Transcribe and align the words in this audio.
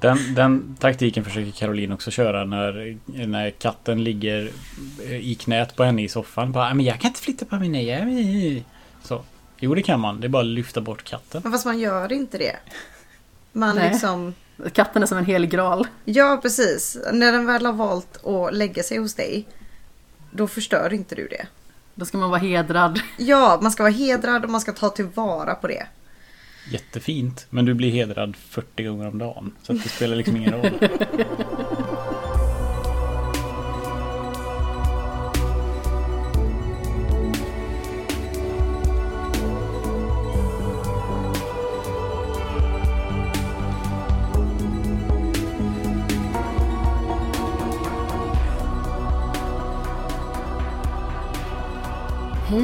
Den, 0.00 0.34
den 0.34 0.76
taktiken 0.80 1.24
försöker 1.24 1.50
Caroline 1.50 1.92
också 1.92 2.10
köra 2.10 2.44
när, 2.44 2.98
när 3.26 3.50
katten 3.50 4.04
ligger 4.04 4.50
i 5.10 5.34
knät 5.34 5.76
på 5.76 5.84
henne 5.84 6.02
i 6.02 6.08
soffan. 6.08 6.52
Bara, 6.52 6.74
men 6.74 6.86
jag 6.86 7.00
kan 7.00 7.08
inte 7.08 7.20
flytta 7.20 7.44
på 7.44 7.56
mig, 7.56 7.68
nej. 7.68 8.64
Så. 9.02 9.24
Jo, 9.60 9.74
det 9.74 9.82
kan 9.82 10.00
man. 10.00 10.20
Det 10.20 10.26
är 10.26 10.28
bara 10.28 10.42
att 10.42 10.48
lyfta 10.48 10.80
bort 10.80 11.04
katten. 11.04 11.40
Men 11.44 11.52
fast 11.52 11.64
man 11.64 11.78
gör 11.78 12.12
inte 12.12 12.38
det. 12.38 12.56
Man 13.52 13.76
Nej. 13.76 13.90
liksom... 13.90 14.34
Katten 14.72 15.02
är 15.02 15.06
som 15.06 15.18
en 15.18 15.24
helig 15.24 15.50
graal. 15.50 15.86
Ja, 16.04 16.38
precis. 16.42 16.98
När 17.12 17.32
den 17.32 17.46
väl 17.46 17.66
har 17.66 17.72
valt 17.72 18.24
att 18.26 18.54
lägga 18.54 18.82
sig 18.82 18.98
hos 18.98 19.14
dig, 19.14 19.46
då 20.30 20.46
förstör 20.48 20.92
inte 20.92 21.14
du 21.14 21.28
det. 21.28 21.46
Då 21.94 22.04
ska 22.04 22.18
man 22.18 22.30
vara 22.30 22.40
hedrad. 22.40 23.00
Ja, 23.16 23.58
man 23.62 23.72
ska 23.72 23.82
vara 23.82 23.92
hedrad 23.92 24.44
och 24.44 24.50
man 24.50 24.60
ska 24.60 24.72
ta 24.72 24.88
tillvara 24.88 25.54
på 25.54 25.66
det. 25.66 25.86
Jättefint. 26.70 27.46
Men 27.50 27.64
du 27.64 27.74
blir 27.74 27.90
hedrad 27.90 28.36
40 28.36 28.84
gånger 28.84 29.08
om 29.08 29.18
dagen. 29.18 29.52
Så 29.62 29.72
att 29.72 29.82
det 29.82 29.88
spelar 29.88 30.16
liksom 30.16 30.36
ingen 30.36 30.52
roll. 30.52 30.70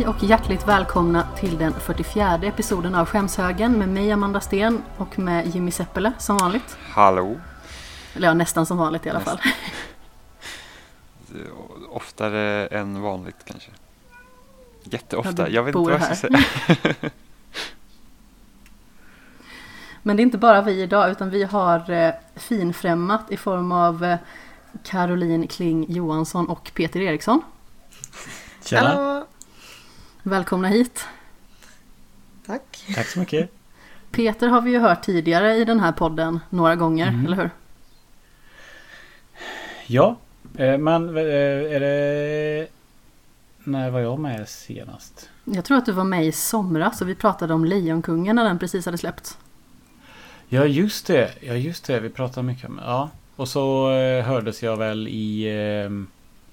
Hej 0.05 0.11
och 0.11 0.23
hjärtligt 0.23 0.69
välkomna 0.69 1.29
till 1.37 1.59
den 1.59 1.73
44 1.73 2.41
episoden 2.43 2.95
av 2.95 3.07
Skämshögen 3.07 3.79
med 3.79 3.89
mig 3.89 4.13
Amanda 4.13 4.41
Sten 4.41 4.83
och 4.97 5.19
med 5.19 5.47
Jimmy 5.47 5.71
Seppele 5.71 6.13
som 6.19 6.37
vanligt. 6.37 6.77
Hallå! 6.91 7.41
Eller 8.15 8.29
ja, 8.29 8.35
nästan 8.35 8.67
som 8.67 8.79
vanligt 8.79 9.07
i 9.07 9.11
alla 9.11 9.21
fall. 9.21 9.39
Oftare 11.89 12.67
än 12.67 13.03
vanligt 13.03 13.37
kanske. 13.45 13.71
Jätteofta, 14.83 15.49
jag 15.49 15.63
vet 15.63 15.75
inte 15.75 15.91
vad 15.91 16.01
jag 16.01 16.05
ska 16.05 16.15
säga. 16.15 16.45
Men 20.03 20.17
det 20.17 20.21
är 20.21 20.25
inte 20.25 20.39
bara 20.39 20.63
vi 20.63 20.83
idag 20.83 21.11
utan 21.11 21.31
vi 21.31 21.45
har 21.45 21.91
eh, 21.91 22.15
finfrämmat 22.35 23.31
i 23.31 23.37
form 23.37 23.73
av 23.73 24.05
eh, 24.05 24.19
Caroline 24.83 25.47
Kling 25.47 25.93
Johansson 25.93 26.49
och 26.49 26.71
Peter 26.75 27.01
Eriksson. 27.01 27.43
Tjena. 28.65 28.89
Hallå! 28.89 29.27
Välkomna 30.27 30.69
hit! 30.69 31.07
Tack. 32.47 32.85
Tack 32.95 33.07
så 33.07 33.19
mycket. 33.19 33.51
Peter 34.11 34.49
har 34.49 34.61
vi 34.61 34.71
ju 34.71 34.79
hört 34.79 35.03
tidigare 35.03 35.55
i 35.57 35.65
den 35.65 35.81
här 35.81 35.93
podden 35.93 36.41
några 36.51 36.77
gånger, 36.77 37.09
Mm. 37.09 37.27
eller 37.27 37.37
hur? 37.37 37.51
Ja, 39.87 40.17
eh, 40.59 40.79
men 40.79 41.17
eh, 41.17 41.23
är 41.75 41.81
det... 41.81 42.67
När 43.65 43.91
var 43.91 44.01
jag 44.01 44.19
med 44.19 44.49
senast? 44.49 45.31
Jag 45.45 45.65
tror 45.65 45.79
att 45.79 45.87
du 45.87 45.93
var 45.93 46.05
med 46.05 46.27
i 46.27 46.33
somras 46.33 47.01
och 47.01 47.09
vi 47.09 47.15
pratade 47.15 47.55
om 47.55 47.65
Lejonkungen 47.65 48.37
när 48.37 48.45
den 48.45 48.59
precis 48.59 48.85
hade 48.87 48.99
släppts. 48.99 49.39
Ja, 50.49 50.65
just 50.67 51.07
det. 51.07 51.31
Ja, 51.41 51.55
just 51.55 51.85
det. 51.87 52.01
Vi 52.01 52.11
pratade 52.11 52.47
mycket 52.47 52.69
om... 52.69 52.81
Ja. 52.85 53.11
Och 53.37 53.49
så 53.49 53.93
eh, 53.93 54.25
hördes 54.25 54.63
jag 54.63 54.77
väl 54.77 55.09
i 55.09 55.45
eh, 55.45 55.85
eh, 55.85 55.91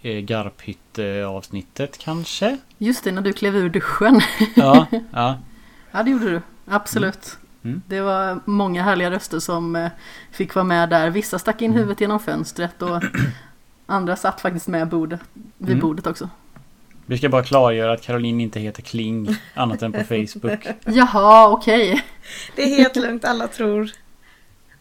Garphytte-avsnittet 0.04 1.98
kanske? 1.98 2.58
Just 2.78 3.04
det, 3.04 3.12
när 3.12 3.22
du 3.22 3.34
klev 3.34 3.56
ur 3.56 3.70
duschen. 3.70 4.22
Ja, 4.56 4.86
ja. 5.12 5.38
Ja, 5.92 6.04
det 6.04 6.12
gjorde 6.12 6.30
du. 6.32 6.42
Absolut. 6.66 7.38
Mm. 7.64 7.82
Det 7.88 8.02
var 8.02 8.40
många 8.46 8.84
härliga 8.84 9.12
röster 9.12 9.40
som 9.40 9.76
eh, 9.76 9.90
fick 10.32 10.56
vara 10.56 10.66
med 10.66 10.90
där. 10.90 11.10
Vissa 11.10 11.40
stack 11.40 11.62
Mm. 11.62 11.72
in 11.72 11.78
huvudet 11.78 12.02
genom 12.02 12.20
fönstret 12.20 12.82
och 12.82 13.04
andra 13.86 14.16
satt 14.16 14.42
faktiskt 14.42 14.68
med 14.68 14.88
bordet, 14.88 15.20
vid 15.58 15.70
Mm. 15.70 15.80
bordet 15.80 16.08
också. 16.08 16.30
Vi 17.06 17.18
ska 17.18 17.30
bara 17.30 17.44
klargöra 17.44 17.92
att 17.94 18.02
Caroline 18.02 18.42
inte 18.42 18.60
heter 18.60 18.82
Kling 18.82 19.36
annat 19.54 19.82
än 19.82 19.92
på 19.92 20.04
Facebook. 20.04 20.68
Jaha, 20.86 21.50
okej. 21.50 22.04
Det 22.56 22.62
är 22.64 22.78
helt 22.78 22.96
lugnt, 22.96 23.26
alla 23.26 23.48
tror 23.48 23.92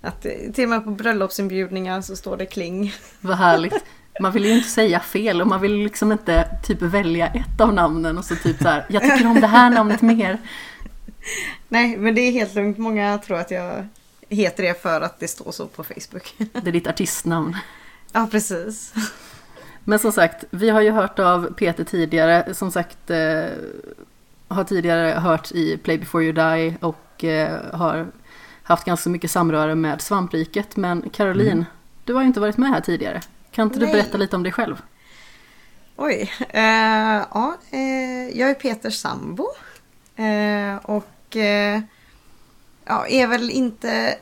att 0.01 0.23
det, 0.23 0.53
till 0.53 0.65
och 0.65 0.71
med 0.71 0.85
på 0.85 0.91
bröllopsinbjudningar 0.91 2.01
så 2.01 2.17
står 2.17 2.37
det 2.37 2.47
kling. 2.47 2.93
Vad 3.21 3.37
härligt. 3.37 3.85
Man 4.21 4.33
vill 4.33 4.45
ju 4.45 4.53
inte 4.57 4.69
säga 4.69 5.01
fel 5.01 5.41
och 5.41 5.47
man 5.47 5.61
vill 5.61 5.73
liksom 5.77 6.13
inte 6.13 6.49
typ 6.65 6.83
välja 6.83 7.27
ett 7.27 7.61
av 7.61 7.73
namnen 7.75 8.19
och 8.19 8.25
så 8.25 8.37
typ 8.37 8.59
så 8.63 8.69
här, 8.69 8.87
jag 8.89 9.03
tycker 9.03 9.27
om 9.27 9.41
det 9.41 9.47
här 9.47 9.71
namnet 9.71 10.03
mer. 10.03 10.39
Nej, 11.69 11.97
men 11.97 12.15
det 12.15 12.21
är 12.21 12.33
helt 12.33 12.55
lugnt. 12.55 12.79
Många 12.79 13.19
tror 13.19 13.39
att 13.39 13.51
jag 13.51 13.87
heter 14.29 14.63
det 14.63 14.83
för 14.83 15.01
att 15.01 15.21
det 15.21 15.29
står 15.29 15.53
så 15.53 15.67
på 15.67 15.85
Facebook. 15.85 16.35
Det 16.39 16.69
är 16.69 16.73
ditt 16.73 16.87
artistnamn. 16.87 17.57
Ja, 18.13 18.29
precis. 18.31 18.95
Men 19.85 19.99
som 19.99 20.13
sagt, 20.13 20.45
vi 20.51 20.71
har 20.71 20.81
ju 20.81 20.91
hört 20.91 21.19
av 21.19 21.53
Peter 21.57 21.85
tidigare. 21.85 22.55
Som 22.55 22.71
sagt, 22.71 23.11
eh, 23.11 23.45
har 24.49 24.65
tidigare 24.65 25.21
hört 25.21 25.53
i 25.53 25.77
Play 25.77 25.99
before 25.99 26.25
you 26.25 26.33
die 26.33 26.77
och 26.81 27.25
eh, 27.25 27.59
har 27.73 28.07
haft 28.63 28.85
ganska 28.85 29.11
mycket 29.11 29.31
samröre 29.31 29.75
med 29.75 30.01
svampriket. 30.01 30.77
Men 30.77 31.11
Caroline, 31.11 31.53
Mm. 31.53 31.65
du 32.05 32.15
har 32.15 32.21
ju 32.21 32.27
inte 32.27 32.41
varit 32.41 32.57
med 32.57 32.71
här 32.71 32.81
tidigare. 32.81 33.21
Kan 33.53 33.67
inte 33.67 33.79
du 33.79 33.85
Nej. 33.85 33.95
berätta 33.95 34.19
lite 34.19 34.37
om 34.37 34.43
dig 34.43 34.53
själv? 34.53 34.83
Oj. 35.97 36.33
Eh, 36.49 36.63
ja, 37.31 37.57
eh, 37.71 38.39
jag 38.39 38.51
är 38.51 38.55
Peters 38.55 38.95
sambo. 38.95 39.47
Eh, 40.17 40.77
och 40.83 41.37
eh, 41.37 41.81
ja, 42.85 43.07
är 43.07 43.27
väl 43.27 43.51
inte 43.51 44.19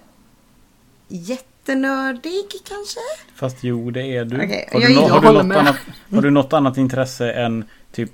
jättenördig 1.08 2.46
kanske? 2.68 3.00
Fast 3.34 3.56
jo, 3.64 3.90
det 3.90 4.16
är 4.16 4.24
du. 4.24 4.36
Okej, 4.36 4.68
har, 4.72 4.80
jag 4.80 4.90
du 4.90 4.96
har, 5.12 5.20
du 5.20 5.32
något 5.32 5.46
med. 5.46 5.56
annat, 5.56 5.76
har 6.10 6.22
du 6.22 6.30
något 6.30 6.52
annat 6.52 6.76
intresse 6.76 7.32
än 7.32 7.64
typ 7.92 8.12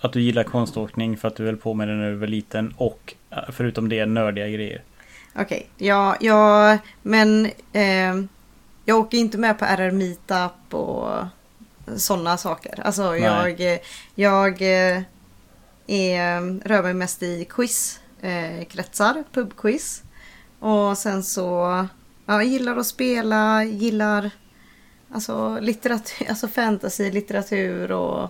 att 0.00 0.12
du 0.12 0.20
gillar 0.20 0.42
konståkning 0.44 1.16
för 1.16 1.28
att 1.28 1.36
du 1.36 1.44
höll 1.44 1.56
på 1.56 1.74
med 1.74 1.88
det 1.88 1.94
när 1.94 2.10
du 2.10 2.16
var 2.16 2.26
liten 2.26 2.74
och 2.76 3.14
eh, 3.30 3.38
förutom 3.52 3.88
det 3.88 4.06
nördiga 4.06 4.48
grejer? 4.48 4.82
Okej, 5.34 5.66
ja, 5.76 6.16
ja, 6.20 6.78
men 7.02 7.46
eh, 7.72 8.14
jag 8.88 8.98
åker 8.98 9.18
inte 9.18 9.38
med 9.38 9.58
på 9.58 9.64
RR 9.64 9.90
Meetup 9.90 10.74
och 10.74 11.26
sådana 11.96 12.36
saker. 12.36 12.80
Alltså 12.80 13.16
jag, 13.16 13.80
jag 14.14 14.62
eh, 14.62 15.02
är, 15.86 16.60
rör 16.68 16.82
mig 16.82 16.94
mest 16.94 17.22
i 17.22 17.44
quiz, 17.44 18.00
eh, 18.20 19.22
pubquiz. 19.32 20.02
Och 20.58 20.98
sen 20.98 21.22
så, 21.22 21.86
ja, 22.26 22.42
gillar 22.42 22.76
att 22.76 22.86
spela, 22.86 23.64
gillar 23.64 24.30
alltså, 25.12 25.58
litteratur, 25.60 26.28
alltså 26.28 26.48
fantasy, 26.48 27.10
litteratur 27.10 27.92
och 27.92 28.22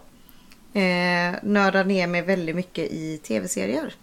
eh, 0.76 1.34
nördar 1.42 1.84
ner 1.84 2.06
mig 2.06 2.22
väldigt 2.22 2.56
mycket 2.56 2.92
i 2.92 3.18
tv-serier. 3.18 3.94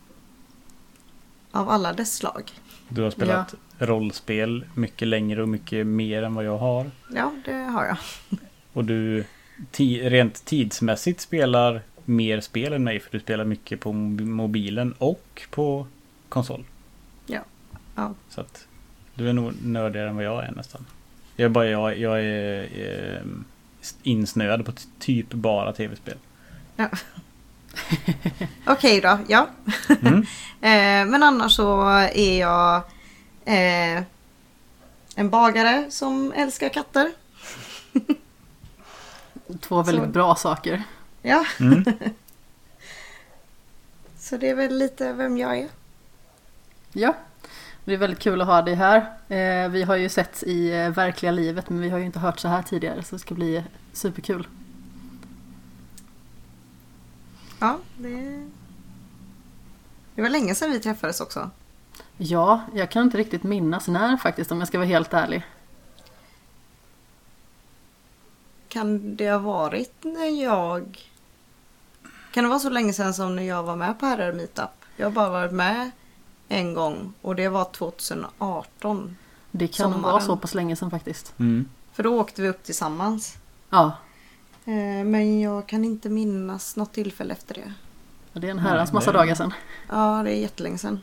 Av 1.52 1.70
alla 1.70 1.94
dess 1.94 2.16
slag. 2.16 2.52
Du 2.90 3.02
har 3.02 3.12
spelat 3.12 3.56
rollspel 3.80 4.66
mycket 4.74 5.08
längre 5.08 5.42
och 5.42 5.50
mycket 5.50 5.88
mer 5.88 6.24
än 6.24 6.34
vad 6.36 6.46
jag 6.46 6.58
har. 6.58 6.92
Ja, 7.14 7.32
det 7.46 7.54
har 7.54 7.86
jag. 7.86 7.98
Och 8.74 8.86
du 8.86 9.26
ti- 9.72 10.10
rent 10.10 10.46
tidsmässigt 10.46 11.22
spelar 11.22 11.82
mer 12.06 12.42
spel 12.42 12.74
än 12.74 12.84
mig 12.84 13.00
för 13.00 13.12
du 13.12 13.20
spelar 13.20 13.46
mycket 13.46 13.80
på 13.80 13.90
mob- 13.92 14.26
mobilen 14.26 14.94
och 14.98 15.42
på 15.52 15.88
konsol. 16.30 16.64
Ja. 17.28 17.40
Ja. 17.96 18.14
Så 18.30 18.42
att 18.42 18.68
du 19.16 19.30
är 19.30 19.34
nog 19.34 19.54
nördigare 19.64 20.10
än 20.10 20.16
vad 20.16 20.26
jag 20.26 20.44
är 20.46 20.52
nästan. 20.52 20.86
Jag 21.36 21.46
är 21.46 21.50
bara 21.50 21.68
jag, 21.68 21.98
jag 22.00 22.24
är, 22.24 22.64
eh, 22.64 23.22
insnöad 24.04 24.66
på 24.66 24.72
typ 25.00 25.34
bara 25.34 25.74
tv-spel. 25.74 26.18
ja. 26.76 26.90
Okej 28.66 29.02
då, 29.02 29.20
ja. 29.28 29.48
Mm. 30.02 30.26
Eh, 30.62 31.06
men 31.12 31.24
annars 31.24 31.52
så 31.52 31.90
är 32.14 32.40
jag 32.40 32.82
eh, 33.46 34.04
en 35.16 35.30
bagare 35.30 35.92
som 35.92 36.32
älskar 36.36 36.70
katter. 36.70 37.12
Två 39.62 39.84
väldigt 39.84 40.06
Så- 40.06 40.10
bra 40.12 40.36
saker. 40.36 40.84
Ja, 41.22 41.46
Mm. 41.60 41.84
så 44.18 44.38
det 44.38 44.50
är 44.50 44.56
väl 44.56 44.78
lite 44.78 45.14
vem 45.14 45.38
jag 45.38 45.58
är. 45.60 45.70
Ja, 46.94 47.16
det 47.86 47.94
är 47.94 47.98
väldigt 47.98 48.20
kul 48.20 48.42
att 48.42 48.48
ha 48.48 48.62
dig 48.62 48.76
här. 48.76 48.98
Eh, 49.30 49.70
vi 49.70 49.84
har 49.84 49.96
ju 49.96 50.10
sett 50.10 50.44
i 50.44 50.72
eh, 50.72 50.90
verkliga 50.90 51.32
livet 51.32 51.70
men 51.70 51.82
vi 51.82 51.90
har 51.90 51.98
ju 51.98 52.06
inte 52.06 52.20
hört 52.20 52.40
så 52.40 52.48
här 52.48 52.62
tidigare 52.64 53.04
så 53.04 53.16
det 53.16 53.20
ska 53.20 53.36
bli 53.36 53.64
superkul. 53.94 54.48
Ja, 57.60 57.78
det... 57.98 58.48
Det 60.16 60.22
var 60.22 60.30
länge 60.30 60.56
sedan 60.56 60.72
vi 60.72 60.80
träffades 60.80 61.22
också. 61.22 61.50
Ja, 62.18 62.62
jag 62.74 62.92
kan 62.92 63.04
inte 63.04 63.18
riktigt 63.18 63.44
minnas 63.44 63.88
när 63.88 64.18
faktiskt 64.18 64.52
om 64.52 64.60
jag 64.60 64.68
ska 64.68 64.78
vara 64.78 64.88
helt 64.88 65.14
ärlig. 65.14 65.44
Kan 68.68 69.16
det 69.16 69.30
ha 69.32 69.40
varit 69.40 69.94
när 70.04 70.44
jag... 70.44 71.10
Kan 72.32 72.44
det 72.44 72.50
vara 72.50 72.60
så 72.60 72.70
länge 72.70 72.94
sedan 72.94 73.14
som 73.14 73.36
när 73.36 73.44
jag 73.44 73.64
var 73.64 73.76
med 73.76 74.00
på 74.00 74.06
RR 74.06 74.34
Meetup? 74.34 74.70
Jag 74.98 75.06
har 75.06 75.12
bara 75.12 75.30
varit 75.30 75.52
med 75.52 75.92
en 76.48 76.74
gång 76.74 77.14
och 77.22 77.36
det 77.36 77.50
var 77.50 77.66
2018. 77.66 79.18
Det 79.52 79.68
kan 79.68 79.84
Sommaren. 79.84 80.02
vara 80.02 80.22
så 80.22 80.38
pass 80.38 80.54
länge 80.54 80.76
sedan 80.76 80.92
faktiskt. 80.92 81.34
Mm. 81.40 81.70
För 81.94 82.04
då 82.04 82.20
åkte 82.20 82.42
vi 82.42 82.50
upp 82.50 82.64
tillsammans. 82.64 83.38
Ja, 83.70 83.92
Eh, 84.68 85.04
Men 85.06 85.42
jag 85.42 85.68
kan 85.68 85.86
inte 85.86 86.10
minnas 86.10 86.76
något 86.76 86.94
tillfälle 86.94 87.34
efter 87.34 87.54
det. 87.54 87.74
det 88.40 88.48
är 88.48 88.52
en 88.52 88.60
herrans 88.60 88.94
massa 88.94 89.12
dagar 89.12 89.36
sedan. 89.36 89.54
Ja, 89.90 90.22
det 90.24 90.32
är 90.32 90.42
jättelänge 90.42 90.78
sedan. 90.78 91.00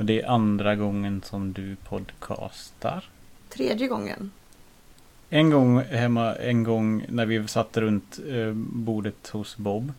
Och 0.00 0.06
det 0.06 0.20
är 0.22 0.28
andra 0.28 0.76
gången 0.76 1.22
som 1.24 1.52
du 1.52 1.76
podcastar. 1.88 3.04
Tredje 3.48 3.88
gången. 3.88 4.30
En 5.30 5.50
gång 5.50 5.80
hemma, 5.80 6.34
en 6.34 6.64
gång 6.64 7.04
när 7.08 7.26
vi 7.26 7.48
satt 7.48 7.76
runt 7.76 8.18
eh, 8.28 8.52
bordet 8.54 9.28
hos 9.28 9.56
Bob. 9.56 9.92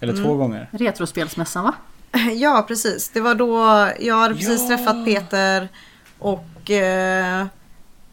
Eller 0.00 0.12
Mm. 0.12 0.24
två 0.24 0.34
gånger. 0.36 0.68
Retrospelsmässan 0.72 1.64
va? 1.64 1.74
Ja, 2.34 2.64
precis. 2.68 3.08
Det 3.08 3.20
var 3.20 3.34
då 3.34 3.58
jag 4.00 4.16
hade 4.16 4.34
precis 4.34 4.60
Ja. 4.62 4.68
träffat 4.76 5.04
Peter 5.04 5.68
och 6.18 6.70
eh, 6.70 7.46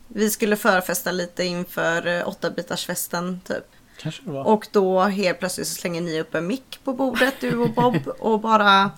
vi 0.07 0.29
skulle 0.29 0.55
förfesta 0.55 1.11
lite 1.11 1.43
inför 1.43 2.07
eh, 2.07 2.25
8-bitarsfesten 2.27 3.39
typ. 3.43 3.65
Kanske 4.01 4.21
det 4.25 4.31
var. 4.31 4.43
Och 4.47 4.67
då 4.71 4.99
helt 5.01 5.39
plötsligt 5.39 5.67
så 5.67 5.75
slänger 5.75 6.01
ni 6.01 6.21
upp 6.21 6.35
en 6.35 6.47
mick 6.47 6.79
på 6.83 6.93
bordet, 6.93 7.33
du 7.39 7.57
och 7.57 7.69
Bob, 7.73 7.95
och 8.19 8.39
bara 8.39 8.91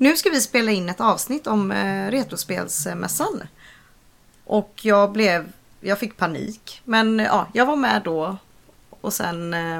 Nu 0.00 0.16
ska 0.16 0.30
vi 0.30 0.40
spela 0.40 0.70
in 0.72 0.88
ett 0.88 1.00
avsnitt 1.00 1.46
om 1.46 1.72
eh, 1.72 2.10
Retrospelsmässan. 2.10 3.42
Och 4.44 4.80
jag 4.82 5.12
blev, 5.12 5.52
jag 5.80 5.98
fick 5.98 6.16
panik. 6.16 6.80
Men 6.84 7.18
ja, 7.18 7.46
jag 7.52 7.66
var 7.66 7.76
med 7.76 8.02
då. 8.04 8.36
Och 9.00 9.12
sen 9.12 9.54
eh, 9.54 9.78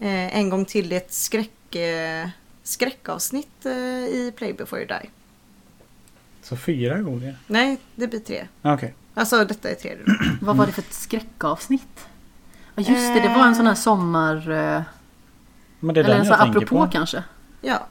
eh, 0.00 0.36
en 0.36 0.50
gång 0.50 0.64
till 0.64 0.92
i 0.92 0.96
ett 0.96 1.12
skräck, 1.12 1.74
eh, 1.74 2.28
skräckavsnitt 2.62 3.66
eh, 3.66 3.72
i 4.04 4.32
Play 4.36 4.52
before 4.52 4.80
you 4.82 4.88
die. 4.88 5.10
Så 6.42 6.56
fyra 6.56 6.98
gånger? 7.02 7.36
Nej, 7.46 7.78
det 7.94 8.06
blir 8.08 8.20
tre. 8.20 8.46
Okej. 8.62 8.94
Alltså 9.14 9.44
detta 9.44 9.70
är 9.70 9.74
tredje. 9.74 10.04
Vad 10.40 10.56
var 10.56 10.66
det 10.66 10.72
för 10.72 10.82
ett 10.82 10.92
skräckavsnitt? 10.94 12.06
Ja 12.74 12.82
just 12.82 13.14
det, 13.14 13.20
det 13.20 13.28
var 13.28 13.46
en 13.46 13.54
sån 13.54 13.66
här 13.66 13.74
sommar... 13.74 14.36
eh, 14.50 14.82
Men 15.80 15.94
det 15.94 16.00
är 16.00 16.04
Eller 16.04 16.14
en 16.14 16.20
den 16.20 16.24
sån 16.26 16.30
jag 16.30 16.36
här 16.38 16.44
tänker 16.44 16.58
apropå 16.66 16.86
på. 16.86 16.92
kanske. 16.92 17.22
Ja. 17.60 17.86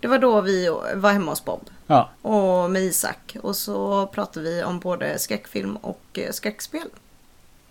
Det 0.00 0.08
var 0.08 0.18
då 0.18 0.40
vi 0.40 0.68
var 0.94 1.12
hemma 1.12 1.32
hos 1.32 1.44
Bob. 1.44 1.60
Ja. 1.86 2.10
och 2.22 2.70
med 2.70 2.82
Isak. 2.82 3.36
Och 3.42 3.56
så 3.56 4.06
pratade 4.06 4.50
vi 4.50 4.62
om 4.64 4.78
både 4.80 5.18
skräckfilm 5.18 5.76
och 5.76 6.02
eh, 6.12 6.30
skräckspel. 6.30 6.88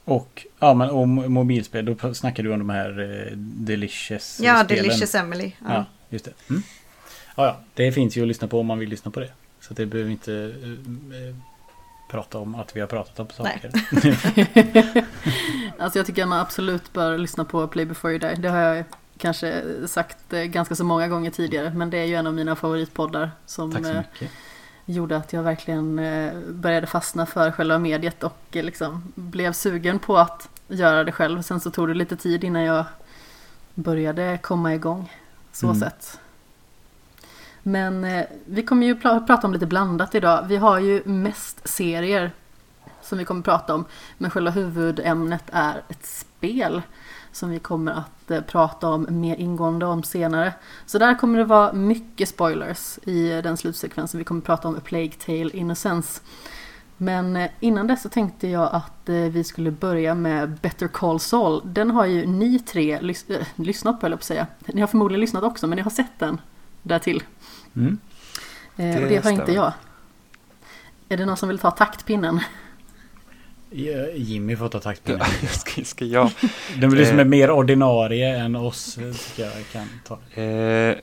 Och, 0.06 0.46
ja, 0.60 0.74
men, 0.74 0.90
och 0.90 1.06
mo- 1.08 1.28
mobilspel. 1.28 1.86
Då 2.02 2.14
snackar 2.14 2.44
du 2.44 2.54
om 2.54 2.60
de 2.60 2.70
här 2.70 3.00
eh, 3.30 3.38
Delicious 3.38 4.40
Ja, 4.44 4.64
spelen. 4.64 4.84
Delicious 4.84 5.16
Emily. 5.16 5.52
Ja. 5.60 5.74
Ja, 5.74 5.86
just 6.10 6.26
det. 6.26 6.32
Mm. 6.50 6.64
Ja, 7.36 7.46
ja, 7.46 7.58
det 7.74 7.92
finns 7.92 8.18
ju 8.18 8.22
att 8.22 8.28
lyssna 8.28 8.48
på 8.48 8.60
om 8.60 8.66
man 8.66 8.80
vill 8.80 8.90
lyssna 8.90 9.12
på 9.12 9.20
det. 9.20 9.32
Så 9.62 9.74
det 9.74 9.86
behöver 9.86 10.08
vi 10.08 10.12
inte 10.14 10.34
eh, 10.34 11.30
eh, 11.30 11.36
prata 12.10 12.38
om 12.38 12.56
att 12.56 12.76
vi 12.76 12.80
har 12.80 12.88
pratat 12.88 13.20
om 13.20 13.28
saker. 13.30 13.72
Alltså 15.80 16.00
jag 16.00 16.06
tycker 16.06 16.24
att 16.24 16.30
man 16.30 16.40
absolut 16.40 16.94
bör 16.94 17.18
lyssna 17.18 17.46
på 17.46 17.68
Play 17.68 17.86
before 17.86 18.14
you 18.14 18.20
die. 18.20 18.42
Det 18.42 18.50
har 18.50 18.60
jag 18.60 18.84
kanske 19.20 19.64
sagt 19.88 20.34
eh, 20.34 20.44
ganska 20.44 20.76
så 20.76 20.84
många 20.84 21.08
gånger 21.08 21.32
tidigare. 21.32 21.72
Men 21.76 21.90
det 21.90 21.98
är 21.98 22.06
ju 22.06 22.16
en 22.16 22.28
av 22.28 22.34
mina 22.34 22.56
favoritpoddar 22.56 23.32
som 23.46 23.76
eh, 23.86 24.02
gjorde 24.86 25.18
att 25.18 25.34
jag 25.34 25.44
verkligen 25.44 26.00
eh, 26.00 26.34
började 26.50 26.88
fastna 26.88 27.26
för 27.26 27.52
själva 27.52 27.80
mediet 27.80 28.24
och 28.24 28.38
liksom 28.52 29.12
blev 29.16 29.54
sugen 29.54 30.00
på 30.00 30.18
att 30.18 30.50
göra 30.68 31.04
det 31.04 31.12
själv. 31.12 31.42
Sen 31.42 31.60
så 31.60 31.72
tog 31.72 31.88
det 31.88 31.94
lite 31.94 32.16
tid 32.16 32.44
innan 32.44 32.62
jag 32.64 32.86
började 33.76 34.40
komma 34.42 34.74
igång. 34.74 35.14
Så 35.52 35.66
Mm. 35.68 35.80
sett. 35.80 36.20
Men 37.64 38.04
eh, 38.04 38.26
vi 38.46 38.64
kommer 38.64 38.88
ju 38.88 38.96
pra- 38.96 39.28
prata 39.28 39.48
om 39.48 39.54
lite 39.54 39.66
blandat 39.66 40.16
idag. 40.16 40.46
Vi 40.48 40.58
har 40.58 40.80
ju 40.80 41.02
mest 41.06 41.68
serier 41.68 42.32
som 43.02 43.18
vi 43.18 43.26
kommer 43.26 43.42
prata 43.42 43.76
om. 43.76 43.86
Men 44.18 44.32
själva 44.32 44.52
huvudämnet 44.52 45.44
är 45.52 45.82
ett 45.90 46.06
spel 46.06 46.82
som 47.32 47.50
vi 47.50 47.60
kommer 47.60 47.92
att 47.92 48.32
eh, 48.32 48.42
prata 48.42 48.88
om 48.90 49.08
mer 49.10 49.36
ingående 49.36 49.86
om 49.86 50.04
senare. 50.04 50.54
Så 50.86 50.98
där 51.00 51.16
kommer 51.16 51.38
det 51.40 51.46
vara 51.46 51.74
mycket 51.74 52.30
spoilers 52.30 53.00
i 53.04 53.42
den 53.42 53.58
slutsekvensen. 53.58 54.18
Vi 54.18 54.24
kommer 54.24 54.42
prata 54.42 54.68
om 54.68 54.76
A 54.76 54.80
Plague 54.84 55.12
Tale 55.26 55.50
Innocence. 55.50 56.22
Men 56.98 57.36
eh, 57.36 57.50
innan 57.60 57.88
dess 57.88 58.02
så 58.02 58.10
tänkte 58.10 58.48
jag 58.48 58.70
att 58.72 59.10
eh, 59.10 59.16
vi 59.16 59.44
skulle 59.44 59.72
börja 59.72 60.16
med 60.16 60.50
Better 60.62 60.88
Call 60.88 61.20
Saul. 61.20 61.62
Den 61.66 61.92
har 61.92 62.06
ju 62.06 62.26
ni 62.26 62.60
tre 62.60 63.00
lys- 63.00 63.32
äh, 63.40 63.46
lyssnat 63.56 64.00
på, 64.00 64.06
eller 64.06 64.16
på 64.16 64.20
att 64.22 64.24
säga. 64.24 64.48
Ni 64.66 64.82
har 64.82 64.88
förmodligen 64.88 65.22
lyssnat 65.22 65.44
också, 65.44 65.68
men 65.68 65.76
ni 65.76 65.82
har 65.82 65.92
sett 65.92 66.20
den 66.20 66.42
därtill. 66.84 67.24
Mm. 67.76 67.98
Eh, 68.76 68.86
Det 68.96 69.04
och 69.04 69.10
det 69.10 69.24
har 69.24 69.32
inte 69.32 69.44
stämmer. 69.44 69.54
jag. 69.60 69.74
Är 71.10 71.18
det 71.18 71.26
någon 71.26 71.38
som 71.38 71.50
vill 71.50 71.60
ta 71.60 71.72
taktpinnen? 71.72 72.40
Jimmy 74.16 74.56
får 74.56 74.70
ta 74.70 74.80
taktpinnen. 74.80 75.26
ska, 75.52 75.84
ska 75.84 76.06
jag? 76.06 76.32
Den 76.80 76.90
blir 76.90 77.06
som 77.06 77.16
Eh. 77.16 77.22
är 77.22 77.26
mer 77.26 77.52
ordinarie 77.52 78.38
än 78.38 78.56
oss. 78.56 78.98
eh, 78.98 79.14
Tycker 79.14 79.44
jag 79.44 79.54
kan 79.72 79.88
ta. 80.08 80.42
Eh, 80.42 80.96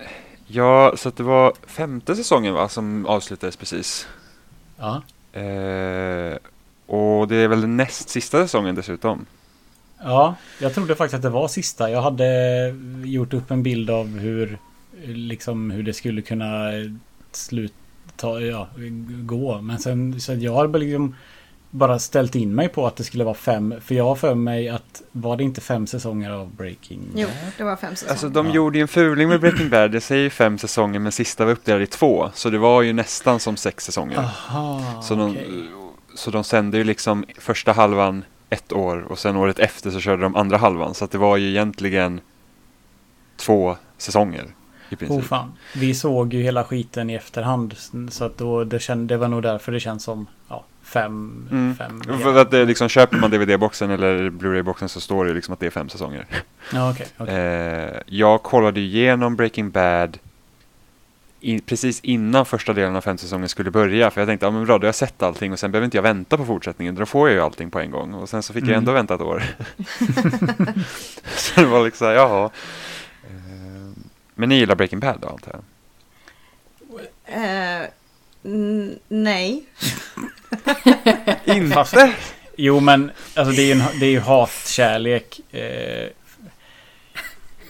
ja, 0.46 0.94
så 0.96 1.08
att 1.08 1.16
det 1.16 1.22
var 1.22 1.52
femte 1.66 2.16
säsongen 2.16 2.54
va, 2.54 2.68
som 2.68 3.06
avslutades 3.06 3.56
precis. 3.56 4.06
Ja. 4.78 5.02
Eh, 5.40 6.36
och 6.86 7.28
det 7.28 7.36
är 7.36 7.48
väl 7.48 7.66
näst 7.66 8.08
sista 8.08 8.38
säsongen 8.42 8.74
dessutom. 8.74 9.26
ja, 10.02 10.34
jag 10.60 10.74
trodde 10.74 10.94
faktiskt 10.94 11.14
att 11.14 11.22
det 11.22 11.30
var 11.30 11.48
sista. 11.48 11.90
Jag 11.90 12.02
hade 12.02 12.28
gjort 13.04 13.34
upp 13.34 13.50
en 13.50 13.62
bild 13.62 13.90
av 13.90 14.18
hur, 14.18 14.58
liksom, 15.04 15.70
hur 15.70 15.82
det 15.82 15.92
skulle 15.92 16.22
kunna 16.22 16.70
sluta, 17.32 18.40
ja, 18.40 18.68
gå. 19.22 19.60
Men 19.60 19.78
sen 19.78 20.20
så 20.20 20.32
att 20.32 20.42
jag 20.42 20.52
har 20.52 20.78
liksom 20.78 21.14
bara 21.76 21.99
ställt 21.99 22.34
in 22.34 22.55
mig 22.55 22.69
på 22.69 22.87
att 22.87 22.96
det 22.96 23.05
skulle 23.05 23.25
vara 23.25 23.34
fem. 23.34 23.75
För 23.81 23.94
jag 23.94 24.05
har 24.05 24.14
för 24.14 24.34
mig 24.34 24.69
att 24.69 25.02
var 25.12 25.37
det 25.37 25.44
inte 25.44 25.61
fem 25.61 25.87
säsonger 25.87 26.31
av 26.31 26.55
Breaking 26.55 27.00
Jo, 27.14 27.26
Bad? 27.28 27.52
det 27.58 27.64
var 27.64 27.76
fem 27.76 27.90
säsonger. 27.96 28.11
Alltså 28.12 28.28
de 28.28 28.46
Ja. 28.46 28.52
gjorde 28.55 28.78
ju 28.78 28.82
en 28.82 28.88
fuling 28.88 29.28
med 29.28 29.40
Breaking 29.40 29.69
Bad, 29.70 29.90
det 29.90 30.00
säger 30.00 30.23
ju 30.23 30.31
fem 30.31 30.58
säsonger 30.58 30.99
men 31.00 31.12
sista 31.12 31.44
var 31.44 31.52
uppdelad 31.52 31.82
i 31.82 31.87
två. 31.87 32.31
Så 32.34 32.50
det 32.50 32.58
var 32.58 32.82
ju 32.82 32.93
nästan 32.93 33.40
som 33.40 33.56
sex 33.56 33.84
säsonger. 33.84 34.19
Aha, 34.19 35.02
så, 35.02 35.14
de, 35.14 35.37
så 36.14 36.31
de 36.31 36.44
sände 36.44 36.78
ju 36.78 36.84
liksom 36.84 37.25
första 37.38 37.73
halvan 37.73 38.25
ett 38.50 38.73
år 38.73 39.02
och 39.08 39.19
sen 39.19 39.37
året 39.37 39.58
efter 39.58 39.90
så 39.90 40.00
körde 40.00 40.23
de 40.23 40.37
andra 40.37 40.56
halvan. 40.56 40.94
Så 40.94 41.05
att 41.05 41.11
det 41.11 41.19
var 41.19 41.37
ju 41.37 41.49
egentligen 41.49 42.20
två 43.37 43.76
säsonger 43.99 44.44
i 44.90 44.96
princip. 44.96 45.17
Oh 45.19 45.23
fan. 45.23 45.52
Vi 45.75 45.94
såg 45.94 46.34
ju 46.34 46.43
hela 46.43 46.64
skiten 46.64 47.11
i 47.11 47.14
efterhand. 47.14 47.75
Så 48.11 48.25
att 48.25 48.38
då, 48.38 48.64
det, 48.64 48.78
känd, 48.78 49.08
det 49.08 49.17
var 49.17 49.28
nog 49.28 49.43
därför 49.43 49.73
det 49.73 49.81
känns 49.81 50.05
som 50.05 50.26
ja, 50.49 50.64
fem. 50.86 51.48
Mm. 51.50 51.76
fem 51.76 52.02
För 52.22 52.36
att 52.36 52.50
det 52.50 52.58
är 52.58 52.66
liksom, 52.66 52.88
köper 52.88 53.16
man 53.16 53.30
DVD-boxen 53.30 53.90
eller 53.90 54.30
Blu-ray-boxen 54.30 54.88
så 54.88 55.00
står 55.00 55.25
det 55.25 55.34
liksom 55.34 55.54
att 55.54 55.61
det 55.61 55.66
är 55.66 55.70
fem 55.70 55.88
säsonger. 55.88 56.26
Ja, 56.72 56.90
okej. 56.90 57.06
okej. 57.18 57.34
Eh, 57.37 57.96
jag 58.06 58.42
kollade 58.42 58.80
igenom 58.80 59.37
Breaking 59.37 59.70
Bad 59.70 60.18
i, 61.40 61.61
precis 61.61 62.00
innan 62.00 62.46
första 62.46 62.72
delen 62.72 62.96
av 62.96 63.00
femte 63.00 63.22
säsongen 63.22 63.49
skulle 63.49 63.70
börja. 63.70 64.11
För 64.11 64.20
jag 64.20 64.28
tänkte, 64.28 64.46
ja 64.46 64.50
men 64.50 64.64
bra, 64.66 64.78
då 64.78 64.82
har 64.82 64.88
jag 64.88 64.94
sett 64.94 65.22
allting 65.22 65.52
och 65.52 65.58
sen 65.58 65.70
behöver 65.72 65.84
inte 65.84 65.96
jag 65.96 66.02
vänta 66.02 66.37
på 66.37 66.44
fortsättningen. 66.44 66.94
Då 66.94 67.06
får 67.06 67.28
jag 67.28 67.34
ju 67.34 67.40
allting 67.42 67.70
på 67.70 67.80
en 67.80 67.90
gång. 67.90 68.14
Och 68.14 68.28
sen 68.28 68.42
så 68.42 68.52
fick 68.52 68.62
jag 68.62 68.68
Mm. 68.68 68.78
ändå 68.78 68.92
vänta 68.92 69.14
ett 69.14 69.20
år. 69.20 69.42
så 71.37 71.61
det 71.61 71.66
var 71.66 71.84
liksom, 71.84 72.08
jaha. 72.08 72.50
Eh, 73.25 73.92
men 74.34 74.49
ni 74.49 74.54
gillar 74.58 74.75
Breaking 74.75 75.00
Bad 75.00 75.18
då 75.22 75.28
antar 75.28 75.52
jag? 75.52 75.62
Eh, 77.25 77.87
n- 78.44 78.99
nej. 79.08 79.64
Inte? 81.44 82.14
Jo 82.56 82.80
men 82.80 83.10
alltså 83.34 83.52
det 83.56 83.62
är 83.62 83.66
ju, 83.66 83.72
en, 83.72 83.82
det 84.00 84.06
är 84.06 84.10
ju 84.10 84.20
hatkärlek. 84.20 85.40
Eh, 85.54 86.08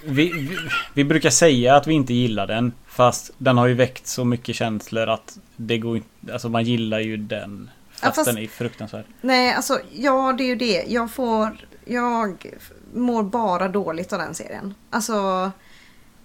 vi, 0.04 0.32
vi, 0.32 0.58
vi 0.94 1.04
brukar 1.04 1.30
säga 1.30 1.76
att 1.76 1.86
vi 1.86 1.94
inte 1.94 2.14
gillar 2.14 2.46
den. 2.46 2.72
Fast 2.86 3.30
den 3.38 3.58
har 3.58 3.66
ju 3.66 3.74
väckt 3.74 4.06
så 4.06 4.24
mycket 4.24 4.56
känslor 4.56 5.08
att 5.08 5.38
det 5.56 5.78
går 5.78 5.96
inte... 5.96 6.32
Alltså 6.32 6.48
man 6.48 6.64
gillar 6.64 7.00
ju 7.00 7.16
den. 7.16 7.70
Fast, 7.90 8.02
Ja, 8.04 8.12
fast- 8.12 8.26
den 8.26 8.38
är 8.38 8.46
fruktansvärd. 8.48 9.04
Nej, 9.20 9.52
alltså 9.52 9.80
ja 9.92 10.34
det 10.38 10.44
är 10.44 10.48
ju 10.48 10.56
det. 10.56 10.84
Jag 10.88 11.10
får... 11.12 11.56
Jag 11.84 12.46
mår 12.94 13.22
bara 13.22 13.68
dåligt 13.68 14.12
av 14.12 14.18
den 14.18 14.34
serien. 14.34 14.74
Alltså... 14.90 15.50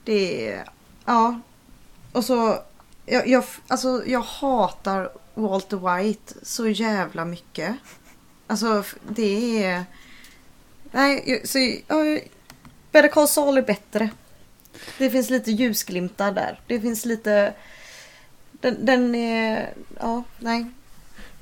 Det 0.04 0.50
är... 0.50 0.64
Ja. 1.06 1.40
Och 2.12 2.24
så... 2.26 2.58
Jag, 3.06 3.28
jag, 3.28 3.44
alltså, 3.68 4.04
jag 4.08 4.22
hatar 4.22 5.10
Walter 5.34 5.98
White 5.98 6.34
så 6.42 6.68
jävla 6.68 7.26
mycket. 7.26 7.76
Alltså 8.48 8.84
det 9.10 9.64
är... 9.64 9.86
Nej, 10.92 11.42
så... 11.46 11.60
Ja, 11.88 12.20
Better 12.92 13.10
Call 13.10 13.28
Saul 13.28 13.58
är 13.58 13.62
bättre. 13.62 14.10
Det 14.98 15.10
finns 15.10 15.30
lite 15.30 15.52
ljusglimtar 15.52 16.32
där. 16.32 16.60
Det 16.68 16.82
finns 16.82 17.06
lite... 17.06 17.54
Den, 18.52 18.86
den 18.86 19.16
är... 19.16 19.74
Ja, 20.00 20.24
nej. 20.40 20.66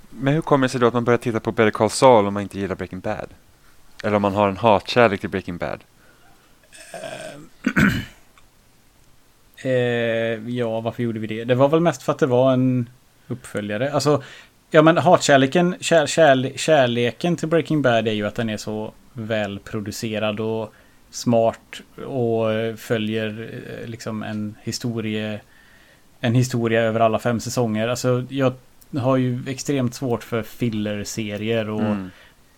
Men 0.09 0.33
hur 0.33 0.41
kommer 0.41 0.67
det 0.67 0.71
sig 0.71 0.79
då 0.79 0.87
att 0.87 0.93
man 0.93 1.03
börjar 1.03 1.17
titta 1.17 1.39
på 1.39 1.51
Better 1.51 1.71
Call 1.71 1.89
Saul 1.89 2.27
om 2.27 2.33
man 2.33 2.43
inte 2.43 2.59
gillar 2.59 2.75
Breaking 2.75 2.99
Bad? 2.99 3.29
Eller 4.03 4.15
om 4.15 4.21
man 4.21 4.33
har 4.33 4.49
en 4.49 4.57
hatkärlek 4.57 5.19
till 5.19 5.29
Breaking 5.29 5.57
Bad? 5.57 5.83
Eh, 9.61 10.49
ja, 10.49 10.81
varför 10.81 11.03
gjorde 11.03 11.19
vi 11.19 11.27
det? 11.27 11.43
Det 11.43 11.55
var 11.55 11.69
väl 11.69 11.79
mest 11.79 12.03
för 12.03 12.11
att 12.11 12.19
det 12.19 12.25
var 12.25 12.53
en 12.53 12.89
uppföljare. 13.29 13.93
Alltså, 13.93 14.23
Ja 14.71 14.81
men 14.81 14.97
hatkärleken, 14.97 15.75
kär, 15.79 16.07
kär, 16.07 16.51
kärleken 16.55 17.35
till 17.35 17.47
Breaking 17.47 17.81
Bad 17.81 18.07
är 18.07 18.11
ju 18.11 18.27
att 18.27 18.35
den 18.35 18.49
är 18.49 18.57
så 18.57 18.93
välproducerad 19.13 20.39
och 20.39 20.73
smart 21.11 21.81
och 22.05 22.79
följer 22.79 23.49
eh, 23.81 23.87
liksom 23.89 24.23
en 24.23 24.55
historia 24.63 25.39
en 26.19 26.35
historia 26.35 26.81
över 26.81 26.99
alla 26.99 27.19
fem 27.19 27.39
säsonger. 27.39 27.87
Alltså 27.87 28.25
jag 28.29 28.53
har 28.97 29.17
ju 29.17 29.43
extremt 29.47 29.95
svårt 29.95 30.23
för 30.23 30.43
filler-serier 30.43 31.69
och 31.69 31.81
Mm. 31.81 32.09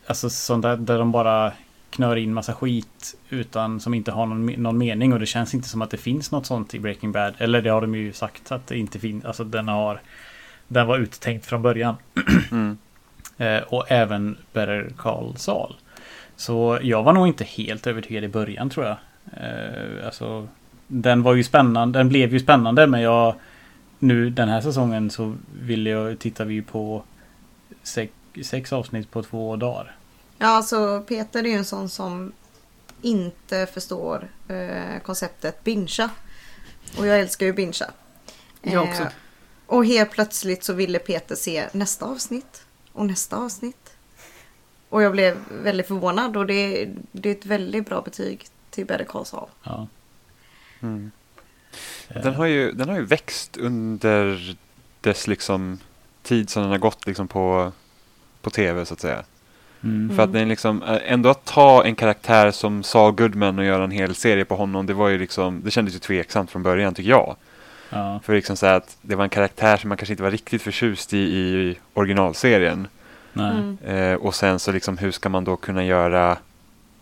alltså 0.08 0.30
sånt 0.30 0.64
där, 0.64 0.78
där 0.78 0.98
de 1.00 1.12
bara 1.12 1.52
knör 1.90 2.16
in 2.16 2.34
massa 2.34 2.54
skit 2.54 3.16
utan 3.30 3.80
som 3.80 3.94
inte 3.94 4.12
har 4.12 4.26
någon, 4.26 4.46
någon 4.46 4.78
mening 4.78 5.14
och 5.14 5.20
det 5.20 5.26
känns 5.26 5.54
inte 5.54 5.70
som 5.70 5.82
att 5.82 5.90
det 5.90 5.98
finns 5.98 6.32
något 6.32 6.46
sånt 6.46 6.74
i 6.74 6.80
Breaking 6.80 7.12
Bad. 7.12 7.34
Eller 7.38 7.62
det 7.62 7.70
har 7.70 7.82
de 7.82 7.96
ju 7.96 8.14
sagt 8.14 8.52
att 8.52 8.68
det 8.68 8.78
inte 8.78 9.00
finns. 9.00 9.26
Alltså 9.26 9.44
den 9.44 9.68
har 9.68 10.02
Den 10.72 10.88
var 10.88 10.98
uttänkt 10.98 11.46
från 11.46 11.62
början. 11.62 11.96
Mm. 12.52 12.78
Eh, 13.38 13.64
och 13.64 13.92
även 13.92 14.38
Better 14.54 14.92
Call 14.98 15.38
Saul. 15.38 15.76
Så 16.36 16.80
jag 16.82 17.04
var 17.04 17.14
nog 17.14 17.28
inte 17.28 17.44
helt 17.44 17.88
övertygad 17.88 18.24
i 18.24 18.28
början 18.28 18.70
tror 18.70 18.86
jag. 18.86 18.98
Eh, 19.34 20.06
alltså, 20.06 20.48
den 20.88 21.24
var 21.24 21.34
ju 21.34 21.44
spännande. 21.44 22.00
Den 22.00 22.10
blev 22.10 22.34
ju 22.34 22.40
spännande 22.40 22.88
men 22.88 23.02
jag 23.02 23.36
nu 24.00 24.30
den 24.30 24.50
här 24.50 24.62
säsongen 24.62 25.10
så 25.10 25.36
vill 25.62 25.86
jag, 25.86 26.20
tittar 26.20 26.46
vi 26.46 26.54
ju 26.54 26.64
på 26.64 27.04
sex, 27.84 28.14
sex 28.44 28.74
avsnitt 28.74 29.12
på 29.12 29.24
två 29.24 29.56
dagar. 29.56 29.96
Ja, 30.38 30.48
alltså 30.48 31.04
Peter 31.08 31.44
är 31.44 31.50
ju 31.50 31.56
en 31.56 31.66
sån 31.66 31.90
som 31.90 32.32
inte 33.02 33.68
förstår 33.74 34.28
eh, 34.48 35.02
konceptet 35.04 35.64
bingea. 35.64 36.10
Och 36.98 37.08
jag 37.08 37.20
älskar 37.20 37.46
ju 37.46 37.54
bingea. 37.54 37.92
Jag 38.62 38.84
också. 38.84 39.02
Eh, 39.02 39.10
och 39.72 39.86
helt 39.86 40.12
plötsligt 40.12 40.64
så 40.64 40.74
ville 40.74 41.00
Peter 41.00 41.36
se 41.36 41.68
nästa 41.72 42.06
avsnitt. 42.06 42.66
Och 42.94 43.06
nästa 43.06 43.38
avsnitt. 43.38 43.94
Och 44.90 45.02
jag 45.02 45.12
blev 45.12 45.38
väldigt 45.64 45.88
förvånad 45.88 46.38
och 46.38 46.46
det, 46.46 46.90
det 47.12 47.30
är 47.30 47.34
ett 47.34 47.46
väldigt 47.46 47.86
bra 47.86 48.02
betyg 48.02 48.46
till 48.70 48.86
Better 48.86 49.06
Call 49.06 49.26
Saul. 49.26 49.50
Ja. 49.64 49.88
Mm. 50.82 51.12
Eh, 52.08 52.24
Den, 52.24 52.36
har 52.36 52.46
ju, 52.46 52.72
den 52.72 52.90
har 52.90 52.96
ju 52.96 53.06
växt 53.06 53.58
under 53.58 54.56
dess 55.02 55.28
liksom 55.28 55.80
tid 56.24 56.50
som 56.50 56.62
den 56.62 56.72
har 56.72 56.78
gått 56.78 57.08
liksom 57.08 57.28
på, 57.28 57.72
på 58.42 58.50
tv 58.50 58.86
så 58.86 58.94
att 58.94 59.02
säga. 59.02 59.24
Mm. 59.84 60.16
För 60.16 60.24
att 60.24 60.34
den 60.34 60.50
liksom, 60.50 60.84
eh, 60.84 61.12
ändå 61.14 61.30
att 61.30 61.46
ta 61.46 61.86
en 61.86 61.96
karaktär 61.96 62.52
som 62.52 62.84
Saul 62.84 63.14
Goodman 63.14 63.60
och 63.60 63.66
göra 63.66 63.84
en 63.84 63.92
hel 63.92 64.16
serie 64.16 64.46
på 64.46 64.56
honom, 64.56 64.86
det 64.86 64.94
var 64.94 65.10
ju 65.10 65.18
liksom, 65.18 65.62
det 65.64 65.72
kändes 65.72 65.96
ju 65.96 66.00
tveksamt 66.00 66.52
från 66.52 66.64
början 66.64 66.94
tycker 66.94 67.10
jag. 67.10 67.36
Ja. 67.92 68.20
För 68.24 68.34
liksom 68.34 68.58
så 68.58 68.66
här 68.66 68.74
att 68.74 68.98
det 69.02 69.16
var 69.16 69.24
en 69.24 69.30
karaktär 69.30 69.78
som 69.78 69.88
man 69.88 69.98
kanske 69.98 70.14
inte 70.14 70.24
var 70.24 70.32
riktigt 70.32 70.62
förtjust 70.62 71.14
i 71.14 71.18
i 71.18 71.78
originalserien. 71.94 72.88
Nej. 73.34 73.52
Mm. 73.52 73.78
Eh, 73.84 74.16
och 74.16 74.36
sen 74.36 74.60
så 74.60 74.72
liksom 74.72 74.98
hur 74.98 75.12
ska 75.12 75.30
man 75.30 75.44
då 75.44 75.56
kunna 75.56 75.84
göra 75.86 76.38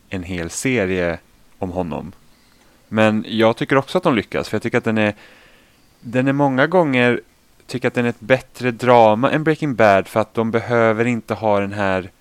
en 0.10 0.24
hel 0.24 0.50
serie 0.50 1.19
om 1.60 1.72
honom? 1.72 2.12
Men 2.88 3.25
jag 3.27 3.58
tycker 3.58 3.77
också 3.77 3.98
att 3.98 4.03
de 4.03 4.15
lyckas, 4.15 4.50
för 4.50 4.55
jag 4.55 4.62
tycker 4.62 4.77
att 4.77 4.84
den 4.84 4.98
är 4.98 5.13
den 6.00 6.27
är 6.27 6.34
många 6.34 6.67
gånger 6.67 7.22
tycker 7.67 7.88
att 7.88 7.93
den 7.93 8.05
är 8.05 8.10
ett 8.10 8.19
bättre 8.19 8.72
drama 8.72 9.31
än 9.31 9.43
Breaking 9.43 9.75
Bad 9.75 10.08
för 10.08 10.19
att 10.19 10.34
de 10.34 10.51
behöver 10.51 11.05
inte 11.05 11.34
ha 11.34 11.60
den 11.60 11.74
här 11.74 12.12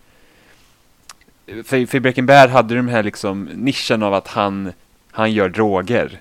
för, 1.65 1.87
för 1.87 2.01
Breaking 2.01 2.27
Bad 2.27 2.51
hade 2.51 2.75
de 2.75 2.89
här 2.89 3.03
liksom 3.03 3.45
nischen 3.45 4.03
av 4.03 4.15
att 4.15 4.29
han, 4.29 4.73
han 5.11 5.33
gör 5.33 5.49
droger. 5.49 6.21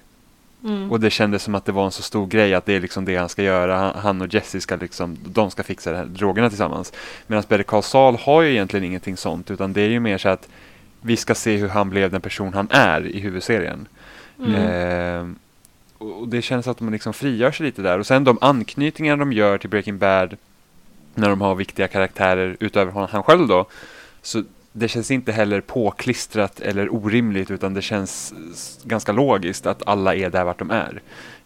Mm. 0.67 0.91
Och 0.91 0.99
det 0.99 1.09
kändes 1.09 1.43
som 1.43 1.55
att 1.55 1.65
det 1.65 1.71
var 1.71 1.85
en 1.85 1.91
så 1.91 2.01
stor 2.01 2.27
grej 2.27 2.53
att 2.53 2.65
det 2.65 2.73
är 2.73 2.79
liksom 2.79 3.05
det 3.05 3.15
han 3.15 3.29
ska 3.29 3.43
göra. 3.43 3.93
Han, 3.95 4.21
och 4.21 4.33
Jesse 4.33 4.61
ska 4.61 4.75
liksom, 4.75 5.17
de 5.25 5.51
ska 5.51 5.63
fixa 5.63 5.91
de 5.91 5.97
här 5.97 6.05
drogerna 6.05 6.49
tillsammans. 6.49 6.93
Medan 7.27 7.43
Better 7.47 7.63
Call 7.63 7.83
Saul 7.83 8.15
har 8.15 8.41
ju 8.41 8.51
egentligen 8.51 8.83
ingenting 8.83 9.17
sånt 9.17 9.51
utan 9.51 9.73
det 9.73 9.81
är 9.81 9.89
ju 9.89 9.99
mer 9.99 10.17
så 10.17 10.29
att 10.29 10.47
vi 11.01 11.17
ska 11.17 11.35
se 11.35 11.57
hur 11.57 11.67
han 11.67 11.89
blev 11.89 12.11
den 12.11 12.21
person 12.21 12.53
han 12.53 12.67
är 12.71 13.07
i 13.07 13.19
huvudserien. 13.19 13.87
Mm. 14.39 14.55
Eh, 14.55 15.35
och 15.97 16.27
det 16.27 16.41
känns 16.41 16.67
att 16.67 16.77
de 16.77 16.91
liksom 16.91 17.13
frigör 17.13 17.51
sig 17.51 17.65
lite 17.65 17.81
där. 17.81 17.99
Och 17.99 18.07
sen 18.07 18.23
de 18.23 18.37
anknytningar 18.41 19.17
de 19.17 19.33
gör 19.33 19.57
till 19.57 19.69
Breaking 19.69 19.97
Bad 19.97 20.37
när 21.13 21.29
de 21.29 21.41
har 21.41 21.55
viktiga 21.55 21.87
karaktärer 21.87 22.57
utöver 22.59 23.07
han 23.07 23.23
själv 23.23 23.47
då. 23.47 23.65
Så 24.21 24.43
det 24.79 24.87
känns 24.87 25.11
inte 25.11 25.31
heller 25.31 25.61
påklistrat 25.61 26.59
eller 26.59 26.93
orimligt 26.93 27.51
utan 27.51 27.73
det 27.73 27.81
känns 27.81 28.33
ganska 28.83 29.11
logiskt 29.11 29.65
att 29.65 29.87
alla 29.87 30.15
är 30.15 30.29
där 30.29 30.43
vart 30.43 30.59
de 30.59 30.71
är. 30.71 31.01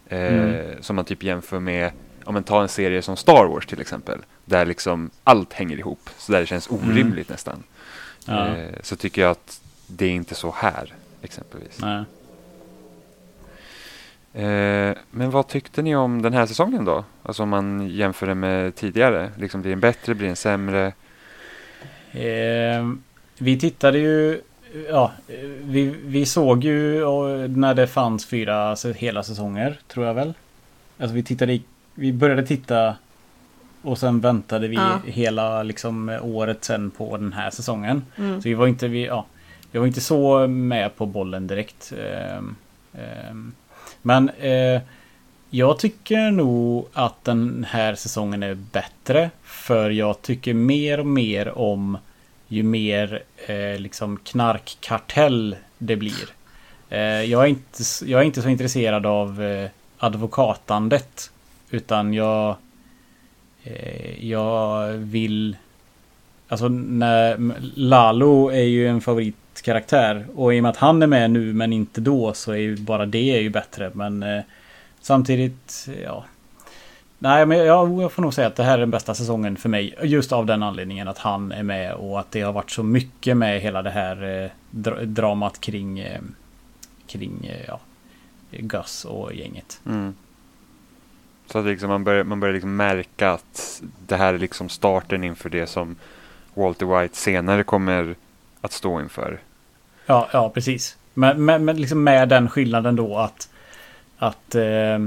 Eh, 0.06 0.34
Mm. 0.34 0.82
Som 0.82 0.96
man 0.96 1.04
typ 1.04 1.22
jämför 1.22 1.60
med, 1.60 1.90
om 2.24 2.34
man 2.34 2.42
tar 2.42 2.62
en 2.62 2.68
serie 2.68 3.02
som 3.02 3.16
Star 3.16 3.46
Wars 3.46 3.66
till 3.66 3.80
exempel. 3.80 4.18
Där 4.44 4.66
liksom 4.66 5.10
allt 5.24 5.52
hänger 5.52 5.76
ihop. 5.78 6.10
Så 6.18 6.32
där 6.32 6.40
det 6.40 6.46
känns 6.46 6.70
orimligt 6.70 7.28
nästan. 7.28 7.62
Ja. 8.26 8.56
Eh, 8.56 8.70
så 8.82 8.96
tycker 8.96 9.22
jag 9.22 9.30
att 9.30 9.60
det 9.86 10.06
är 10.06 10.10
inte 10.10 10.34
så 10.34 10.54
här 10.56 10.94
exempelvis. 11.22 11.78
Nej. 11.80 12.04
Eh, 14.34 14.96
men 15.10 15.30
vad 15.30 15.48
tyckte 15.48 15.82
ni 15.82 15.96
om 15.96 16.22
den 16.22 16.32
här 16.32 16.46
säsongen 16.46 16.84
då? 16.84 17.04
Alltså 17.22 17.42
om 17.42 17.48
man 17.48 17.88
jämför 17.88 18.26
det 18.26 18.34
med 18.34 18.74
tidigare. 18.74 19.30
Liksom 19.36 19.62
blir 19.62 19.70
den 19.70 19.80
bättre, 19.80 20.14
blir 20.14 20.26
den 20.26 20.36
sämre? 20.36 20.92
Eh, 22.12 22.92
vi 23.42 23.58
tittade 23.58 23.98
ju 23.98 24.40
Ja, 24.88 25.12
vi, 25.62 25.94
vi 26.04 26.26
såg 26.26 26.64
ju 26.64 27.00
när 27.48 27.74
det 27.74 27.86
fanns 27.86 28.26
fyra 28.26 28.70
alltså, 28.70 28.92
hela 28.92 29.22
säsonger, 29.22 29.78
tror 29.88 30.06
jag 30.06 30.14
väl. 30.14 30.34
Alltså 30.98 31.14
vi 31.14 31.22
tittade 31.22 31.52
i, 31.52 31.62
Vi 31.94 32.12
började 32.12 32.46
titta 32.46 32.96
och 33.82 33.98
sen 33.98 34.20
väntade 34.20 34.68
vi 34.68 34.76
Ja. 34.76 35.00
hela 35.04 35.62
liksom 35.62 36.18
året 36.22 36.64
sen 36.64 36.90
på 36.90 37.16
den 37.16 37.32
här 37.32 37.50
säsongen. 37.50 38.04
Mm. 38.16 38.42
Så 38.42 38.48
vi 38.48 38.54
var 38.54 38.66
inte, 38.66 38.88
vi, 38.88 39.06
ja, 39.06 39.26
vi 39.70 39.78
var 39.78 39.86
inte 39.86 40.00
så 40.00 40.46
med 40.46 40.96
på 40.96 41.06
bollen 41.06 41.46
direkt. 41.46 41.92
Ehm, 41.98 42.56
ehm. 42.94 43.52
Men 44.02 44.28
eh, 44.28 44.80
jag 45.50 45.78
tycker 45.78 46.30
nog 46.30 46.86
att 46.92 47.24
den 47.24 47.66
här 47.70 47.94
säsongen 47.94 48.42
är 48.42 48.54
bättre. 48.54 49.30
För 49.42 49.90
jag 49.90 50.22
tycker 50.22 50.54
mer 50.54 51.00
och 51.00 51.06
mer 51.06 51.58
om 51.58 51.98
ju 52.52 52.62
mer 52.62 53.22
eh, 53.46 53.80
liksom 53.80 54.16
knarkkartell 54.16 55.56
det 55.78 55.96
blir. 55.96 56.28
Eh, 56.88 57.00
jag, 57.00 57.42
är 57.42 57.46
inte, 57.46 57.82
jag 58.04 58.20
är 58.20 58.24
inte 58.24 58.42
så 58.42 58.48
intresserad 58.48 59.06
av 59.06 59.42
eh, 59.42 59.70
advokatandet. 59.98 61.30
Utan 61.70 62.14
jag... 62.14 62.56
Eh, 63.62 64.28
jag 64.28 64.88
vill... 64.88 65.56
Alltså 66.48 66.68
när 66.68 67.52
Lalo 67.74 68.50
är 68.50 68.62
ju 68.62 68.88
en 68.88 69.00
favoritkaraktär. 69.00 70.26
Och 70.34 70.54
i 70.54 70.58
och 70.58 70.62
med 70.62 70.70
att 70.70 70.76
han 70.76 71.02
är 71.02 71.06
med 71.06 71.30
nu 71.30 71.52
men 71.52 71.72
inte 71.72 72.00
då 72.00 72.34
så 72.34 72.52
är 72.52 72.56
ju 72.56 72.76
bara 72.76 73.06
det 73.06 73.36
är 73.36 73.40
ju 73.40 73.50
bättre. 73.50 73.90
Men 73.94 74.22
eh, 74.22 74.42
samtidigt, 75.00 75.88
ja. 76.04 76.24
Nej 77.22 77.46
men 77.46 77.58
jag, 77.58 78.02
jag 78.02 78.12
får 78.12 78.22
nog 78.22 78.34
säga 78.34 78.46
att 78.46 78.56
det 78.56 78.62
här 78.62 78.74
är 78.74 78.78
den 78.78 78.90
bästa 78.90 79.14
säsongen 79.14 79.56
för 79.56 79.68
mig. 79.68 79.94
Just 80.02 80.32
av 80.32 80.46
den 80.46 80.62
anledningen 80.62 81.08
att 81.08 81.18
han 81.18 81.52
är 81.52 81.62
med 81.62 81.94
och 81.94 82.20
att 82.20 82.30
det 82.30 82.40
har 82.40 82.52
varit 82.52 82.70
så 82.70 82.82
mycket 82.82 83.36
med 83.36 83.60
hela 83.60 83.82
det 83.82 83.90
här 83.90 84.44
eh, 84.44 84.50
dra- 84.70 85.04
dramat 85.04 85.60
kring 85.60 85.98
eh, 85.98 86.20
Kring 87.06 87.46
eh, 87.46 87.64
ja, 87.66 87.80
Gus 88.50 89.04
och 89.04 89.34
gänget. 89.34 89.80
Mm. 89.86 90.14
Så 91.46 91.58
att 91.58 91.64
liksom 91.64 91.88
man 91.88 92.04
börjar, 92.04 92.24
man 92.24 92.40
börjar 92.40 92.52
liksom 92.52 92.76
märka 92.76 93.30
att 93.30 93.82
det 94.06 94.16
här 94.16 94.34
är 94.34 94.38
liksom 94.38 94.68
starten 94.68 95.24
inför 95.24 95.50
det 95.50 95.66
som 95.66 95.96
Walter 96.54 96.86
White 96.86 97.16
senare 97.16 97.62
kommer 97.62 98.14
att 98.60 98.72
stå 98.72 99.00
inför. 99.00 99.40
Ja, 100.06 100.28
ja 100.32 100.50
precis. 100.50 100.96
Men, 101.14 101.44
men, 101.44 101.64
men 101.64 101.76
liksom 101.76 102.04
med 102.04 102.28
den 102.28 102.48
skillnaden 102.48 102.96
då 102.96 103.18
att 103.18 103.48
Att 104.18 104.54
eh, 104.54 104.98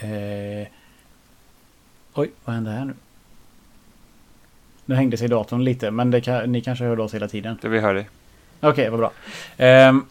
eh, 0.00 0.68
Oj, 2.14 2.30
vad 2.44 2.54
hände 2.54 2.70
här 2.70 2.84
nu? 2.84 2.94
Nu 4.84 4.94
hängde 4.94 5.16
sig 5.16 5.28
datorn 5.28 5.64
lite 5.64 5.90
men 5.90 6.10
det 6.10 6.20
kan, 6.20 6.52
ni 6.52 6.60
kanske 6.60 6.84
hörde 6.84 7.02
oss 7.02 7.14
hela 7.14 7.28
tiden. 7.28 7.58
Det 7.62 7.68
vi 7.68 7.80
hör 7.80 7.94
dig. 7.94 8.08
Okej, 8.60 8.90
vad 8.90 8.98
bra. 8.98 9.12
Ehm, 9.56 10.06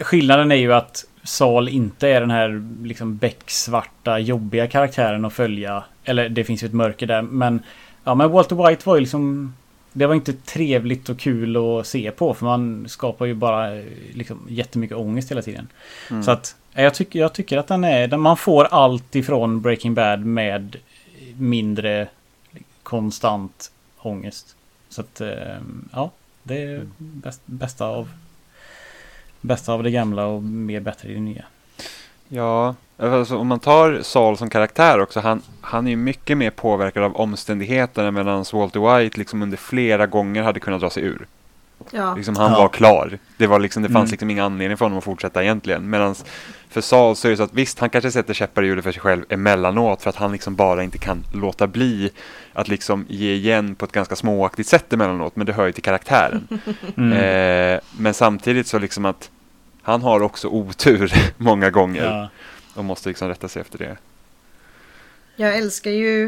skillnaden 0.00 0.52
är 0.52 0.56
ju 0.56 0.72
att 0.72 1.04
Sal 1.22 1.68
inte 1.68 2.08
är 2.08 2.20
den 2.20 2.30
här 2.30 2.64
liksom 2.82 3.16
becksvarta 3.16 4.18
jobbiga 4.18 4.66
karaktären 4.66 5.24
att 5.24 5.32
följa. 5.32 5.84
Eller 6.04 6.28
det 6.28 6.44
finns 6.44 6.62
ju 6.62 6.66
ett 6.66 6.72
mörker 6.72 7.06
där 7.06 7.22
men 7.22 7.62
Ja 8.04 8.14
men 8.14 8.30
Walter 8.30 8.68
White 8.68 8.88
var 8.88 8.94
ju 8.94 9.00
liksom 9.00 9.54
Det 9.92 10.06
var 10.06 10.14
inte 10.14 10.32
trevligt 10.32 11.08
och 11.08 11.18
kul 11.18 11.56
att 11.56 11.86
se 11.86 12.10
på 12.10 12.34
för 12.34 12.44
man 12.44 12.88
skapar 12.88 13.26
ju 13.26 13.34
bara 13.34 13.76
eh, 13.76 13.84
liksom 14.12 14.46
jättemycket 14.48 14.96
ångest 14.96 15.30
hela 15.30 15.42
tiden. 15.42 15.68
Mm. 16.10 16.22
Så 16.22 16.30
att 16.30 16.56
eh, 16.56 16.57
jag 16.72 16.94
tycker, 16.94 17.18
jag 17.18 17.32
tycker 17.32 17.58
att 17.58 17.66
den 17.66 17.84
är, 17.84 18.16
man 18.16 18.36
får 18.36 18.64
allt 18.64 19.14
ifrån 19.14 19.60
Breaking 19.60 19.94
Bad 19.94 20.24
med 20.24 20.76
mindre 21.38 22.08
konstant 22.82 23.70
ångest. 23.98 24.56
Så 24.88 25.00
att 25.00 25.20
eh, 25.20 25.58
ja, 25.92 26.10
det 26.42 26.62
är 26.62 26.88
bäst, 26.98 27.40
bästa 27.44 27.86
av 27.86 28.08
Bästa 29.40 29.72
av 29.72 29.82
det 29.82 29.90
gamla 29.90 30.26
och 30.26 30.42
mer 30.42 30.80
bättre 30.80 31.08
i 31.08 31.14
det 31.14 31.20
nya. 31.20 31.44
Ja, 32.28 32.74
Alltså, 33.00 33.36
om 33.36 33.46
man 33.46 33.60
tar 33.60 34.02
Saul 34.02 34.36
som 34.36 34.50
karaktär 34.50 35.00
också, 35.00 35.20
han, 35.20 35.42
han 35.60 35.86
är 35.86 35.90
ju 35.90 35.96
mycket 35.96 36.38
mer 36.38 36.50
påverkad 36.50 37.02
av 37.02 37.16
omständigheterna 37.16 38.10
medan 38.10 38.44
Walter 38.52 38.98
White 38.98 39.18
liksom 39.18 39.42
under 39.42 39.56
flera 39.56 40.06
gånger 40.06 40.42
hade 40.42 40.60
kunnat 40.60 40.80
dra 40.80 40.90
sig 40.90 41.02
ur. 41.02 41.26
Ja. 41.90 42.14
Liksom, 42.14 42.36
han 42.36 42.52
Ja. 42.52 42.58
var 42.58 42.68
klar. 42.68 43.18
Det, 43.36 43.46
var 43.46 43.58
liksom, 43.58 43.82
det 43.82 43.88
fanns 43.88 44.02
Mm. 44.02 44.10
liksom 44.10 44.30
ingen 44.30 44.44
anledning 44.44 44.76
för 44.78 44.84
honom 44.84 44.98
att 44.98 45.04
fortsätta 45.04 45.42
egentligen. 45.42 45.90
Medan 45.90 46.14
för 46.68 46.80
Saul 46.80 47.16
så 47.16 47.28
är 47.28 47.30
det 47.30 47.36
så 47.36 47.42
att 47.42 47.52
visst, 47.54 47.78
han 47.78 47.90
kanske 47.90 48.10
sätter 48.10 48.34
käppar 48.34 48.62
i 48.62 48.66
hjulet 48.66 48.84
för 48.84 48.92
sig 48.92 49.00
själv 49.02 49.24
emellanåt 49.28 50.02
för 50.02 50.10
att 50.10 50.16
han 50.16 50.32
liksom 50.32 50.54
bara 50.56 50.82
inte 50.82 50.98
kan 50.98 51.24
låta 51.34 51.66
bli 51.66 52.10
att 52.52 52.68
liksom 52.68 53.06
ge 53.08 53.32
igen 53.34 53.74
på 53.74 53.84
ett 53.84 53.92
ganska 53.92 54.16
småaktigt 54.16 54.68
sätt 54.68 54.92
emellanåt. 54.92 55.36
Men 55.36 55.46
det 55.46 55.52
hör 55.52 55.66
ju 55.66 55.72
till 55.72 55.82
karaktären. 55.82 56.48
Mm. 56.96 57.12
Eh, 57.12 57.80
men 57.98 58.14
samtidigt 58.14 58.66
så 58.66 58.78
liksom 58.78 59.04
att 59.04 59.30
han 59.82 60.02
har 60.02 60.20
också 60.20 60.48
otur 60.48 61.12
många 61.36 61.70
gånger 61.70 62.04
ja. 62.04 62.28
och 62.74 62.84
måste 62.84 63.08
liksom 63.08 63.28
rätta 63.28 63.48
sig 63.48 63.60
efter 63.62 63.78
det. 63.78 63.96
Jag 65.36 65.56
älskar 65.56 65.90
ju 65.90 66.26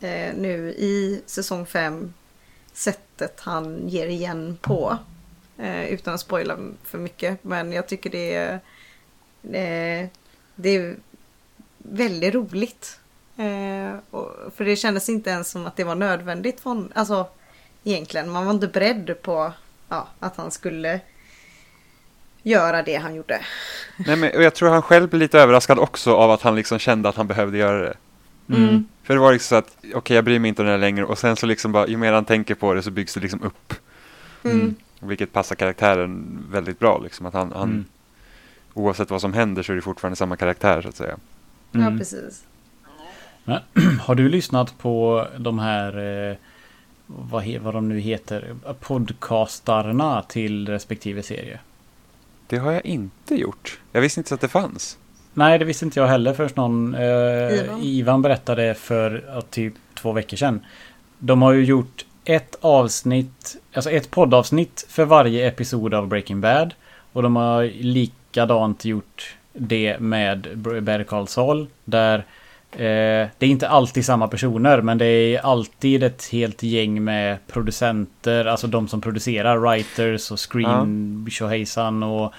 eh, 0.00 0.34
nu 0.36 0.68
i 0.78 1.22
säsong 1.26 1.66
5 1.66 2.12
sättet 2.72 3.40
han 3.40 3.88
ger 3.88 4.06
igen 4.06 4.58
på. 4.60 4.98
Eh, 5.58 5.84
utan 5.84 6.14
att 6.14 6.20
spoila 6.20 6.56
för 6.84 6.98
mycket. 6.98 7.44
Men 7.44 7.72
jag 7.72 7.88
tycker 7.88 8.10
det 8.10 8.34
är, 8.34 8.52
eh, 9.42 10.08
det 10.54 10.68
är 10.68 10.96
väldigt 11.78 12.34
roligt. 12.34 12.98
Eh, 13.36 13.94
och, 14.10 14.52
för 14.56 14.64
det 14.64 14.76
kändes 14.76 15.08
inte 15.08 15.30
ens 15.30 15.50
som 15.50 15.66
att 15.66 15.76
det 15.76 15.84
var 15.84 15.94
nödvändigt 15.94 16.60
från, 16.60 16.92
alltså 16.94 17.26
egentligen. 17.84 18.30
Man 18.30 18.44
var 18.44 18.52
inte 18.52 18.68
beredd 18.68 19.22
på 19.22 19.52
ja, 19.88 20.08
att 20.18 20.36
han 20.36 20.50
skulle 20.50 21.00
göra 22.42 22.82
det 22.82 22.96
han 22.96 23.14
gjorde. 23.14 23.40
Nej, 23.96 24.16
men, 24.16 24.36
och 24.36 24.42
jag 24.42 24.54
tror 24.54 24.68
han 24.68 24.82
själv 24.82 25.08
blir 25.08 25.20
lite 25.20 25.40
överraskad 25.40 25.78
också 25.78 26.14
av 26.14 26.30
att 26.30 26.42
han 26.42 26.54
liksom 26.54 26.78
kände 26.78 27.08
att 27.08 27.16
han 27.16 27.26
behövde 27.26 27.58
göra 27.58 27.80
det. 27.82 27.94
Mm. 28.52 28.84
För 29.02 29.14
det 29.14 29.20
var 29.20 29.32
liksom 29.32 29.48
så 29.48 29.54
att, 29.58 29.76
okej 29.94 30.14
jag 30.14 30.24
bryr 30.24 30.38
mig 30.38 30.48
inte 30.48 30.62
om 30.62 30.66
det 30.66 30.72
här 30.72 30.78
längre 30.78 31.04
och 31.04 31.18
sen 31.18 31.36
så 31.36 31.46
liksom 31.46 31.72
bara, 31.72 31.86
ju 31.88 31.96
mer 31.96 32.12
han 32.12 32.24
tänker 32.24 32.54
på 32.54 32.74
det 32.74 32.82
så 32.82 32.90
byggs 32.90 33.14
det 33.14 33.20
liksom 33.20 33.42
upp. 33.42 33.74
Mm. 34.44 34.74
Vilket 35.00 35.32
passar 35.32 35.56
karaktären 35.56 36.38
väldigt 36.50 36.78
bra 36.78 36.98
liksom. 37.04 37.26
Att 37.26 37.34
han, 37.34 37.52
han 37.52 37.68
Mm. 37.68 37.84
oavsett 38.74 39.10
vad 39.10 39.20
som 39.20 39.32
händer 39.32 39.62
så 39.62 39.72
är 39.72 39.76
det 39.76 39.82
fortfarande 39.82 40.16
samma 40.16 40.36
karaktär 40.36 40.82
så 40.82 40.88
att 40.88 40.96
säga. 40.96 41.16
Ja, 41.72 41.80
Mm. 41.80 41.98
precis. 41.98 42.44
Har 44.00 44.14
du 44.14 44.28
lyssnat 44.28 44.78
på 44.78 45.26
de 45.38 45.58
här, 45.58 45.98
eh, 46.30 46.36
vad, 47.06 47.42
he, 47.42 47.58
vad 47.58 47.74
de 47.74 47.88
nu 47.88 47.98
heter, 48.00 48.54
podcastarna 48.80 50.22
till 50.22 50.68
respektive 50.68 51.22
serie? 51.22 51.60
Det 52.46 52.58
har 52.58 52.72
jag 52.72 52.86
inte 52.86 53.34
gjort. 53.34 53.80
Jag 53.92 54.00
visste 54.00 54.20
inte 54.20 54.28
så 54.28 54.34
att 54.34 54.40
det 54.40 54.48
fanns. 54.48 54.98
Nej, 55.34 55.58
det 55.58 55.64
visste 55.64 55.84
inte 55.84 56.00
jag 56.00 56.06
heller 56.06 56.34
först 56.34 56.56
någon 56.56 56.94
eh, 56.94 57.02
Ivan. 57.02 57.82
Ivan. 57.82 58.22
berättade 58.22 58.74
för 58.74 59.24
ja, 59.34 59.40
typ 59.40 59.74
två 59.94 60.12
veckor 60.12 60.36
sedan. 60.36 60.60
De 61.18 61.42
har 61.42 61.52
ju 61.52 61.64
gjort 61.64 62.04
ett 62.24 62.56
avsnitt, 62.60 63.56
alltså 63.74 63.90
ett 63.90 64.10
poddavsnitt 64.10 64.86
för 64.88 65.04
varje 65.04 65.48
episod 65.48 65.94
av 65.94 66.08
Breaking 66.08 66.40
Bad. 66.40 66.74
Och 67.12 67.22
de 67.22 67.36
har 67.36 67.64
likadant 67.64 68.84
gjort 68.84 69.36
det 69.52 69.98
med 70.00 70.48
Better 70.58 71.04
Call 71.04 71.28
Saul. 71.28 71.66
Där 71.84 72.18
eh, 72.72 73.28
det 73.38 73.46
är 73.46 73.50
inte 73.50 73.68
alltid 73.68 74.04
samma 74.04 74.28
personer 74.28 74.80
men 74.80 74.98
det 74.98 75.06
är 75.06 75.40
alltid 75.40 76.02
ett 76.02 76.28
helt 76.32 76.62
gäng 76.62 77.04
med 77.04 77.38
producenter, 77.46 78.44
alltså 78.44 78.66
de 78.66 78.88
som 78.88 79.00
producerar, 79.00 79.56
writers 79.56 80.30
och 80.30 80.52
screen 80.52 81.26
tjohejsan 81.30 82.02
och 82.02 82.32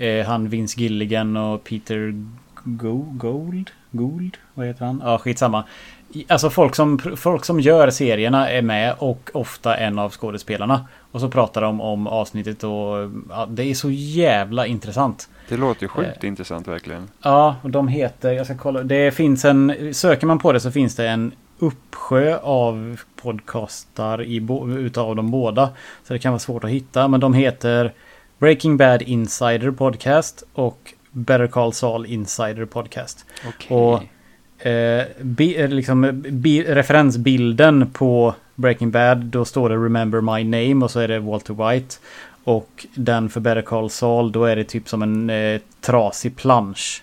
eh, 0.00 0.26
han 0.26 0.48
Vince 0.48 0.80
Gilligan 0.80 1.36
och 1.36 1.64
Peter 1.64 2.24
Go 2.64 3.06
Gold? 3.12 3.70
Gold? 3.90 4.36
Vad 4.54 4.66
heter 4.66 4.84
han? 4.84 5.02
Ja, 5.04 5.18
skitsamma. 5.18 5.64
Alltså 6.28 6.50
folk 6.50 6.74
som, 6.74 6.98
folk 7.16 7.44
som 7.44 7.60
gör 7.60 7.90
serierna 7.90 8.50
är 8.50 8.62
med 8.62 8.94
och 8.98 9.30
ofta 9.34 9.76
en 9.76 9.98
av 9.98 10.10
skådespelarna. 10.10 10.88
Och 11.12 11.20
så 11.20 11.28
pratar 11.28 11.60
de 11.60 11.80
om 11.80 12.06
avsnittet 12.06 12.64
och 12.64 13.10
ja, 13.28 13.46
det 13.48 13.62
är 13.62 13.74
så 13.74 13.90
jävla 13.90 14.66
intressant. 14.66 15.28
Det 15.48 15.56
låter 15.56 15.82
ju 15.82 15.88
sjukt 15.88 16.24
intressant 16.24 16.68
verkligen. 16.68 17.08
Ja, 17.22 17.56
och 17.62 17.70
de 17.70 17.88
heter, 17.88 18.32
jag 18.32 18.46
ska 18.46 18.56
kolla. 18.56 18.82
Det 18.82 19.10
finns 19.10 19.44
en, 19.44 19.94
söker 19.94 20.26
man 20.26 20.38
på 20.38 20.52
det 20.52 20.60
så 20.60 20.70
finns 20.70 20.96
det 20.96 21.08
en 21.08 21.32
uppsjö 21.58 22.38
av 22.42 23.00
podcastar 23.22 24.22
i, 24.22 24.48
utav 24.78 25.16
de 25.16 25.30
båda. 25.30 25.68
Så 26.04 26.12
det 26.12 26.18
kan 26.18 26.32
vara 26.32 26.38
svårt 26.38 26.64
att 26.64 26.70
hitta, 26.70 27.08
men 27.08 27.20
de 27.20 27.34
heter 27.34 27.92
Breaking 28.40 28.76
Bad 28.76 29.02
Insider 29.02 29.70
Podcast 29.70 30.42
och 30.52 30.94
Better 31.10 31.46
Call 31.46 31.72
Saul 31.72 32.06
Insider 32.06 32.64
Podcast. 32.64 33.26
Okej. 33.48 33.76
Och 33.76 34.66
eh, 34.66 35.06
bi, 35.20 35.60
eh, 35.60 35.68
liksom, 35.68 36.22
bi, 36.30 36.64
referensbilden 36.64 37.90
på 37.90 38.34
Breaking 38.54 38.90
Bad, 38.90 39.18
då 39.18 39.44
står 39.44 39.68
det 39.68 39.74
Remember 39.74 40.20
My 40.20 40.44
Name 40.44 40.84
och 40.84 40.90
så 40.90 41.00
är 41.00 41.08
det 41.08 41.18
Walter 41.18 41.70
White. 41.70 41.96
Och 42.44 42.86
den 42.94 43.28
för 43.28 43.40
Better 43.40 43.62
Call 43.62 43.90
Saul, 43.90 44.32
då 44.32 44.44
är 44.44 44.56
det 44.56 44.64
typ 44.64 44.88
som 44.88 45.02
en 45.02 45.30
eh, 45.30 45.60
trasig 45.80 46.36
plansch. 46.36 47.02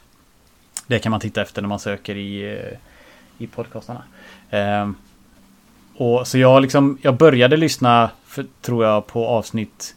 Det 0.87 0.99
kan 0.99 1.09
man 1.09 1.19
titta 1.19 1.41
efter 1.41 1.61
när 1.61 1.69
man 1.69 1.79
söker 1.79 2.15
i, 2.15 2.53
eh, 2.53 2.77
i 3.37 3.47
podcastarna. 3.47 4.03
Eh, 4.49 4.89
och 5.97 6.27
så 6.27 6.37
jag 6.37 6.61
liksom, 6.61 6.97
jag 7.01 7.17
började 7.17 7.57
lyssna, 7.57 8.09
för, 8.25 8.45
tror 8.61 8.85
jag, 8.85 9.07
på 9.07 9.27
avsnitt 9.27 9.93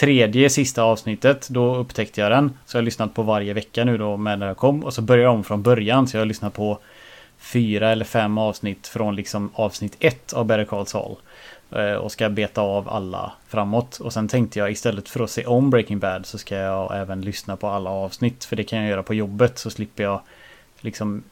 tredje 0.00 0.50
sista 0.50 0.82
avsnittet. 0.82 1.48
Då 1.50 1.76
upptäckte 1.76 2.20
jag 2.20 2.30
den. 2.30 2.52
Så 2.66 2.76
jag 2.76 2.80
har 2.82 2.84
lyssnat 2.84 3.14
på 3.14 3.22
varje 3.22 3.52
vecka 3.52 3.84
nu 3.84 3.98
då 3.98 4.16
med 4.16 4.38
när 4.38 4.46
jag 4.46 4.56
kom. 4.56 4.84
Och 4.84 4.94
så 4.94 5.02
började 5.02 5.22
jag 5.24 5.34
om 5.34 5.44
från 5.44 5.62
början. 5.62 6.08
Så 6.08 6.16
jag 6.16 6.20
har 6.20 6.26
lyssnat 6.26 6.54
på 6.54 6.78
fyra 7.38 7.90
eller 7.90 8.04
fem 8.04 8.38
avsnitt 8.38 8.86
från 8.86 9.16
liksom 9.16 9.50
avsnitt 9.54 9.96
ett 10.00 10.32
av 10.32 10.44
Better 10.46 10.64
Call 10.64 10.86
Saul. 10.86 11.16
Eh, 11.72 11.92
Och 11.92 12.12
ska 12.12 12.28
beta 12.28 12.60
av 12.60 12.88
alla 12.88 13.32
framåt. 13.48 13.98
Och 14.00 14.12
sen 14.12 14.28
tänkte 14.28 14.58
jag 14.58 14.70
istället 14.70 15.08
för 15.08 15.24
att 15.24 15.30
se 15.30 15.44
om 15.46 15.70
Breaking 15.70 15.98
Bad 15.98 16.26
så 16.26 16.38
ska 16.38 16.54
jag 16.56 16.96
även 17.00 17.20
lyssna 17.20 17.56
på 17.56 17.68
alla 17.68 17.90
avsnitt. 17.90 18.44
För 18.44 18.56
det 18.56 18.64
kan 18.64 18.78
jag 18.78 18.88
göra 18.88 19.02
på 19.02 19.14
jobbet 19.14 19.58
så 19.58 19.70
slipper 19.70 20.02
jag 20.02 20.20
liksom 20.80 21.22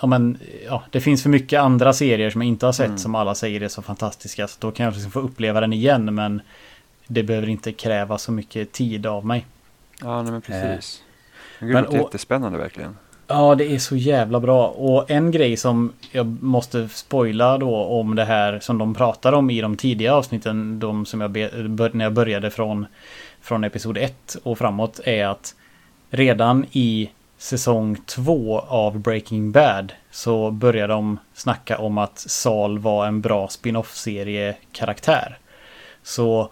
Ja 0.00 0.06
men 0.06 0.38
ja, 0.66 0.82
det 0.90 1.00
finns 1.00 1.22
för 1.22 1.30
mycket 1.30 1.60
andra 1.60 1.92
serier 1.92 2.30
som 2.30 2.40
jag 2.42 2.48
inte 2.48 2.66
har 2.66 2.72
sett 2.72 2.86
Mm. 2.86 2.98
som 2.98 3.14
alla 3.14 3.34
säger 3.34 3.60
är 3.62 3.68
så 3.68 3.82
fantastiska. 3.82 4.48
Så 4.48 4.56
då 4.60 4.70
kan 4.70 4.84
jag 4.84 4.92
liksom 4.94 5.10
få 5.12 5.20
uppleva 5.20 5.60
den 5.60 5.72
igen 5.72 6.14
men 6.14 6.40
det 7.08 7.22
behöver 7.22 7.48
inte 7.48 7.72
kräva 7.72 8.18
så 8.18 8.32
mycket 8.32 8.72
tid 8.72 9.06
av 9.06 9.26
mig. 9.26 9.46
Ja, 10.00 10.22
nej, 10.22 10.32
men 10.32 10.40
precis. 10.40 11.02
Eh, 11.60 11.66
men 11.66 11.74
det 11.74 11.82
låter 11.82 11.98
jättespännande 11.98 12.58
verkligen. 12.58 12.96
Ja, 13.26 13.54
det 13.54 13.74
är 13.74 13.78
så 13.78 13.96
jävla 13.96 14.40
bra. 14.40 14.68
Och 14.68 15.10
en 15.10 15.30
grej 15.30 15.56
som 15.56 15.92
jag 16.12 16.42
måste 16.42 16.88
spoila 16.88 17.58
då 17.58 17.76
om 17.76 18.14
det 18.14 18.24
här 18.24 18.60
som 18.60 18.78
de 18.78 18.94
pratar 18.94 19.32
om 19.32 19.50
i 19.50 19.60
de 19.60 19.76
tidiga 19.76 20.14
avsnitten, 20.14 20.78
de 20.78 21.06
som 21.06 21.20
jag 21.20 21.30
när 21.94 22.04
jag 22.04 22.12
började 22.12 22.50
från, 22.50 22.86
från 23.40 23.64
episod 23.64 23.98
1 23.98 24.36
och 24.42 24.58
framåt, 24.58 25.00
är 25.04 25.26
att 25.26 25.54
redan 26.10 26.66
i 26.72 27.10
säsong 27.38 27.96
2 28.06 28.60
av 28.60 28.98
Breaking 28.98 29.52
Bad 29.52 29.92
så 30.10 30.50
börjar 30.50 30.88
de 30.88 31.18
snacka 31.34 31.78
om 31.78 31.98
att 31.98 32.18
Saul 32.18 32.78
var 32.78 33.06
en 33.06 33.20
bra 33.20 33.48
spin-off-serie 33.48 34.56
karaktär. 34.72 35.38
Så 36.02 36.50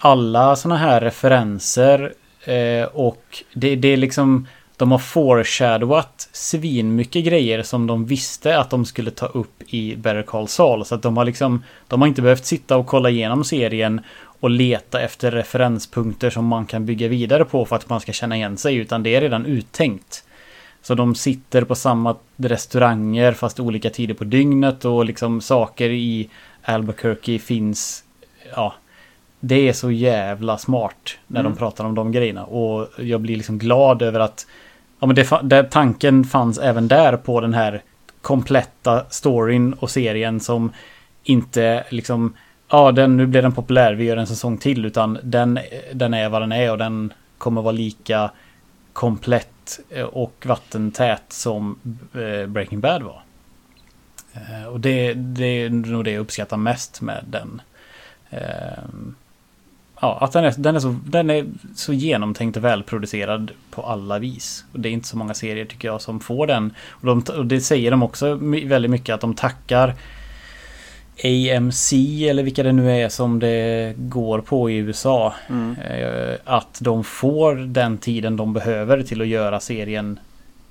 alla 0.00 0.56
såna 0.56 0.76
här 0.76 1.00
referenser 1.00 2.12
eh, 2.44 2.84
och 2.84 3.44
det, 3.54 3.76
det 3.76 3.88
är 3.88 3.96
liksom 3.96 4.46
de 4.76 4.92
har 4.92 4.98
foreshadowat 4.98 6.28
svin 6.32 6.96
mycket 6.96 7.24
grejer 7.24 7.62
som 7.62 7.86
de 7.86 8.06
visste 8.06 8.58
att 8.58 8.70
de 8.70 8.84
skulle 8.84 9.10
ta 9.10 9.26
upp 9.26 9.62
i 9.66 9.96
Better 9.96 10.22
Call 10.22 10.48
Saul. 10.48 10.84
Så 10.84 10.94
att 10.94 11.02
de 11.02 11.16
har 11.16 11.24
liksom 11.24 11.64
De 11.88 12.00
har 12.00 12.08
inte 12.08 12.22
behövt 12.22 12.44
sitta 12.44 12.76
och 12.76 12.86
kolla 12.86 13.10
igenom 13.10 13.44
serien 13.44 14.00
och 14.40 14.50
leta 14.50 15.00
efter 15.00 15.30
referenspunkter 15.30 16.30
som 16.30 16.46
man 16.46 16.66
kan 16.66 16.86
bygga 16.86 17.08
vidare 17.08 17.44
på 17.44 17.64
för 17.64 17.76
att 17.76 17.88
man 17.88 18.00
ska 18.00 18.12
känna 18.12 18.36
igen 18.36 18.56
sig. 18.56 18.76
Utan 18.76 19.02
det 19.02 19.14
är 19.14 19.20
redan 19.20 19.46
uttänkt. 19.46 20.24
Så 20.82 20.94
de 20.94 21.14
sitter 21.14 21.64
på 21.64 21.74
samma 21.74 22.16
restauranger 22.36 23.32
fast 23.32 23.60
olika 23.60 23.90
tider 23.90 24.14
på 24.14 24.24
dygnet 24.24 24.84
och 24.84 25.04
liksom 25.04 25.40
saker 25.40 25.90
i 25.90 26.28
Albuquerque 26.62 27.38
finns 27.38 28.04
Ja 28.54 28.74
det 29.40 29.68
är 29.68 29.72
så 29.72 29.90
jävla 29.90 30.58
smart 30.58 31.18
när 31.26 31.40
Mm. 31.40 31.52
de 31.52 31.58
pratar 31.58 31.84
om 31.84 31.94
de 31.94 32.12
grejerna 32.12 32.44
och 32.44 32.88
jag 32.98 33.20
blir 33.20 33.36
liksom 33.36 33.58
glad 33.58 34.02
över 34.02 34.20
att 34.20 34.46
Ja 35.00 35.06
men 35.06 35.16
det, 35.16 35.28
där 35.42 35.62
tanken 35.62 36.24
fanns 36.24 36.58
även 36.58 36.88
där 36.88 37.16
på 37.16 37.40
den 37.40 37.54
här 37.54 37.82
kompletta 38.20 39.04
storyn 39.10 39.72
och 39.72 39.90
serien 39.90 40.40
som 40.40 40.72
inte 41.24 41.84
liksom 41.88 42.34
Ja 42.68 42.92
den, 42.92 43.16
nu 43.16 43.26
blev 43.26 43.42
den 43.42 43.52
populär, 43.52 43.94
vi 43.94 44.04
gör 44.04 44.16
en 44.16 44.26
säsong 44.26 44.58
till 44.58 44.84
utan 44.86 45.18
den, 45.22 45.58
den 45.92 46.14
är 46.14 46.28
vad 46.28 46.42
den 46.42 46.52
är 46.52 46.70
och 46.70 46.78
den 46.78 47.12
kommer 47.38 47.62
vara 47.62 47.72
lika 47.72 48.30
komplett 48.92 49.80
eh, 49.90 50.04
och 50.04 50.44
vattentät 50.46 51.22
som 51.28 51.78
eh, 52.14 52.46
Breaking 52.46 52.80
Bad 52.80 53.02
var. 53.02 53.22
Eh, 54.34 54.66
Och 54.66 54.80
det, 54.80 55.14
det 55.14 55.44
är 55.62 55.70
nog 55.70 56.04
det 56.04 56.10
jag 56.10 56.20
uppskattar 56.20 56.56
mest 56.56 57.00
med 57.00 57.24
den. 57.28 57.62
Ja, 60.00 60.18
att 60.20 60.32
den 60.32 60.44
är, 60.44 60.54
den, 60.56 60.76
är 60.76 60.80
så, 60.80 60.96
den 61.04 61.30
är 61.30 61.46
så 61.74 61.92
genomtänkt 61.92 62.56
och 62.56 62.64
välproducerad 62.64 63.50
på 63.70 63.82
alla 63.82 64.18
vis. 64.18 64.64
Och 64.72 64.80
det 64.80 64.88
är 64.88 64.90
inte 64.90 65.08
så 65.08 65.16
många 65.16 65.34
serier 65.34 65.64
tycker 65.64 65.88
jag 65.88 66.00
som 66.00 66.20
får 66.20 66.46
den. 66.46 66.74
Och, 66.88 67.06
de, 67.06 67.22
och 67.36 67.46
det 67.46 67.60
säger 67.60 67.90
de 67.90 68.02
också 68.02 68.34
väldigt 68.64 68.90
mycket 68.90 69.14
att 69.14 69.20
de 69.20 69.34
tackar 69.34 69.94
AMC 71.24 71.92
eller 72.28 72.42
vilka 72.42 72.62
det 72.62 72.72
nu 72.72 72.92
är 72.92 73.08
som 73.08 73.38
det 73.38 73.94
går 73.96 74.40
på 74.40 74.70
i 74.70 74.76
USA. 74.76 75.34
Mm. 75.48 75.76
Eh, 75.76 76.34
att 76.44 76.78
de 76.80 77.04
får 77.04 77.54
den 77.54 77.98
tiden 77.98 78.36
de 78.36 78.52
behöver 78.52 79.02
till 79.02 79.20
att 79.20 79.26
göra 79.26 79.60
serien. 79.60 80.18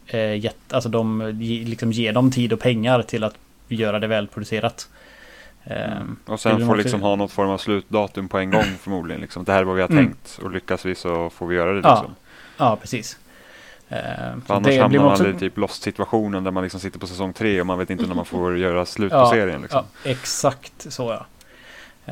Eh, 0.08 0.52
alltså 0.70 0.90
de 0.90 1.34
liksom 1.66 1.92
ger 1.92 2.14
dem 2.14 2.32
tid 2.32 2.54
och 2.54 2.60
pengar 2.60 3.02
till 3.02 3.24
att 3.24 3.36
göra 3.68 4.00
det 4.00 4.08
välproducerat. 4.08 4.88
Mm. 5.64 6.16
Och 6.26 6.40
sen 6.40 6.68
får 6.68 6.76
liksom 6.76 7.02
ha 7.02 7.16
något 7.16 7.32
form 7.32 7.50
av 7.50 7.58
slutdatum 7.58 8.28
på 8.28 8.38
en 8.38 8.52
gång 8.52 8.64
förmodligen. 8.64 9.22
Liksom. 9.22 9.44
Det 9.44 9.52
här 9.52 9.60
är 9.60 9.64
vad 9.64 9.76
vi 9.76 9.82
har 9.82 9.90
mm. 9.90 10.06
tänkt 10.06 10.40
och 10.44 10.52
lyckas 10.52 10.86
vi 10.86 10.96
så 10.96 11.30
får 11.30 11.48
vi 11.48 11.56
göra 11.56 11.70
det. 11.70 11.76
Liksom. 11.76 12.16
Ja, 12.58 12.66
ja 12.66 12.78
precis. 12.82 13.18
Uh, 13.92 13.98
annars 14.48 14.78
hamnar 14.78 15.00
man 15.00 15.12
också... 15.12 15.30
i 15.30 15.34
typ 15.34 15.58
lost 15.58 15.84
situationen 15.84 16.44
där 16.44 16.52
man 16.52 16.64
liksom 16.64 16.80
sitter 16.80 17.00
på 17.00 17.08
säsong 17.08 17.34
tre 17.34 17.62
och 17.62 17.68
man 17.68 17.80
vet 17.80 17.90
inte 17.90 18.08
när 18.08 18.16
man 18.16 18.26
får 18.26 18.58
göra 18.58 18.86
slut 18.86 19.12
på 19.12 19.18
ja, 19.18 19.30
serien. 19.30 19.62
Liksom. 19.62 19.84
Ja, 20.04 20.10
exakt 20.12 20.92
så 20.92 21.12
ja. 21.12 21.26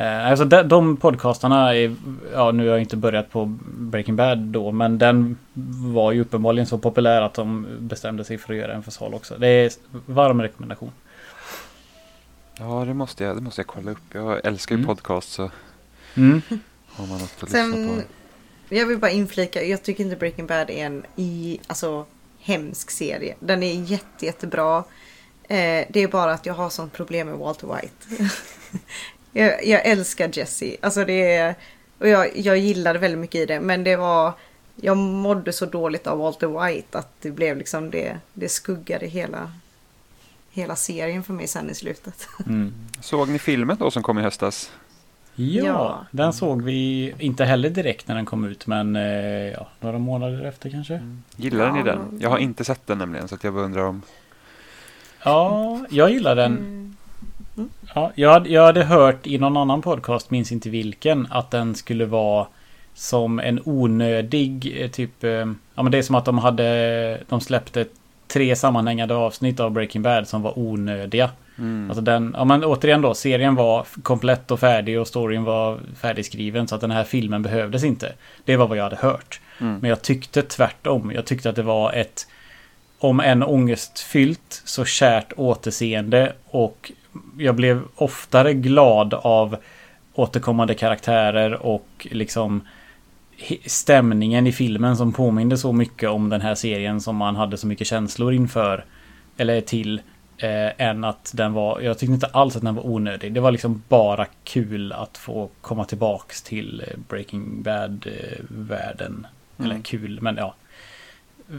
Uh, 0.01 0.29
alltså 0.29 0.45
de, 0.45 0.63
de 0.63 0.97
podcastarna, 0.97 1.75
är, 1.75 1.95
ja 2.33 2.51
nu 2.51 2.63
har 2.63 2.71
jag 2.71 2.81
inte 2.81 2.97
börjat 2.97 3.31
på 3.31 3.45
Breaking 3.65 4.15
Bad 4.15 4.37
då, 4.37 4.71
men 4.71 4.97
den 4.97 5.37
var 5.93 6.11
ju 6.11 6.21
uppenbarligen 6.21 6.67
så 6.67 6.77
populär 6.77 7.21
att 7.21 7.33
de 7.33 7.67
bestämde 7.79 8.23
sig 8.23 8.37
för 8.37 8.53
att 8.53 8.59
göra 8.59 8.73
en 8.73 8.83
försal 8.83 9.13
också. 9.13 9.35
Det 9.37 9.47
är 9.47 9.71
varm 10.05 10.41
rekommendation. 10.41 10.91
Ja, 12.59 12.85
det 12.85 12.93
måste 12.93 13.23
jag, 13.23 13.37
det 13.37 13.41
måste 13.41 13.61
jag 13.61 13.67
kolla 13.67 13.91
upp. 13.91 14.13
Jag 14.13 14.45
älskar 14.45 14.75
ju 14.75 14.79
mm. 14.83 14.95
podcast 14.95 15.31
så 15.31 15.51
mm. 16.15 16.41
har 16.87 17.07
man 17.07 17.19
något 17.19 17.43
att 17.43 17.49
Sen, 17.49 17.71
lyssna 17.71 17.95
på. 17.95 18.75
Jag 18.75 18.85
vill 18.85 18.97
bara 18.97 19.11
inflika, 19.11 19.63
jag 19.63 19.83
tycker 19.83 20.03
inte 20.03 20.15
Breaking 20.15 20.47
Bad 20.47 20.69
är 20.69 20.85
en 20.85 21.05
i, 21.15 21.59
alltså, 21.67 22.05
hemsk 22.39 22.91
serie. 22.91 23.35
Den 23.39 23.63
är 23.63 23.73
jätte, 23.73 24.25
jättebra. 24.25 24.83
Eh, 25.43 25.85
det 25.89 25.99
är 25.99 26.07
bara 26.07 26.31
att 26.31 26.45
jag 26.45 26.53
har 26.53 26.69
sånt 26.69 26.93
problem 26.93 27.27
med 27.27 27.37
Walter 27.37 27.67
White. 27.67 28.31
jag, 29.31 29.65
jag, 29.65 29.85
älskar 29.85 30.29
Jesse. 30.33 30.75
Alltså 30.81 31.05
det 31.05 31.33
är, 31.33 31.55
och 31.99 32.07
jag, 32.07 32.37
jag 32.37 32.57
gillade 32.57 32.99
väldigt 32.99 33.19
mycket 33.19 33.41
i 33.41 33.45
det. 33.45 33.59
Men 33.59 33.83
det 33.83 33.95
var, 33.95 34.33
jag 34.75 34.97
mådde 34.97 35.53
så 35.53 35.65
dåligt 35.65 36.07
av 36.07 36.17
Walter 36.17 36.47
White 36.65 36.97
att 36.97 37.21
det 37.21 37.31
blev 37.31 37.57
liksom 37.57 37.91
det, 37.91 38.19
det 38.33 38.49
skuggade 38.49 39.05
hela, 39.05 39.51
hela 40.61 40.75
serien 40.75 41.23
för 41.23 41.33
mig 41.33 41.47
sen 41.47 41.69
i 41.69 41.75
slutet. 41.75 42.27
Mm. 42.45 42.73
Såg 43.01 43.29
ni 43.29 43.39
filmen 43.39 43.77
då 43.79 43.91
som 43.91 44.03
kom 44.03 44.19
i 44.19 44.21
höstas? 44.21 44.71
Ja, 45.39 45.65
ja, 45.65 46.05
den 46.11 46.33
såg 46.33 46.61
vi 46.61 47.13
inte 47.19 47.45
heller 47.45 47.69
direkt 47.69 48.07
när 48.07 48.15
den 48.15 48.25
kom 48.25 48.45
ut 48.45 48.67
men 48.67 48.95
eh, 48.95 49.51
ja, 49.51 49.67
några 49.79 49.99
månader 49.99 50.45
efter 50.45 50.69
kanske. 50.69 50.93
Mm. 50.93 51.23
Gillar 51.35 51.65
ja, 51.65 51.73
ni 51.73 51.83
den? 51.83 52.17
Jag 52.19 52.29
har 52.29 52.37
inte 52.37 52.63
sett 52.63 52.87
den 52.87 52.97
nämligen 52.97 53.27
så 53.27 53.35
att 53.35 53.43
jag 53.43 53.57
undrar 53.57 53.83
om... 53.83 54.01
Ja, 55.23 55.79
jag 55.89 56.11
gillar 56.11 56.35
den. 56.35 56.57
Mm. 56.57 56.95
Mm. 57.57 57.69
Ja, 57.95 58.11
jag, 58.15 58.31
hade, 58.31 58.49
jag 58.49 58.65
hade 58.65 58.83
hört 58.83 59.27
i 59.27 59.37
någon 59.37 59.57
annan 59.57 59.81
podcast, 59.81 60.31
minns 60.31 60.51
inte 60.51 60.69
vilken, 60.69 61.27
att 61.29 61.51
den 61.51 61.75
skulle 61.75 62.05
vara 62.05 62.47
som 62.93 63.39
en 63.39 63.61
onödig 63.65 64.77
eh, 64.81 64.89
typ... 64.89 65.23
Eh, 65.23 65.29
ja 65.75 65.83
men 65.83 65.91
det 65.91 65.97
är 65.97 66.01
som 66.01 66.15
att 66.15 66.25
de 66.25 66.37
hade... 66.37 67.23
De 67.29 67.41
släppte 67.41 67.85
tre 68.27 68.55
sammanhängande 68.55 69.15
avsnitt 69.15 69.59
av 69.59 69.71
Breaking 69.71 70.01
Bad 70.01 70.27
som 70.27 70.41
var 70.41 70.59
onödiga. 70.59 71.29
Mm. 71.57 71.89
Alltså 71.89 72.01
den, 72.01 72.35
ja 72.37 72.45
men 72.45 72.63
återigen 72.63 73.01
då, 73.01 73.13
serien 73.13 73.55
var 73.55 73.85
komplett 74.03 74.51
och 74.51 74.59
färdig 74.59 74.99
och 74.99 75.07
storyn 75.07 75.43
var 75.43 75.79
färdigskriven 76.01 76.67
så 76.67 76.75
att 76.75 76.81
den 76.81 76.91
här 76.91 77.03
filmen 77.03 77.41
behövdes 77.41 77.83
inte. 77.83 78.13
Det 78.45 78.57
var 78.57 78.67
vad 78.67 78.77
jag 78.77 78.83
hade 78.83 78.95
hört. 78.95 79.39
Mm. 79.61 79.79
Men 79.79 79.89
jag 79.89 80.01
tyckte 80.01 80.41
tvärtom. 80.41 81.11
Jag 81.15 81.25
tyckte 81.25 81.49
att 81.49 81.55
det 81.55 81.63
var 81.63 81.93
ett, 81.93 82.27
om 82.99 83.19
en 83.19 83.43
ångestfyllt, 83.43 84.61
så 84.65 84.85
kärt 84.85 85.33
återseende 85.37 86.33
och 86.45 86.91
jag 87.37 87.55
blev 87.55 87.81
oftare 87.95 88.53
glad 88.53 89.13
av 89.13 89.57
återkommande 90.13 90.73
karaktärer 90.73 91.65
och 91.65 92.07
liksom 92.11 92.61
stämningen 93.65 94.47
i 94.47 94.51
filmen 94.51 94.97
som 94.97 95.13
påminde 95.13 95.57
så 95.57 95.73
mycket 95.73 96.09
om 96.09 96.29
den 96.29 96.41
här 96.41 96.55
serien 96.55 97.01
som 97.01 97.15
man 97.15 97.35
hade 97.35 97.57
så 97.57 97.67
mycket 97.67 97.87
känslor 97.87 98.33
inför. 98.33 98.85
Eller 99.37 99.61
till. 99.61 100.01
Eh, 100.37 100.87
än 100.87 101.03
att 101.03 101.31
den 101.35 101.53
var, 101.53 101.81
jag 101.81 101.97
tyckte 101.97 102.13
inte 102.13 102.27
alls 102.27 102.55
att 102.55 102.63
den 102.63 102.75
var 102.75 102.87
onödig. 102.87 103.33
Det 103.33 103.39
var 103.39 103.51
liksom 103.51 103.83
bara 103.87 104.25
kul 104.43 104.91
att 104.91 105.17
få 105.17 105.49
komma 105.61 105.85
tillbaks 105.85 106.41
till 106.41 106.83
eh, 106.87 106.97
Breaking 107.07 107.61
Bad-världen. 107.63 109.27
Mm. 109.57 109.71
Eller 109.71 109.83
kul, 109.83 110.19
men 110.21 110.37
ja. 110.37 110.55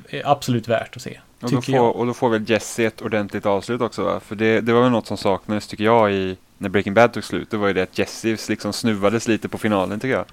Eh, 0.08 0.30
absolut 0.30 0.68
värt 0.68 0.96
att 0.96 1.02
se. 1.02 1.20
Och 1.40 1.50
då, 1.50 1.62
får, 1.62 1.96
och 1.96 2.06
då 2.06 2.14
får 2.14 2.30
väl 2.30 2.50
Jesse 2.50 2.84
ett 2.84 3.02
ordentligt 3.02 3.46
avslut 3.46 3.80
också 3.80 4.04
va? 4.04 4.20
För 4.20 4.36
det, 4.36 4.60
det 4.60 4.72
var 4.72 4.82
väl 4.82 4.90
något 4.90 5.06
som 5.06 5.16
saknades 5.16 5.66
tycker 5.66 5.84
jag 5.84 6.12
i 6.12 6.36
när 6.58 6.68
Breaking 6.68 6.94
Bad 6.94 7.12
tog 7.12 7.24
slut. 7.24 7.50
Det 7.50 7.56
var 7.56 7.68
ju 7.68 7.74
det 7.74 7.82
att 7.82 7.98
Jesse 7.98 8.36
liksom 8.48 8.72
snuvades 8.72 9.28
lite 9.28 9.48
på 9.48 9.58
finalen 9.58 10.00
tycker 10.00 10.14
jag. 10.14 10.26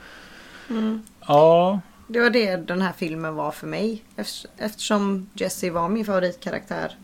Mm. 0.70 1.04
Ja. 1.28 1.80
Det 2.08 2.20
var 2.20 2.30
det 2.30 2.56
den 2.56 2.82
här 2.82 2.94
filmen 2.98 3.36
var 3.36 3.52
för 3.52 3.68
mig. 3.68 4.04
Eftersom 4.58 5.30
Jesse 5.34 5.72
var 5.72 5.90
min 5.90 6.06
favoritkaraktär. 6.06 6.96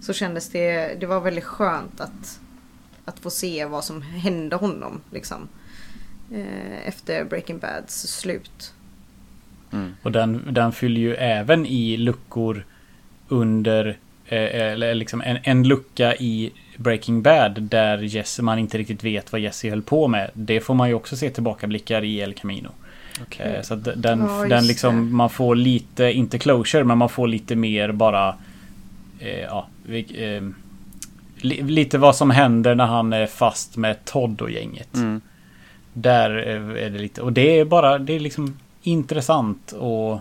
Så 0.00 0.12
kändes 0.12 0.48
det, 0.48 1.00
det 1.00 1.06
var 1.06 1.20
väldigt 1.20 1.44
skönt 1.44 2.00
att, 2.00 2.40
att 3.04 3.18
få 3.18 3.30
se 3.30 3.64
vad 3.64 3.84
som 3.84 4.02
hände 4.02 4.56
honom. 4.56 5.00
Liksom, 5.10 5.48
eh, 6.32 6.88
efter 6.88 7.24
Breaking 7.24 7.58
Bads 7.58 8.06
slut. 8.06 8.72
Mm. 9.72 9.94
Och 10.02 10.12
den, 10.12 10.42
den 10.50 10.72
fyller 10.72 11.00
ju 11.00 11.14
även 11.14 11.66
i 11.66 11.96
luckor 11.96 12.64
under 13.28 13.86
eh, 14.26 14.72
eller 14.72 14.94
liksom 14.94 15.22
en, 15.22 15.38
en 15.42 15.68
lucka 15.68 16.14
i 16.14 16.52
Breaking 16.76 17.22
Bad 17.22 17.62
där 17.62 17.98
Jesse, 17.98 18.42
man 18.42 18.58
inte 18.58 18.78
riktigt 18.78 19.04
vet 19.04 19.32
vad 19.32 19.40
Jesse 19.40 19.70
höll 19.70 19.82
på 19.82 20.08
med. 20.08 20.30
Det 20.34 20.60
får 20.60 20.74
man 20.74 20.88
ju 20.88 20.94
också 20.94 21.16
se 21.16 21.30
tillbakablickar 21.30 22.04
i 22.04 22.20
El 22.20 22.34
Camino. 22.34 22.70
Okay. 23.22 23.52
Eh, 23.52 23.62
så 23.62 23.74
den, 23.74 24.20
ja, 24.20 24.44
den 24.48 24.66
liksom, 24.66 25.16
man 25.16 25.30
får 25.30 25.54
lite, 25.54 26.04
inte 26.04 26.38
closure, 26.38 26.84
men 26.84 26.98
man 26.98 27.08
får 27.08 27.28
lite 27.28 27.56
mer 27.56 27.92
bara... 27.92 28.36
Eh, 29.18 29.40
ja, 29.40 29.68
eh, 30.16 30.42
lite 31.42 31.98
vad 31.98 32.16
som 32.16 32.30
händer 32.30 32.74
när 32.74 32.86
han 32.86 33.12
är 33.12 33.26
fast 33.26 33.76
med 33.76 34.04
Todd 34.04 34.40
och 34.40 34.50
gänget. 34.50 34.94
Mm. 34.94 35.20
Där 35.92 36.30
är 36.30 36.90
det 36.90 36.98
lite, 36.98 37.22
och 37.22 37.32
det 37.32 37.58
är 37.60 37.64
bara, 37.64 37.98
det 37.98 38.12
är 38.12 38.20
liksom 38.20 38.58
intressant 38.82 39.72
och, 39.72 40.12
eh, 40.12 40.20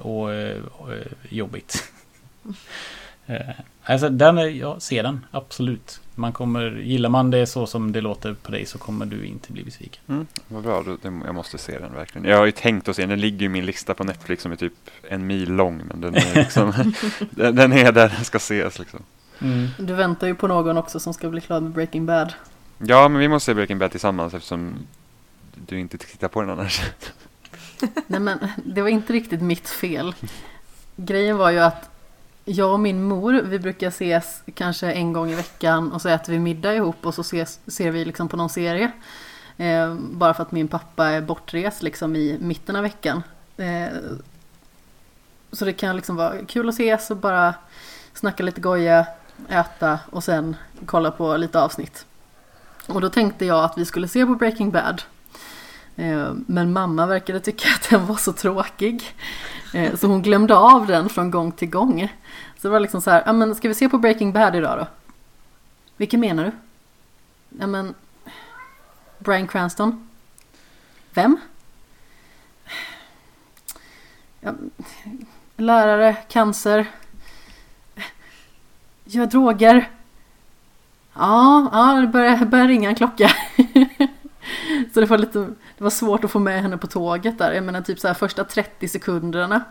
och, 0.00 0.22
och, 0.22 0.34
eh, 0.34 0.62
och 0.64 0.88
jobbigt. 1.28 1.92
alltså 3.84 4.08
den 4.08 4.38
är, 4.38 4.46
ja, 4.46 4.80
se 4.80 5.02
den, 5.02 5.26
absolut 5.30 6.00
man 6.18 6.32
kommer, 6.32 6.70
gillar 6.70 7.08
man 7.08 7.30
det 7.30 7.46
så 7.46 7.66
som 7.66 7.92
det 7.92 8.00
låter 8.00 8.34
på 8.34 8.52
dig 8.52 8.66
så 8.66 8.78
kommer 8.78 9.06
du 9.06 9.26
inte 9.26 9.52
bli 9.52 9.64
besviken. 9.64 10.02
Mm, 10.08 10.26
vad 10.48 10.62
bra, 10.62 10.84
jag 11.02 11.34
måste 11.34 11.58
se 11.58 11.78
den 11.78 11.94
verkligen. 11.94 12.28
Jag 12.28 12.38
har 12.38 12.46
ju 12.46 12.52
tänkt 12.52 12.88
att 12.88 12.96
se 12.96 13.02
den, 13.02 13.08
den 13.08 13.20
ligger 13.20 13.46
i 13.46 13.48
min 13.48 13.66
lista 13.66 13.94
på 13.94 14.04
Netflix 14.04 14.42
som 14.42 14.52
är 14.52 14.56
typ 14.56 14.72
en 15.08 15.26
mil 15.26 15.52
lång. 15.52 15.82
Men 15.84 16.00
den 16.00 16.14
är, 16.14 16.34
liksom, 16.34 16.72
den, 17.30 17.72
är 17.72 17.92
där 17.92 18.08
den 18.08 18.24
ska 18.24 18.36
ses 18.36 18.78
liksom. 18.78 19.00
Mm. 19.38 19.68
Du 19.78 19.94
väntar 19.94 20.26
ju 20.26 20.34
på 20.34 20.46
någon 20.46 20.76
också 20.76 21.00
som 21.00 21.14
ska 21.14 21.28
bli 21.28 21.40
klar 21.40 21.60
med 21.60 21.70
Breaking 21.70 22.06
Bad. 22.06 22.32
Ja, 22.78 23.08
men 23.08 23.20
vi 23.20 23.28
måste 23.28 23.46
se 23.46 23.54
Breaking 23.54 23.78
Bad 23.78 23.90
tillsammans 23.90 24.34
eftersom 24.34 24.74
du 25.54 25.80
inte 25.80 25.98
tittar 25.98 26.28
på 26.28 26.40
den 26.40 26.50
annars. 26.50 26.80
Nej 28.06 28.20
men, 28.20 28.38
det 28.64 28.82
var 28.82 28.88
inte 28.88 29.12
riktigt 29.12 29.42
mitt 29.42 29.68
fel. 29.68 30.14
Grejen 30.96 31.36
var 31.36 31.50
ju 31.50 31.58
att 31.58 31.90
jag 32.48 32.72
och 32.72 32.80
min 32.80 33.02
mor, 33.02 33.32
vi 33.32 33.58
brukar 33.58 33.88
ses 33.88 34.42
kanske 34.54 34.92
en 34.92 35.12
gång 35.12 35.30
i 35.30 35.34
veckan 35.34 35.92
och 35.92 36.02
så 36.02 36.08
äter 36.08 36.32
vi 36.32 36.38
middag 36.38 36.74
ihop 36.74 37.06
och 37.06 37.14
så 37.14 37.20
ses, 37.20 37.60
ser 37.66 37.90
vi 37.90 38.04
liksom 38.04 38.28
på 38.28 38.36
någon 38.36 38.50
serie. 38.50 38.90
Eh, 39.56 39.94
bara 39.94 40.34
för 40.34 40.42
att 40.42 40.52
min 40.52 40.68
pappa 40.68 41.06
är 41.06 41.20
bortrest 41.20 41.82
liksom 41.82 42.16
i 42.16 42.38
mitten 42.40 42.76
av 42.76 42.82
veckan. 42.82 43.22
Eh, 43.56 43.88
så 45.52 45.64
det 45.64 45.72
kan 45.72 45.96
liksom 45.96 46.16
vara 46.16 46.44
kul 46.44 46.68
att 46.68 46.74
ses 46.74 47.10
och 47.10 47.16
bara 47.16 47.54
snacka 48.14 48.42
lite 48.42 48.60
goja, 48.60 49.06
äta 49.48 49.98
och 50.10 50.24
sen 50.24 50.56
kolla 50.86 51.10
på 51.10 51.36
lite 51.36 51.60
avsnitt. 51.60 52.06
Och 52.86 53.00
då 53.00 53.08
tänkte 53.08 53.44
jag 53.44 53.64
att 53.64 53.78
vi 53.78 53.84
skulle 53.84 54.08
se 54.08 54.26
på 54.26 54.34
Breaking 54.34 54.70
Bad. 54.70 55.02
Eh, 55.96 56.32
men 56.46 56.72
mamma 56.72 57.06
verkade 57.06 57.40
tycka 57.40 57.68
att 57.74 57.90
den 57.90 58.06
var 58.06 58.16
så 58.16 58.32
tråkig. 58.32 59.14
Eh, 59.74 59.94
så 59.94 60.06
hon 60.06 60.22
glömde 60.22 60.56
av 60.56 60.86
den 60.86 61.08
från 61.08 61.30
gång 61.30 61.52
till 61.52 61.70
gång. 61.70 62.12
Så 62.66 62.68
det 62.68 62.72
var 62.72 62.80
liksom 62.80 63.00
så 63.00 63.10
här, 63.10 63.22
ja 63.26 63.32
men 63.32 63.54
ska 63.54 63.68
vi 63.68 63.74
se 63.74 63.88
på 63.88 63.98
Breaking 63.98 64.32
Bad 64.32 64.56
idag 64.56 64.78
då? 64.78 64.86
Vilken 65.96 66.20
menar 66.20 66.44
du? 66.44 66.52
Ja 67.58 67.66
men, 67.66 67.94
Brian 69.18 69.48
Cranston? 69.48 70.08
Vem? 71.14 71.36
Ja, 74.40 74.52
lärare, 75.56 76.14
cancer. 76.14 76.86
Gör 79.04 79.26
droger. 79.26 79.90
Ja, 81.14 81.68
ja 81.72 82.00
det 82.00 82.06
börjar, 82.06 82.44
börjar 82.44 82.68
ringa 82.68 82.88
en 82.88 82.94
klocka. 82.94 83.30
Så 84.94 85.00
det 85.00 85.06
var 85.06 85.18
lite, 85.18 85.38
det 85.78 85.84
var 85.84 85.90
svårt 85.90 86.24
att 86.24 86.30
få 86.30 86.38
med 86.38 86.62
henne 86.62 86.78
på 86.78 86.86
tåget 86.86 87.38
där. 87.38 87.52
Jag 87.52 87.64
menar 87.64 87.80
typ 87.80 87.98
så 87.98 88.08
här 88.08 88.14
första 88.14 88.44
30 88.44 88.88
sekunderna 88.88 89.64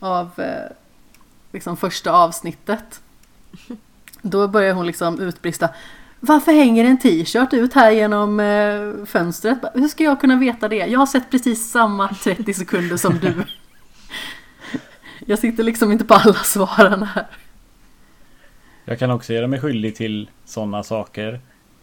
av 0.00 0.40
eh, 0.40 0.72
liksom 1.52 1.76
första 1.76 2.12
avsnittet. 2.12 3.00
Då 4.22 4.48
börjar 4.48 4.74
hon 4.74 4.86
liksom 4.86 5.20
utbrista. 5.20 5.68
Varför 6.20 6.52
hänger 6.52 6.84
en 6.84 6.98
t-shirt 6.98 7.52
ut 7.52 7.74
här 7.74 7.90
genom 7.90 8.40
eh, 8.40 9.06
fönstret? 9.06 9.58
Hur 9.74 9.88
ska 9.88 10.04
jag 10.04 10.20
kunna 10.20 10.36
veta 10.36 10.68
det? 10.68 10.76
Jag 10.76 10.98
har 10.98 11.06
sett 11.06 11.30
precis 11.30 11.70
samma 11.70 12.08
30 12.08 12.54
sekunder 12.54 12.96
som 12.96 13.18
du. 13.18 13.34
Jag 15.26 15.38
sitter 15.38 15.64
liksom 15.64 15.92
inte 15.92 16.04
på 16.04 16.14
alla 16.14 16.34
svaren 16.34 17.02
här. 17.02 17.26
Jag 18.84 18.98
kan 18.98 19.10
också 19.10 19.32
göra 19.32 19.46
mig 19.46 19.60
skyldig 19.60 19.96
till 19.96 20.30
sådana 20.44 20.82
saker. 20.82 21.40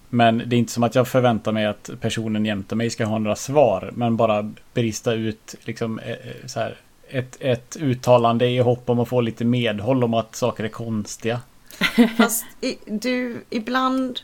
Men 0.10 0.38
det 0.38 0.55
är 0.55 0.58
inte 0.58 0.71
som 0.71 0.84
att 0.84 0.95
jag 0.95 1.08
förväntar 1.08 1.51
mig 1.51 1.65
att 1.65 1.89
personen 2.01 2.45
jämte 2.45 2.75
mig 2.75 2.89
ska 2.89 3.05
ha 3.05 3.19
några 3.19 3.36
svar. 3.36 3.91
Men 3.95 4.17
bara 4.17 4.53
brista 4.73 5.13
ut 5.13 5.55
liksom 5.63 5.99
eh, 5.99 6.10
eh, 6.10 6.45
så 6.45 6.60
här, 6.60 6.77
ett, 7.10 7.38
ett 7.39 7.78
uttalande 7.80 8.48
i 8.48 8.58
hopp 8.60 8.89
om 8.89 9.00
att 9.00 9.08
få 9.10 9.22
lite 9.22 9.45
medhåll 9.45 10.04
om 10.04 10.13
att 10.13 10.36
saker 10.36 10.63
är 10.63 10.67
konstiga. 10.69 11.41
Fast 12.17 12.45
i, 12.62 12.78
du, 12.86 13.43
ibland 13.50 14.19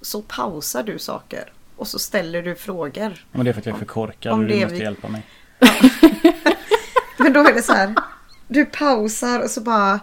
så 0.00 0.22
pausar 0.22 0.82
du 0.82 0.98
saker 0.98 1.52
och 1.76 1.88
så 1.88 1.98
ställer 1.98 2.42
du 2.42 2.54
frågor. 2.54 3.24
Men 3.32 3.44
det 3.44 3.50
är 3.50 3.52
för 3.52 3.60
att 3.60 3.66
jag 3.66 3.74
är 3.74 3.78
för 3.78 3.86
korkad 3.86 4.32
och 4.32 4.38
du 4.44 4.54
måste 4.60 4.74
vi- 4.74 4.80
hjälpa 4.82 5.08
mig. 5.08 5.22
Men 7.18 7.32
då 7.32 7.40
är 7.40 7.54
det 7.54 7.62
så 7.62 7.72
här. 7.72 7.94
Du 8.48 8.64
pausar 8.64 9.40
och 9.40 9.50
så 9.50 9.60
bara. 9.60 10.00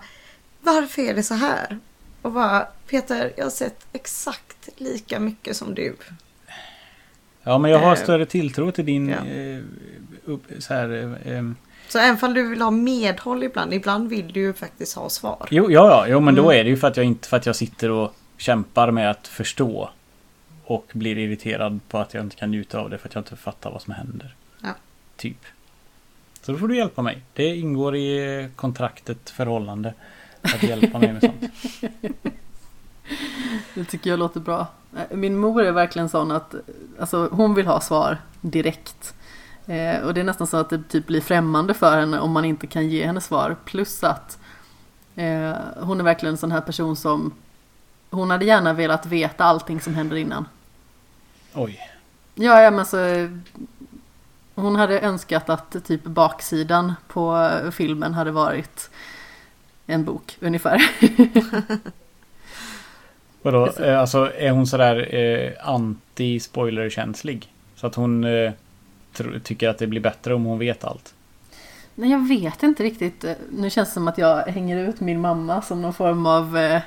Varför 0.61 1.01
är 1.01 1.13
det 1.13 1.23
så 1.23 1.33
här? 1.33 1.79
Och 2.21 2.31
bara 2.31 2.67
Peter, 2.89 3.33
jag 3.37 3.45
har 3.45 3.49
sett 3.51 3.85
exakt 3.93 4.69
lika 4.77 5.19
mycket 5.19 5.57
som 5.57 5.75
du. 5.75 5.95
Ja 7.43 7.57
men 7.57 7.71
jag 7.71 7.79
har 7.79 7.91
Eh, 7.95 8.03
större 8.03 8.25
tilltro 8.25 8.71
till 8.71 8.85
din 8.85 9.09
ja. 9.09 9.25
eh, 9.25 9.59
upp, 10.25 10.43
så 10.59 10.73
här, 10.73 11.17
eh, 11.25 11.37
eh, 11.37 11.43
Så 11.89 11.99
även 11.99 12.17
om 12.25 12.33
du 12.33 12.49
vill 12.49 12.61
ha 12.61 12.71
medhåll 12.71 13.43
ibland, 13.43 13.73
ibland 13.73 14.09
vill 14.09 14.33
du 14.33 14.39
ju 14.39 14.53
faktiskt 14.53 14.95
ha 14.95 15.09
svar. 15.09 15.47
Jo, 15.51 15.71
ja, 15.71 15.87
ja, 15.89 16.05
jo 16.07 16.19
men 16.19 16.35
då 16.35 16.43
Mm. 16.43 16.59
är 16.59 16.63
det 16.63 16.69
ju 16.69 16.77
för 16.77 16.87
att 16.87 16.97
jag 16.97 17.05
inte 17.05 17.27
för 17.27 17.37
att 17.37 17.45
jag 17.45 17.55
sitter 17.55 17.91
och 17.91 18.15
kämpar 18.37 18.91
med 18.91 19.11
att 19.11 19.27
förstå. 19.27 19.89
Och 20.65 20.85
blir 20.93 21.17
irriterad 21.17 21.79
på 21.89 21.97
att 21.97 22.13
jag 22.13 22.23
inte 22.23 22.35
kan 22.35 22.51
njuta 22.51 22.79
av 22.79 22.89
det 22.89 22.97
för 22.97 23.07
att 23.07 23.15
jag 23.15 23.21
inte 23.21 23.35
fattar 23.35 23.71
vad 23.71 23.81
som 23.81 23.93
händer. 23.93 24.35
Ja. 24.61 24.69
Typ. 25.17 25.45
Så 26.41 26.51
då 26.51 26.57
får 26.57 26.67
du 26.67 26.77
hjälpa 26.77 27.01
mig. 27.01 27.21
Det 27.33 27.55
ingår 27.55 27.95
i 27.95 28.49
kontraktet 28.55 29.29
förhållande. 29.29 29.93
Att 30.41 30.63
hjälpa 30.63 30.99
mig 30.99 31.13
med 31.13 31.21
sånt. 31.21 31.43
Det 33.75 33.85
tycker 33.85 34.09
jag 34.09 34.19
låter 34.19 34.39
bra. 34.39 34.67
Min 35.11 35.37
mor 35.37 35.63
är 35.63 35.71
verkligen 35.71 36.09
sån 36.09 36.31
att 36.31 36.55
alltså, 36.99 37.29
hon 37.31 37.53
vill 37.55 37.67
ha 37.67 37.81
svar 37.81 38.17
direkt. 38.41 39.13
Eh, 39.69 40.01
och 40.01 40.13
det 40.13 40.21
är 40.21 40.23
nästan 40.25 40.47
så 40.47 40.57
att 40.57 40.69
det 40.69 40.83
typ 40.89 41.07
blir 41.07 41.21
främmande 41.21 41.73
för 41.73 41.99
henne 41.99 42.19
om 42.19 42.31
man 42.31 42.45
inte 42.45 42.67
kan 42.67 42.89
ge 42.89 43.05
henne 43.05 43.21
svar. 43.21 43.55
Plus 43.65 44.03
att 44.03 44.39
eh, 45.15 45.53
hon 45.81 45.99
är 45.99 46.03
verkligen 46.03 46.33
en 46.33 46.37
sån 46.37 46.51
här 46.51 46.61
person 46.61 46.95
som 46.95 47.33
hon 48.09 48.29
hade 48.29 48.45
gärna 48.45 48.73
velat 48.73 49.05
veta 49.05 49.43
allting 49.43 49.81
som 49.81 49.95
händer 49.95 50.15
innan. 50.15 50.45
Oj. 51.53 51.79
Ja, 52.35 52.61
ja 52.61 52.71
men 52.71 52.85
så 52.85 52.97
hon 54.55 54.75
hade 54.75 54.99
önskat 54.99 55.49
att 55.49 55.85
typ 55.85 56.03
baksidan 56.03 56.93
på 57.07 57.51
filmen 57.71 58.13
hade 58.13 58.31
varit 58.31 58.89
en 59.85 60.05
bok 60.05 60.37
ungefär. 60.39 60.81
Vadå? 63.41 63.67
Eh, 63.67 63.99
alltså 63.99 64.31
är 64.33 64.51
hon 64.51 64.67
sådär 64.67 65.15
eh, 65.15 65.51
anti-spoiler-känslig? 65.67 67.53
Så 67.75 67.87
att 67.87 67.95
hon 67.95 68.23
eh, 68.23 68.51
tycker 69.43 69.69
att 69.69 69.77
det 69.77 69.87
blir 69.87 70.01
bättre 70.01 70.33
om 70.33 70.43
hon 70.43 70.59
vet 70.59 70.83
allt? 70.83 71.13
Nej, 71.99 72.11
jag 72.11 72.27
vet 72.27 72.63
inte 72.63 72.83
riktigt. 72.83 73.25
Nu 73.51 73.69
känns 73.69 73.89
det 73.89 73.93
som 73.93 74.07
att 74.07 74.17
jag 74.17 74.41
hänger 74.41 74.77
ut 74.77 74.99
min 74.99 75.21
mamma 75.21 75.61
som 75.61 75.81
någon 75.81 75.93
form 75.93 76.25
av 76.25 76.57
eh, 76.57 76.81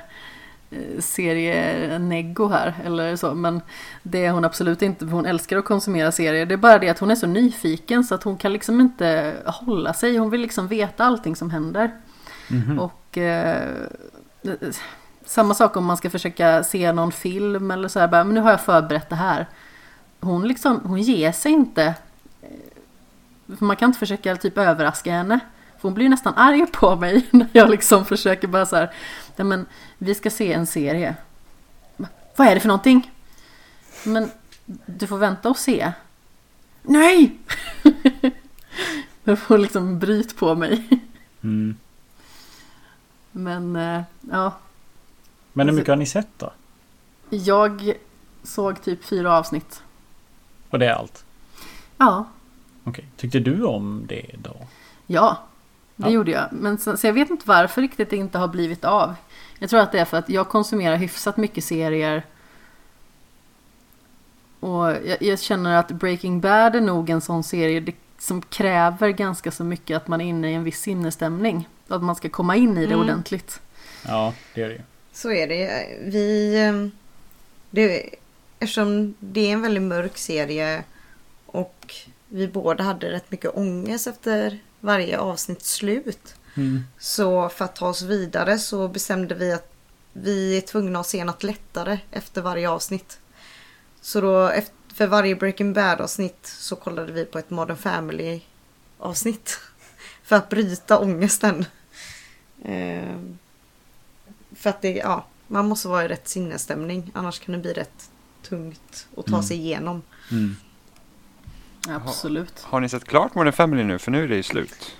eh, 0.69 0.99
serieneggo 0.99 2.47
här 2.47 2.73
eller 2.85 3.15
så. 3.15 3.33
Men 3.33 3.61
det 4.03 4.25
är 4.25 4.31
hon 4.31 4.45
absolut 4.45 4.81
inte. 4.81 5.05
för 5.05 5.11
Hon 5.11 5.25
älskar 5.25 5.57
att 5.57 5.65
konsumera 5.65 6.11
serier. 6.11 6.45
Det 6.45 6.53
är 6.53 6.57
bara 6.57 6.79
det 6.79 6.89
att 6.89 6.99
hon 6.99 7.11
är 7.11 7.15
så 7.15 7.27
nyfiken 7.27 8.03
så 8.03 8.15
att 8.15 8.23
hon 8.23 8.37
kan 8.37 8.53
liksom 8.53 8.81
inte 8.81 9.33
hålla 9.45 9.93
sig. 9.93 10.17
Hon 10.17 10.29
vill 10.29 10.41
liksom 10.41 10.67
veta 10.67 11.03
allting 11.03 11.35
som 11.35 11.49
händer. 11.49 11.91
Mhm. 12.49 12.79
Och 12.79 13.17
eh, 13.17 13.67
samma 15.25 15.53
sak 15.53 15.77
om 15.77 15.85
man 15.85 15.97
ska 15.97 16.09
försöka 16.09 16.63
se 16.63 16.91
någon 16.91 17.11
film 17.11 17.71
eller 17.71 17.87
så 17.87 17.99
här. 17.99 18.07
Bara, 18.07 18.23
men 18.23 18.35
nu 18.35 18.41
har 18.41 18.51
jag 18.51 18.61
förberett 18.61 19.09
det 19.09 19.15
här. 19.15 19.45
Hon 20.19 20.47
liksom, 20.47 20.81
hon 20.83 21.01
ger 21.01 21.31
sig 21.31 21.51
inte. 21.51 21.95
För 23.57 23.65
man 23.65 23.75
kan 23.75 23.89
inte 23.89 23.99
försöka 23.99 24.35
typ 24.35 24.57
överraska 24.57 25.11
henne. 25.11 25.39
För 25.75 25.81
hon 25.81 25.93
blir 25.93 26.03
ju 26.05 26.09
nästan 26.09 26.33
arg 26.35 26.67
på 26.67 26.95
mig 26.95 27.27
när 27.31 27.47
jag 27.53 27.69
liksom 27.69 28.05
försöker 28.05 28.47
bara 28.47 28.65
så 28.65 28.75
här. 28.75 28.93
"Nej, 29.35 29.45
men 29.45 29.65
vi 29.97 30.15
ska 30.15 30.29
se 30.29 30.53
en 30.53 30.67
serie. 30.67 31.15
Vad 32.35 32.47
är 32.47 32.53
det 32.55 32.59
för 32.61 32.67
någonting? 32.67 33.11
Men 34.03 34.31
du 34.85 35.07
får 35.07 35.17
vänta 35.17 35.49
och 35.49 35.57
se. 35.57 35.91
Nej! 36.81 37.37
Hon 39.47 39.61
liksom 39.61 39.99
bryt 39.99 40.37
på 40.37 40.55
mig. 40.55 40.99
Mm. 41.43 41.75
Men 43.31 43.75
eh, 43.75 44.01
ja, 44.31 44.53
Men 45.53 45.67
hur 45.69 45.75
mycket 45.75 45.89
har 45.89 45.95
ni 45.95 46.05
sett 46.05 46.27
då? 46.37 46.51
jag 47.29 47.93
såg 48.43 48.81
typ 48.83 49.03
fyra 49.05 49.37
avsnitt. 49.37 49.83
Och 50.69 50.79
det 50.79 50.85
är 50.85 50.93
allt? 50.93 51.25
Ja, 51.97 52.27
Okej. 52.83 53.05
Tyckte 53.17 53.39
du 53.39 53.63
om 53.63 54.05
det 54.07 54.25
då? 54.37 54.55
ja, 55.07 55.37
det 55.95 56.07
Ja. 56.07 56.09
gjorde 56.13 56.31
jag. 56.31 56.47
Men 56.51 56.77
så, 56.77 56.97
så 56.97 57.07
jag 57.07 57.13
vet 57.13 57.29
inte 57.29 57.47
varför 57.47 57.81
riktigt 57.81 58.09
det 58.09 58.15
inte 58.17 58.37
har 58.37 58.47
blivit 58.47 58.85
av. 58.85 59.13
Jag 59.59 59.69
tror 59.69 59.79
att 59.79 59.91
det 59.91 59.99
är 59.99 60.05
för 60.05 60.17
att 60.17 60.29
jag 60.29 60.49
konsumerar 60.49 60.95
hyfsat 60.95 61.37
mycket 61.37 61.63
serier. 61.63 62.23
Och 64.59 64.87
jag, 65.05 65.17
jag 65.21 65.39
känner 65.39 65.75
att 65.75 65.91
Breaking 65.91 66.41
Bad 66.41 66.75
är 66.75 66.81
nog 66.81 67.09
en 67.09 67.21
sån 67.21 67.43
serie 67.43 67.79
det, 67.79 67.95
som 68.17 68.41
kräver 68.41 69.09
ganska 69.09 69.51
så 69.51 69.63
mycket 69.63 69.97
att 69.97 70.07
man 70.07 70.21
är 70.21 70.25
inne 70.25 70.51
i 70.51 70.53
en 70.53 70.63
viss 70.63 70.79
sinnesstämning. 70.81 71.67
Att 71.87 72.03
man 72.03 72.15
ska 72.15 72.29
komma 72.29 72.55
in 72.55 72.77
i 72.77 72.85
det 72.85 72.93
Mm. 72.93 72.99
ordentligt. 72.99 73.61
Ja, 74.07 74.33
det 74.53 74.61
är 74.61 74.67
det 74.69 74.73
ju. 74.75 74.81
Så 75.11 75.31
är 75.31 75.47
det. 75.47 75.87
Vi... 76.11 76.55
eh, 76.65 76.99
Det, 77.69 78.09
eftersom 78.59 79.13
det 79.19 79.49
är 79.49 79.53
en 79.53 79.61
väldigt 79.61 79.83
mörk 79.83 80.17
serie 80.17 80.83
och 81.45 81.95
vi 82.33 82.47
båda 82.47 82.83
hade 82.83 83.11
rätt 83.11 83.31
mycket 83.31 83.55
ångest 83.55 84.07
efter 84.07 84.59
varje 84.79 85.19
avsnitt 85.19 85.63
slut. 85.65 86.35
Mm. 86.55 86.83
Så 86.99 87.49
för 87.49 87.65
att 87.65 87.75
ta 87.75 87.87
oss 87.87 88.01
vidare 88.01 88.59
så 88.59 88.87
bestämde 88.87 89.35
vi 89.35 89.53
att 89.53 89.71
vi 90.13 90.57
är 90.57 90.61
tvungna 90.61 90.99
att 90.99 91.07
se 91.07 91.23
något 91.23 91.43
lättare 91.43 91.99
efter 92.11 92.41
varje 92.41 92.69
avsnitt. 92.69 93.19
Så 94.01 94.21
då 94.21 94.47
efter, 94.47 94.75
för 94.93 95.07
varje 95.07 95.35
Breaking 95.35 95.73
Bad 95.73 96.01
avsnitt 96.01 96.45
så 96.45 96.75
kollade 96.75 97.11
vi 97.11 97.25
på 97.25 97.39
ett 97.39 97.49
Modern 97.49 97.77
Family 97.77 98.41
avsnitt. 98.97 99.59
För 100.23 100.35
att 100.35 100.49
bryta 100.49 100.99
ångesten. 100.99 101.65
Ehm, 102.65 103.37
för 104.55 104.69
att 104.69 104.81
det, 104.81 104.91
ja, 104.91 105.25
man 105.47 105.67
måste 105.67 105.87
vara 105.87 106.05
i 106.05 106.07
rätt 106.07 106.27
sinnesstämning. 106.27 107.11
Annars 107.13 107.39
kan 107.39 107.53
det 107.53 107.59
bli 107.61 107.73
rätt 107.73 108.09
tungt 108.43 109.07
att 109.17 109.25
ta 109.25 109.31
Mm. 109.35 109.43
sig 109.43 109.57
igenom. 109.57 110.01
Mm. 110.31 110.55
Absolut. 111.89 112.59
Har 112.61 112.79
ni 112.79 112.89
sett 112.89 113.05
klart 113.05 113.35
Modern 113.35 113.53
Family 113.53 113.83
nu? 113.83 113.99
För 113.99 114.11
nu 114.11 114.23
är 114.23 114.27
det 114.27 114.35
ju 114.35 114.43
slut. 114.43 114.95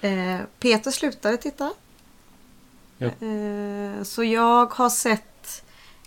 Eh, 0.00 0.38
Peter 0.58 0.90
slutade 0.90 1.36
titta. 1.36 1.72
Ja. 2.98 3.06
Eh, 3.06 4.02
så 4.02 4.24
jag 4.24 4.66
har 4.66 4.90
sett... 4.90 5.62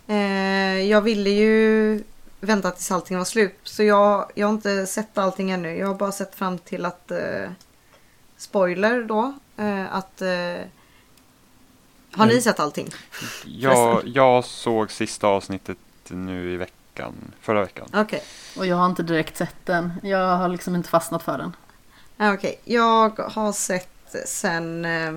Eh, 0.08 0.82
jag 0.82 1.02
ville 1.02 1.30
ju 1.30 2.04
vänta 2.39 2.71
tills 2.71 2.91
allting 2.91 3.17
var 3.17 3.26
slut. 3.26 3.56
Så 3.63 3.84
jag, 3.84 4.32
jag 4.36 4.47
har 4.47 4.54
inte 4.54 4.88
sett 4.88 5.17
allting 5.17 5.52
ännu. 5.52 5.78
Jag 5.78 5.88
har 5.88 5.95
bara 5.95 6.12
sett 6.12 6.36
fram 6.36 6.58
till 6.58 6.86
att... 6.86 7.12
Eh, 7.12 7.50
spoiler 8.38 9.04
då. 9.04 9.34
Eh, 9.58 9.95
att... 9.95 10.21
Eh, 10.21 10.28
har 12.13 12.26
ni 12.26 12.32
Mm. 12.34 12.41
sett 12.41 12.60
allting? 12.60 12.89
Jag, 13.45 14.02
jag 14.08 14.45
såg 14.45 14.91
sista 14.91 15.28
avsnittet 15.28 15.78
nu 16.08 16.54
i 16.54 16.58
veckan. 16.58 16.76
Förra 17.41 17.62
veckan. 17.62 17.88
Okej. 17.93 18.23
Och 18.58 18.65
jag 18.65 18.75
har 18.75 18.86
inte 18.86 19.04
direkt 19.04 19.38
sett 19.38 19.65
den. 19.65 19.93
Jag 20.04 20.38
har 20.38 20.47
liksom 20.49 20.75
inte 20.75 20.89
fastnat 20.89 21.23
för 21.23 21.38
den. 21.38 21.56
Ah, 22.17 22.34
Okej, 22.34 22.60
jag 22.63 23.19
har 23.19 23.51
sett 23.51 24.15
sen 24.25 24.86
eh, 24.86 25.13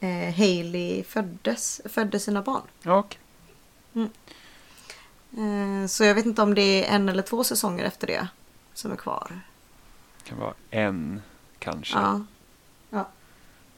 eh, 0.00 0.34
Hailey 0.34 1.04
föddes, 1.04 1.80
födde 1.84 2.20
sina 2.20 2.42
barn. 2.42 2.62
Och 2.98 3.16
Eh, 5.36 5.86
så 5.86 6.04
jag 6.04 6.14
vet 6.14 6.26
inte 6.26 6.42
om 6.42 6.54
det 6.54 6.62
är 6.62 6.94
en 6.94 7.08
eller 7.08 7.22
två 7.22 7.44
säsonger 7.44 7.84
efter 7.84 8.06
det 8.06 8.28
som 8.74 8.92
är 8.92 8.96
kvar. 8.96 9.40
kan 10.24 10.38
vara 10.38 10.54
en 10.70 11.22
kanske. 11.58 11.98
Ja. 11.98 12.20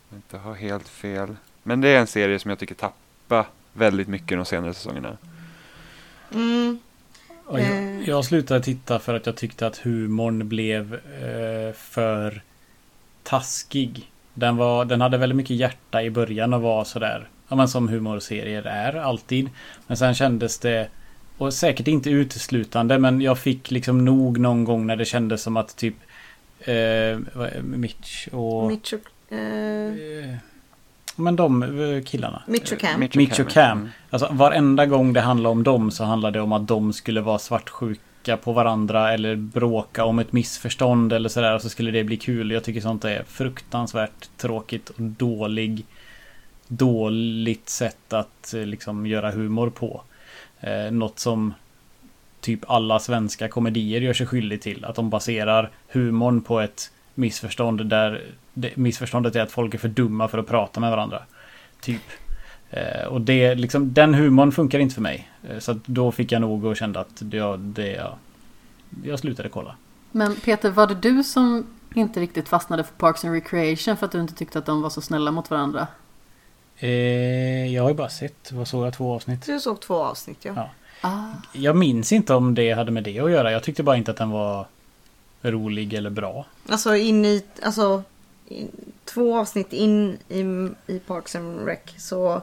Jag 0.09 0.19
inte 0.19 0.39
har 0.39 0.55
helt 0.55 0.89
fel. 0.89 1.37
Men 1.63 1.81
det 1.81 1.89
är 1.89 2.01
en 2.01 2.07
serie 2.07 2.39
som 2.39 2.49
jag 2.49 2.59
tycker 2.59 2.75
tappar 2.75 3.47
väldigt 3.73 4.09
mycket 4.09 4.39
de 4.39 4.45
senare 4.45 4.75
säsongerna. 4.75 5.17
Mm, 6.33 6.79
jag, 7.51 7.61
Eh. 7.61 8.09
Jag 8.09 8.25
slutade 8.25 8.61
titta 8.61 8.99
för 8.99 9.15
att 9.15 9.27
jag 9.27 9.37
tyckte 9.37 9.67
att 9.67 9.77
humorn 9.77 10.49
blev 10.49 10.95
eh, 10.95 11.73
för 11.75 12.43
taskig. 13.23 14.11
Den, 14.35 14.57
var, 14.57 14.85
den 14.85 15.01
hade 15.01 15.19
väldigt 15.19 15.37
mycket 15.37 15.57
hjärta 15.57 16.03
i 16.03 16.11
början 16.11 16.55
och 16.55 16.63
var 16.63 16.85
sådär, 16.85 17.29
ja 17.49 17.57
men 17.57 17.69
som 17.69 17.89
humorserier 17.89 18.63
är 18.63 18.97
alltid. 18.97 19.51
Men 19.87 19.97
sen 19.97 20.15
kändes 20.15 20.59
det, 20.59 20.89
och 21.39 21.55
säkert 21.55 21.89
inte 21.89 22.11
uteslutande, 22.11 22.99
men 22.99 23.21
jag 23.21 23.39
fick 23.39 23.71
liksom 23.71 24.05
nog 24.05 24.39
någon 24.39 24.65
gång 24.65 24.87
när 24.87 24.97
det 24.97 25.05
kändes 25.05 25.43
som 25.43 25.57
att 25.57 25.77
typ 25.77 25.95
eh, 26.61 27.19
Mitch 27.63 28.29
och... 28.29 28.69
Mitch 28.69 28.93
och, 28.93 29.33
eh, 29.33 29.95
eh, 29.95 30.37
men 31.17 31.37
de 31.37 31.63
eh, 31.63 32.03
killarna. 32.03 32.43
Mitch 32.47 32.73
och 32.73 32.79
Cam. 32.79 33.01
Mitch 33.01 33.17
Mitch 33.17 33.41
och 33.41 33.49
Cam. 33.49 33.79
Mm. 33.79 33.91
Alltså 34.11 34.29
varenda 34.31 34.87
gång 34.87 35.13
det 35.13 35.21
handlade 35.21 35.53
om 35.53 35.63
dem 35.63 35.91
så 35.91 36.05
handlade 36.05 36.39
det 36.39 36.43
om 36.43 36.53
att 36.53 36.69
de 36.69 36.93
skulle 36.93 37.21
vara 37.21 37.39
svartsjuka 37.39 38.37
på 38.37 38.53
varandra 38.53 39.13
eller 39.13 39.37
bråka 39.37 40.05
om 40.05 40.19
ett 40.19 40.33
missförstånd 40.33 41.13
eller 41.13 41.29
sådär 41.29 41.55
och 41.55 41.63
så 41.63 41.69
skulle 41.69 41.91
det 41.91 42.05
bli 42.05 42.17
kul. 42.17 42.51
Jag 42.51 42.65
tycker 42.65 42.81
sånt 42.81 43.05
är 43.05 43.25
fruktansvärt 43.29 44.29
tråkigt 44.37 44.89
och 44.89 45.03
dålig 45.03 45.85
dåligt 46.69 47.69
sätt 47.69 48.13
att 48.13 48.55
eh, 48.55 48.67
liksom 48.67 49.07
göra 49.07 49.31
humor 49.31 49.71
på. 49.71 50.03
Eh, 50.61 50.91
något 50.91 51.19
som 51.19 51.55
typ 52.41 52.71
alla 52.71 52.99
svenska 52.99 53.49
komedier 53.49 54.01
gör 54.01 54.13
sig 54.13 54.27
skyldig 54.27 54.63
till. 54.63 54.85
Att 54.85 54.97
de 54.97 55.11
baserar 55.11 55.71
humorn 55.89 56.41
på 56.41 56.61
ett 56.61 56.91
missförstånd 57.17 57.87
där 57.87 58.25
det, 58.55 58.77
missförståndet 58.77 59.37
är 59.37 59.41
att 59.41 59.51
folk 59.51 59.75
är 59.75 59.79
för 59.79 59.89
dumma 59.89 60.29
för 60.29 60.39
att 60.39 60.47
prata 60.47 60.81
med 60.81 60.91
varandra. 60.91 61.23
Typ. 61.81 62.03
Eh, 62.71 63.07
och 63.07 63.21
det, 63.21 63.55
liksom, 63.55 63.93
den 63.93 64.15
humorn 64.15 64.53
funkar 64.53 64.79
inte 64.79 64.95
för 64.95 65.03
mig. 65.03 65.29
Eh, 65.49 65.59
så 65.59 65.73
att 65.73 65.87
då 65.87 66.13
fick 66.13 66.33
jag 66.33 66.41
nog 66.41 66.65
och 66.65 66.77
kände 66.77 67.01
att 67.01 67.17
det, 67.19 67.57
det, 67.57 67.93
ja, 67.93 68.17
jag 69.05 69.19
slutade 69.19 69.49
kolla. 69.49 69.77
Men 70.13 70.37
Peter, 70.37 70.71
var 70.71 70.87
det 70.87 70.95
du 70.95 71.25
som 71.25 71.67
inte 71.95 72.21
riktigt 72.21 72.49
fastnade 72.49 72.85
för 72.85 72.95
Parks 72.95 73.25
and 73.25 73.35
Recreation 73.35 73.97
för 73.97 74.07
att 74.07 74.13
du 74.13 74.21
inte 74.21 74.35
tyckte 74.35 74.59
att 74.59 74.67
de 74.67 74.83
var 74.83 74.91
så 74.91 75.01
snälla 75.01 75.31
mot 75.31 75.51
varandra? 75.51 75.87
Eh, 76.79 77.75
jag 77.75 77.83
har 77.83 77.91
ju 77.91 77.97
bara 77.97 78.09
sett, 78.09 78.53
vad 78.53 78.69
såg 78.69 78.87
jag, 78.87 78.95
två 78.95 79.15
avsnitt? 79.15 79.47
Du 79.47 79.61
såg 79.61 79.81
två 79.81 79.95
avsnitt 79.95 80.39
ja. 80.43 80.53
Ja. 80.57 80.71
Ah. 81.01 81.27
Jag 81.53 81.77
minns 81.77 82.13
inte 82.13 82.35
om 82.35 82.55
det 82.55 82.73
hade 82.73 82.91
med 82.91 83.05
det 83.05 83.21
att 83.21 83.31
göra. 83.31 83.53
Jag 83.53 83.63
tyckte 83.63 83.83
bara 83.83 83.97
inte 83.97 84.11
att 84.11 84.17
den 84.17 84.31
var 84.31 84.67
rolig 85.43 85.95
eller 85.95 86.11
bra. 86.11 86.47
Alltså 86.69 86.97
in 86.97 87.25
i, 87.25 87.45
alltså 87.63 88.03
in, 88.49 88.69
två 89.05 89.39
avsnitt 89.39 89.73
in 89.73 90.19
i, 90.29 90.41
i 90.93 90.99
Parks 90.99 91.37
and 91.37 91.67
Rec 91.67 91.79
så 91.99 92.43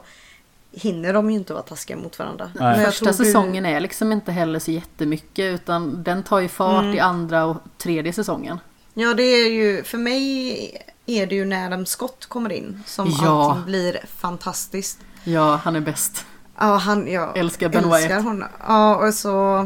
hinner 0.72 1.12
de 1.12 1.30
ju 1.30 1.36
inte 1.36 1.52
vara 1.52 1.62
taskiga 1.62 1.96
mot 1.96 2.18
varandra. 2.18 2.50
Nej. 2.60 2.84
Första 2.84 3.04
du- 3.06 3.12
säsongen 3.12 3.66
är 3.66 3.80
liksom 3.80 4.12
inte 4.12 4.32
heller 4.32 4.58
så 4.58 4.70
jättemycket 4.70 5.54
utan 5.54 6.02
den 6.02 6.22
tar 6.22 6.40
ju 6.40 6.48
fart 6.48 6.82
Mm. 6.82 6.94
i 6.96 7.00
andra 7.00 7.44
och 7.44 7.56
tredje 7.78 8.12
säsongen. 8.12 8.58
Ja 8.94 9.14
det 9.14 9.22
är 9.22 9.48
ju, 9.52 9.82
för 9.84 9.98
mig 9.98 10.82
är 11.06 11.26
det 11.26 11.34
ju 11.34 11.44
när 11.44 11.66
Adam 11.66 11.86
Scott 11.86 12.26
kommer 12.26 12.52
in 12.52 12.82
som 12.86 13.08
Ja. 13.22 13.50
allting 13.50 13.64
blir 13.64 14.00
fantastiskt. 14.06 14.98
Ja, 15.24 15.56
han 15.64 15.76
är 15.76 15.80
bäst. 15.80 16.26
Ja, 16.58 16.76
han, 16.76 17.12
jag 17.12 17.36
Älskar 17.38 17.68
Ben 17.68 17.84
älskar 17.84 18.08
Wyatt. 18.08 18.24
honom. 18.24 18.48
Ja, 18.68 18.96
och 19.08 19.14
så... 19.14 19.58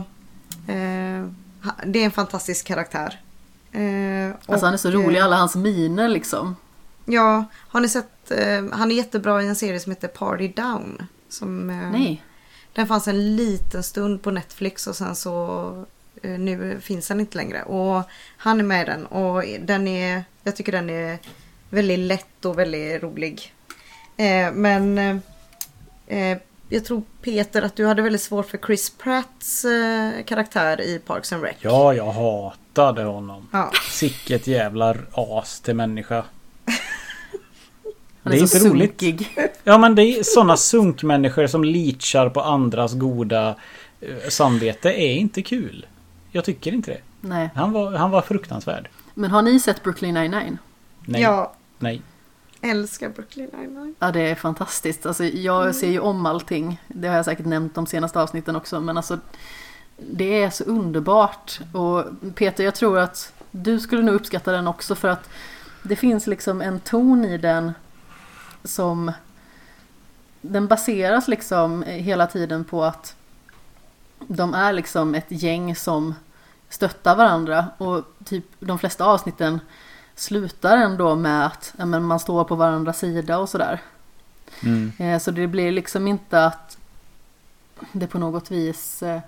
Eh, 0.68 1.26
det 1.86 1.98
är 1.98 2.04
en 2.04 2.10
fantastisk 2.10 2.66
karaktär. 2.66 3.20
Eh, 3.72 4.30
Alltså 4.46 4.66
han 4.66 4.74
är 4.74 4.78
så 4.78 4.90
rolig, 4.90 5.18
eh, 5.18 5.24
alla 5.24 5.36
hans 5.36 5.56
miner 5.56 6.08
liksom. 6.08 6.56
Ja, 7.04 7.44
har 7.54 7.80
ni 7.80 7.88
sett? 7.88 8.30
Eh, 8.30 8.64
han 8.72 8.90
är 8.90 8.94
jättebra 8.94 9.42
i 9.42 9.46
en 9.46 9.56
serie 9.56 9.80
som 9.80 9.92
heter 9.92 10.08
Party 10.08 10.48
Down. 10.48 11.06
Som, 11.28 11.70
eh, 11.70 11.90
Nej. 11.90 12.22
Den 12.72 12.86
fanns 12.86 13.08
en 13.08 13.36
liten 13.36 13.82
stund 13.82 14.22
på 14.22 14.30
Netflix 14.30 14.86
och 14.86 14.96
sen 14.96 15.16
så 15.16 15.84
eh, 16.22 16.30
nu 16.38 16.80
finns 16.80 17.08
den 17.08 17.20
inte 17.20 17.36
längre. 17.36 17.62
Och 17.62 18.02
han 18.36 18.60
är 18.60 18.64
med 18.64 18.82
i 18.82 18.90
den 18.90 19.06
och 19.06 19.44
den 19.60 19.88
är, 19.88 20.24
jag 20.42 20.56
tycker 20.56 20.72
den 20.72 20.90
är 20.90 21.18
väldigt 21.70 21.98
lätt 21.98 22.44
och 22.44 22.58
väldigt 22.58 23.02
rolig. 23.02 23.54
Eh, 24.16 24.52
men 24.52 24.98
jag 26.68 26.84
tror 26.84 27.02
Peter 27.22 27.62
att 27.62 27.76
du 27.76 27.86
hade 27.86 28.02
väldigt 28.02 28.22
svårt 28.22 28.46
för 28.50 28.58
Chris 28.58 28.90
Pratts 28.90 29.64
eh, 29.64 30.24
karaktär 30.24 30.80
i 30.80 30.98
Parks 30.98 31.32
and 31.32 31.42
Rec. 31.42 31.56
Ja, 31.60 31.94
jag 31.94 32.12
hatade 32.12 33.02
honom. 33.04 33.48
Ja. 33.52 33.70
Sicket 33.90 34.46
jävla 34.46 34.96
as 35.12 35.60
till 35.60 35.74
människa. 35.74 36.24
Han 38.22 38.32
Det 38.32 38.38
är, 38.38 38.42
är 38.42 38.46
så 38.46 38.56
inte 38.56 38.68
roligt. 38.70 39.00
sunkig. 39.00 39.36
Ja, 39.64 39.78
men 39.78 39.94
det 39.94 40.02
är 40.02 40.22
sådana 40.22 40.56
sunkmänniskor 40.56 41.46
som 41.46 41.64
leachar 41.64 42.28
på 42.28 42.40
andras 42.40 42.92
goda 42.94 43.54
eh, 44.00 44.28
samvete 44.28 44.88
är 44.92 45.14
inte 45.14 45.42
kul. 45.42 45.86
Jag 46.30 46.44
tycker 46.44 46.72
inte 46.72 46.90
det. 46.90 47.00
Nej. 47.20 47.50
Han 47.54 47.72
var, 47.72 47.92
han 47.92 48.10
var 48.10 48.22
fruktansvärd. 48.22 48.88
Men 49.14 49.30
har 49.30 49.42
ni 49.42 49.60
sett 49.60 49.82
Brooklyn 49.82 50.14
99? 50.14 50.58
Nej. 51.06 51.22
Jag 51.22 51.50
Nej. 51.78 52.02
Älskar 52.60 53.08
Brooklyn 53.08 53.50
Nine-Nine. 53.50 53.94
Ja, 53.98 54.12
det 54.12 54.20
är 54.20 54.34
fantastiskt. 54.34 55.06
Alltså, 55.06 55.24
jag 55.24 55.74
ser 55.74 55.90
ju 55.90 56.00
om 56.00 56.26
allting. 56.26 56.80
Det 56.88 57.08
har 57.08 57.16
jag 57.16 57.24
säkert 57.24 57.46
nämnt 57.46 57.74
de 57.74 57.86
senaste 57.86 58.20
avsnitten 58.20 58.56
också. 58.56 58.80
Men 58.80 58.96
alltså, 58.96 59.18
det 59.96 60.42
är 60.42 60.50
så 60.50 60.64
underbart. 60.64 61.60
Och 61.72 62.04
Peter, 62.34 62.64
jag 62.64 62.74
tror 62.74 62.98
att 62.98 63.32
du 63.50 63.80
skulle 63.80 64.02
nog 64.02 64.14
uppskatta 64.14 64.52
den 64.52 64.68
också 64.68 64.94
för 64.94 65.08
att 65.08 65.30
det 65.82 65.96
finns 65.96 66.26
liksom 66.26 66.62
en 66.62 66.80
ton 66.80 67.24
i 67.24 67.38
den 67.38 67.72
som 68.64 69.12
den 70.40 70.66
baseras 70.66 71.28
liksom 71.28 71.82
hela 71.82 72.26
tiden 72.26 72.64
på 72.64 72.84
att 72.84 73.14
de 74.18 74.54
är 74.54 74.72
liksom 74.72 75.14
ett 75.14 75.26
gäng 75.28 75.76
som 75.76 76.14
stöttar 76.68 77.16
varandra 77.16 77.66
och 77.78 78.04
typ 78.24 78.44
de 78.58 78.78
flesta 78.78 79.04
avsnitten 79.04 79.60
slutar 80.18 80.76
ändå 80.76 81.14
med 81.16 81.46
att 81.46 81.74
ja, 81.78 81.86
men 81.86 82.04
man 82.04 82.20
står 82.20 82.44
på 82.44 82.54
varandras 82.54 82.98
sida 82.98 83.38
och 83.38 83.48
sådär. 83.48 83.80
Mm. 84.62 84.92
Eh, 84.98 85.18
Så 85.18 85.30
det 85.30 85.46
blir 85.46 85.72
liksom 85.72 86.06
inte 86.08 86.44
att 86.46 86.78
det 87.92 88.06
på 88.06 88.18
något 88.18 88.50
vis 88.50 89.02
eh, 89.02 89.20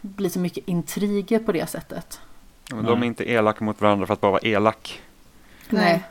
blir 0.00 0.28
så 0.28 0.38
mycket 0.38 0.68
intriger 0.68 1.38
på 1.38 1.52
det 1.52 1.66
sättet. 1.70 2.20
Ja, 2.70 2.76
men 2.76 2.84
de 2.84 3.02
är 3.02 3.06
inte 3.06 3.30
elaka 3.30 3.64
mot 3.64 3.80
varandra 3.80 4.06
för 4.06 4.14
att 4.14 4.20
bara 4.20 4.32
vara 4.32 4.42
elak. 4.42 5.02
Nej. 5.70 6.04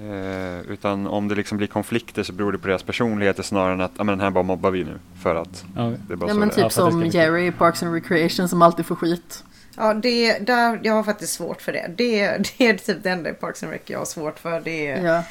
Eh, 0.00 0.60
utan 0.60 1.06
om 1.06 1.28
det 1.28 1.34
liksom 1.34 1.58
blir 1.58 1.68
konflikter 1.68 2.22
så 2.22 2.32
beror 2.32 2.52
det 2.52 2.58
på 2.58 2.68
deras 2.68 2.82
personligheter 2.82 3.42
snarare 3.42 3.72
än 3.72 3.80
att 3.80 4.00
ah, 4.00 4.04
men 4.04 4.18
den 4.18 4.20
här 4.20 4.30
bara 4.30 4.44
mobbar 4.44 4.70
vi 4.70 4.84
nu. 4.84 4.98
För 5.22 5.34
att 5.34 5.64
Ja. 5.76 5.82
det 5.82 6.12
är 6.12 6.16
bara 6.16 6.30
Ja 6.30 6.34
så 6.34 6.40
men 6.40 6.48
det 6.48 6.54
typ 6.54 6.72
som 6.72 7.04
Jerry 7.06 7.46
i 7.46 7.52
Parks 7.52 7.82
and 7.82 7.94
Recreation 7.94 8.48
som 8.48 8.62
alltid 8.62 8.86
får 8.86 8.96
skit. 8.96 9.44
Ja, 9.76 9.94
det, 9.94 10.38
där, 10.38 10.80
jag 10.82 10.94
har 10.94 11.02
faktiskt 11.02 11.32
svårt 11.32 11.62
för 11.62 11.72
det. 11.72 11.90
det. 11.96 12.38
Det 12.58 12.66
är 12.66 12.74
typ 12.74 13.02
det 13.02 13.10
enda 13.10 13.30
i 13.30 13.34
Parks 13.34 13.62
and 13.62 13.72
Rec 13.72 13.80
jag 13.86 13.98
har 13.98 14.06
svårt 14.06 14.38
för. 14.38 14.60
Det 14.60 14.86
är... 14.86 15.04
Ja. 15.04 15.22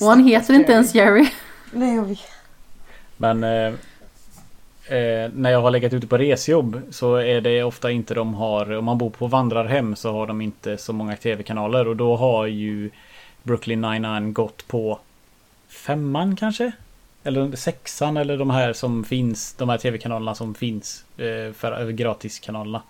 Och 0.00 0.06
han 0.06 0.24
heter 0.24 0.54
inte 0.54 0.72
ens 0.72 0.94
Jerry. 0.94 1.28
Nej, 1.72 1.94
jag 1.94 2.04
vet. 2.04 2.18
Men 3.16 3.44
eh, 3.44 3.66
eh, 4.96 5.30
när 5.34 5.50
jag 5.50 5.62
har 5.62 5.70
legat 5.70 5.92
ute 5.92 6.06
på 6.06 6.18
resjobb 6.18 6.82
så 6.90 7.16
är 7.16 7.40
det 7.40 7.62
ofta 7.62 7.90
inte 7.90 8.14
de 8.14 8.34
har, 8.34 8.72
om 8.72 8.84
man 8.84 8.98
bor 8.98 9.10
på 9.10 9.26
vandrarhem 9.26 9.96
så 9.96 10.12
har 10.12 10.26
de 10.26 10.40
inte 10.40 10.76
så 10.76 10.92
många 10.92 11.16
tv-kanaler 11.16 11.88
och 11.88 11.96
då 11.96 12.16
har 12.16 12.46
ju 12.46 12.90
Brooklyn 13.42 13.80
99 13.80 14.32
gått 14.32 14.68
på 14.68 14.98
femman 15.68 16.36
kanske? 16.36 16.72
Eller 17.24 17.56
sexan 17.56 18.16
eller 18.16 18.36
de 18.36 18.50
här 18.50 18.72
som 18.72 19.04
finns, 19.04 19.54
de 19.54 19.68
här 19.68 19.78
tv-kanalerna 19.78 20.34
som 20.34 20.54
finns 20.54 21.04
eh, 21.16 21.52
för 21.52 21.80
eh, 21.80 21.88
gratiskanalerna. 21.88 22.82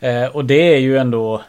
Eh, 0.00 0.26
och 0.26 0.44
det 0.44 0.74
är 0.74 0.78
ju 0.78 0.98
ändå 0.98 1.42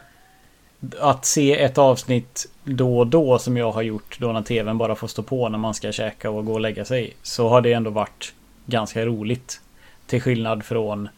att 1.00 1.24
se 1.24 1.60
ett 1.62 1.78
avsnitt 1.78 2.46
då 2.64 2.98
och 2.98 3.06
då 3.06 3.38
som 3.38 3.56
jag 3.56 3.72
har 3.72 3.82
gjort 3.82 4.18
då 4.18 4.32
när 4.32 4.42
tvn 4.42 4.78
bara 4.78 4.94
får 4.94 5.08
stå 5.08 5.22
på 5.22 5.48
när 5.48 5.58
man 5.58 5.74
ska 5.74 5.92
käka 5.92 6.30
och 6.30 6.44
gå 6.44 6.52
och 6.52 6.60
lägga 6.60 6.84
sig. 6.84 7.16
Så 7.22 7.48
har 7.48 7.60
det 7.60 7.72
ändå 7.72 7.90
varit 7.90 8.34
ganska 8.66 9.06
roligt. 9.06 9.60
Till 10.06 10.22
skillnad 10.22 10.64
från 10.64 11.08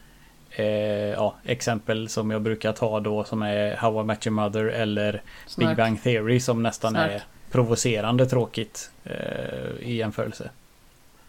eh, 0.51 0.65
ja, 1.11 1.35
exempel 1.45 2.09
som 2.09 2.31
jag 2.31 2.43
brukar 2.43 2.73
ta 2.73 3.01
då 3.01 3.25
som 3.25 3.43
är 3.43 3.77
How 3.77 4.01
I 4.01 4.05
Met 4.05 4.27
Your 4.27 4.35
Mother 4.35 4.65
eller 4.65 5.23
Snark. 5.47 5.69
Big 5.69 5.77
Bang 5.77 6.03
Theory 6.03 6.41
som 6.41 6.63
nästan 6.63 6.93
Snark. 6.93 7.11
är 7.11 7.23
provocerande 7.51 8.27
tråkigt 8.27 8.91
eh, 9.05 9.89
i 9.89 9.97
jämförelse. 9.97 10.51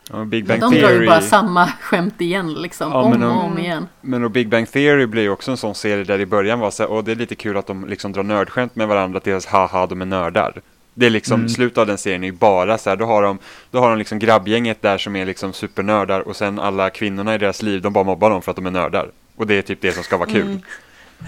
Ja, 0.09 0.23
Big 0.25 0.45
Bang 0.45 0.59
de 0.61 0.69
drar 0.75 0.79
ju 0.79 0.87
Theory. 0.87 1.07
bara 1.07 1.21
samma 1.21 1.67
skämt 1.67 2.21
igen 2.21 2.53
liksom. 2.53 2.91
Ja, 2.91 3.01
om 3.01 3.09
men 3.11 3.23
och 3.23 3.43
om 3.43 3.57
igen. 3.59 3.87
Men 4.01 4.23
och 4.23 4.31
Big 4.31 4.49
Bang 4.49 4.71
Theory 4.71 5.05
blir 5.05 5.21
ju 5.23 5.29
också 5.29 5.51
en 5.51 5.57
sån 5.57 5.75
serie 5.75 6.03
där 6.03 6.19
i 6.19 6.25
början 6.25 6.59
var 6.59 6.71
så 6.71 6.83
här, 6.83 6.91
och 6.91 7.03
det 7.03 7.11
är 7.11 7.15
lite 7.15 7.35
kul 7.35 7.57
att 7.57 7.67
de 7.67 7.85
liksom 7.85 8.11
drar 8.11 8.23
nördskämt 8.23 8.75
med 8.75 8.87
varandra 8.87 9.19
till 9.19 9.31
deras 9.31 9.45
haha, 9.45 9.85
de 9.87 10.01
är 10.01 10.05
nördar. 10.05 10.53
Det 10.93 11.05
är 11.05 11.09
liksom, 11.09 11.39
Mm. 11.39 11.49
slutet 11.49 11.77
av 11.77 11.87
den 11.87 11.97
serien 11.97 12.23
är 12.23 12.27
ju 12.27 12.33
bara 12.33 12.77
så 12.77 12.89
här, 12.89 12.97
då 12.97 13.05
har 13.05 13.23
de, 13.23 13.37
då 13.71 13.79
har 13.79 13.89
de 13.89 13.97
liksom 13.99 14.19
grabbgänget 14.19 14.81
där 14.81 14.97
som 14.97 15.15
är 15.15 15.25
liksom 15.25 15.53
supernördar 15.53 16.19
och 16.19 16.35
sen 16.35 16.59
alla 16.59 16.89
kvinnorna 16.89 17.35
i 17.35 17.37
deras 17.37 17.61
liv, 17.61 17.81
de 17.81 17.93
bara 17.93 18.03
mobbar 18.03 18.29
dem 18.29 18.41
för 18.41 18.51
att 18.51 18.55
de 18.55 18.65
är 18.65 18.71
nördar. 18.71 19.09
Och 19.35 19.47
det 19.47 19.55
är 19.57 19.61
typ 19.61 19.81
det 19.81 19.91
som 19.91 20.03
ska 20.03 20.17
vara 20.17 20.29
kul. 20.29 20.41
Mm. 20.41 20.61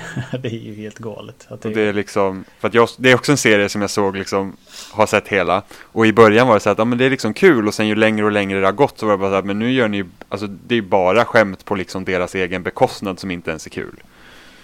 det 0.41 0.47
är 0.47 0.59
ju 0.59 0.73
helt 0.75 0.97
galet. 0.99 1.47
Att 1.49 1.61
det, 1.61 1.69
Och 1.69 1.75
det 1.75 1.81
är 1.81 1.93
liksom, 1.93 2.43
för 2.59 2.67
att 2.67 2.73
jag, 2.73 2.89
det 2.97 3.11
är 3.11 3.15
också 3.15 3.31
en 3.31 3.37
serie 3.37 3.69
som 3.69 3.81
jag 3.81 3.89
såg 3.89 4.15
liksom, 4.17 4.55
har 4.91 5.05
sett 5.05 5.27
hela. 5.27 5.61
Och 5.81 6.07
i 6.07 6.13
början 6.13 6.47
var 6.47 6.53
det 6.53 6.59
så 6.59 6.69
att, 6.69 6.77
ja 6.77 6.85
men 6.85 6.97
det 6.97 7.05
är 7.05 7.09
liksom 7.09 7.33
kul 7.33 7.67
och 7.67 7.73
sen 7.73 7.87
ju 7.87 7.95
längre 7.95 8.25
och 8.25 8.31
längre 8.31 8.59
det 8.59 8.65
har 8.67 8.71
gått 8.71 8.99
så 8.99 9.05
var 9.05 9.13
det 9.13 9.17
bara 9.17 9.29
så 9.31 9.35
att, 9.35 9.45
men 9.45 9.59
nu 9.59 9.71
gör 9.71 9.87
ni 9.87 9.97
ju, 9.97 10.05
alltså 10.29 10.47
det 10.47 10.73
är 10.73 10.81
ju 10.81 10.81
bara 10.87 11.25
skämt 11.25 11.65
på 11.65 11.75
liksom 11.75 12.05
deras 12.05 12.35
egen 12.35 12.63
bekostnad 12.63 13.19
som 13.19 13.31
inte 13.31 13.49
ens 13.49 13.65
är 13.65 13.69
kul. 13.69 13.95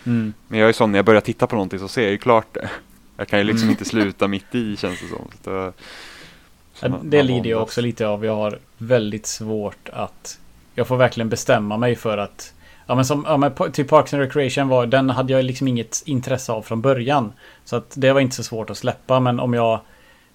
mm. 0.05 0.33
Men 0.47 0.59
jag 0.59 0.69
är 0.69 0.73
sån, 0.73 0.91
när 0.91 0.99
jag 0.99 1.05
börjar 1.05 1.21
titta 1.21 1.47
på 1.47 1.55
någonting 1.55 1.79
så 1.79 1.87
ser 1.87 2.01
jag 2.01 2.11
ju 2.11 2.17
klart 2.17 2.47
det. 2.53 2.69
Jag 3.17 3.27
kan 3.27 3.39
ju 3.39 3.45
liksom 3.45 3.63
Mm. 3.63 3.71
inte 3.71 3.85
sluta 3.85 4.27
mitt 4.27 4.55
i 4.55 4.77
känns 4.77 4.99
det 5.01 5.07
som. 5.07 5.27
Så 5.43 5.49
det, 5.49 5.73
så 6.73 6.89
man- 6.89 7.09
Det 7.09 7.17
man 7.17 7.25
lider 7.25 7.49
jag 7.49 7.61
också 7.61 7.81
lite 7.81 8.07
av. 8.07 8.25
Jag 8.25 8.35
har 8.35 8.59
väldigt 8.77 9.25
svårt 9.27 9.89
att... 9.93 10.39
Jag 10.75 10.87
får 10.87 10.97
verkligen 10.97 11.29
bestämma 11.29 11.77
mig 11.77 11.95
för 11.95 12.17
att... 12.17 12.53
Ja 12.89 12.95
men 12.95 13.05
som, 13.05 13.25
ja, 13.27 13.37
men 13.37 13.71
till 13.71 13.87
Parks 13.87 14.13
and 14.13 14.23
Recreation 14.23 14.67
var, 14.67 14.85
den 14.85 15.09
hade 15.09 15.33
jag 15.33 15.45
liksom 15.45 15.67
inget 15.67 16.03
intresse 16.05 16.51
av 16.51 16.61
från 16.61 16.81
början. 16.81 17.33
Så 17.65 17.75
att 17.75 17.93
det 17.95 18.13
var 18.13 18.21
inte 18.21 18.35
så 18.35 18.43
svårt 18.43 18.69
att 18.69 18.77
släppa 18.77 19.19
men 19.19 19.39
om 19.39 19.53
jag 19.53 19.79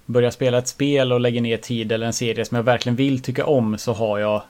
börjar 0.07 0.31
spela 0.31 0.59
ett 0.59 0.69
spel 0.69 1.13
och 1.13 1.21
lägger 1.21 1.41
ner 1.41 1.57
tid 1.57 1.93
eller 1.93 2.07
en 2.07 2.13
serie 2.13 2.45
som 2.45 2.57
jag 2.57 2.63
verkligen 2.63 2.97
vill 2.97 3.23
tycka 3.23 3.47
om 3.47 3.79
så 3.79 3.93
har 3.93 4.19
jag 4.19 4.43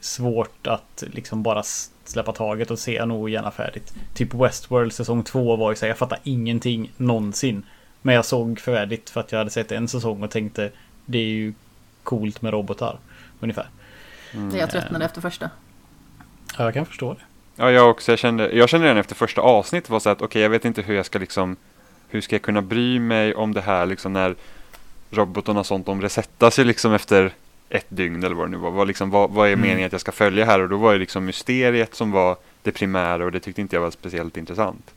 svårt 0.00 0.66
att 0.66 1.04
liksom 1.12 1.42
bara 1.42 1.62
släppa 2.04 2.32
taget 2.32 2.70
och 2.70 2.78
se 2.78 3.04
nog 3.04 3.30
gärna 3.30 3.50
färdigt. 3.50 3.94
Typ 4.14 4.34
Westworld 4.34 4.92
säsong 4.92 5.22
2 5.22 5.56
var 5.56 5.70
ju 5.70 5.76
så 5.76 5.84
här, 5.84 5.90
jag 5.90 5.98
fattar 5.98 6.18
ingenting 6.22 6.92
någonsin. 6.96 7.62
Men 8.02 8.14
jag 8.14 8.24
såg 8.24 8.60
färdigt 8.60 9.10
för 9.10 9.20
att 9.20 9.32
jag 9.32 9.38
hade 9.38 9.50
sett 9.50 9.72
en 9.72 9.88
säsong 9.88 10.22
och 10.22 10.30
tänkte 10.30 10.70
det 11.06 11.18
är 11.18 11.28
ju 11.28 11.54
coolt 12.02 12.42
med 12.42 12.52
robotar. 12.52 12.98
Ungefär. 13.40 13.66
Mm. 14.34 14.56
Jag 14.56 14.70
tröttnade 14.70 15.04
efter 15.04 15.20
första. 15.20 15.50
Ja, 16.58 16.64
jag 16.64 16.74
kan 16.74 16.86
förstå 16.86 17.14
det. 17.14 17.20
Ja, 17.60 17.70
jag 17.70 17.90
också. 17.90 18.12
Jag 18.12 18.18
kände, 18.18 18.50
jag 18.52 18.68
kände 18.68 18.86
redan 18.86 18.98
efter 18.98 19.14
första 19.14 19.40
avsnittet 19.40 19.90
var 19.90 20.00
så 20.00 20.10
att 20.10 20.22
okej, 20.22 20.42
jag 20.42 20.50
vet 20.50 20.64
inte 20.64 20.82
hur 20.82 20.94
jag 20.94 21.06
ska 21.06 21.18
liksom, 21.18 21.56
hur 22.08 22.20
ska 22.20 22.34
jag 22.34 22.42
kunna 22.42 22.62
bry 22.62 22.98
mig 23.00 23.34
om 23.34 23.54
det 23.54 23.60
här 23.60 23.86
liksom 23.86 24.12
när 24.12 24.34
robotarna 25.10 25.60
och 25.60 25.66
sånt, 25.66 25.86
de 25.86 26.02
resettar 26.02 26.50
sig 26.50 26.64
liksom 26.64 26.92
efter 26.94 27.32
ett 27.68 27.86
dygn 27.88 28.24
eller 28.24 28.34
vad 28.36 28.46
det 28.46 28.50
nu 28.50 28.56
var. 28.56 28.70
Vad, 28.70 28.86
liksom, 28.86 29.10
vad, 29.10 29.30
vad 29.30 29.48
är 29.48 29.52
Mm. 29.52 29.60
meningen 29.68 29.86
att 29.86 29.92
jag 29.92 30.00
ska 30.00 30.12
följa 30.12 30.44
här? 30.44 30.60
Och 30.60 30.68
då 30.68 30.76
var 30.76 30.92
det 30.92 30.98
liksom 30.98 31.24
mysteriet 31.24 31.94
som 31.94 32.10
var 32.10 32.36
det 32.62 32.72
primära 32.72 33.24
och 33.24 33.32
det 33.32 33.40
tyckte 33.40 33.60
inte 33.60 33.76
jag 33.76 33.80
var 33.80 33.90
speciellt 33.90 34.36
intressant. 34.36 34.94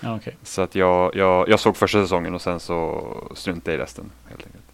Ja, 0.00 0.16
okej. 0.16 0.36
Så 0.42 0.62
att 0.62 0.74
jag, 0.74 1.16
jag, 1.16 1.48
jag 1.48 1.60
såg 1.60 1.76
första 1.76 2.02
säsongen 2.02 2.34
och 2.34 2.42
sen 2.42 2.60
så 2.60 3.04
struntade 3.34 3.70
jag 3.70 3.80
i 3.80 3.82
resten. 3.82 4.10
Helt 4.28 4.46
enkelt. 4.46 4.64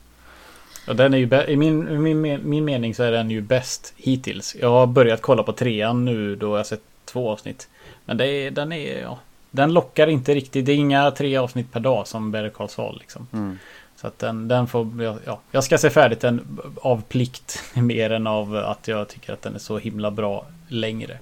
Och 0.89 0.97
den 0.97 1.15
är 1.15 1.19
ju 1.19 1.53
I 1.53 1.57
min, 1.57 2.03
min, 2.03 2.41
min 2.51 2.65
mening 2.65 2.95
så 2.95 3.03
är 3.03 3.13
den 3.13 3.31
ju 3.31 3.41
bäst 3.41 3.93
hittills. 3.97 4.57
Jag 4.61 4.71
har 4.71 4.87
börjat 4.87 5.23
kolla 5.23 5.43
på 5.43 5.53
trean 5.53 6.05
nu 6.05 6.37
då 6.37 6.57
jag 6.57 6.67
sett 6.67 6.83
två 7.07 7.31
avsnitt. 7.31 7.69
Men 8.05 8.17
det 8.17 8.27
är, 8.27 8.51
den 8.51 8.73
är, 8.73 9.03
ja. 9.03 9.19
Den 9.51 9.73
lockar 9.73 10.07
inte 10.07 10.35
riktigt. 10.35 10.67
Det 10.67 10.73
är 10.73 10.77
inga 10.77 11.11
tre 11.11 11.37
avsnitt 11.37 11.73
per 11.73 11.81
dag 11.81 12.07
som 12.07 12.31
Better 12.31 12.49
Call 12.49 12.69
Saul 12.69 12.99
liksom. 12.99 13.29
Mm. 13.33 13.59
Så 13.97 14.07
att 14.07 14.19
den, 14.19 14.49
den 14.49 14.67
får, 14.67 15.03
ja, 15.03 15.19
ja. 15.25 15.41
Jag 15.51 15.65
ska 15.65 15.79
se 15.79 15.91
färdigt 15.91 16.21
den 16.21 16.61
av 16.83 17.03
plikt. 17.03 17.63
Mer 17.75 18.11
än 18.11 18.27
av 18.27 18.57
att 18.57 18.89
jag 18.89 19.09
tycker 19.09 19.33
att 19.33 19.43
den 19.43 19.55
är 19.55 19.59
så 19.59 19.79
himla 19.79 20.11
bra 20.11 20.47
längre. 20.69 21.19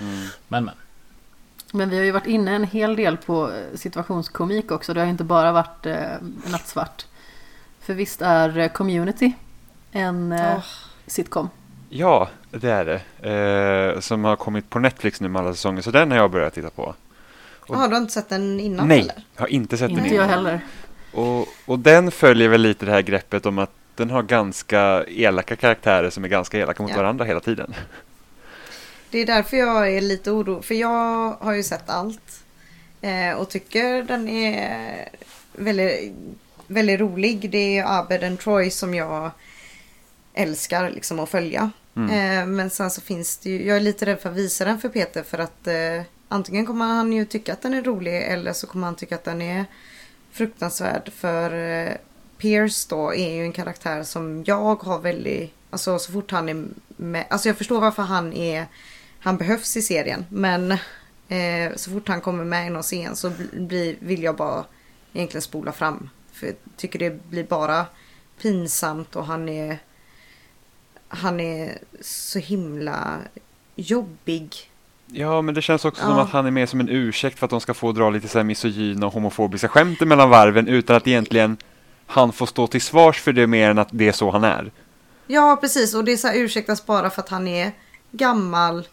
Mm. 0.00 0.28
Men 0.48 0.64
men. 0.64 0.74
Men 1.74 1.90
vi 1.90 1.96
har 1.96 2.04
ju 2.04 2.10
varit 2.10 2.26
inne 2.26 2.54
en 2.54 2.64
hel 2.64 2.96
del 2.96 3.16
på 3.16 3.52
eh, 3.52 3.76
situationskomik 3.76 4.70
också. 4.70 4.94
Det 4.94 5.00
har 5.00 5.06
inte 5.06 5.24
bara 5.24 5.52
varit 5.52 5.86
eh, 5.86 5.96
nattsvart. 6.46 7.06
För 7.80 7.94
visst 7.94 8.22
är 8.22 8.58
eh, 8.58 8.68
Community 8.68 9.32
en 9.92 10.32
eh, 10.32 10.54
Åh. 10.56 10.64
sitcom? 11.06 11.48
Ja, 11.88 12.28
det 12.52 12.70
är 12.70 12.84
det. 13.20 13.92
Eh, 13.94 14.00
som 14.00 14.24
har 14.24 14.36
kommit 14.36 14.70
på 14.70 14.78
Netflix 14.78 15.20
nu 15.20 15.28
med 15.28 15.42
alla 15.42 15.54
säsonger. 15.54 15.82
Så 15.82 15.90
den 15.90 16.10
har 16.10 16.18
jag 16.18 16.30
börjat 16.30 16.54
titta 16.54 16.70
på. 16.70 16.82
Och- 16.82 16.96
Jaha, 17.76 17.88
du 17.88 17.94
har 17.94 18.00
inte 18.00 18.12
sett 18.12 18.28
den 18.28 18.60
innan 18.60 18.88
Nej, 18.88 19.00
eller? 19.00 19.14
jag 19.34 19.42
har 19.42 19.48
inte 19.48 19.76
sett 19.78 19.88
den 19.88 19.98
Inte 19.98 20.14
innan. 20.14 20.28
jag 20.28 20.36
heller. 20.36 20.60
Och, 21.12 21.48
och 21.66 21.78
den 21.78 22.10
följer 22.10 22.48
väl 22.48 22.60
lite 22.60 22.86
det 22.86 22.92
här 22.92 23.02
greppet 23.02 23.46
om 23.46 23.58
att 23.58 23.70
den 23.94 24.10
har 24.10 24.22
ganska 24.22 25.04
elaka 25.04 25.56
karaktärer 25.56 26.10
som 26.10 26.24
är 26.24 26.28
ganska 26.28 26.58
elaka 26.58 26.82
mot 26.82 26.90
Ja. 26.92 26.96
varandra 26.96 27.24
hela 27.24 27.40
tiden. 27.40 27.74
Det 29.10 29.18
är 29.18 29.26
därför 29.26 29.56
jag 29.56 29.92
är 29.92 30.00
lite 30.00 30.30
orolig. 30.30 30.64
För 30.64 30.74
jag 30.74 31.32
har 31.40 31.52
ju 31.52 31.62
sett 31.62 31.90
allt. 31.90 32.44
Eh, 33.00 33.32
och 33.38 33.48
tycker 33.50 34.02
den 34.02 34.28
är 34.28 35.08
väldigt, 35.52 36.12
väldigt 36.66 37.00
rolig. 37.00 37.50
Det 37.50 37.78
är 37.78 37.98
Abed 38.00 38.24
and 38.24 38.38
Troy 38.40 38.70
som 38.70 38.94
jag 38.94 39.30
älskar 40.34 40.90
liksom 40.90 41.20
att 41.20 41.28
följa. 41.28 41.70
Mm. 41.96 42.10
Eh, 42.10 42.46
men 42.46 42.70
sen 42.70 42.90
så 42.90 43.00
finns 43.00 43.36
det 43.36 43.50
ju, 43.50 43.66
jag 43.66 43.76
är 43.76 43.80
lite 43.80 44.06
rädd 44.06 44.20
för 44.20 44.30
att 44.30 44.36
visa 44.36 44.64
den 44.64 44.80
för 44.80 44.88
Peter 44.88 45.22
för 45.22 45.38
att 45.38 45.66
eh, 45.66 46.02
antingen 46.28 46.66
kommer 46.66 46.84
han 46.84 47.12
ju 47.12 47.24
tycka 47.24 47.52
att 47.52 47.62
den 47.62 47.74
är 47.74 47.82
rolig 47.82 48.22
eller 48.22 48.52
så 48.52 48.66
kommer 48.66 48.86
han 48.86 48.96
tycka 48.96 49.14
att 49.14 49.24
den 49.24 49.42
är 49.42 49.64
fruktansvärd. 50.32 51.12
För 51.12 51.54
eh, 51.54 51.92
Pierce 52.38 52.86
då 52.88 53.14
är 53.14 53.34
ju 53.34 53.42
en 53.42 53.52
karaktär 53.52 54.02
som 54.02 54.44
jag 54.46 54.82
har 54.82 54.98
väldigt, 54.98 55.54
alltså 55.70 55.98
så 55.98 56.12
fort 56.12 56.30
han 56.30 56.48
är 56.48 56.66
med, 56.96 57.24
alltså 57.30 57.48
jag 57.48 57.56
förstår 57.56 57.80
varför 57.80 58.02
han 58.02 58.32
är, 58.32 58.66
han 59.20 59.36
behövs 59.36 59.76
i 59.76 59.82
serien 59.82 60.24
men 60.28 60.72
eh, 61.28 61.76
så 61.76 61.90
fort 61.90 62.08
han 62.08 62.20
kommer 62.20 62.44
med 62.44 62.66
i 62.66 62.70
någon 62.70 62.82
scen 62.82 63.16
så 63.16 63.32
blir, 63.52 63.96
vill 63.98 64.22
jag 64.22 64.36
bara 64.36 64.64
egentligen 65.12 65.42
spola 65.42 65.72
fram. 65.72 66.10
För 66.32 66.46
jag 66.46 66.56
tycker 66.76 66.98
det 66.98 67.30
blir 67.30 67.44
bara 67.44 67.86
pinsamt 68.42 69.16
och 69.16 69.26
han 69.26 69.48
är 69.48 69.78
han 71.12 71.40
är 71.40 71.78
så 72.00 72.38
himla 72.38 73.18
jobbig. 73.76 74.70
Ja, 75.06 75.42
men 75.42 75.54
det 75.54 75.62
känns 75.62 75.84
också 75.84 76.02
som 76.02 76.10
Ja. 76.16 76.22
att 76.22 76.30
han 76.30 76.46
är 76.46 76.50
med 76.50 76.68
som 76.68 76.80
en 76.80 76.88
ursäkt 76.88 77.38
för 77.38 77.46
att 77.46 77.50
de 77.50 77.60
ska 77.60 77.74
få 77.74 77.92
dra 77.92 78.10
lite 78.10 78.28
så 78.28 78.38
här 78.38 78.44
misogyna 78.44 79.06
och 79.06 79.12
homofobiska 79.12 79.68
skämt 79.68 80.00
mellan 80.00 80.30
varven 80.30 80.68
utan 80.68 80.96
att 80.96 81.06
egentligen 81.06 81.56
han 82.06 82.32
får 82.32 82.46
stå 82.46 82.66
till 82.66 82.80
svars 82.82 83.20
för 83.20 83.32
det 83.32 83.46
mer 83.46 83.70
än 83.70 83.78
att 83.78 83.88
det 83.90 84.08
är 84.08 84.12
så 84.12 84.30
han 84.30 84.44
är. 84.44 84.70
Ja, 85.26 85.58
precis. 85.60 85.94
Och 85.94 86.04
det 86.04 86.12
är 86.12 86.16
så 86.16 86.28
här 86.28 86.36
ursäktas 86.36 86.86
bara 86.86 87.10
för 87.10 87.22
att 87.22 87.28
han 87.28 87.48
är 87.48 87.72
gammal 88.10 88.88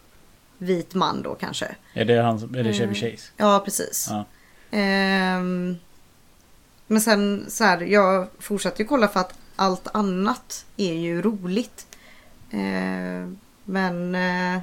vit 0.57 0.93
man 0.93 1.21
då 1.21 1.35
kanske. 1.35 1.75
Är 1.93 2.05
det, 2.05 2.21
han, 2.21 2.55
är 2.55 2.63
det 2.63 2.73
Chevy 2.73 2.95
Chase? 2.95 3.31
Ja, 3.37 3.61
precis. 3.65 4.07
Ja. 4.09 4.25
Ehm, 4.71 5.75
men 6.87 7.01
sen 7.01 7.45
så 7.47 7.63
här, 7.63 7.81
jag 7.81 8.27
fortsatte 8.39 8.81
ju 8.81 8.87
kolla 8.87 9.07
för 9.07 9.19
att 9.19 9.33
allt 9.55 9.87
annat 9.93 10.65
är 10.77 10.93
ju 10.93 11.21
roligt. 11.21 11.85
Ehm, 12.51 13.37
men 13.65 14.15
eh, 14.15 14.61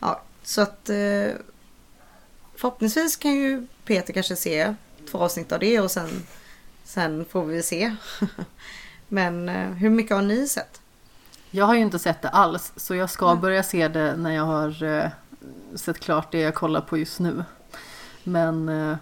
ja, 0.00 0.22
så 0.42 0.60
att 0.62 0.88
eh, 0.88 1.30
förhoppningsvis 2.56 3.16
kan 3.16 3.34
ju 3.34 3.66
Peter 3.84 4.12
kanske 4.12 4.36
se 4.36 4.74
två 5.10 5.18
avsnitt 5.18 5.52
av 5.52 5.60
det 5.60 5.80
och 5.80 5.90
sen, 5.90 6.08
sen 6.84 7.24
får 7.24 7.44
vi 7.44 7.62
se. 7.62 7.96
men 9.08 9.48
eh, 9.48 9.70
hur 9.70 9.90
mycket 9.90 10.16
har 10.16 10.22
ni 10.22 10.48
sett? 10.48 10.80
Jag 11.50 11.64
har 11.66 11.74
ju 11.74 11.80
inte 11.80 11.98
sett 11.98 12.22
det 12.22 12.28
alls, 12.28 12.72
så 12.76 12.94
jag 12.94 13.10
ska 13.10 13.36
börja 13.36 13.62
se 13.62 13.88
det 13.88 14.16
när 14.16 14.30
jag 14.30 14.44
har 14.44 14.82
eh, 14.82 15.08
sett 15.74 15.98
klart 16.00 16.32
det 16.32 16.40
jag 16.40 16.54
kollar 16.54 16.80
på 16.80 16.98
just 16.98 17.20
nu. 17.20 17.44
Men 18.24 18.68
eh, 18.68 18.96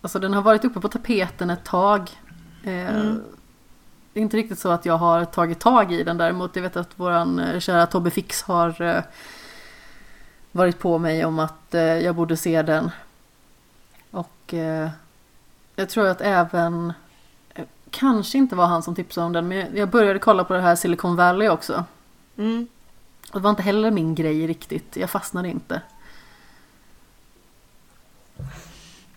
alltså 0.00 0.18
den 0.18 0.34
har 0.34 0.42
varit 0.42 0.64
uppe 0.64 0.80
på 0.80 0.88
tapeten 0.88 1.50
ett 1.50 1.64
tag. 1.64 2.10
Eh, 2.64 2.96
Mm. 2.96 3.22
Det 4.12 4.20
är 4.20 4.22
inte 4.22 4.36
riktigt 4.36 4.58
så 4.58 4.68
att 4.68 4.86
jag 4.86 4.96
har 4.98 5.24
tagit 5.24 5.60
tag 5.60 5.92
i 5.92 6.02
den 6.02 6.18
däremot. 6.18 6.56
Jag 6.56 6.62
vet 6.62 6.76
att 6.76 6.98
våran 6.98 7.38
eh, 7.38 7.60
kära 7.60 7.86
Tobbe 7.86 8.10
Fix 8.10 8.42
har 8.42 8.82
eh, 8.82 9.02
varit 10.52 10.78
på 10.78 10.98
mig 10.98 11.24
om 11.24 11.38
att 11.38 11.74
eh, 11.74 11.82
jag 11.82 12.14
borde 12.14 12.36
se 12.36 12.62
den. 12.62 12.90
Och 14.10 14.54
jag 15.76 15.88
tror 15.88 16.06
att 16.06 16.20
även 16.20 16.92
Kanske 17.92 18.38
inte 18.38 18.56
var 18.56 18.66
han 18.66 18.82
som 18.82 18.94
tipsade 18.94 19.26
om 19.26 19.32
den 19.32 19.48
men 19.48 19.76
jag 19.76 19.88
började 19.88 20.18
kolla 20.18 20.44
på 20.44 20.54
det 20.54 20.60
här 20.60 20.76
Silicon 20.76 21.16
Valley 21.16 21.48
också. 21.48 21.84
Mm. 22.36 22.68
Det 23.32 23.38
var 23.38 23.50
inte 23.50 23.62
heller 23.62 23.90
min 23.90 24.14
grej 24.14 24.46
riktigt. 24.46 24.96
Jag 24.96 25.10
fastnade 25.10 25.48
inte. 25.48 25.80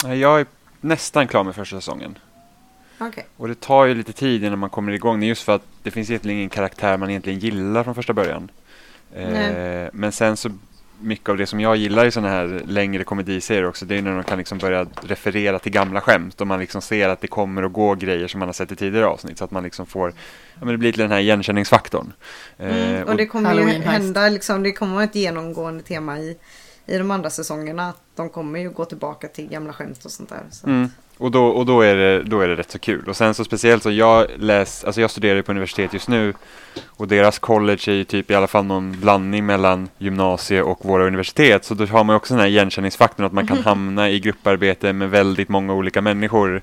Jag 0.01 0.39
är 0.39 0.45
nästan 0.81 1.27
klar 1.27 1.43
med 1.43 1.55
första 1.55 1.75
säsongen. 1.75 2.17
Okej. 2.97 3.25
Och 3.37 3.47
det 3.47 3.59
tar 3.59 3.85
ju 3.85 3.95
lite 3.95 4.13
tid 4.13 4.43
innan 4.43 4.59
man 4.59 4.69
kommer 4.69 4.91
igång. 4.91 5.19
Det 5.19 5.25
är 5.25 5.27
just 5.27 5.43
för 5.43 5.55
att 5.55 5.63
det 5.83 5.91
finns 5.91 6.09
egentligen 6.09 6.37
ingen 6.37 6.49
karaktär 6.49 6.97
man 6.97 7.09
egentligen 7.09 7.39
gillar 7.39 7.83
från 7.83 7.95
första 7.95 8.13
början. 8.13 8.51
Eh, 9.15 9.89
men 9.93 10.11
sen 10.11 10.37
så 10.37 10.49
mycket 10.99 11.29
av 11.29 11.37
det 11.37 11.47
som 11.47 11.59
jag 11.59 11.75
gillar 11.75 12.05
i 12.05 12.11
sådana 12.11 12.29
här 12.29 12.61
längre 12.67 13.03
komediserier 13.03 13.65
också, 13.65 13.85
det 13.85 13.97
är 13.97 14.01
när 14.01 14.15
de 14.15 14.23
kan 14.23 14.37
liksom 14.37 14.57
börja 14.57 14.87
referera 15.01 15.59
till 15.59 15.71
gamla 15.71 16.01
skämt 16.01 16.41
och 16.41 16.47
man 16.47 16.59
liksom 16.59 16.81
ser 16.81 17.09
att 17.09 17.21
det 17.21 17.27
kommer 17.27 17.63
att 17.63 17.73
gå 17.73 17.95
grejer 17.95 18.27
som 18.27 18.39
man 18.39 18.47
har 18.47 18.53
sett 18.53 18.71
i 18.71 18.75
tidigare 18.75 19.05
avsnitt 19.05 19.37
så 19.37 19.43
att 19.43 19.51
man 19.51 19.63
liksom 19.63 19.85
får, 19.85 20.13
ja 20.53 20.59
men 20.59 20.67
det 20.67 20.77
blir 20.77 20.91
till 20.91 21.01
den 21.01 21.11
här 21.11 21.19
igenkänningsfaktorn. 21.19 22.13
Eh, 22.57 22.95
Mm, 22.95 23.07
och 23.07 23.15
det 23.15 23.25
kommer 23.25 23.53
ju 23.53 23.67
hända, 23.67 24.29
liksom, 24.29 24.63
det 24.63 24.71
kommer 24.71 24.93
vara 24.93 25.03
ett 25.03 25.15
genomgående 25.15 25.83
tema 25.83 26.19
i, 26.19 26.37
i 26.85 26.97
de 26.97 27.11
andra 27.11 27.29
säsongerna. 27.29 27.89
Att 27.89 28.01
de 28.15 28.29
kommer 28.29 28.59
ju 28.59 28.69
gå 28.69 28.85
tillbaka 28.85 29.27
till 29.27 29.47
gamla 29.47 29.73
skämt 29.73 30.05
och 30.05 30.11
sånt 30.11 30.29
där. 30.29 30.43
Så. 30.51 30.67
Mm. 30.67 30.89
Och, 31.17 31.31
då, 31.31 31.45
och 31.45 31.65
då, 31.65 31.81
är 31.81 31.95
det, 31.95 32.23
då 32.23 32.41
är 32.41 32.47
det 32.47 32.55
rätt 32.55 32.71
så 32.71 32.79
kul. 32.79 33.09
Och 33.09 33.17
sen 33.17 33.33
så 33.33 33.43
speciellt 33.43 33.83
så 33.83 33.91
jag 33.91 34.27
läs, 34.37 34.83
alltså 34.83 35.01
jag 35.01 35.11
studerar 35.11 35.41
på 35.41 35.51
universitet 35.51 35.93
just 35.93 36.07
nu 36.07 36.33
och 36.87 37.07
deras 37.07 37.39
college 37.39 37.81
är 37.87 37.93
ju 37.93 38.03
typ 38.03 38.31
i 38.31 38.35
alla 38.35 38.47
fall 38.47 38.65
någon 38.65 38.99
blandning 38.99 39.45
mellan 39.45 39.89
gymnasie 39.97 40.61
och 40.61 40.85
våra 40.85 41.07
universitet. 41.07 41.65
Så 41.65 41.73
då 41.73 41.85
har 41.85 42.03
man 42.03 42.15
också 42.15 42.33
den 42.33 42.41
här 42.41 42.47
igenkänningsfaktorn 42.47 43.25
att 43.25 43.33
man 43.33 43.47
kan 43.47 43.57
hamna 43.63 44.09
i 44.09 44.19
grupparbete 44.19 44.93
med 44.93 45.09
väldigt 45.09 45.49
många 45.49 45.73
olika 45.73 46.01
människor 46.01 46.61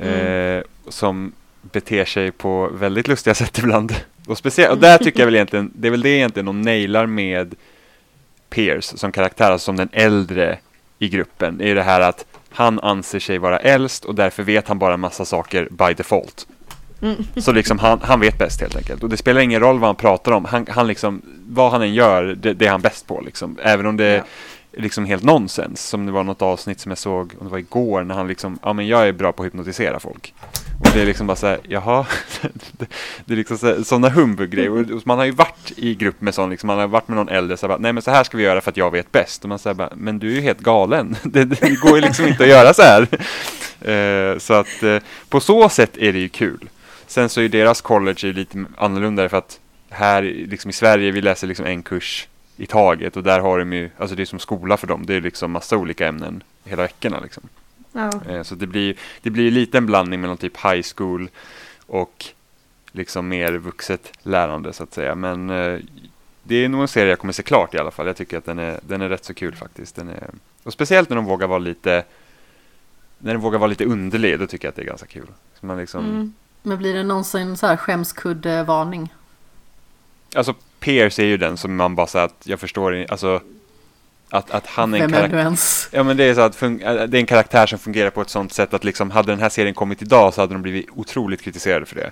eh, 0.00 0.62
som 0.88 1.32
beter 1.62 2.04
sig 2.04 2.32
på 2.32 2.70
väldigt 2.72 3.08
lustiga 3.08 3.34
sätt 3.34 3.58
ibland. 3.58 3.94
Och, 4.26 4.38
speciellt, 4.38 4.72
och 4.72 4.78
där 4.78 4.98
tycker 4.98 5.20
jag 5.20 5.26
väl 5.26 5.34
egentligen, 5.34 5.70
det 5.74 5.88
är 5.88 5.90
väl 5.90 6.02
det 6.02 6.08
egentligen 6.08 6.46
de 6.46 6.62
nailar 6.62 7.06
med 7.06 7.54
Pierce 8.50 8.98
som 8.98 9.12
karaktär, 9.12 9.50
alltså 9.50 9.64
som 9.64 9.76
den 9.76 9.88
äldre 9.92 10.58
i 10.98 11.08
gruppen, 11.08 11.60
är 11.60 11.74
det 11.74 11.82
här 11.82 12.00
att 12.00 12.26
han 12.54 12.80
anser 12.80 13.18
sig 13.18 13.38
vara 13.38 13.58
äldst 13.58 14.04
och 14.04 14.14
därför 14.14 14.42
vet 14.42 14.68
han 14.68 14.78
bara 14.78 14.94
en 14.94 15.00
massa 15.00 15.24
saker 15.24 15.68
by 15.70 15.94
default. 15.94 16.46
Så 17.36 17.52
liksom 17.52 17.78
han, 17.78 18.00
han 18.02 18.20
vet 18.20 18.38
bäst 18.38 18.60
helt 18.60 18.76
enkelt. 18.76 19.02
Och 19.02 19.08
det 19.08 19.16
spelar 19.16 19.40
ingen 19.40 19.60
roll 19.60 19.78
vad 19.78 19.88
han 19.88 19.96
pratar 19.96 20.32
om. 20.32 20.44
Han, 20.44 20.66
han 20.70 20.86
liksom, 20.86 21.22
vad 21.48 21.72
han 21.72 21.82
än 21.82 21.94
gör, 21.94 22.24
det, 22.24 22.54
det 22.54 22.66
är 22.66 22.70
han 22.70 22.80
bäst 22.80 23.06
på. 23.06 23.20
Liksom. 23.20 23.58
Även 23.62 23.86
om 23.86 23.96
det 23.96 24.04
Ja 24.04 24.22
liksom 24.72 25.04
helt 25.04 25.22
nonsens. 25.22 25.88
Som 25.88 26.06
det 26.06 26.12
var 26.12 26.24
något 26.24 26.42
avsnitt 26.42 26.80
som 26.80 26.90
jag 26.90 26.98
såg, 26.98 27.34
om 27.38 27.46
det 27.46 27.50
var 27.52 27.58
igår, 27.58 28.04
när 28.04 28.14
han 28.14 28.28
liksom, 28.28 28.58
ja 28.62 28.72
men 28.72 28.86
jag 28.86 29.08
är 29.08 29.12
bra 29.12 29.32
på 29.32 29.42
att 29.42 29.46
hypnotisera 29.46 30.00
folk. 30.00 30.34
Och 30.80 30.88
det 30.94 31.00
är 31.02 31.06
liksom 31.06 31.26
bara 31.26 31.36
så 31.36 31.46
här, 31.46 31.58
jaha, 31.68 32.06
det, 33.24 33.32
är 33.34 33.36
liksom 33.36 33.58
så- 33.58 33.84
sådana 33.84 34.08
humbug-grejer. 34.08 35.06
Man 35.06 35.18
har 35.18 35.24
ju 35.24 35.30
varit 35.30 35.72
i 35.76 35.94
grupp 35.94 36.20
med 36.20 36.34
sån, 36.34 36.50
liksom, 36.50 36.66
man 36.66 36.78
har 36.78 36.86
varit 36.86 37.08
med 37.08 37.16
någon 37.16 37.28
äldre, 37.28 37.56
så 37.56 37.66
här, 37.66 37.68
bara, 37.68 37.78
nej 37.78 37.92
men 37.92 38.02
så 38.02 38.10
här 38.10 38.24
ska 38.24 38.36
vi 38.36 38.42
göra 38.42 38.60
för 38.60 38.70
att 38.70 38.76
jag 38.76 38.90
vet 38.90 39.12
bäst. 39.12 39.42
Och 39.42 39.48
man 39.48 39.58
säger 39.58 39.74
bara, 39.74 39.92
men 39.96 40.18
du 40.18 40.30
är 40.30 40.34
ju 40.34 40.40
helt 40.40 40.60
galen. 40.60 41.16
Det, 41.22 41.44
det 41.44 41.80
går 41.80 41.96
ju 41.96 42.00
liksom 42.00 42.26
inte 42.26 42.42
att 42.42 42.48
göra 42.48 42.74
så 42.74 42.82
här. 42.82 43.08
Eh, 43.82 44.38
så 44.38 44.54
att 44.54 44.82
eh, 44.82 44.98
på 45.28 45.40
så 45.40 45.68
sätt 45.68 45.96
är 45.96 46.12
det 46.12 46.18
ju 46.18 46.28
kul. 46.28 46.68
Sen 47.06 47.28
så 47.28 47.40
är 47.40 47.48
deras 47.48 47.80
college 47.80 48.32
lite 48.32 48.64
annorlunda 48.76 49.28
för 49.28 49.36
att 49.36 49.60
här 49.90 50.22
liksom 50.22 50.70
i 50.70 50.72
Sverige 50.72 51.10
vi 51.10 51.20
läser 51.20 51.46
liksom 51.46 51.66
en 51.66 51.82
kurs 51.82 52.28
i 52.62 52.66
taget 52.66 53.16
och 53.16 53.22
där 53.22 53.40
har 53.40 53.58
de 53.58 53.72
ju, 53.72 53.90
alltså 53.98 54.16
det 54.16 54.22
är 54.22 54.26
som 54.26 54.38
skola 54.38 54.76
för 54.76 54.86
dem, 54.86 55.06
det 55.06 55.14
är 55.14 55.20
liksom 55.20 55.50
massa 55.52 55.76
olika 55.76 56.08
ämnen 56.08 56.42
hela 56.64 56.82
veckorna 56.82 57.20
liksom. 57.20 57.42
Ja. 57.92 58.10
Eh, 58.28 58.42
Så 58.42 58.54
det 58.54 58.66
blir, 58.66 58.96
det 59.22 59.30
blir 59.30 59.50
lite 59.50 59.78
en 59.78 59.86
blandning 59.86 60.20
mellan 60.20 60.36
typ 60.36 60.56
high 60.64 60.82
school 60.96 61.28
och 61.86 62.24
liksom 62.92 63.28
mer 63.28 63.52
vuxet 63.52 64.12
lärande 64.22 64.72
så 64.72 64.82
att 64.82 64.94
säga. 64.94 65.14
Men 65.14 65.50
eh, 65.50 65.80
det 66.42 66.54
är 66.64 66.68
nog 66.68 66.80
en 66.82 66.88
serie 66.88 67.08
jag 67.08 67.18
kommer 67.18 67.32
se 67.32 67.42
klart 67.42 67.74
i 67.74 67.78
alla 67.78 67.90
fall. 67.90 68.06
Jag 68.06 68.16
tycker 68.16 68.38
att 68.38 68.44
den 68.44 68.58
är, 68.58 68.80
den 68.82 69.00
är 69.02 69.08
rätt 69.08 69.24
så 69.24 69.34
kul 69.34 69.54
faktiskt. 69.54 69.96
Den 69.96 70.08
är, 70.08 70.30
och 70.62 70.72
speciellt 70.72 71.08
när 71.08 71.16
de 71.16 71.24
vågar 71.24 71.46
vara 71.46 71.58
lite 71.58 72.04
när 73.18 73.32
den 73.32 73.40
vågar 73.42 73.58
vara 73.58 73.68
lite 73.68 73.84
underlig, 73.84 74.38
då 74.38 74.46
tycker 74.46 74.66
jag 74.66 74.70
att 74.70 74.76
det 74.76 74.82
är 74.82 74.86
ganska 74.86 75.06
kul. 75.06 75.26
Så 75.60 75.66
man 75.66 75.78
liksom, 75.78 76.04
Mm. 76.04 76.34
Men 76.62 76.78
blir 76.78 76.94
det 76.94 77.02
någonsin 77.02 77.56
så 77.56 77.66
här 77.66 77.76
skämskudde-varning? 77.76 79.14
Alltså 80.34 80.54
Pierce 80.82 81.18
är 81.22 81.26
ju 81.26 81.36
den 81.36 81.56
som 81.56 81.76
man 81.76 81.94
bara 81.94 82.06
säger 82.06 82.24
att 82.24 82.42
jag 82.44 82.60
förstår 82.60 83.06
alltså 83.08 83.40
att, 84.30 84.50
att 84.50 84.66
han 84.66 84.94
är 84.94 84.98
en 85.04 85.10
karaktär. 85.12 85.38
Ja 85.92 86.02
men 86.02 86.16
det 86.16 86.24
är 86.24 86.34
så 86.34 86.40
att 86.40 86.62
äh, 86.62 86.70
det 86.70 86.84
är 86.86 87.14
en 87.14 87.26
karaktär 87.26 87.66
som 87.66 87.78
fungerar 87.78 88.10
på 88.10 88.20
ett 88.22 88.30
sånt 88.30 88.52
sätt 88.52 88.74
att 88.74 88.84
liksom 88.84 89.10
hade 89.10 89.32
den 89.32 89.40
här 89.40 89.48
serien 89.48 89.74
kommit 89.74 90.02
idag 90.02 90.34
så 90.34 90.40
hade 90.40 90.52
de 90.54 90.62
blivit 90.62 90.86
otroligt 90.94 91.42
kritiserade 91.42 91.86
för 91.86 91.94
det. 91.96 92.10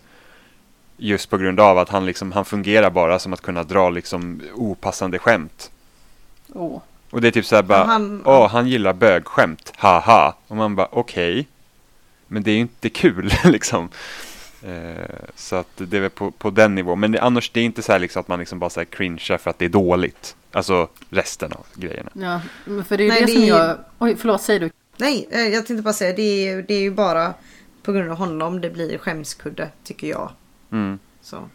Just 0.96 1.30
på 1.30 1.36
grund 1.38 1.60
av 1.60 1.78
att 1.78 1.88
han 1.88 2.06
liksom, 2.06 2.32
han 2.32 2.44
fungerar 2.44 2.90
bara 2.90 3.18
som 3.18 3.32
att 3.32 3.40
kunna 3.40 3.62
dra 3.62 3.90
liksom 3.90 4.42
opassande 4.54 5.18
skämt. 5.18 5.70
Åh. 6.54 6.80
Och 7.10 7.20
det 7.20 7.28
är 7.28 7.32
typ 7.32 7.46
så 7.46 7.56
här 7.56 7.62
bara, 7.62 7.84
han- 7.84 8.22
åh 8.24 8.48
han 8.48 8.68
gillar 8.68 8.92
bögskämt, 8.92 9.72
haha. 9.76 10.34
Och 10.46 10.56
man 10.56 10.74
bara 10.76 10.88
okej. 10.90 11.46
Men 12.26 12.42
det 12.42 12.50
är 12.50 12.54
ju 12.54 12.60
inte 12.60 12.88
kul 12.88 13.32
liksom. 13.44 13.88
Eh, 14.62 15.04
så 15.34 15.56
att 15.56 15.68
det 15.76 15.96
är 15.96 16.00
väl 16.00 16.10
på, 16.10 16.30
på 16.30 16.50
den 16.50 16.74
nivån. 16.74 17.00
Men 17.00 17.12
det, 17.12 17.22
annars 17.22 17.50
det 17.50 17.60
är 17.60 17.64
inte 17.64 17.82
så 17.82 17.92
här 17.92 17.98
liksom 17.98 18.20
att 18.20 18.28
man 18.28 18.38
liksom 18.38 18.58
bara 18.58 18.70
så 18.70 18.80
här 18.80 18.84
cringear 18.84 19.38
för 19.38 19.50
att 19.50 19.58
det 19.58 19.64
är 19.64 19.68
dåligt. 19.68 20.36
Alltså 20.52 20.88
resten 21.10 21.52
av 21.52 21.66
grejerna. 21.74 22.10
Ja, 22.12 22.40
men 22.64 22.84
för 22.84 22.98
det 22.98 23.02
är 23.02 23.04
ju 23.04 23.10
Nej, 23.10 23.20
det, 23.20 23.26
det 23.26 23.32
som 23.32 23.42
är- 23.42 23.48
jag... 23.48 23.78
Oj, 23.98 24.16
förlåt, 24.16 24.42
säg 24.42 24.58
du. 24.58 24.70
Nej, 24.96 25.28
eh, 25.30 25.40
jag 25.40 25.66
tänkte 25.66 25.82
bara 25.82 25.94
säga 25.94 26.12
det 26.16 26.48
är, 26.48 26.62
det 26.62 26.74
är 26.74 26.80
ju 26.80 26.90
bara 26.90 27.34
på 27.82 27.92
grund 27.92 28.10
av 28.10 28.16
honom 28.16 28.60
det 28.60 28.70
blir 28.70 28.98
skämskudde 28.98 29.68
tycker 29.84 30.06
jag. 30.06 30.32
Mm. 30.72 30.98
Så. 31.22 31.48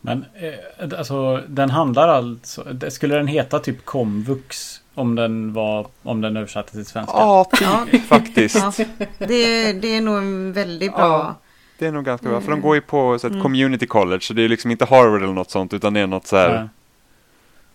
Men 0.00 0.24
eh, 0.34 0.98
alltså 0.98 1.42
den 1.48 1.70
handlar 1.70 2.08
alltså, 2.08 2.64
skulle 2.88 3.14
den 3.16 3.26
heta 3.26 3.58
typ 3.58 3.84
komvux? 3.84 4.80
Om 4.98 5.14
den 5.14 5.52
var, 5.52 5.86
om 6.02 6.20
den 6.20 6.36
översattes 6.36 6.72
till 6.72 6.86
svenska? 6.86 7.12
Ja, 7.16 7.44
typ 7.52 7.60
Ja. 7.92 7.98
faktiskt. 8.08 8.56
Ja, 8.56 8.72
det, 9.18 9.72
det 9.72 9.96
är 9.96 10.00
nog 10.00 10.16
en 10.18 10.52
väldigt 10.52 10.94
bra... 10.94 11.00
Ja. 11.02 11.34
Det 11.78 11.86
är 11.86 11.92
nog 11.92 12.04
ganska 12.04 12.28
bra, 12.28 12.40
för 12.40 12.50
de 12.50 12.60
går 12.60 12.74
ju 12.74 12.80
på 12.80 13.18
så 13.18 13.26
ett 13.26 13.42
community 13.42 13.86
college, 13.86 14.20
så 14.20 14.32
det 14.32 14.42
är 14.42 14.48
liksom 14.48 14.70
inte 14.70 14.84
Harvard 14.84 15.22
eller 15.22 15.32
något 15.32 15.50
sånt, 15.50 15.74
utan 15.74 15.94
det 15.94 16.00
är 16.00 16.06
något 16.06 16.26
så 16.26 16.36
här... 16.36 16.50
Ja. 16.50 16.68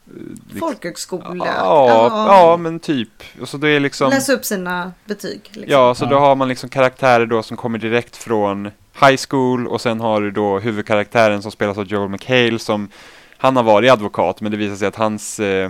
Mm. 0.09 0.59
Folkhögskola. 0.59 1.45
Ja, 1.47 2.27
ja, 2.27 2.57
men 2.57 2.79
typ. 2.79 3.09
Och 3.41 3.49
så 3.49 3.57
det 3.57 3.69
är 3.69 3.79
liksom... 3.79 4.09
Läsa 4.09 4.33
upp 4.33 4.45
sina 4.45 4.91
betyg. 5.05 5.41
Liksom. 5.43 5.63
Ja, 5.67 5.95
så 5.95 6.05
då 6.05 6.15
Ja. 6.15 6.19
har 6.19 6.35
man 6.35 6.47
liksom 6.47 6.69
karaktärer 6.69 7.25
då 7.25 7.43
som 7.43 7.57
kommer 7.57 7.79
direkt 7.79 8.15
från 8.17 8.71
high 9.01 9.19
school 9.29 9.67
och 9.67 9.81
sen 9.81 9.99
har 9.99 10.21
du 10.21 10.31
då 10.31 10.59
huvudkaraktären 10.59 11.41
som 11.41 11.51
spelas 11.51 11.77
av 11.77 11.85
Joel 11.87 12.09
McHale 12.09 12.59
som 12.59 12.89
han 13.37 13.55
har 13.55 13.63
varit 13.63 13.91
advokat 13.91 14.41
men 14.41 14.51
det 14.51 14.57
visar 14.57 14.75
sig 14.75 14.87
att 14.87 14.95
hans 14.95 15.39
eh, 15.39 15.69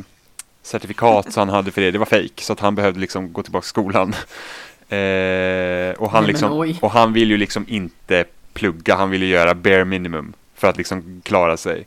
certifikat 0.61 1.33
som 1.33 1.49
han 1.49 1.55
hade 1.55 1.71
för 1.71 1.81
det, 1.81 1.91
det 1.91 1.97
var 1.97 2.05
fake 2.05 2.43
så 2.43 2.53
att 2.53 2.59
han 2.59 2.75
behövde 2.75 2.99
liksom 2.99 3.33
gå 3.33 3.43
tillbaka 3.43 3.61
till 3.61 3.69
skolan. 3.69 4.15
Eh, 4.91 5.91
och, 5.91 6.11
han 6.11 6.23
Nej, 6.23 6.31
liksom, 6.31 6.75
och 6.81 6.91
han 6.91 7.13
vill 7.13 7.29
ju 7.29 7.37
liksom 7.37 7.65
inte 7.67 8.25
plugga, 8.53 8.95
han 8.95 9.09
vill 9.09 9.23
ju 9.23 9.29
göra 9.29 9.55
bare 9.55 9.85
minimum 9.85 10.33
för 10.55 10.67
att 10.67 10.77
liksom 10.77 11.21
klara 11.23 11.57
sig. 11.57 11.85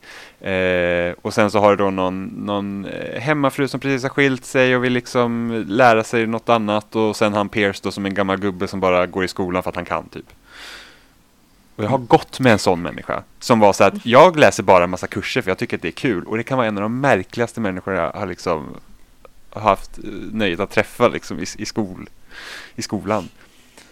Eh, 0.50 1.14
och 1.22 1.34
sen 1.34 1.50
så 1.50 1.58
har 1.58 1.70
du 1.70 1.76
då 1.84 1.90
någon, 1.90 2.24
någon 2.24 2.84
eh, 2.84 3.20
hemmafru 3.20 3.68
som 3.68 3.80
precis 3.80 4.02
har 4.02 4.10
skilt 4.10 4.44
sig 4.44 4.76
och 4.76 4.84
vill 4.84 4.92
liksom 4.92 5.64
lära 5.68 6.04
sig 6.04 6.26
något 6.26 6.48
annat 6.48 6.96
och 6.96 7.16
sen 7.16 7.34
han 7.34 7.48
Pierce 7.48 7.80
då 7.82 7.90
som 7.90 8.06
en 8.06 8.14
gammal 8.14 8.36
gubbe 8.36 8.68
som 8.68 8.80
bara 8.80 9.06
går 9.06 9.24
i 9.24 9.28
skolan 9.28 9.62
för 9.62 9.70
att 9.70 9.76
han 9.76 9.84
kan 9.84 10.08
typ. 10.08 10.26
Och 11.76 11.84
jag 11.84 11.88
har 11.88 11.98
gått 11.98 12.40
med 12.40 12.52
en 12.52 12.58
sån 12.58 12.82
människa 12.82 13.22
som 13.38 13.60
var 13.60 13.72
så 13.72 13.84
att 13.84 14.06
jag 14.06 14.36
läser 14.38 14.62
bara 14.62 14.84
en 14.84 14.90
massa 14.90 15.06
kurser 15.06 15.42
för 15.42 15.50
jag 15.50 15.58
tycker 15.58 15.76
att 15.76 15.82
det 15.82 15.88
är 15.88 15.92
kul 15.92 16.24
och 16.24 16.36
det 16.36 16.42
kan 16.42 16.58
vara 16.58 16.68
en 16.68 16.76
av 16.76 16.82
de 16.82 17.00
märkligaste 17.00 17.60
människor 17.60 17.94
jag 17.94 18.12
har 18.12 18.26
liksom 18.26 18.76
haft 19.50 19.98
eh, 19.98 20.04
nöjet 20.32 20.60
att 20.60 20.70
träffa 20.70 21.08
liksom 21.08 21.38
i, 21.38 21.44
i, 21.58 21.66
skol, 21.66 22.08
i 22.74 22.82
skolan. 22.82 23.28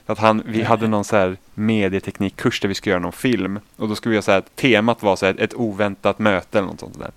Att 0.07 0.19
han, 0.19 0.43
vi 0.47 0.63
hade 0.63 0.89
någon 0.89 1.05
så 1.05 1.17
här 1.17 1.37
medieteknikkurs 1.55 2.61
där 2.61 2.69
vi 2.69 2.75
skulle 2.75 2.91
göra 2.91 3.03
någon 3.03 3.13
film 3.13 3.61
och 3.77 3.89
då 3.89 3.95
skulle 3.95 4.11
vi 4.11 4.17
göra 4.17 4.23
så 4.23 4.33
här, 4.33 4.43
temat 4.55 5.03
var 5.03 5.17
så 5.17 5.27
här, 5.27 5.37
ett 5.39 5.55
oväntat 5.55 6.19
möte 6.19 6.59
eller 6.59 6.69
något 6.69 6.81
sånt 6.81 6.99
där. 6.99 7.11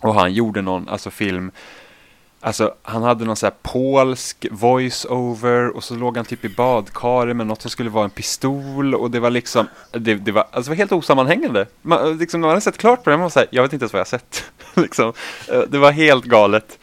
Och 0.00 0.14
han 0.14 0.32
gjorde 0.32 0.62
någon, 0.62 0.88
alltså 0.88 1.10
film, 1.10 1.50
alltså 2.40 2.74
han 2.82 3.02
hade 3.02 3.24
någon 3.24 3.36
så 3.36 3.46
här 3.46 3.54
polsk 3.62 4.46
voice-over 4.50 5.68
och 5.76 5.84
så 5.84 5.94
låg 5.94 6.16
han 6.16 6.26
typ 6.26 6.44
i 6.44 6.48
badkaret 6.48 7.36
med 7.36 7.46
något 7.46 7.62
som 7.62 7.70
skulle 7.70 7.90
vara 7.90 8.04
en 8.04 8.10
pistol 8.10 8.94
och 8.94 9.10
det 9.10 9.20
var 9.20 9.30
liksom, 9.30 9.66
det, 9.92 10.14
det 10.14 10.32
var, 10.32 10.42
alltså 10.50 10.62
det 10.62 10.68
var 10.68 10.76
helt 10.76 10.92
osammanhängande. 10.92 11.66
Man, 11.82 12.18
liksom, 12.18 12.40
när 12.40 12.48
man 12.48 12.52
hade 12.52 12.60
sett 12.60 12.78
klart 12.78 13.04
på 13.04 13.10
det, 13.10 13.16
man 13.16 13.22
var 13.22 13.30
så 13.30 13.38
här, 13.38 13.48
jag 13.50 13.62
vet 13.62 13.72
inte 13.72 13.82
ens 13.82 13.92
vad 13.92 14.00
jag 14.00 14.04
har 14.04 14.18
sett. 14.18 14.44
liksom. 14.74 15.12
Eh, 15.52 15.60
Det 15.68 15.78
var 15.78 15.92
helt 15.92 16.24
galet. 16.24 16.78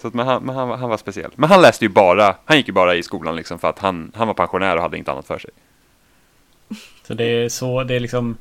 Så 0.00 0.08
att, 0.08 0.14
men 0.14 0.26
han, 0.26 0.42
men 0.42 0.56
han, 0.56 0.68
var- 0.68 0.76
han 0.76 0.90
var 0.90 0.96
speciell. 0.96 1.30
Men 1.34 1.50
han 1.50 1.62
läste 1.62 1.84
ju 1.84 1.88
bara, 1.88 2.36
han 2.44 2.56
gick 2.56 2.66
ju 2.68 2.72
bara 2.74 2.94
i 2.94 3.02
skolan 3.02 3.36
liksom 3.36 3.58
för 3.58 3.68
att 3.68 3.78
han, 3.78 4.12
han 4.14 4.26
var 4.26 4.34
pensionär 4.34 4.76
och 4.76 4.82
hade 4.82 4.96
inget 4.96 5.08
annat 5.08 5.26
för 5.26 5.38
sig. 5.38 5.50
Så 7.06 7.14
det 7.14 7.24
är 7.24 7.48
så, 7.48 7.84
det 7.84 7.94
är 7.96 8.00
liksom 8.00 8.36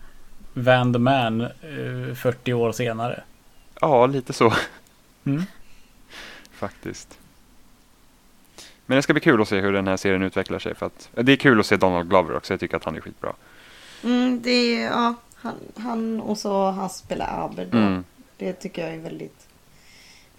Van 0.53 0.93
the 0.93 0.99
Man 0.99 1.41
eh, 1.41 2.15
40 2.15 2.53
år 2.53 2.71
senare. 2.71 3.23
Ja, 3.81 4.05
lite 4.05 4.33
så 4.33 4.53
Mm. 5.25 5.43
Faktiskt. 6.63 7.19
Men 8.85 8.95
det 8.95 9.01
ska 9.01 9.13
bli 9.13 9.21
kul 9.21 9.41
att 9.41 9.47
se 9.47 9.59
hur 9.59 9.73
den 9.73 9.87
här 9.87 9.97
serien 9.97 10.23
utvecklar 10.23 10.59
sig. 10.59 10.75
För 10.75 10.85
att, 10.85 11.09
det 11.13 11.31
är 11.31 11.35
kul 11.35 11.59
att 11.59 11.65
se 11.65 11.77
Donald 11.77 12.09
Glover 12.09 12.35
också, 12.35 12.53
jag 12.53 12.59
tycker 12.59 12.77
att 12.77 12.83
han 12.83 12.95
är 12.95 13.01
skitbra. 13.01 13.33
Mm, 14.03 14.41
det 14.41 14.49
är, 14.49 14.85
ja, 14.85 15.13
han, 15.35 15.53
han 15.77 16.21
och 16.21 16.37
så 16.37 16.71
han 16.71 16.89
spelar 16.89 17.45
Abed. 17.45 17.73
Mm. 17.73 18.03
Det 18.37 18.53
tycker 18.53 18.85
jag 18.85 18.95
är 18.95 18.99
väldigt... 18.99 19.47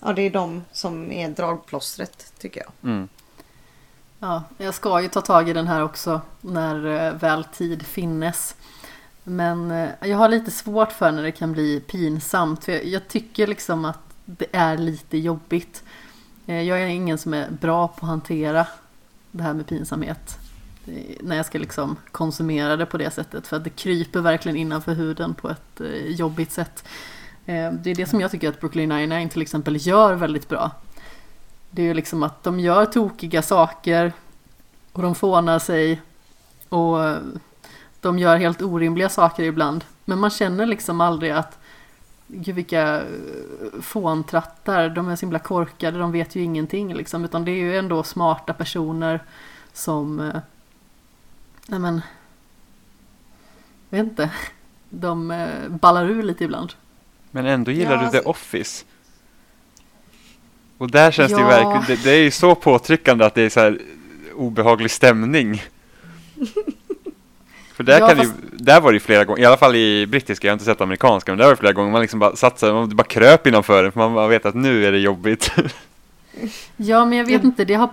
Ja, 0.00 0.12
det 0.12 0.22
är 0.22 0.30
de 0.30 0.64
som 0.72 1.12
är 1.12 1.28
dragplåstret 1.28 2.32
tycker 2.38 2.60
jag. 2.60 2.90
Mm. 2.90 3.08
Ja, 4.18 4.42
jag 4.58 4.74
ska 4.74 5.02
ju 5.02 5.08
ta 5.08 5.20
tag 5.20 5.48
i 5.48 5.52
den 5.52 5.66
här 5.66 5.82
också 5.82 6.20
när 6.40 7.06
eh, 7.06 7.14
väl 7.14 7.44
tid 7.44 7.86
finnes. 7.86 8.56
Men 9.24 9.70
eh, 9.70 9.88
jag 10.00 10.18
har 10.18 10.28
lite 10.28 10.50
svårt 10.50 10.92
för 10.92 11.12
när 11.12 11.22
det 11.22 11.32
kan 11.32 11.52
bli 11.52 11.80
pinsamt. 11.80 12.64
För 12.64 12.72
jag, 12.72 12.84
jag 12.84 13.08
tycker 13.08 13.46
liksom 13.46 13.84
att 13.84 13.98
det 14.24 14.46
är 14.52 14.78
lite 14.78 15.18
jobbigt. 15.18 15.82
Eh, 16.46 16.62
jag 16.62 16.82
är 16.82 16.86
ingen 16.86 17.18
som 17.18 17.34
är 17.34 17.50
bra 17.50 17.88
på 17.88 18.06
att 18.06 18.10
hantera 18.10 18.66
det 19.30 19.42
här 19.42 19.54
med 19.54 19.66
pinsamhet. 19.66 20.38
När 21.20 21.36
jag 21.36 21.46
ska 21.46 21.58
liksom 21.58 21.96
konsumera 22.12 22.76
det 22.76 22.86
på 22.86 22.98
det 22.98 23.10
sättet. 23.10 23.46
För 23.46 23.56
att 23.56 23.64
det 23.64 23.70
kryper 23.70 24.20
verkligen 24.20 24.56
innanför 24.56 24.94
huden 24.94 25.34
på 25.34 25.50
ett 25.50 25.80
eh, 25.80 26.06
jobbigt 26.06 26.52
sätt. 26.52 26.84
Eh, 27.46 27.72
det 27.72 27.90
är 27.90 27.94
det 27.94 28.06
som 28.06 28.20
jag 28.20 28.30
tycker 28.30 28.48
att 28.48 28.60
Brooklyn 28.60 28.88
99 28.88 29.28
till 29.28 29.42
exempel 29.42 29.86
gör 29.86 30.14
väldigt 30.14 30.48
bra. 30.48 30.70
Det 31.70 31.82
är 31.82 31.86
ju 31.86 31.94
liksom 31.94 32.22
att 32.22 32.42
de 32.42 32.60
gör 32.60 32.86
tokiga 32.86 33.42
saker 33.42 34.12
Och 34.92 35.02
de 35.02 35.14
fånar 35.14 35.58
sig 35.58 36.00
och 36.68 36.98
de 38.00 38.18
gör 38.18 38.36
helt 38.36 38.62
orimliga 38.62 39.08
saker 39.08 39.42
ibland. 39.42 39.84
Men 40.04 40.18
man 40.18 40.30
känner 40.30 40.66
liksom 40.66 41.00
aldrig 41.00 41.30
att 41.30 41.58
Gud 42.26 42.54
vilka 42.54 42.96
eh, 43.00 43.80
fåntrattar, 43.82 44.88
de 44.88 45.08
är 45.08 45.16
så 45.16 45.20
himla 45.26 45.38
korkade, 45.38 45.98
de 45.98 46.12
vet 46.12 46.36
ju 46.36 46.42
ingenting 46.42 46.94
liksom. 46.94 47.24
Utan 47.24 47.44
det 47.44 47.50
är 47.50 47.56
ju 47.56 47.78
ändå 47.78 48.02
smarta 48.02 48.52
personer 48.52 49.20
som... 49.72 50.20
eh, 50.20 50.36
Nej 51.66 51.78
men... 51.80 52.00
Jag 53.90 53.98
vet 53.98 54.06
inte. 54.10 54.30
De 54.90 55.30
eh, 55.30 55.68
ballar 55.68 56.10
ur 56.10 56.22
lite 56.22 56.44
ibland. 56.44 56.72
Men 57.30 57.46
ändå 57.46 57.70
gillar 57.70 57.90
Ja, 57.92 57.96
du 58.04 58.10
The 58.10 58.16
alltså- 58.16 58.30
Office. 58.30 58.84
Och 60.78 60.90
där 60.90 61.10
känns 61.10 61.32
det 61.32 61.38
ju 61.38 61.42
Ja. 61.42 61.48
verkligen, 61.48 61.84
det, 61.86 62.04
det 62.04 62.10
är 62.16 62.22
ju 62.22 62.30
så 62.30 62.54
påtryckande 62.54 63.24
att 63.24 63.34
det 63.34 63.42
är 63.42 63.48
så 63.48 63.60
här 63.60 63.78
obehaglig 64.34 64.90
stämning. 64.90 65.62
För 67.74 67.84
där, 67.84 68.00
Ja, 68.00 68.08
kan 68.08 68.16
fast- 68.16 68.32
ju, 68.52 68.56
där 68.56 68.80
var 68.80 68.92
det 68.92 68.96
ju 68.96 69.00
flera 69.00 69.24
gånger, 69.24 69.42
i 69.42 69.44
alla 69.44 69.56
fall 69.56 69.76
i 69.76 70.06
brittiska, 70.06 70.46
jag 70.46 70.52
har 70.52 70.54
inte 70.54 70.64
sett 70.64 70.80
amerikanska, 70.80 71.32
men 71.32 71.38
där 71.38 71.44
var 71.44 71.52
det 71.52 71.56
flera 71.56 71.72
gånger 71.72 71.92
man 71.92 72.00
liksom 72.00 72.20
bara 72.20 72.36
sig, 72.36 72.72
man 72.72 72.96
bara 72.96 73.02
kröp 73.04 73.46
innanför 73.46 73.82
den 73.82 73.92
för 73.92 74.00
man 74.00 74.14
bara 74.14 74.28
vet 74.28 74.46
att 74.46 74.54
nu 74.54 74.86
är 74.86 74.92
det 74.92 74.98
jobbigt. 74.98 75.50
Ja, 76.76 77.04
men 77.04 77.18
jag 77.18 77.24
vet 77.24 77.44
inte. 77.44 77.64
Det 77.64 77.74
har, 77.74 77.88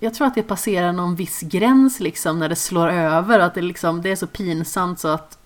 jag 0.00 0.14
tror 0.14 0.26
att 0.26 0.34
det 0.34 0.42
passerar 0.42 0.92
någon 0.92 1.14
viss 1.16 1.40
gräns 1.40 2.00
liksom 2.00 2.38
när 2.38 2.48
det 2.48 2.56
slår 2.56 2.88
över. 2.88 3.38
Att 3.38 3.54
det, 3.54 3.62
liksom, 3.62 4.02
det 4.02 4.10
är 4.10 4.16
så 4.16 4.26
pinsamt 4.26 5.00
så 5.00 5.08
att 5.08 5.38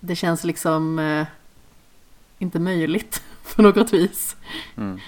det 0.00 0.16
känns 0.16 0.44
liksom 0.44 0.98
eh, 0.98 1.26
inte 2.38 2.58
möjligt 2.58 3.22
på 3.56 3.62
något 3.62 3.92
vis. 3.92 4.36
Mm. 4.76 5.00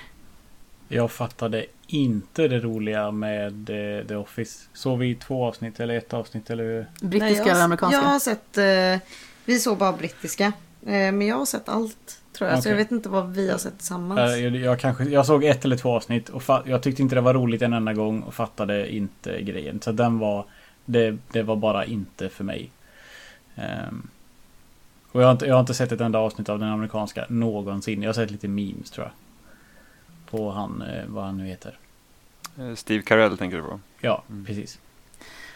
Jag 0.88 1.10
fattade 1.10 1.66
inte 1.90 2.48
det 2.48 2.60
roliga 2.60 3.10
med 3.10 3.70
eh, 3.70 4.06
The 4.06 4.14
Office. 4.14 4.68
Såg 4.72 4.98
vi 4.98 5.14
två 5.14 5.46
avsnitt 5.46 5.80
eller 5.80 5.94
ett 5.98 6.14
avsnitt 6.14 6.50
eller? 6.50 6.86
Brittiska 7.00 7.24
Nej, 7.24 7.36
jag, 7.38 7.48
eller 7.48 7.64
amerikanska? 7.64 7.98
Jag 8.00 8.04
har 8.04 8.18
sett, 8.18 8.58
eh, 8.58 9.08
vi 9.44 9.58
såg 9.58 9.78
bara 9.78 9.92
brittiska. 9.92 10.44
Eh, 10.82 10.92
men 10.92 11.22
jag 11.22 11.36
har 11.36 11.46
sett 11.46 11.68
allt 11.68 12.20
tror 12.32 12.50
jag. 12.50 12.58
Så 12.58 12.60
Okej. 12.60 12.72
jag 12.72 12.76
vet 12.76 12.90
inte 12.92 13.08
vad 13.08 13.32
vi 13.34 13.50
har 13.50 13.58
sett 13.58 13.78
tillsammans. 13.78 14.20
Jag, 14.20 14.56
jag, 14.56 14.80
kanske, 14.80 15.04
jag 15.04 15.26
såg 15.26 15.44
ett 15.44 15.64
eller 15.64 15.76
två 15.76 15.90
avsnitt 15.96 16.28
och 16.28 16.42
fa- 16.42 16.62
jag 16.64 16.82
tyckte 16.82 17.02
inte 17.02 17.14
det 17.14 17.20
var 17.20 17.34
roligt 17.34 17.62
en 17.62 17.72
enda 17.72 17.92
gång 17.92 18.22
och 18.22 18.34
fattade 18.34 18.94
inte 18.94 19.42
grejen. 19.42 19.80
Så 19.80 19.92
den 19.92 20.18
var, 20.18 20.44
det, 20.84 21.16
det 21.32 21.42
var 21.42 21.56
bara 21.56 21.84
inte 21.84 22.28
för 22.28 22.44
mig. 22.44 22.70
Ehm, 23.56 24.08
och 25.12 25.22
jag 25.22 25.26
har, 25.26 25.32
inte, 25.32 25.46
jag 25.46 25.54
har 25.54 25.60
inte 25.60 25.74
sett 25.74 25.92
ett 25.92 26.00
enda 26.00 26.18
avsnitt 26.18 26.48
av 26.48 26.58
den 26.58 26.68
amerikanska 26.68 27.24
någonsin. 27.28 28.02
Jag 28.02 28.08
har 28.08 28.14
sett 28.14 28.30
lite 28.30 28.48
memes 28.48 28.90
tror 28.90 29.06
jag. 29.06 29.12
På 30.30 30.50
han, 30.50 30.82
eh, 30.82 31.04
vad 31.06 31.24
han 31.24 31.36
nu 31.38 31.46
heter. 31.46 31.78
Eh, 32.58 32.74
Steve 32.74 33.02
Carell 33.02 33.38
tänker 33.38 33.56
du 33.56 33.62
på? 33.62 33.80
Ja, 34.00 34.22
Mm. 34.30 34.44
precis. 34.44 34.78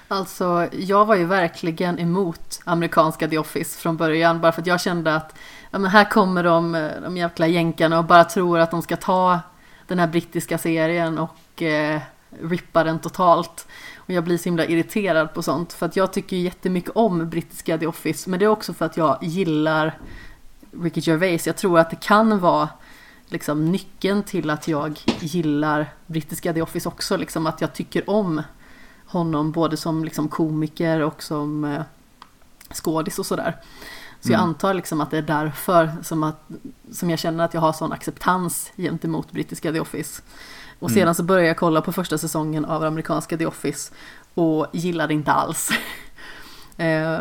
Alltså, 0.09 0.69
jag 0.73 1.05
var 1.07 1.15
ju 1.15 1.25
verkligen 1.25 1.99
emot 1.99 2.61
amerikanska 2.65 3.29
The 3.29 3.39
Office 3.39 3.79
från 3.81 3.97
början. 3.97 4.41
Bara 4.41 4.53
för 4.53 4.61
att 4.61 4.67
jag 4.67 4.81
kände 4.81 5.15
att 5.15 5.35
ja, 5.71 5.79
men 5.79 5.91
här 5.91 6.05
kommer 6.11 6.45
de, 6.45 6.75
eh, 6.75 6.91
de 7.03 7.17
jäkla 7.17 7.47
jänkarna 7.47 7.99
och 7.99 8.05
bara 8.05 8.25
tror 8.25 8.59
att 8.59 8.71
de 8.71 8.83
ska 8.83 8.97
ta 8.97 9.41
den 9.87 9.99
här 9.99 10.07
brittiska 10.07 10.59
serien 10.59 11.19
och 11.19 11.63
eh, 11.63 12.01
rippa 12.43 12.85
den 12.85 12.99
totalt. 12.99 13.67
Och 13.97 14.11
jag 14.11 14.25
blir 14.25 14.39
så 14.39 14.45
himla 14.45 14.65
irriterad 14.67 15.35
på 15.35 15.43
sånt. 15.43 15.73
För 15.73 15.87
att 15.87 15.97
jag 15.97 16.13
tycker 16.13 16.37
jättemycket 16.37 16.91
om 16.95 17.31
brittiska 17.31 17.79
The 17.79 17.87
Office. 17.87 18.31
Men 18.31 18.39
det 18.39 18.45
är 18.45 18.49
också 18.49 18.75
för 18.75 18.85
att 18.87 18.97
jag 18.97 19.19
gillar 19.23 19.99
Ricky 20.83 21.01
Gervais. 21.01 21.47
Jag 21.47 21.57
tror 21.57 21.79
att 21.79 21.91
det 21.91 22.01
kan 22.01 22.39
vara 22.39 22.69
liksom 23.33 23.65
nyckeln 23.73 24.23
till 24.23 24.51
att 24.51 24.69
jag 24.69 25.01
gillar 25.21 25.93
brittiska 26.07 26.53
The 26.53 26.63
Office 26.63 26.89
också. 26.89 27.17
Liksom 27.17 27.47
att 27.47 27.61
jag 27.61 27.75
tycker 27.75 28.11
om 28.11 28.43
honom 29.07 29.53
både 29.53 29.77
som 29.77 30.05
liksom 30.05 30.29
komiker 30.29 31.01
och 31.01 31.23
som 31.23 31.65
eh, 31.65 31.83
skådis 32.75 33.19
och 33.19 33.27
sådär. 33.27 33.57
Så 34.21 34.33
jag 34.33 34.39
Mm. 34.39 34.49
antar 34.49 34.75
liksom 34.75 35.01
att 35.01 35.11
det 35.11 35.19
är 35.19 35.23
därför 35.23 35.91
som, 36.03 36.23
att, 36.23 36.49
som 36.93 37.11
jag 37.11 37.19
känner 37.19 37.45
att 37.45 37.55
jag 37.55 37.61
har 37.61 37.73
sån 37.73 37.93
acceptans 37.93 38.73
gentemot 38.77 39.33
brittiska 39.33 39.73
The 39.73 39.81
Office. 39.81 40.23
Och 40.79 40.91
Mm. 40.91 41.01
sedan 41.03 41.15
så 41.15 41.23
började 41.23 41.49
jag 41.49 41.57
kolla 41.57 41.81
på 41.81 41.93
första 41.93 42.19
säsongen 42.19 42.65
av 42.65 42.85
amerikanska 42.85 43.37
The 43.37 43.47
Office 43.47 43.93
och 44.35 44.67
gillade 44.73 45.15
inte 45.15 45.33
alls. 45.33 45.71
eh, 46.77 47.19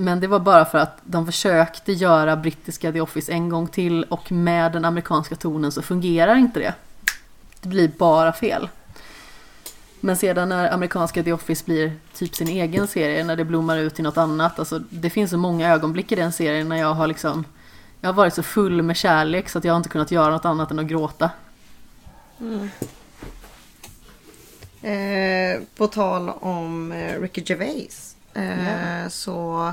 men 0.00 0.20
det 0.20 0.26
var 0.26 0.38
bara 0.38 0.64
för 0.64 0.78
att 0.78 0.98
de 1.04 1.26
försökte 1.26 1.92
göra 1.92 2.36
brittiska 2.36 2.92
The 2.92 3.00
Office 3.00 3.32
en 3.32 3.48
gång 3.48 3.68
till 3.68 4.04
och 4.04 4.32
med 4.32 4.72
den 4.72 4.84
amerikanska 4.84 5.36
tonen 5.36 5.72
så 5.72 5.82
fungerar 5.82 6.36
inte 6.36 6.60
det. 6.60 6.74
Det 7.60 7.68
blir 7.68 7.88
bara 7.88 8.32
fel. 8.32 8.68
Men 10.00 10.16
sedan 10.16 10.48
när 10.48 10.72
amerikanska 10.72 11.22
The 11.22 11.32
Office 11.32 11.64
blir 11.64 11.92
typ 12.14 12.34
sin 12.34 12.48
egen 12.48 12.86
serie, 12.88 13.24
när 13.24 13.36
det 13.36 13.44
blommar 13.44 13.76
ut 13.78 13.98
i 14.00 14.02
något 14.02 14.16
annat. 14.16 14.58
Alltså, 14.58 14.78
det 14.90 15.10
finns 15.10 15.30
så 15.30 15.36
många 15.36 15.72
ögonblick 15.72 16.12
i 16.12 16.14
den 16.14 16.32
serien 16.32 16.68
när 16.68 16.76
jag 16.76 16.94
har 16.94 17.06
liksom 17.06 17.44
Jag 18.00 18.08
har 18.08 18.14
varit 18.14 18.34
så 18.34 18.42
full 18.42 18.82
med 18.82 18.96
kärlek 18.96 19.48
så 19.48 19.58
att 19.58 19.64
jag 19.64 19.72
har 19.72 19.76
inte 19.76 19.88
kunnat 19.88 20.10
göra 20.10 20.30
något 20.30 20.44
annat 20.44 20.70
än 20.70 20.78
att 20.78 20.86
gråta. 20.86 21.30
Eh, 24.82 25.62
på 25.76 25.86
tal 25.86 26.28
om 26.28 26.92
eh, 26.92 27.20
Ricky 27.20 27.42
Gervais. 27.46 28.16
Eh, 28.34 29.08
Så 29.08 29.72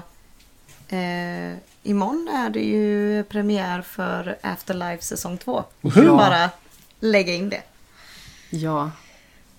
eh, 0.89 1.57
imorgon 1.83 2.27
är 2.33 2.49
det 2.49 2.59
ju 2.63 3.23
premiär 3.23 3.81
för 3.81 4.37
Afterlife 4.41 5.03
säsong 5.03 5.37
2. 5.37 5.63
Ja. 5.81 5.91
Bara 6.17 6.49
lägga 6.99 7.33
in 7.33 7.49
det. 7.49 7.61
Ja, 8.49 8.91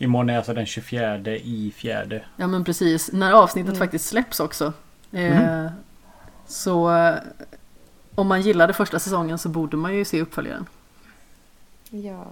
Imorgon 0.01 0.31
är 0.31 0.37
alltså 0.37 0.55
den 0.55 0.67
24 0.67 1.19
i 1.37 1.73
fjärde. 1.77 2.25
ja 2.37 2.47
men 2.47 2.65
precis. 2.65 3.13
När 3.13 3.33
avsnittet 3.33 3.69
Mm. 3.69 3.79
faktiskt 3.79 4.07
släpps 4.09 4.41
också. 4.41 4.73
Eh, 5.13 5.67
Så 6.47 6.97
eh, 6.97 7.15
om 8.15 8.27
man 8.27 8.41
gillade 8.43 8.73
första 8.73 8.99
säsongen 8.99 9.39
så 9.39 9.49
borde 9.49 9.77
man 9.77 9.95
ju 9.95 10.05
se 10.05 10.21
uppföljaren. 10.23 10.67
Ja. 11.91 12.27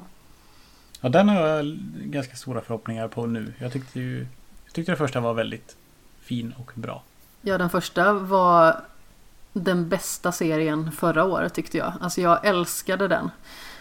Ja, 1.00 1.08
den 1.08 1.28
har 1.28 1.46
jag 1.48 1.78
ganska 1.96 2.36
stora 2.36 2.60
förhoppningar 2.60 3.08
på 3.08 3.26
nu. 3.26 3.52
Jag 3.58 3.72
tyckte 3.72 4.00
ju... 4.00 4.26
Jag 4.64 4.72
tyckte 4.74 4.92
det 4.92 4.96
första 4.96 5.20
var 5.20 5.34
väldigt 5.34 5.76
fin 6.20 6.54
och 6.58 6.70
bra. 6.74 7.02
Ja, 7.48 7.58
den 7.58 7.70
första 7.70 8.12
var 8.12 8.80
den 9.52 9.88
bästa 9.88 10.32
serien 10.32 10.92
förra 10.92 11.24
året 11.24 11.54
tyckte 11.54 11.78
jag. 11.78 11.92
Alltså 12.00 12.20
jag 12.20 12.46
älskade 12.46 13.08
den. 13.08 13.30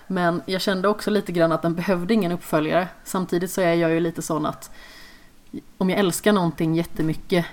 Men 0.07 0.41
jag 0.45 0.61
kände 0.61 0.87
också 0.87 1.11
lite 1.11 1.31
grann 1.31 1.51
att 1.51 1.61
den 1.61 1.75
behövde 1.75 2.13
ingen 2.13 2.31
uppföljare. 2.31 2.87
Samtidigt 3.03 3.51
så 3.51 3.61
är 3.61 3.73
jag 3.73 3.91
ju 3.91 3.99
lite 3.99 4.21
sån 4.21 4.45
att 4.45 4.71
om 5.77 5.89
jag 5.89 5.99
älskar 5.99 6.33
någonting 6.33 6.75
jättemycket 6.75 7.45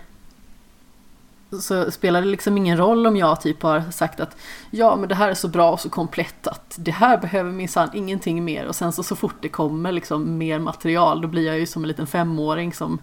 så 1.60 1.90
spelar 1.90 2.22
det 2.22 2.28
liksom 2.28 2.56
ingen 2.56 2.76
roll 2.76 3.06
om 3.06 3.16
jag 3.16 3.40
typ 3.40 3.62
har 3.62 3.90
sagt 3.90 4.20
att 4.20 4.36
ja 4.70 4.96
men 4.96 5.08
det 5.08 5.14
här 5.14 5.28
är 5.28 5.34
så 5.34 5.48
bra 5.48 5.72
och 5.72 5.80
så 5.80 5.90
komplett 5.90 6.46
att 6.46 6.74
det 6.78 6.90
här 6.90 7.18
behöver 7.18 7.50
minsann 7.50 7.90
ingenting 7.94 8.44
mer 8.44 8.66
och 8.66 8.76
sen 8.76 8.92
så, 8.92 9.02
så 9.02 9.16
fort 9.16 9.36
det 9.40 9.48
kommer 9.48 9.92
liksom 9.92 10.38
mer 10.38 10.58
material 10.58 11.20
då 11.20 11.28
blir 11.28 11.46
jag 11.46 11.58
ju 11.58 11.66
som 11.66 11.82
en 11.84 11.88
liten 11.88 12.06
femåring 12.06 12.72
som 12.72 12.98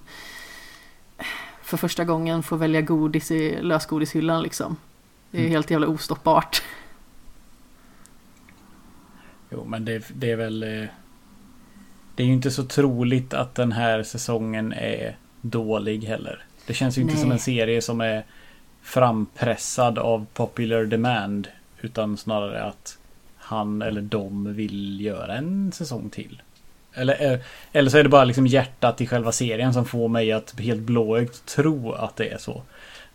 för 1.69 1.77
första 1.77 2.05
gången 2.05 2.43
får 2.43 2.57
välja 2.57 2.81
godis 2.81 3.31
i 3.31 3.61
lösgodishyllan 3.61 4.43
liksom. 4.43 4.75
Det 5.31 5.37
är 5.37 5.41
Mm. 5.41 5.51
helt 5.51 5.71
jävla 5.71 5.87
ostoppbart. 5.87 6.61
Jo, 9.49 9.65
men 9.65 9.85
det, 9.85 10.05
det 10.15 10.31
är 10.31 10.35
väl... 10.35 10.63
eh, 10.63 10.85
Det 12.15 12.23
är 12.23 12.27
ju 12.27 12.33
inte 12.33 12.51
så 12.51 12.63
troligt 12.63 13.33
att 13.33 13.55
den 13.55 13.71
här 13.71 14.03
säsongen 14.03 14.73
är 14.73 15.17
dålig 15.41 16.03
heller. 16.03 16.43
Det 16.67 16.73
känns 16.73 16.97
ju 16.97 17.01
inte 17.01 17.13
Nej. 17.13 17.21
som 17.23 17.31
en 17.31 17.39
serie 17.39 17.81
som 17.81 18.01
är 18.01 18.25
frampressad 18.81 19.97
av 19.99 20.25
popular 20.33 20.85
demand. 20.85 21.47
Utan 21.81 22.17
snarare 22.17 22.63
att 22.63 22.97
han 23.37 23.81
eller 23.81 24.01
de 24.01 24.53
vill 24.53 25.01
göra 25.01 25.37
en 25.37 25.71
säsong 25.71 26.09
till. 26.09 26.41
Eller, 26.99 27.33
eh, 27.33 27.39
eller 27.71 27.89
så 27.89 27.97
är 27.97 28.03
det 28.03 28.09
bara 28.09 28.23
liksom 28.23 28.47
hjärtat 28.47 29.01
i 29.01 29.07
själva 29.07 29.31
serien 29.31 29.73
som 29.73 29.85
får 29.85 30.07
mig 30.07 30.31
att 30.31 30.59
helt 30.59 30.81
blåögt 30.81 31.45
tro 31.45 31.91
att 31.91 32.15
det 32.15 32.29
är 32.29 32.37
så. 32.37 32.63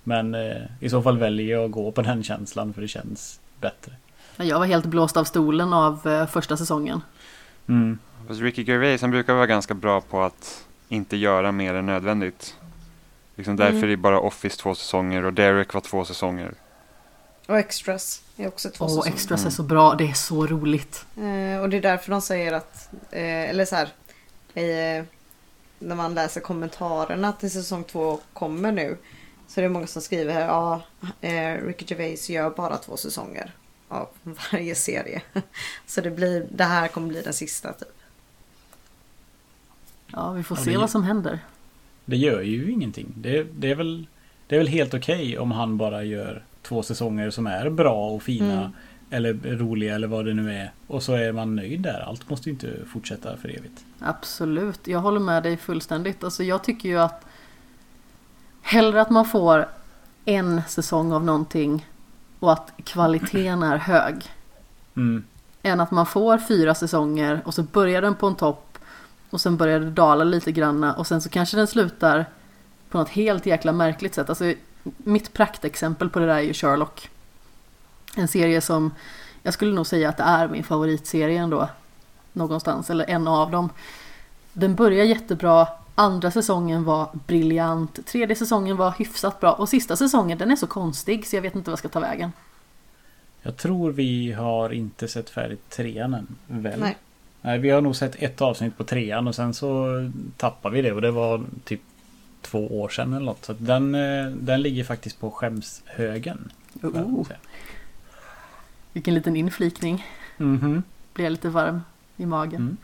Men 0.03 0.35
eh, 0.35 0.63
i 0.81 0.89
så 0.89 1.03
fall 1.03 1.19
väljer 1.19 1.57
jag 1.57 1.65
att 1.65 1.71
gå 1.71 1.93
på 1.93 2.03
den 2.03 2.23
känslan 2.23 2.75
för 2.75 2.83
det 2.83 2.89
känns 2.89 3.41
bättre. 3.61 3.93
Jag 4.37 4.59
var 4.59 4.67
helt 4.67 4.87
blåst 4.87 5.17
av 5.17 5.25
stolen 5.25 5.73
av 5.73 6.07
eh, 6.07 6.27
första 6.27 6.57
säsongen. 6.57 7.01
Mm. 7.69 7.99
Fast 8.29 8.41
Ricky 8.41 8.63
Gervais 8.63 9.01
han 9.01 9.11
brukar 9.11 9.35
vara 9.35 9.47
ganska 9.47 9.75
bra 9.75 10.01
på 10.01 10.23
att 10.23 10.65
inte 10.89 11.17
göra 11.17 11.53
mer 11.53 11.75
än 11.75 11.87
nödvändigt. 11.87 12.57
Liksom 13.37 13.57
därför 13.57 13.77
Mm. 13.77 13.91
är 13.91 13.97
bara 13.97 14.21
Office 14.21 14.59
två 14.59 14.75
säsonger 14.75 15.25
och 15.25 15.33
Derek 15.33 15.75
var 15.75 15.81
två 15.81 16.05
säsonger. 16.05 16.55
Och 17.47 17.59
Extras 17.59 18.23
är 18.37 18.49
också 18.49 18.71
två 18.71 18.85
Åh, 18.85 18.89
säsonger. 18.91 19.15
Extras 19.15 19.41
är 19.41 19.45
Mm. 19.45 19.53
så 19.53 19.63
bra, 19.63 19.95
det 19.95 20.05
är 20.09 20.13
så 20.13 20.47
roligt. 20.47 21.07
Eh, 21.17 21.61
och 21.61 21.69
det 21.71 21.77
är 21.77 21.81
därför 21.83 22.11
de 22.11 22.21
säger 22.21 22.53
att, 22.53 22.89
eh, 23.11 23.51
eller 23.51 23.65
så 23.65 23.77
här, 23.77 23.89
eh, 24.55 25.05
när 25.79 25.95
man 25.97 26.15
läser 26.15 26.41
kommentarerna 26.41 27.33
till 27.33 27.51
säsong 27.51 27.85
två 27.85 28.21
kommer 28.33 28.73
nu. 28.73 28.97
Så 29.49 29.61
det 29.61 29.65
är 29.67 29.69
många 29.69 29.87
som 29.87 30.03
skriver 30.03 30.33
här, 30.35 30.47
ja, 30.47 30.83
eh, 31.21 31.67
Ricky 31.67 31.85
Gervais 31.89 32.31
gör 32.31 32.51
bara 32.51 32.77
två 32.77 32.97
säsonger 32.97 33.53
av 33.89 34.09
varje 34.53 34.75
serie. 34.75 35.23
så 35.87 36.01
det 36.01 36.11
blir, 36.11 36.47
det 36.51 36.65
här 36.65 36.89
kommer 36.89 37.09
bli 37.09 37.23
den 37.23 37.35
sista 37.35 37.73
typ. 37.73 37.89
Ja, 40.13 40.33
vi 40.33 40.43
får 40.43 40.59
Ja, 40.59 40.65
se 40.65 40.71
det- 40.71 40.79
vad 40.79 40.91
som 40.91 41.03
händer. 41.03 41.39
Det 42.05 42.17
gör 42.17 42.41
ju 42.41 42.71
ingenting. 42.73 43.13
Det, 43.17 43.43
det, 43.43 43.71
är, 43.71 43.75
väl, 43.75 44.07
det 44.47 44.55
är 44.55 44.59
väl 44.59 44.69
helt 44.69 44.95
okej 44.95 45.39
om 45.39 45.51
han 45.51 45.77
bara 45.79 46.05
gör 46.05 46.45
två 46.65 46.83
säsonger 46.83 47.31
som 47.31 47.47
är 47.47 47.71
bra 47.71 48.09
och 48.11 48.23
fina. 48.23 48.53
Mm. 48.53 48.71
Eller 49.11 49.33
roliga 49.35 49.95
eller 49.95 50.07
vad 50.07 50.25
det 50.25 50.35
nu 50.35 50.53
är. 50.53 50.73
Och 50.87 51.03
så 51.03 51.13
är 51.13 51.33
man 51.33 51.57
nöjd 51.57 51.81
där. 51.81 52.05
Allt 52.09 52.31
måste 52.31 52.51
inte 52.51 52.69
fortsätta 52.93 53.37
för 53.37 53.49
evigt. 53.49 53.85
Absolut, 54.01 54.87
jag 54.87 54.99
håller 54.99 55.21
med 55.21 55.43
dig 55.43 55.57
fullständigt. 55.57 56.25
Alltså 56.25 56.43
jag 56.43 56.65
tycker 56.65 56.89
ju 56.89 56.99
att 56.99 57.25
hellre 58.63 59.01
att 59.01 59.11
man 59.11 59.25
får 59.25 59.69
en 60.25 60.63
säsong 60.69 61.13
av 61.13 61.25
någonting 61.25 61.87
och 62.39 62.53
att 62.53 62.73
kvaliteten 62.85 63.63
är 63.63 63.77
hög. 63.77 64.15
Mm. 64.97 65.25
Än 65.63 65.81
att 65.81 65.91
man 65.91 66.07
får 66.07 66.39
fyra 66.39 66.75
säsonger 66.75 67.41
och 67.45 67.55
så 67.55 67.63
börjar 67.63 68.03
den 68.03 68.15
på 68.15 68.27
en 68.27 68.35
topp 68.35 68.79
och 69.31 69.41
sen 69.41 69.57
börjar 69.57 69.81
det 69.81 69.91
dala 69.91 70.25
lite 70.25 70.53
granna 70.53 70.95
och 70.95 71.07
sen 71.07 71.21
så 71.21 71.29
kanske 71.29 71.57
den 71.57 71.67
slutar 71.67 72.27
på 72.91 72.99
något 72.99 73.09
helt 73.09 73.47
jäkla 73.47 73.73
märkligt 73.73 74.15
sätt. 74.15 74.29
Alltså 74.29 74.55
mitt 74.97 75.33
praktexempel 75.33 76.09
på 76.11 76.19
det 76.19 76.27
där 76.27 76.35
är 76.35 76.41
ju 76.41 76.53
Sherlock. 76.53 77.11
En 78.17 78.29
serie 78.29 78.61
som 78.61 78.91
jag 79.43 79.55
skulle 79.55 79.73
nog 79.73 79.87
säga 79.87 80.09
att 80.09 80.17
det 80.17 80.23
är 80.23 80.49
min 80.49 80.65
favoritserie 80.65 81.39
ändå. 81.39 81.69
Någonstans, 82.33 82.91
eller 82.91 83.11
en 83.11 83.29
av 83.29 83.51
dem. 83.51 83.71
Den 84.53 84.75
börjar 84.75 85.05
jättebra, 85.05 85.69
andra 85.95 86.31
säsongen 86.31 86.85
var 86.85 87.09
briljant, 87.27 88.07
tredje 88.07 88.37
säsongen 88.37 88.77
var 88.77 88.95
hyfsat 88.99 89.41
bra 89.41 89.53
och 89.53 89.69
sista 89.69 89.97
säsongen 89.97 90.39
den 90.39 90.51
är 90.51 90.57
så 90.57 90.67
konstig 90.67 91.27
så 91.27 91.37
jag 91.37 91.43
vet 91.43 91.55
inte 91.55 91.71
vad 91.71 91.73
jag 91.73 91.79
ska 91.79 91.89
ta 91.89 92.01
vägen. 92.01 92.33
Jag 93.43 93.57
tror 93.57 93.93
vi 93.93 94.33
har 94.33 94.73
inte 94.73 95.09
sett 95.09 95.31
färdigt 95.31 95.71
trean 95.71 96.15
än. 96.15 96.27
Väl? 96.47 96.81
Nej. 96.81 96.97
Nej, 97.41 97.59
vi 97.59 97.71
har 97.71 97.81
nog 97.81 97.97
sett 97.97 98.23
ett 98.23 98.41
avsnitt 98.41 98.77
på 98.77 98.85
trean 98.85 99.29
och 99.29 99.35
sen 99.35 99.55
så 99.55 99.87
tappade 100.37 100.75
vi 100.75 100.83
det 100.83 100.93
och 100.93 101.01
det 101.01 101.11
var 101.11 101.45
typ 101.65 101.81
två 102.45 102.81
år 102.81 102.89
sedan 102.89 103.13
eller 103.13 103.27
något. 103.27 103.45
Så 103.45 103.53
den, 103.53 103.95
eh, 103.95 104.27
den 104.27 104.63
ligger 104.63 104.85
faktiskt 104.85 105.21
på 105.21 105.31
skämshögen. 105.31 106.53
Oh, 106.83 107.27
vilken 108.93 109.15
liten 109.15 109.37
inflikning. 109.37 110.07
Mhm. 110.37 110.83
Blir 111.15 111.25
jag 111.25 111.31
lite 111.31 111.49
varm 111.49 111.81
i 112.17 112.27
magen. 112.27 112.77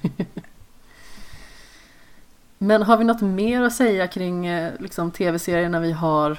Mm. 0.00 0.16
Men 2.58 2.82
har 2.82 2.96
vi 2.96 3.04
något 3.04 3.20
mer 3.20 3.62
att 3.62 3.74
säga 3.74 4.06
kring 4.06 4.46
eh, 4.46 4.72
liksom, 4.78 5.10
tv-serierna 5.10 5.80
vi 5.80 5.92
har 5.92 6.38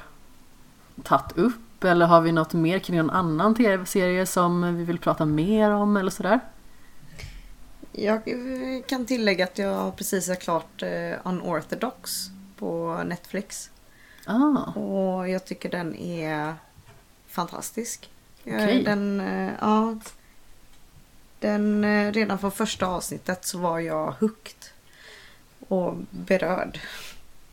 tagit 1.03 1.37
upp? 1.37 1.83
Eller 1.83 2.05
har 2.05 2.21
vi 2.21 2.31
något 2.31 2.53
mer 2.53 2.79
kring 2.79 2.97
någon 2.97 3.09
annan 3.09 3.55
tv-serie 3.55 4.25
som 4.25 4.77
vi 4.77 4.83
vill 4.83 4.99
prata 4.99 5.25
mer 5.25 5.71
om 5.71 5.97
eller 5.97 6.11
sådär? 6.11 6.39
Jag 7.97 8.21
kan 8.87 9.05
tillägga 9.05 9.43
att 9.43 9.57
jag 9.57 9.95
precis 9.95 10.27
har 10.27 10.35
klart 10.35 10.81
eh, 10.83 11.13
Unorthodox 11.23 12.29
på 12.57 13.03
Netflix. 13.05 13.69
Ah, 14.25 14.71
Och 14.79 15.29
jag 15.29 15.45
tycker 15.45 15.69
den 15.69 15.95
är 15.95 16.55
fantastisk. 17.27 18.09
Okej. 18.43 18.83
Den, 18.83 19.19
eh, 19.21 19.53
ja, 19.61 19.99
den, 21.39 21.83
eh, 21.83 22.11
redan 22.11 22.39
från 22.39 22.51
första 22.51 22.85
avsnittet 22.87 23.45
så 23.45 23.57
var 23.57 23.79
jag 23.79 24.11
hooked. 24.11 24.65
Och 25.67 25.95
berörd. 26.09 26.79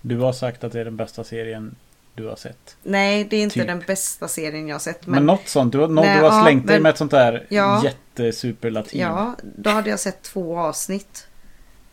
Du 0.01 0.19
har 0.19 0.33
sagt 0.33 0.65
att 0.65 0.73
det 0.73 0.81
är 0.81 0.85
den 0.85 0.97
bästa 0.97 1.25
serien 1.25 1.75
du 2.15 2.27
har 2.27 2.37
sett. 2.37 2.77
Nej, 2.83 3.25
det 3.25 3.37
är 3.37 3.43
inte 3.43 3.55
Typ. 3.55 3.67
den 3.67 3.83
bästa 3.87 4.29
serien 4.29 4.69
jag 4.69 4.75
har 4.75 4.81
sett. 4.81 5.07
Men, 5.07 5.15
Men, 5.15 5.27
något 5.27 5.49
sånt. 5.49 5.73
Du, 5.73 5.79
har- 5.79 5.89
Nej, 5.89 6.17
du 6.17 6.25
har 6.25 6.37
ja, 6.39 6.43
slängt 6.43 6.67
dig 6.67 6.81
med 6.81 6.91
ett 6.91 6.99
sånt 6.99 7.11
där 7.11 7.47
Ja. 7.49 7.85
jättesuperlativ. 7.85 9.01
ja, 9.01 9.35
då 9.57 9.71
hade 9.71 9.91
jag 9.91 10.01
sett 10.01 10.23
två 10.23 10.59
avsnitt. 10.59 11.27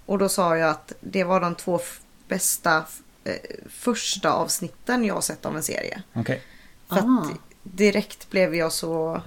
Och 0.06 0.18
då 0.18 0.30
sa 0.30 0.58
jag 0.58 0.70
att 0.70 0.94
det 1.02 1.24
var 1.24 1.42
de 1.42 1.56
två 1.56 1.80
bästa 2.28 2.84
eh, 3.24 3.34
första 3.70 4.32
avsnitten 4.34 5.06
jag 5.06 5.14
har 5.14 5.22
sett 5.22 5.46
av 5.46 5.56
en 5.58 5.64
serie. 5.64 6.02
Okej. 6.14 6.42
För 6.88 6.96
Ah. 6.96 7.00
att 7.22 7.32
direkt 7.64 8.30
blev 8.30 8.56
jag 8.56 8.72
så 8.72 9.22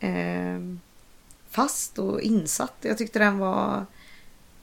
eh, 0.00 0.58
fast 1.50 1.98
och 1.98 2.20
insatt. 2.20 2.74
Jag 2.80 2.98
tyckte 2.98 3.18
den 3.18 3.38
var 3.38 3.86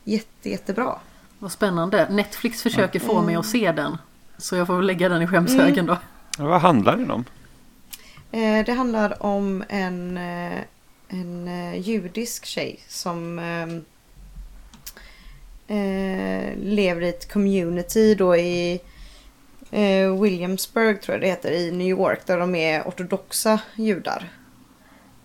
jätte, 0.04 0.50
jättebra. 0.50 1.00
vad 1.40 1.52
spännande. 1.52 2.08
Netflix 2.10 2.62
försöker 2.62 3.00
få 3.00 3.14
mig 3.22 3.34
Mm. 3.34 3.40
att 3.40 3.46
se 3.46 3.72
den. 3.72 3.98
Så 4.38 4.56
jag 4.56 4.68
får 4.68 4.78
väl 4.78 4.86
lägga 4.86 5.10
den 5.10 5.22
i 5.22 5.28
skämshögen 5.28 5.86
då. 5.86 5.98
Ja, 6.38 6.46
Vad 6.46 6.62
handlar 6.62 6.98
den 6.98 7.12
om? 7.12 7.26
Eh, 8.32 8.66
det 8.66 8.74
handlar 8.74 9.24
om 9.24 9.64
en, 9.70 10.18
eh, 10.18 10.60
en 11.10 11.48
eh, 11.48 11.80
judisk 11.80 12.46
tjej 12.46 12.80
som 12.88 13.40
eh, 13.40 13.68
eh, 15.78 16.54
lever 16.58 17.02
i 17.02 17.10
ett 17.10 17.32
community 17.32 18.16
då 18.16 18.36
i 18.36 18.82
eh, 19.72 20.22
Williamsburg 20.22 21.02
tror 21.02 21.14
jag 21.16 21.22
det 21.22 21.28
heter 21.28 21.52
i 21.52 21.72
New 21.72 21.88
York 21.88 22.20
där 22.26 22.38
de 22.40 22.56
är 22.56 22.82
ortodoxa 22.82 23.60
judar. 23.76 24.30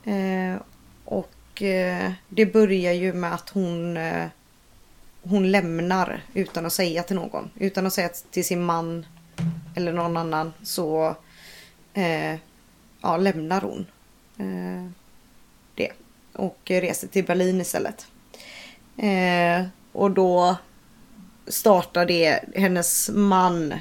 Eh, 0.05 0.61
och 1.05 1.63
eh, 1.63 2.13
det 2.29 2.47
börjar 2.47 2.93
ju 2.93 3.13
med 3.13 3.35
att 3.35 3.49
hon 3.51 3.97
eh, 3.97 4.27
hon 5.23 5.51
lämnar 5.51 6.23
utan 6.35 6.67
att 6.67 6.73
säga 6.73 7.03
till 7.03 7.17
någon. 7.17 7.51
Utan 7.59 7.87
att 7.87 7.93
säga 7.93 8.09
till 8.31 8.45
sin 8.45 8.65
man 8.65 9.07
eller 9.75 9.93
någon 9.93 10.17
annan 10.17 10.53
så 10.63 11.17
eh, 11.95 12.35
ja, 13.01 13.17
lämnar 13.17 13.61
hon 13.61 13.87
eh, 14.39 14.91
det. 15.75 15.93
Och 16.33 16.61
reser 16.65 17.09
till 17.09 17.25
Berlin 17.25 17.61
istället. 17.61 18.07
Eh, 18.97 19.67
och 19.93 20.11
då 20.11 20.57
startar 21.47 22.07
det 22.07 22.41
hennes 22.55 23.11
man 23.15 23.75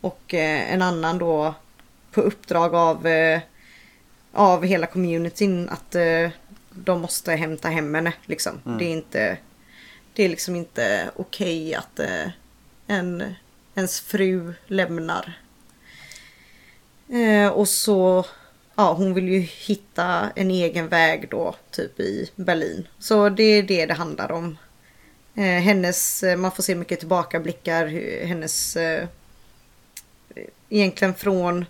och 0.00 0.34
eh, 0.34 0.72
en 0.72 0.82
annan 0.82 1.18
då 1.18 1.54
på 2.10 2.20
uppdrag 2.20 2.74
av, 2.74 3.06
eh, 3.06 3.40
av 4.32 4.64
hela 4.64 4.86
communityn 4.86 5.68
att 5.68 5.94
eh, 5.94 6.30
de 6.70 7.00
måste 7.00 7.32
hämta 7.32 7.68
hem 7.68 7.94
henne. 7.94 8.12
Liksom. 8.26 8.60
Det 8.78 8.84
är 8.84 8.90
inte 8.90 9.38
det 10.14 10.24
är 10.24 10.28
liksom 10.28 10.56
inte 10.56 11.10
okej 11.16 11.74
att 11.74 11.98
eh, 11.98 12.28
en, 12.86 13.34
ens 13.74 14.00
fru 14.00 14.54
lämnar. 14.66 15.38
Eh, 17.08 17.48
och 17.48 17.68
så, 17.68 18.26
ja 18.74 18.92
hon 18.92 19.14
vill 19.14 19.28
ju 19.28 19.40
hitta 19.40 20.30
en 20.36 20.50
egen 20.50 20.88
väg 20.88 21.28
då, 21.30 21.54
typ 21.70 22.00
i 22.00 22.30
Berlin. 22.36 22.88
Så 22.98 23.28
det 23.28 23.42
är 23.42 23.62
det 23.62 23.86
det 23.86 23.94
handlar 23.94 24.32
om. 24.32 24.58
Eh, 25.34 25.44
hennes, 25.44 26.22
eh, 26.22 26.36
man 26.36 26.52
får 26.52 26.62
se 26.62 26.74
mycket 26.74 26.98
tillbakablickar, 26.98 27.86
hennes, 28.26 28.76
eh, 28.76 29.08
egentligen 30.68 31.14
från 31.14 31.64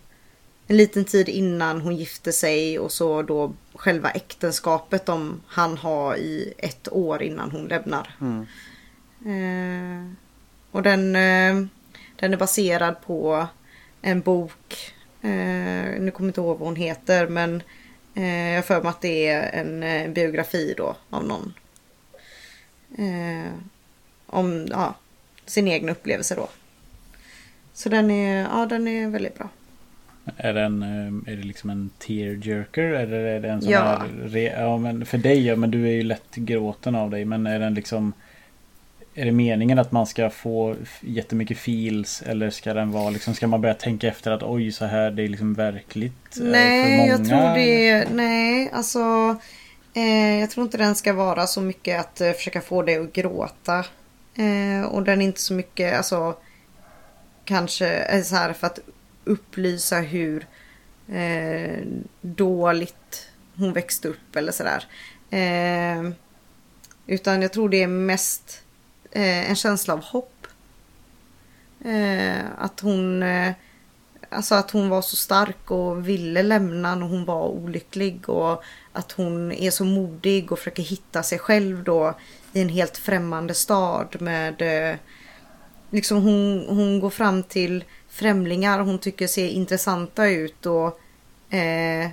en 0.72 0.78
liten 0.78 1.04
tid 1.04 1.28
innan 1.28 1.80
hon 1.80 1.96
gifte 1.96 2.32
sig 2.32 2.78
och 2.78 2.92
så 2.92 3.22
då 3.22 3.52
själva 3.74 4.10
äktenskapet 4.10 5.08
om 5.08 5.42
han 5.46 5.78
har 5.78 6.16
i 6.16 6.54
ett 6.58 6.92
år 6.92 7.22
innan 7.22 7.50
hon 7.50 7.68
lämnar. 7.68 8.16
Eh, 9.26 10.12
och 10.70 10.82
den, 10.82 11.16
eh, 11.16 11.66
den 12.16 12.32
är 12.32 12.36
baserad 12.36 13.00
på 13.06 13.46
en 14.02 14.20
bok. 14.20 14.94
Eh, 15.22 16.00
nu 16.00 16.10
kommer 16.14 16.28
jag 16.28 16.30
inte 16.30 16.40
ihåg 16.40 16.58
vad 16.58 16.68
hon 16.68 16.76
heter 16.76 17.28
men 17.28 17.62
eh, 18.14 18.50
jag 18.50 18.64
för 18.64 18.82
mig 18.82 18.90
att 18.90 19.00
det 19.00 19.28
är 19.28 19.60
en 19.60 19.82
eh, 19.82 20.10
biografi 20.10 20.74
då 20.76 20.96
av 21.10 21.24
någon. 21.24 21.54
Eh, 22.98 23.52
om 24.26 24.66
ja, 24.70 24.94
sin 25.46 25.68
egen 25.68 25.88
upplevelse 25.88 26.34
då. 26.34 26.48
Så 27.72 27.88
den 27.88 28.10
är, 28.10 28.42
ja, 28.42 28.66
den 28.66 28.88
är 28.88 29.08
väldigt 29.08 29.38
bra. 29.38 29.48
Är, 30.36 30.54
den, 30.54 30.82
eh, 30.82 31.32
är 31.32 31.36
det 31.36 31.42
liksom 31.42 31.70
en 31.70 31.90
tearjerker? 31.98 32.82
Eller 32.82 33.16
är 33.16 33.40
det 33.40 33.48
en 33.48 33.62
sån 33.62 33.70
Ja. 33.70 34.02
Re, 34.22 34.42
ja, 34.60 34.76
men 34.78 35.06
för 35.06 35.18
dig 35.18 35.46
ja, 35.46 35.56
men 35.56 35.70
du 35.70 35.88
är 35.88 35.92
ju 35.92 36.02
lätt 36.02 36.34
gråten 36.34 36.94
av 36.94 37.10
dig. 37.10 37.24
Men 37.24 37.46
är 37.46 37.58
den 37.60 37.74
liksom... 37.74 38.12
Är 39.14 39.24
det 39.24 39.32
meningen 39.32 39.78
att 39.78 39.92
man 39.92 40.06
ska 40.06 40.30
få 40.30 40.76
jättemycket 41.00 41.58
feels? 41.58 42.22
Eller 42.22 42.50
ska 42.50 42.74
den 42.74 42.90
vara 42.90 43.10
liksom... 43.10 43.34
Ska 43.34 43.46
man 43.46 43.60
börja 43.60 43.74
tänka 43.74 44.08
efter 44.08 44.30
att 44.30 44.42
oj 44.42 44.72
så 44.72 44.84
här 44.84 45.10
det 45.10 45.22
är 45.22 45.28
liksom 45.28 45.54
verkligt? 45.54 46.36
eh, 46.40 46.44
Nej, 46.44 46.84
för 46.84 46.96
många? 46.96 47.08
jag 47.08 47.28
tror 47.28 47.54
det 47.54 48.08
Nej, 48.14 48.70
alltså. 48.72 49.36
Eh, 49.94 50.40
jag 50.40 50.50
tror 50.50 50.64
inte 50.64 50.78
den 50.78 50.94
ska 50.94 51.12
vara 51.12 51.46
så 51.46 51.60
mycket 51.60 52.00
att 52.00 52.20
eh, 52.20 52.32
försöka 52.32 52.60
få 52.60 52.82
dig 52.82 52.96
att 52.96 53.12
gråta. 53.12 53.78
Eh, 54.34 54.84
och 54.90 55.02
den 55.02 55.22
är 55.22 55.26
inte 55.26 55.40
så 55.40 55.54
mycket, 55.54 55.96
alltså. 55.96 56.34
Kanske 57.44 57.88
eh, 57.88 58.22
så 58.22 58.36
här 58.36 58.52
för 58.52 58.66
att 58.66 58.78
upplysa 59.24 60.00
hur 60.00 60.46
eh, 61.08 61.86
dåligt 62.20 63.28
hon 63.56 63.72
växte 63.72 64.08
upp 64.08 64.36
eller 64.36 64.52
sådär. 64.52 64.84
Eh, 65.30 66.12
utan 67.06 67.42
jag 67.42 67.52
tror 67.52 67.68
det 67.68 67.82
är 67.82 67.86
mest 67.86 68.62
eh, 69.10 69.50
en 69.50 69.56
känsla 69.56 69.94
av 69.94 70.00
hopp. 70.02 70.46
Eh, 71.84 72.44
att 72.58 72.80
hon... 72.80 73.22
Eh, 73.22 73.52
alltså 74.30 74.54
att 74.54 74.70
hon 74.70 74.88
var 74.88 75.02
så 75.02 75.16
stark 75.16 75.70
och 75.70 76.08
ville 76.08 76.42
lämna 76.42 76.94
när 76.94 77.06
hon 77.06 77.24
var 77.24 77.48
olycklig 77.48 78.28
och 78.28 78.62
att 78.92 79.12
hon 79.12 79.52
är 79.52 79.70
så 79.70 79.84
modig 79.84 80.52
och 80.52 80.58
försöker 80.58 80.82
hitta 80.82 81.22
sig 81.22 81.38
själv 81.38 81.84
då 81.84 82.14
i 82.52 82.60
en 82.60 82.68
helt 82.68 82.96
främmande 82.96 83.54
stad 83.54 84.16
med 84.20 84.62
eh, 84.62 84.96
liksom 85.90 86.22
hon, 86.22 86.66
hon 86.68 87.00
går 87.00 87.10
fram 87.10 87.42
till 87.42 87.84
främlingar 88.12 88.80
hon 88.80 88.98
tycker 88.98 89.26
ser 89.26 89.48
intressanta 89.48 90.26
ut 90.28 90.66
och 90.66 91.00
eh, 91.54 92.10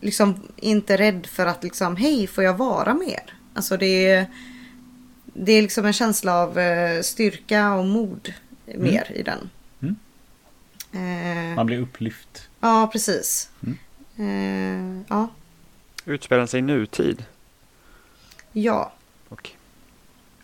liksom 0.00 0.42
inte 0.56 0.96
rädd 0.96 1.26
för 1.26 1.46
att 1.46 1.64
liksom 1.64 1.96
hej 1.96 2.26
får 2.26 2.44
jag 2.44 2.56
vara 2.56 2.94
med 2.94 3.08
er? 3.08 3.34
Alltså 3.54 3.76
det 3.76 4.06
är 4.10 4.26
det 5.24 5.52
är 5.52 5.62
liksom 5.62 5.84
en 5.86 5.92
känsla 5.92 6.34
av 6.34 6.58
eh, 6.58 7.02
styrka 7.02 7.74
och 7.74 7.84
mod 7.86 8.32
mer 8.64 9.12
i 9.14 9.22
den. 9.22 9.50
Mm. 9.82 9.96
Eh, 10.92 11.56
Man 11.56 11.66
blir 11.66 11.78
upplyft. 11.80 12.48
ja, 12.60 12.88
precis. 12.92 13.50
Mm. 13.62 13.78
Eh, 14.16 15.04
ja, 15.08 15.28
Utspelar 16.04 16.46
sig 16.46 16.58
i 16.58 16.62
nutid. 16.62 17.24
ja, 18.52 18.92
Och 19.28 19.50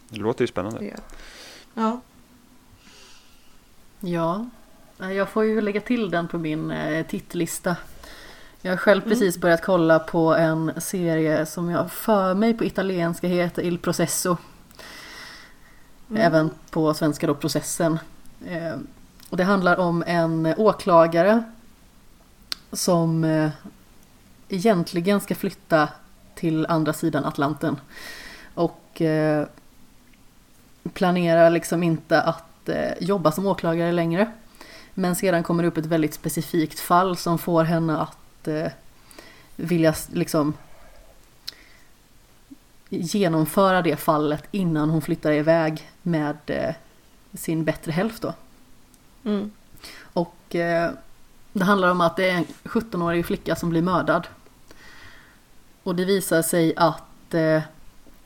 det 0.08 0.18
låter 0.20 0.42
ju 0.42 0.46
spännande. 0.46 0.84
Ja, 1.74 2.00
Ja, 4.00 4.48
jag 4.98 5.28
får 5.28 5.44
ju 5.44 5.60
lägga 5.60 5.80
till 5.80 6.10
den 6.10 6.28
på 6.28 6.38
min 6.38 6.70
eh, 6.70 7.06
tittlista. 7.06 7.76
Jag 8.60 8.72
har 8.72 8.76
själv 8.76 9.00
precis 9.00 9.38
börjat 9.38 9.62
kolla 9.62 9.98
på 9.98 10.34
en 10.34 10.80
serie 10.80 11.46
som 11.46 11.70
jag 11.70 11.92
för 11.92 12.34
mig 12.34 12.54
på 12.54 12.64
italienska 12.64 13.28
heter 13.28 13.62
Il 13.62 13.78
Processo. 13.78 14.36
Även 16.16 16.50
på 16.70 16.94
svenska 16.94 17.26
då 17.26 17.34
Processen. 17.34 17.98
Eh, 18.46 18.74
och 19.30 19.36
det 19.36 19.44
handlar 19.44 19.76
om 19.76 20.04
en 20.06 20.54
åklagare 20.56 21.42
som 22.72 23.24
eh, 23.24 23.50
egentligen 24.48 25.20
ska 25.20 25.34
flytta 25.34 25.88
till 26.34 26.66
andra 26.66 26.92
sidan 26.92 27.24
Atlanten. 27.24 27.80
Och 28.54 29.02
planerar 30.92 31.50
liksom 31.50 31.82
inte 31.82 32.22
att 32.22 32.68
jobba 33.00 33.32
som 33.32 33.46
åklagare 33.46 33.92
längre. 33.92 34.32
Men 34.94 35.16
sedan 35.16 35.42
kommer 35.42 35.62
det 35.62 35.68
upp 35.68 35.76
ett 35.76 35.86
väldigt 35.86 36.14
specifikt 36.14 36.80
fall 36.80 37.16
som 37.16 37.38
får 37.38 37.64
henne 37.64 37.98
att 37.98 38.48
eh, 38.48 38.70
vilja 39.56 39.94
liksom 40.12 40.54
genomföra 42.88 43.82
det 43.82 43.96
fallet 43.96 44.44
innan 44.50 44.90
hon 44.90 45.02
flyttar 45.02 45.32
iväg 45.32 45.90
med 46.02 46.36
eh, 46.46 46.74
sin 47.34 47.64
bättre 47.64 47.92
hälft 47.92 48.22
då. 48.22 48.34
mm. 49.24 49.50
Och 50.02 50.54
eh, 50.54 50.90
det 51.52 51.64
handlar 51.64 51.90
om 51.90 52.00
att 52.00 52.16
det 52.16 52.30
är 52.30 52.34
en 52.34 52.44
17-årig 52.64 53.26
flicka 53.26 53.56
som 53.56 53.70
blir 53.70 53.82
mördad. 53.82 54.26
Och 55.82 55.94
det 55.94 56.04
visar 56.04 56.42
sig 56.42 56.72
att 56.76 57.34
eh, 57.34 57.62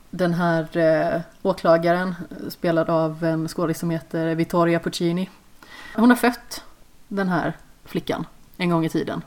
den 0.09 0.33
här 0.33 0.77
eh, 0.77 1.21
åklagaren, 1.41 2.15
eh, 2.29 2.49
spelad 2.49 2.89
av 2.89 3.23
en 3.23 3.47
skådis 3.47 3.79
som 3.79 3.89
heter 3.89 4.35
Vittoria 4.35 4.79
Puccini. 4.79 5.29
Hon 5.99 6.09
har 6.09 6.17
fött 6.17 6.63
den 7.07 7.29
här 7.29 7.57
flickan 7.85 8.25
en 8.57 8.69
gång 8.69 8.85
i 8.85 8.89
tiden. 8.89 9.21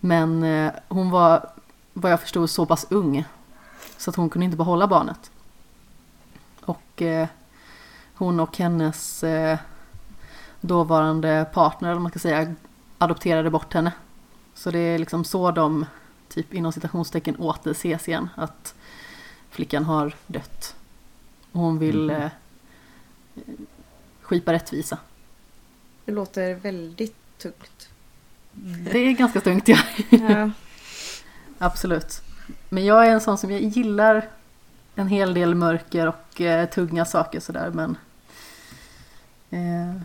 Men 0.00 0.42
eh, 0.42 0.72
hon 0.88 1.10
var, 1.10 1.50
vad 1.92 2.12
jag 2.12 2.20
förstod, 2.20 2.50
så 2.50 2.66
pass 2.66 2.86
ung. 2.90 3.24
Så 3.96 4.10
att 4.10 4.16
hon 4.16 4.30
kunde 4.30 4.44
inte 4.44 4.56
behålla 4.56 4.86
barnet. 4.86 5.30
Och 6.60 7.02
eh, 7.02 7.28
hon 8.14 8.40
och 8.40 8.56
hennes 8.58 9.24
eh, 9.24 9.58
dåvarande 10.60 11.46
partner, 11.52 11.88
eller 11.88 11.94
vad 11.94 12.02
man 12.02 12.10
ska 12.10 12.18
säga, 12.18 12.54
adopterade 12.98 13.50
bort 13.50 13.74
henne. 13.74 13.92
Så 14.54 14.70
det 14.70 14.78
är 14.78 14.98
liksom 14.98 15.24
så 15.24 15.50
de, 15.50 15.86
typ 16.28 16.54
inom 16.54 16.72
citationstecken, 16.72 17.36
återses 17.36 18.08
igen. 18.08 18.28
Att 18.34 18.74
flickan 19.50 19.84
har 19.84 20.14
dött. 20.26 20.74
Och 21.52 21.60
hon 21.60 21.78
vill 21.78 22.02
Mhm. 22.10 22.10
eh, 22.22 22.30
skipa 24.22 24.52
rättvisa. 24.52 24.98
Det 26.06 26.12
låter 26.12 26.54
väldigt 26.54 27.38
tungt. 27.38 27.88
Det 28.92 28.98
är 28.98 29.12
ganska 29.12 29.40
tungt, 29.40 29.68
ja. 29.68 29.78
Ja, 30.10 30.50
Absolut. 31.58 32.22
Men 32.68 32.84
jag 32.84 33.06
är 33.06 33.10
en 33.10 33.20
sån 33.20 33.38
som 33.38 33.50
jag 33.50 33.60
gillar 33.60 34.28
en 34.94 35.08
hel 35.08 35.34
del 35.34 35.54
mörker 35.54 36.06
och 36.06 36.40
eh, 36.40 36.68
tunga 36.68 37.04
saker 37.04 37.40
sådär 37.40 37.70
men 37.70 37.96
eh, 39.50 40.02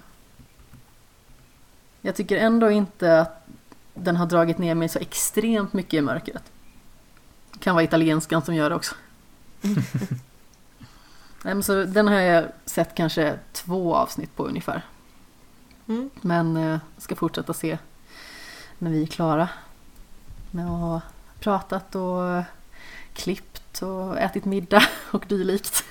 Jag 2.02 2.16
tycker 2.16 2.38
ändå 2.38 2.72
inte 2.72 3.20
att 3.20 3.48
den 3.94 4.16
har 4.16 4.26
dragit 4.26 4.58
ner 4.58 4.76
mig 4.76 4.90
så 4.90 5.00
extremt 5.00 5.74
mycket 5.74 5.94
i 5.94 6.02
mörkret. 6.02 6.44
Kan 7.60 7.76
vara 7.76 7.84
italienskan 7.84 8.42
som 8.42 8.56
gör 8.56 8.70
det 8.70 8.76
också. 8.76 8.96
Nej, 11.44 11.54
men 11.54 11.64
så 11.64 11.84
den 11.84 12.08
har 12.08 12.20
jag 12.20 12.46
sett 12.66 12.96
kanske 12.96 13.40
två 13.52 13.96
avsnitt 13.96 14.36
på 14.36 14.48
ungefär. 14.48 14.86
Mm. 15.92 16.10
Men 16.22 16.58
eh, 16.58 16.80
ska 16.98 17.16
fortsätta 17.16 17.54
se 17.54 17.78
när 18.78 18.92
vi 18.92 19.02
är 19.02 19.08
klara 19.08 19.50
med 20.52 20.66
att 20.66 20.80
ha 20.80 21.02
pratat 21.40 21.96
och 21.96 22.30
eh, 22.30 22.44
klippt 23.14 23.82
och 23.82 24.20
ätit 24.20 24.46
middag 24.46 24.84
och 25.12 25.26
dylikt. 25.28 25.84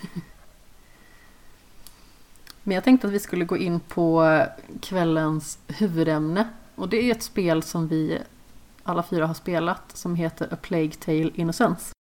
Men 2.63 2.75
jag 2.75 2.85
tänkte 2.85 3.07
att 3.07 3.13
vi 3.13 3.21
skulle 3.21 3.45
gå 3.45 3.57
in 3.57 3.81
på 3.81 4.43
kvällens 4.81 5.59
huvudämne. 5.67 6.49
Och 6.75 6.89
det 6.89 6.97
är 6.97 7.13
ett 7.13 7.23
spel 7.23 7.63
som 7.63 7.89
vi 7.89 8.19
alla 8.83 9.03
fyra 9.03 9.27
har 9.27 9.35
spelat 9.35 9.97
som 9.97 10.15
heter 10.15 10.55
A 10.55 10.57
Plague 10.63 10.93
Tale 10.93 11.31
Innocence. 11.35 11.93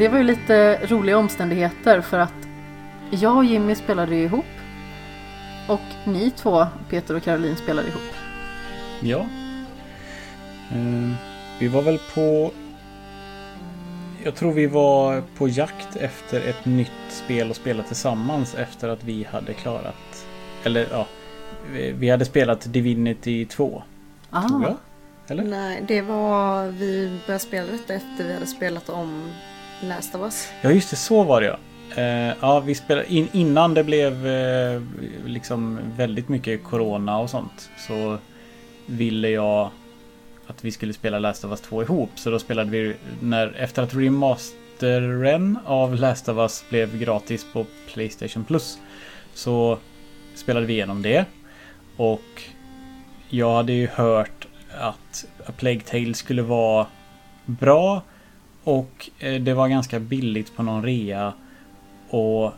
Det 0.00 0.08
var 0.08 0.18
ju 0.18 0.24
lite 0.24 0.86
roliga 0.86 1.18
omständigheter 1.18 2.00
för 2.00 2.18
att 2.18 2.32
jag 3.10 3.36
och 3.36 3.44
Jimmy 3.44 3.74
spelade 3.74 4.16
ihop. 4.16 4.44
Och 5.68 5.80
ni 6.06 6.30
två, 6.30 6.66
Peter 6.90 7.16
och 7.16 7.22
Caroline, 7.22 7.56
spelade 7.56 7.88
ihop. 7.88 8.02
Ja. 9.00 9.26
Ehm, 10.72 11.14
vi 11.60 11.68
var 11.68 11.82
väl 11.82 11.98
på... 12.14 12.50
Jag 14.24 14.34
tror 14.34 14.52
vi 14.52 14.66
var 14.66 15.22
på 15.38 15.48
jakt 15.48 15.96
efter 15.96 16.40
ett 16.48 16.64
nytt 16.64 16.90
spel 17.08 17.50
att 17.50 17.56
spela 17.56 17.82
tillsammans 17.82 18.54
efter 18.54 18.88
att 18.88 19.04
vi 19.04 19.26
hade 19.30 19.52
klarat... 19.54 20.26
Eller 20.64 20.86
ja. 20.90 21.06
vi- 21.72 21.92
Vi 21.92 22.10
hade 22.10 22.24
spelat 22.24 22.72
Divinity 22.72 23.44
2. 23.46 23.82
Ah, 24.30 24.48
Tror 24.48 24.62
jag. 24.62 24.76
Eller? 25.28 25.42
nej, 25.44 25.84
det 25.88 26.02
var 26.02 26.66
vi 26.66 27.18
började 27.26 27.44
spela 27.44 27.72
detta 27.72 27.94
efter 27.94 28.24
vi 28.24 28.32
hade 28.34 28.46
spelat 28.46 28.88
om 28.88 29.30
Last 29.80 30.14
of 30.14 30.20
Us. 30.20 30.48
Ja 30.62 30.72
just 30.72 30.90
det, 30.90 30.96
så 30.96 31.22
var 31.22 31.40
det 31.40 31.46
ja. 31.46 31.56
Uh, 31.98 32.34
ja, 32.40 32.60
vi 32.60 32.74
spelade 32.74 33.12
in, 33.12 33.28
innan 33.32 33.74
det 33.74 33.84
blev 33.84 34.26
uh, 34.26 34.82
liksom 35.26 35.78
väldigt 35.96 36.28
mycket 36.28 36.64
Corona 36.64 37.18
och 37.18 37.30
sånt. 37.30 37.70
Så 37.78 38.18
ville 38.86 39.28
jag 39.28 39.70
att 40.46 40.64
vi 40.64 40.70
skulle 40.70 40.92
spela 40.92 41.18
Last 41.18 41.44
of 41.44 41.50
Us 41.50 41.60
2 41.60 41.82
ihop. 41.82 42.10
Så 42.14 42.30
då 42.30 42.38
spelade 42.38 42.70
vi 42.70 42.94
när, 43.20 43.56
efter 43.56 43.82
att 43.82 43.94
remasteren 43.94 45.58
av 45.64 45.94
Last 45.94 46.28
of 46.28 46.36
Us 46.36 46.64
blev 46.68 46.98
gratis 46.98 47.46
på 47.52 47.66
Playstation 47.92 48.44
Plus. 48.44 48.78
Så 49.34 49.78
spelade 50.34 50.66
vi 50.66 50.72
igenom 50.72 51.02
det. 51.02 51.24
Och 51.96 52.42
jag 53.28 53.54
hade 53.56 53.72
ju 53.72 53.86
hört 53.86 54.46
att 54.78 55.24
A 55.46 55.52
Plague 55.56 55.80
Tale 55.80 56.14
skulle 56.14 56.42
vara 56.42 56.86
bra. 57.46 58.02
Och 58.64 59.10
eh, 59.18 59.40
det 59.40 59.54
var 59.54 59.68
ganska 59.68 60.00
billigt 60.00 60.56
på 60.56 60.62
någon 60.62 60.84
rea. 60.84 61.32
Och 62.08 62.52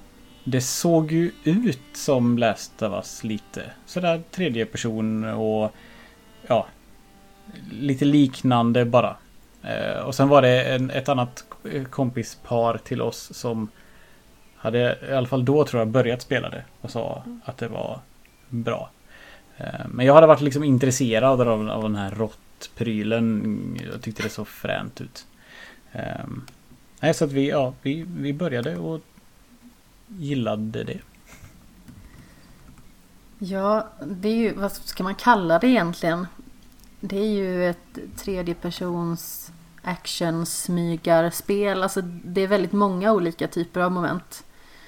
det 0.44 0.60
såg 0.60 1.12
ju 1.12 1.32
ut 1.44 1.82
som 1.92 2.38
Last 2.38 2.82
of 2.82 2.92
Us 2.92 3.24
lite. 3.24 3.62
Sådär 3.86 4.22
tredje 4.30 4.66
person 4.66 5.24
och 5.24 5.72
ja, 6.46 6.66
lite 7.70 8.04
liknande 8.04 8.84
bara. 8.84 9.16
Eh, 9.62 9.98
och 9.98 10.14
sen 10.14 10.28
var 10.28 10.42
det 10.42 10.62
en, 10.62 10.90
ett 10.90 11.08
annat 11.08 11.44
kompispar 11.90 12.78
till 12.84 13.02
oss 13.02 13.34
som 13.34 13.68
hade 14.56 14.98
i 15.10 15.12
alla 15.12 15.26
fall 15.26 15.44
då 15.44 15.64
tror 15.64 15.80
jag 15.80 15.88
börjat 15.88 16.22
spela 16.22 16.48
det 16.48 16.64
och 16.80 16.90
sa 16.90 17.24
att 17.44 17.58
det 17.58 17.68
var 17.68 18.00
bra. 18.48 18.90
Eh, 19.56 19.86
men 19.88 20.06
jag 20.06 20.14
hade 20.14 20.26
varit 20.26 20.40
liksom 20.40 20.64
intresserad 20.64 21.40
av, 21.40 21.70
av 21.70 21.82
den 21.82 21.96
här 21.96 22.10
råttprylen. 22.10 23.78
Jag 23.92 24.02
tyckte 24.02 24.22
det 24.22 24.28
såg 24.28 24.48
fränt 24.48 25.00
ut. 25.00 25.26
Eh, 25.92 26.24
nej, 27.00 27.14
så 27.14 27.24
att 27.24 27.32
vi, 27.32 27.48
ja, 27.48 27.74
vi, 27.82 28.06
vi 28.16 28.32
började 28.32 28.76
och 28.76 29.00
gillade 30.06 30.84
det. 30.84 30.98
Ja, 33.38 33.88
det 34.06 34.28
är 34.28 34.36
ju, 34.36 34.54
vad 34.54 34.72
ska 34.72 35.02
man 35.02 35.14
kalla 35.14 35.58
det 35.58 35.66
egentligen? 35.66 36.26
Det 37.00 37.18
är 37.18 37.30
ju 37.30 37.70
ett 37.70 37.98
tredjepersons 38.16 39.52
action-smygarspel. 39.82 41.82
Alltså 41.82 42.00
det 42.02 42.40
är 42.40 42.46
väldigt 42.46 42.72
många 42.72 43.12
olika 43.12 43.48
typer 43.48 43.80
av 43.80 43.92
moment. 43.92 44.44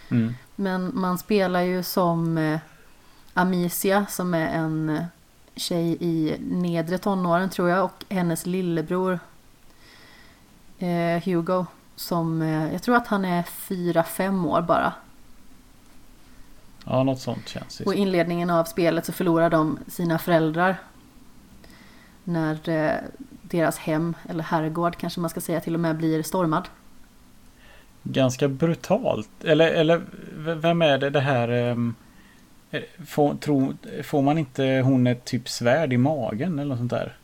Mm. 0.09 0.35
Men 0.57 0.91
man 0.95 1.19
spelar 1.19 1.61
ju 1.61 1.83
som 1.83 2.39
eh, 2.39 2.59
Amicia 3.35 4.07
som 4.11 4.35
är 4.35 4.49
en 4.49 5.05
tjej 5.57 5.97
i 6.01 6.37
nedre 6.41 6.99
tonåren 6.99 7.51
tror 7.51 7.69
jag 7.69 7.85
och 7.85 8.05
hennes 8.09 8.47
lillebror 8.47 9.19
eh, 10.85 11.23
Hugo 11.25 11.67
som 11.97 12.43
eh, 12.43 12.73
jag 12.73 12.83
tror 12.83 12.97
att 12.97 13.07
han 13.07 13.25
är 13.25 13.43
fyra 13.43 14.03
fem 14.03 14.47
år 14.47 14.63
bara. 14.63 14.93
Ja, 16.85 17.03
något 17.03 17.21
sånt 17.21 17.49
känns 17.49 17.79
det 17.79 17.85
Och 17.85 17.95
i 17.95 17.99
inledningen 17.99 18.51
av 18.51 18.65
spelet 18.65 19.07
så 19.07 19.13
förlorar 19.13 19.51
de 19.51 19.79
sina 19.87 20.19
föräldrar. 20.19 20.77
När 22.25 22.69
eh, 22.69 22.93
deras 23.43 23.79
hem, 23.79 24.15
eller 24.29 24.45
herrgård 24.45 24.97
kanske 24.97 25.21
man 25.21 25.31
ska 25.31 25.41
säga, 25.41 25.61
till 25.61 25.75
och 25.75 25.81
med 25.81 25.97
blir 25.97 26.23
stormad. 26.23 26.69
Ganska 28.03 28.49
brutalt. 28.49 29.45
Eller, 29.45 29.69
eller 29.69 30.03
vem 30.55 30.83
är 30.83 30.99
det 30.99 31.11
det 31.11 31.21
här... 31.21 31.49
ehm, 31.49 31.95
eh, 32.71 32.83
Får, 33.07 33.35
tro, 33.35 33.75
får 34.05 34.23
man 34.23 34.39
inte 34.39 34.83
hon 34.85 35.07
ett 35.07 35.25
typ 35.25 35.49
svärd 35.49 35.93
i 35.93 35.97
magen 35.97 36.59
eller 36.59 36.69
något 36.69 36.79
sånt 36.79 36.91
där? 36.91 37.17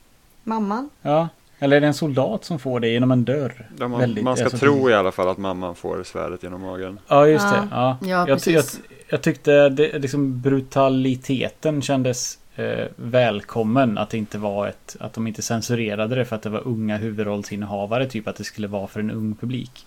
Mamman? 0.44 0.90
Ja. 1.02 1.28
Eller 1.62 1.76
är 1.76 1.80
det 1.80 1.86
en 1.86 1.94
soldat 1.94 2.44
som 2.44 2.58
får 2.58 2.80
det 2.80 2.88
genom 2.88 3.10
en 3.10 3.24
dörr? 3.24 3.68
Ja, 3.78 3.88
man, 3.88 4.00
Väldigt- 4.00 4.24
man 4.24 4.36
ska 4.36 4.44
alltså, 4.44 4.58
tro 4.58 4.90
i 4.90 4.94
alla 4.94 5.12
fall 5.12 5.28
att 5.28 5.38
mamman 5.38 5.74
får 5.74 6.02
svärdet 6.02 6.42
genom 6.42 6.60
magen. 6.60 6.98
Ja, 7.08 7.26
just 7.26 7.44
Ja. 7.44 7.50
det. 7.52 7.68
Ja. 7.70 7.98
Ja, 8.00 8.28
jag, 8.28 8.38
jag, 8.46 8.64
jag 9.08 9.22
tyckte 9.22 9.68
det, 9.68 9.98
liksom 9.98 10.40
brutaliteten 10.40 11.82
kändes 11.82 12.38
eh, 12.56 12.86
välkommen. 12.96 13.98
Att 13.98 14.10
det 14.10 14.18
inte 14.18 14.38
var 14.38 14.66
ett... 14.68 14.96
Att 15.00 15.12
de 15.12 15.26
inte 15.26 15.42
censurerade 15.42 16.14
det 16.14 16.24
för 16.24 16.36
att 16.36 16.42
det 16.42 16.50
var 16.50 16.66
unga 16.68 16.96
huvudrollsinnehavare. 16.96 18.06
Typ 18.06 18.28
att 18.28 18.36
det 18.36 18.44
skulle 18.44 18.68
vara 18.68 18.86
för 18.86 19.00
en 19.00 19.10
ung 19.10 19.34
publik. 19.36 19.86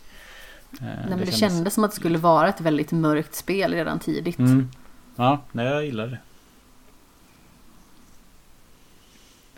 Eh, 0.74 0.78
Nej, 0.86 0.96
men 1.10 1.20
det 1.26 1.32
kändes 1.32 1.74
som 1.74 1.84
att 1.84 1.92
det 1.92 1.96
skulle 1.96 2.18
vara 2.18 2.50
ett 2.50 2.62
väldigt 2.62 2.92
mörkt 2.92 3.36
spel 3.36 3.74
redan 3.74 4.00
tidigt. 4.00 4.40
Mm. 4.40 4.70
Ja, 5.16 5.40
nej, 5.52 5.66
jag 5.66 5.86
gillar 5.86 6.08
det. 6.08 6.18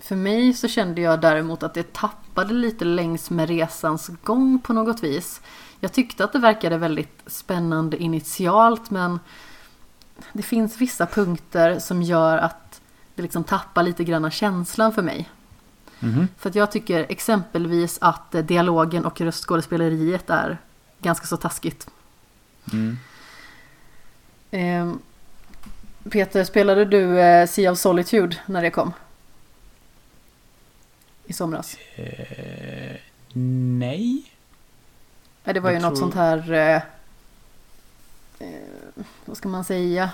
För 0.06 0.16
mig 0.16 0.53
så 0.53 0.68
kände 0.68 1.01
jag 1.01 1.22
däremot 1.22 1.64
att 1.64 1.74
det 1.74 1.93
tappade 1.93 2.53
lite 2.53 2.86
längs 2.86 3.30
med 3.30 3.49
resans 3.49 4.12
gång 4.24 4.60
på 4.60 4.74
något 4.74 5.03
vis. 5.03 5.41
Jag 5.80 5.93
tyckte 5.93 6.24
att 6.24 6.34
det 6.34 6.39
verkade 6.39 6.78
väldigt 6.78 7.24
spännande 7.28 7.97
initialt 7.97 8.91
men 8.91 9.20
det 10.34 10.43
finns 10.43 10.78
vissa 10.78 11.06
punkter 11.06 11.80
som 11.80 12.01
gör 12.01 12.38
att 12.38 12.82
det 13.16 13.22
liksom 13.22 13.43
tappar 13.43 13.84
lite 13.84 14.03
grann 14.03 14.32
känslan 14.32 14.93
för 14.93 15.01
mig. 15.01 15.30
Mhm. 15.99 16.28
För 16.38 16.49
att 16.49 16.56
jag 16.56 16.72
tycker 16.72 17.06
exempelvis 17.10 17.97
att 18.01 18.36
eh, 18.36 18.43
dialogen 18.45 19.06
och 19.06 19.22
röstskådespeleriet 19.22 20.30
är 20.30 20.58
ganska 20.99 21.28
så 21.28 21.38
taskigt. 21.38 21.89
Mm. 22.74 22.97
Ehm, 24.51 24.99
Peter, 26.10 26.43
spelade 26.43 26.86
du 26.86 27.20
eh, 27.20 27.47
Sea 27.47 27.72
of 27.72 27.78
Solitude 27.78 28.38
när 28.45 28.62
det 28.62 28.70
kom? 28.70 28.93
I 31.28 31.34
somras? 31.34 31.78
Eh, 31.96 32.96
nej. 33.80 34.24
Ja, 35.44 35.54
det 35.54 35.60
var 35.60 35.70
ju 35.70 35.76
Jag 35.76 35.82
något 35.84 35.92
tror- 35.96 36.02
sånt 36.02 36.16
här... 36.16 36.52
Eh, 36.54 36.76
eh, 38.40 39.04
vad 39.26 39.38
ska 39.38 39.50
man 39.50 39.64
säga? 39.64 40.10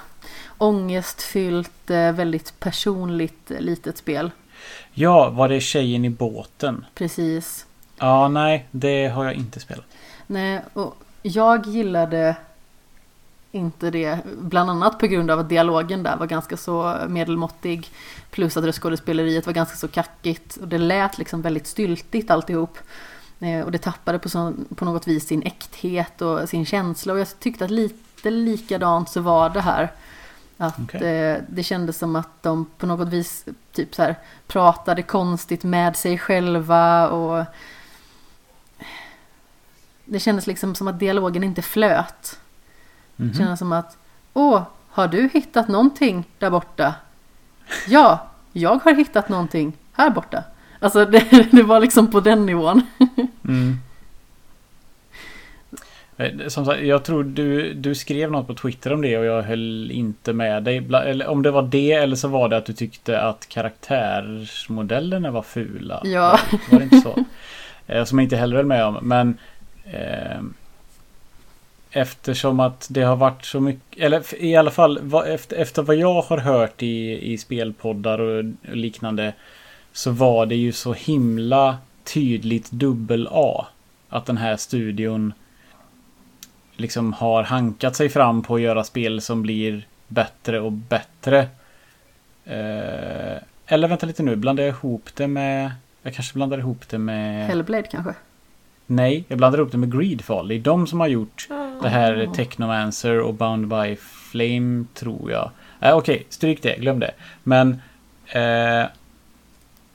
Ångestfyllt, 0.57 1.89
eh, 1.89 2.11
väldigt 2.11 2.59
personligt 2.59 3.51
eh, 3.51 3.59
litet 3.59 3.97
spel. 3.97 4.31
Ja, 4.93 5.29
var 5.29 5.49
det 5.49 5.61
tjejen 5.61 6.05
i 6.05 6.09
båten? 6.09 6.85
Precis. 6.95 7.65
Ja, 7.97 8.27
nej, 8.27 8.67
det 8.71 9.07
har 9.07 9.25
jag 9.25 9.33
inte 9.33 9.59
spelat. 9.59 9.85
Nej, 10.27 10.61
och 10.73 10.95
jag 11.21 11.67
gillade 11.67 12.35
inte 13.51 13.89
det. 13.91 14.19
Bland 14.37 14.69
annat 14.69 14.99
på 14.99 15.07
grund 15.07 15.31
av 15.31 15.39
att 15.39 15.49
dialogen 15.49 16.03
där 16.03 16.17
var 16.17 16.25
ganska 16.27 16.57
så 16.57 16.97
medelmåttig. 17.07 17.89
Plus 18.29 18.57
att 18.57 18.63
röstskådespeleriet 18.63 19.45
var 19.45 19.53
ganska 19.53 19.75
så 19.77 19.87
kackigt. 19.87 20.57
Och 20.57 20.67
det 20.67 20.77
lät 20.77 21.17
liksom 21.17 21.41
väldigt 21.41 21.67
styltigt 21.67 22.31
alltihop. 22.31 22.77
Eh, 23.39 23.61
Och 23.61 23.71
det 23.71 23.77
tappade 23.77 24.19
på, 24.19 24.29
så, 24.29 24.53
på 24.75 24.85
något 24.85 25.07
vis 25.07 25.27
sin 25.27 25.41
äkthet 25.43 26.21
och 26.21 26.49
sin 26.49 26.65
känsla. 26.65 27.13
Och 27.13 27.19
jag 27.19 27.39
tyckte 27.39 27.65
att 27.65 27.71
lite 27.71 28.29
likadant 28.29 29.09
så 29.09 29.21
var 29.21 29.49
det 29.49 29.61
här. 29.61 29.91
Att 30.57 30.79
Okej. 30.79 31.03
eh, 31.07 31.37
det 31.49 31.63
kändes 31.63 31.97
som 31.97 32.15
att 32.15 32.43
de 32.43 32.65
på 32.77 32.85
något 32.85 33.07
vis 33.09 33.45
typ 33.71 33.95
så 33.95 34.01
här, 34.03 34.15
pratade 34.47 35.01
konstigt 35.01 35.63
med 35.63 35.95
sig 35.95 36.17
själva. 36.17 37.09
och 37.09 37.45
Det 40.05 40.19
kändes 40.19 40.47
liksom 40.47 40.75
som 40.75 40.87
att 40.87 40.99
dialogen 40.99 41.43
inte 41.43 41.61
flöt. 41.61 42.39
Mhm. 43.21 43.31
Det 43.31 43.37
kändes 43.37 43.59
som 43.59 43.71
att 43.71 43.97
Åh, 44.33 44.61
har 44.89 45.07
du 45.07 45.29
hittat 45.33 45.67
någonting 45.67 46.23
där 46.39 46.49
borta? 46.49 46.93
Ja, 47.87 48.27
jag 48.53 48.79
har 48.83 48.93
hittat 48.93 49.29
någonting 49.29 49.73
här 49.93 50.09
borta. 50.09 50.43
Alltså 50.79 51.05
det, 51.11 51.47
det 51.51 51.63
var 51.63 51.79
liksom 51.79 52.11
på 52.11 52.19
den 52.19 52.45
nivån. 52.45 52.81
Mm. 53.47 53.77
Eh, 56.17 56.47
Som 56.47 56.65
sagt, 56.65 56.81
jag 56.81 57.03
tror 57.03 57.23
du, 57.23 57.73
du 57.73 57.95
skrev 57.95 58.31
något 58.31 58.47
på 58.47 58.53
Twitter 58.53 58.93
om 58.93 59.01
det 59.01 59.17
och 59.17 59.25
jag 59.25 59.41
höll 59.41 59.91
inte 59.91 60.33
med 60.33 60.63
dig. 60.63 60.77
Eller 60.93 61.27
om 61.27 61.41
det 61.41 61.51
var 61.51 61.61
det 61.63 61.91
eller 61.91 62.15
så 62.15 62.27
var 62.27 62.49
det 62.49 62.57
att 62.57 62.65
du 62.65 62.73
tyckte 62.73 63.21
att 63.21 63.49
karaktärsmodellerna 63.49 65.31
var 65.31 65.41
fula. 65.41 66.01
Ja. 66.03 66.39
Var, 66.51 66.59
var 66.71 66.77
det 66.79 66.83
inte 66.83 67.01
så? 67.01 67.25
Eh, 67.87 68.03
Som 68.03 68.19
jag 68.19 68.25
inte 68.25 68.35
heller 68.37 68.55
höll 68.55 68.65
med 68.65 68.85
om. 68.85 68.97
Men 69.01 69.37
eh, 69.85 70.41
Eftersom 71.91 72.59
att 72.59 72.87
det 72.89 73.01
har 73.01 73.15
varit 73.15 73.45
så 73.45 73.59
mycket, 73.59 74.03
eller 74.03 74.43
i 74.43 74.55
alla 74.55 74.71
fall 74.71 75.13
efter, 75.27 75.55
efter 75.57 75.81
vad 75.81 75.95
jag 75.95 76.21
har 76.21 76.37
hört 76.37 76.83
i, 76.83 77.31
i 77.33 77.37
spelpoddar 77.37 78.19
och 78.19 78.43
liknande 78.61 79.33
Så 79.91 80.11
var 80.11 80.45
det 80.45 80.55
ju 80.55 80.71
så 80.71 80.93
himla 80.93 81.77
tydligt 82.03 82.71
dubbel 82.71 83.27
A. 83.31 83.65
Att 84.09 84.25
den 84.25 84.37
här 84.37 84.57
studion 84.57 85.33
liksom 86.75 87.13
har 87.13 87.43
hankat 87.43 87.95
sig 87.95 88.09
fram 88.09 88.43
på 88.43 88.55
att 88.55 88.61
göra 88.61 88.83
spel 88.83 89.21
som 89.21 89.41
blir 89.41 89.87
bättre 90.07 90.59
och 90.59 90.71
bättre. 90.71 91.39
Eh, 92.45 93.37
eller 93.65 93.87
vänta 93.87 94.05
lite 94.05 94.23
nu, 94.23 94.35
blandar 94.35 94.63
jag 94.63 94.69
ihop 94.69 95.09
det 95.15 95.27
med... 95.27 95.71
Jag 96.03 96.13
kanske 96.13 96.33
blandar 96.33 96.57
ihop 96.57 96.89
det 96.89 96.97
med... 96.97 97.47
Hellblade 97.47 97.87
kanske? 97.87 98.13
Nej, 98.87 99.25
jag 99.27 99.37
blandar 99.37 99.59
ihop 99.59 99.71
det 99.71 99.77
med 99.77 99.99
Greedfall. 99.99 100.47
Det 100.47 100.55
är 100.55 100.59
de 100.59 100.87
som 100.87 100.99
har 100.99 101.07
gjort 101.07 101.47
det 101.81 101.89
här 101.89 102.29
Technomancer 102.35 103.19
och 103.19 103.33
Bound 103.33 103.67
by 103.67 103.95
Flame, 103.95 104.85
tror 104.93 105.31
jag. 105.31 105.51
Äh, 105.79 105.97
Okej, 105.97 106.25
stryk 106.29 106.61
det, 106.61 106.75
glöm 106.79 106.99
det. 106.99 107.11
Men... 107.43 107.81
Eh, 108.27 108.85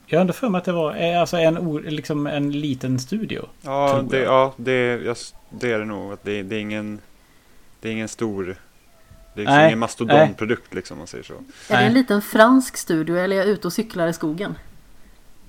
jag 0.09 0.17
har 0.17 0.21
ändå 0.21 0.33
för 0.33 0.49
mig 0.49 0.59
att 0.59 0.65
det 0.65 0.71
var 0.71 0.95
eh, 0.95 1.21
alltså 1.21 1.37
en, 1.37 1.81
liksom 1.81 2.27
en 2.27 2.51
liten 2.51 2.99
studio. 2.99 3.45
Ja, 3.61 4.03
det, 4.09 4.17
jag. 4.17 4.25
ja 4.25 4.53
det, 4.57 5.03
jag, 5.03 5.17
det 5.49 5.71
är 5.71 5.79
det 5.79 5.85
nog. 5.85 6.13
Att 6.13 6.23
det, 6.23 6.43
det, 6.43 6.55
är 6.55 6.59
ingen, 6.59 6.99
det 7.81 7.89
är 7.89 7.93
ingen 7.93 8.07
stor... 8.07 8.43
Det 8.45 9.41
är 9.41 9.43
liksom 9.43 9.55
Nej, 9.55 9.67
ingen 9.67 9.79
mastodontprodukt 9.79 10.73
liksom 10.73 10.95
om 10.95 10.97
man 10.97 11.07
säger 11.07 11.23
så. 11.23 11.33
Är 11.69 11.77
det 11.79 11.85
en 11.85 11.93
liten 11.93 12.21
fransk 12.21 12.77
studio 12.77 13.17
eller 13.17 13.35
är 13.35 13.39
jag 13.39 13.47
ute 13.47 13.67
och 13.67 13.73
cyklar 13.73 14.07
i 14.07 14.13
skogen? 14.13 14.55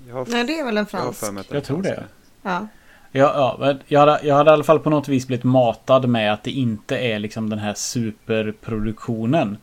Jag 0.07 0.15
har, 0.15 0.25
Nej, 0.29 0.43
det 0.43 0.59
är 0.59 0.65
väl 0.65 0.77
en 0.77 0.87
jag 0.91 0.99
har 0.99 1.03
fransk. 1.03 1.19
för 1.19 1.31
mig 1.31 1.41
att 1.41 1.51
Jag 1.51 1.63
tror 1.63 1.81
det. 1.81 1.89
franska. 1.89 2.07
Ja. 2.41 2.67
Ja, 3.11 3.57
ja 3.59 3.75
jag, 3.87 3.99
hade, 3.99 4.19
jag 4.23 4.35
hade 4.35 4.49
i 4.49 4.53
alla 4.53 4.63
fall 4.63 4.79
på 4.79 4.89
något 4.89 5.07
vis 5.07 5.27
blivit 5.27 5.43
matad 5.43 6.09
med 6.09 6.33
att 6.33 6.43
det 6.43 6.51
inte 6.51 6.97
är 6.97 7.19
liksom 7.19 7.49
den 7.49 7.59
här 7.59 7.73
superproduktionen. 7.73 9.57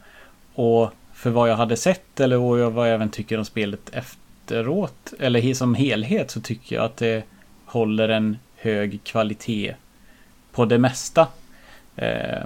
Och 0.55 0.91
för 1.15 1.31
vad 1.31 1.51
jag 1.51 1.57
hade 1.57 1.77
sett 1.77 2.21
eller 2.21 2.37
vad 2.37 2.61
jag, 2.61 2.95
även 2.95 3.11
tycker 3.11 3.39
om 3.39 3.45
spelet 3.45 3.91
efteråt 3.93 5.13
eller 5.19 5.55
som 5.55 5.75
helhet 5.75 6.31
så 6.31 6.41
tycker 6.41 6.77
jag 6.77 6.85
att 6.85 6.97
det 6.97 7.25
håller 7.65 8.09
en 8.09 8.39
hög 8.57 9.01
kvalitet 9.05 9.75
på 10.53 10.65
det 10.65 10.79
mesta. 10.79 11.29
Eh, 11.97 12.43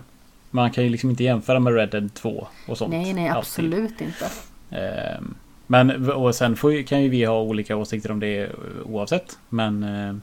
man 0.50 0.70
kan 0.70 0.84
ju 0.84 0.90
liksom 0.90 1.10
inte 1.10 1.24
jämföra 1.24 1.60
med 1.60 1.74
Red 1.74 1.90
Dead 1.90 2.14
2 2.14 2.46
och 2.68 2.78
sånt. 2.78 2.90
Nej, 2.90 3.12
nej, 3.12 3.28
alltid. 3.28 3.38
absolut 3.38 4.00
inte. 4.00 4.24
Eh, 4.70 5.20
Men 5.66 6.10
och 6.10 6.34
sen 6.34 6.56
får, 6.56 6.86
kan 6.86 7.02
ju 7.02 7.08
vi 7.08 7.24
ha 7.24 7.40
olika 7.40 7.76
åsikter 7.76 8.10
om 8.10 8.20
det 8.20 8.50
oavsett. 8.84 9.38
Men, 9.48 9.82
eh, 9.82 10.14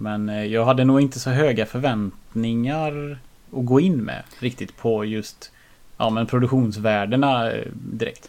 men 0.00 0.28
eh, 0.28 0.44
jag 0.44 0.64
hade 0.64 0.84
nog 0.84 1.00
inte 1.00 1.20
så 1.20 1.30
höga 1.30 1.66
förväntningar 1.66 3.18
att 3.56 3.64
gå 3.66 3.80
in 3.80 3.96
med 3.96 4.22
riktigt 4.38 4.76
på 4.76 5.04
just 5.04 5.50
ja, 5.96 6.10
men 6.10 6.26
produktionsvärdena 6.26 7.52
eh, 7.52 7.66
direkt. 7.74 8.28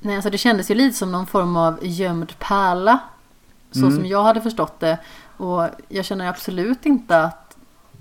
Nej, 0.00 0.16
alltså 0.16 0.30
det 0.30 0.38
kändes 0.38 0.70
ju 0.70 0.74
lite 0.74 0.96
som 0.96 1.12
någon 1.12 1.26
form 1.26 1.56
av 1.56 1.78
gömd 1.82 2.38
pärla. 2.38 2.98
Så 3.70 3.78
Mm. 3.78 3.94
som 3.96 4.06
jag 4.06 4.24
hade 4.24 4.40
förstått 4.40 4.80
det. 4.80 4.98
Och 5.36 5.68
jag 5.88 6.04
känner 6.04 6.28
absolut 6.28 6.86
inte 6.86 7.20
att 7.22 7.56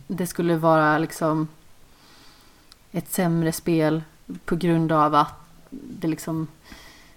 det 0.08 0.28
skulle 0.28 0.56
vara 0.56 0.98
liksom 0.98 1.48
ett 2.92 3.12
sämre 3.12 3.52
spel 3.52 4.04
på 4.46 4.56
grund 4.56 4.92
av 4.92 5.16
att 5.16 5.34
det 5.70 6.08
liksom 6.08 6.48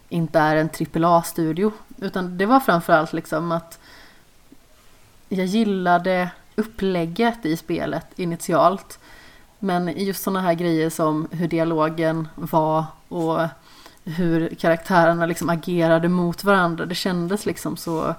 inte 0.08 0.38
är 0.38 0.56
en 0.56 0.68
AAA-studio. 1.04 1.72
Utan 1.98 2.38
det 2.38 2.46
var 2.46 2.60
framförallt 2.60 3.12
liksom 3.12 3.52
att 3.52 3.78
jag 5.28 5.46
gillade 5.46 6.30
upplägget 6.54 7.46
i 7.46 7.56
spelet 7.56 8.06
initialt. 8.16 8.98
Men 9.58 9.92
just 9.96 10.22
sådana 10.22 10.40
här 10.40 10.54
grejer 10.54 10.90
som 10.90 11.28
hur 11.30 11.48
dialogen 11.48 12.28
var 12.34 12.84
och 13.08 13.40
hur 14.04 14.54
karaktärerna 14.54 15.26
liksom 15.26 15.48
agerade 15.48 16.08
mot 16.08 16.44
varandra. 16.44 16.86
Det 16.86 16.94
kändes 16.94 17.46
liksom 17.46 17.76
så, 17.76 18.14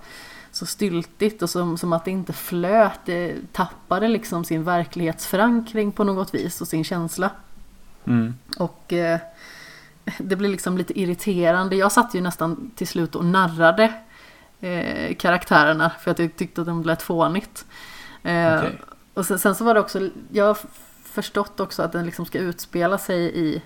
så 0.51 0.65
styltigt 0.65 1.41
och 1.41 1.49
som, 1.49 1.77
som 1.77 1.93
att 1.93 2.05
det 2.05 2.11
inte 2.11 2.33
flöt. 2.33 2.99
Det 3.05 3.35
tappade 3.51 4.07
liksom 4.07 4.43
sin 4.43 4.63
verklighetsförankring 4.63 5.91
på 5.91 6.03
något 6.03 6.33
vis 6.33 6.61
och 6.61 6.67
sin 6.67 6.83
känsla. 6.83 7.31
Mm. 8.05 8.33
Och 8.59 8.93
eh, 8.93 9.19
det 10.17 10.35
blev 10.35 10.51
liksom 10.51 10.77
lite 10.77 10.99
irriterande. 10.99 11.75
Jag 11.75 11.91
satt 11.91 12.15
ju 12.15 12.21
nästan 12.21 12.71
till 12.75 12.87
slut 12.87 13.15
och 13.15 13.25
narrade 13.25 13.93
eh, 14.61 15.15
karaktärerna 15.15 15.91
för 15.99 16.11
att 16.11 16.19
jag 16.19 16.35
tyckte 16.35 16.61
att 16.61 16.67
de 16.67 16.83
lät 16.83 17.01
fånigt. 17.01 17.65
Eh, 18.23 18.57
Okej. 18.57 18.81
Och 19.13 19.25
sen, 19.25 19.39
sen 19.39 19.55
så 19.55 19.63
var 19.63 19.73
det 19.73 19.79
också, 19.79 20.09
jag 20.31 20.45
har 20.45 20.57
förstått 21.03 21.59
också 21.59 21.83
att 21.83 21.91
den 21.91 22.05
liksom 22.05 22.25
ska 22.25 22.39
utspela 22.39 22.97
sig 22.97 23.39
i 23.39 23.61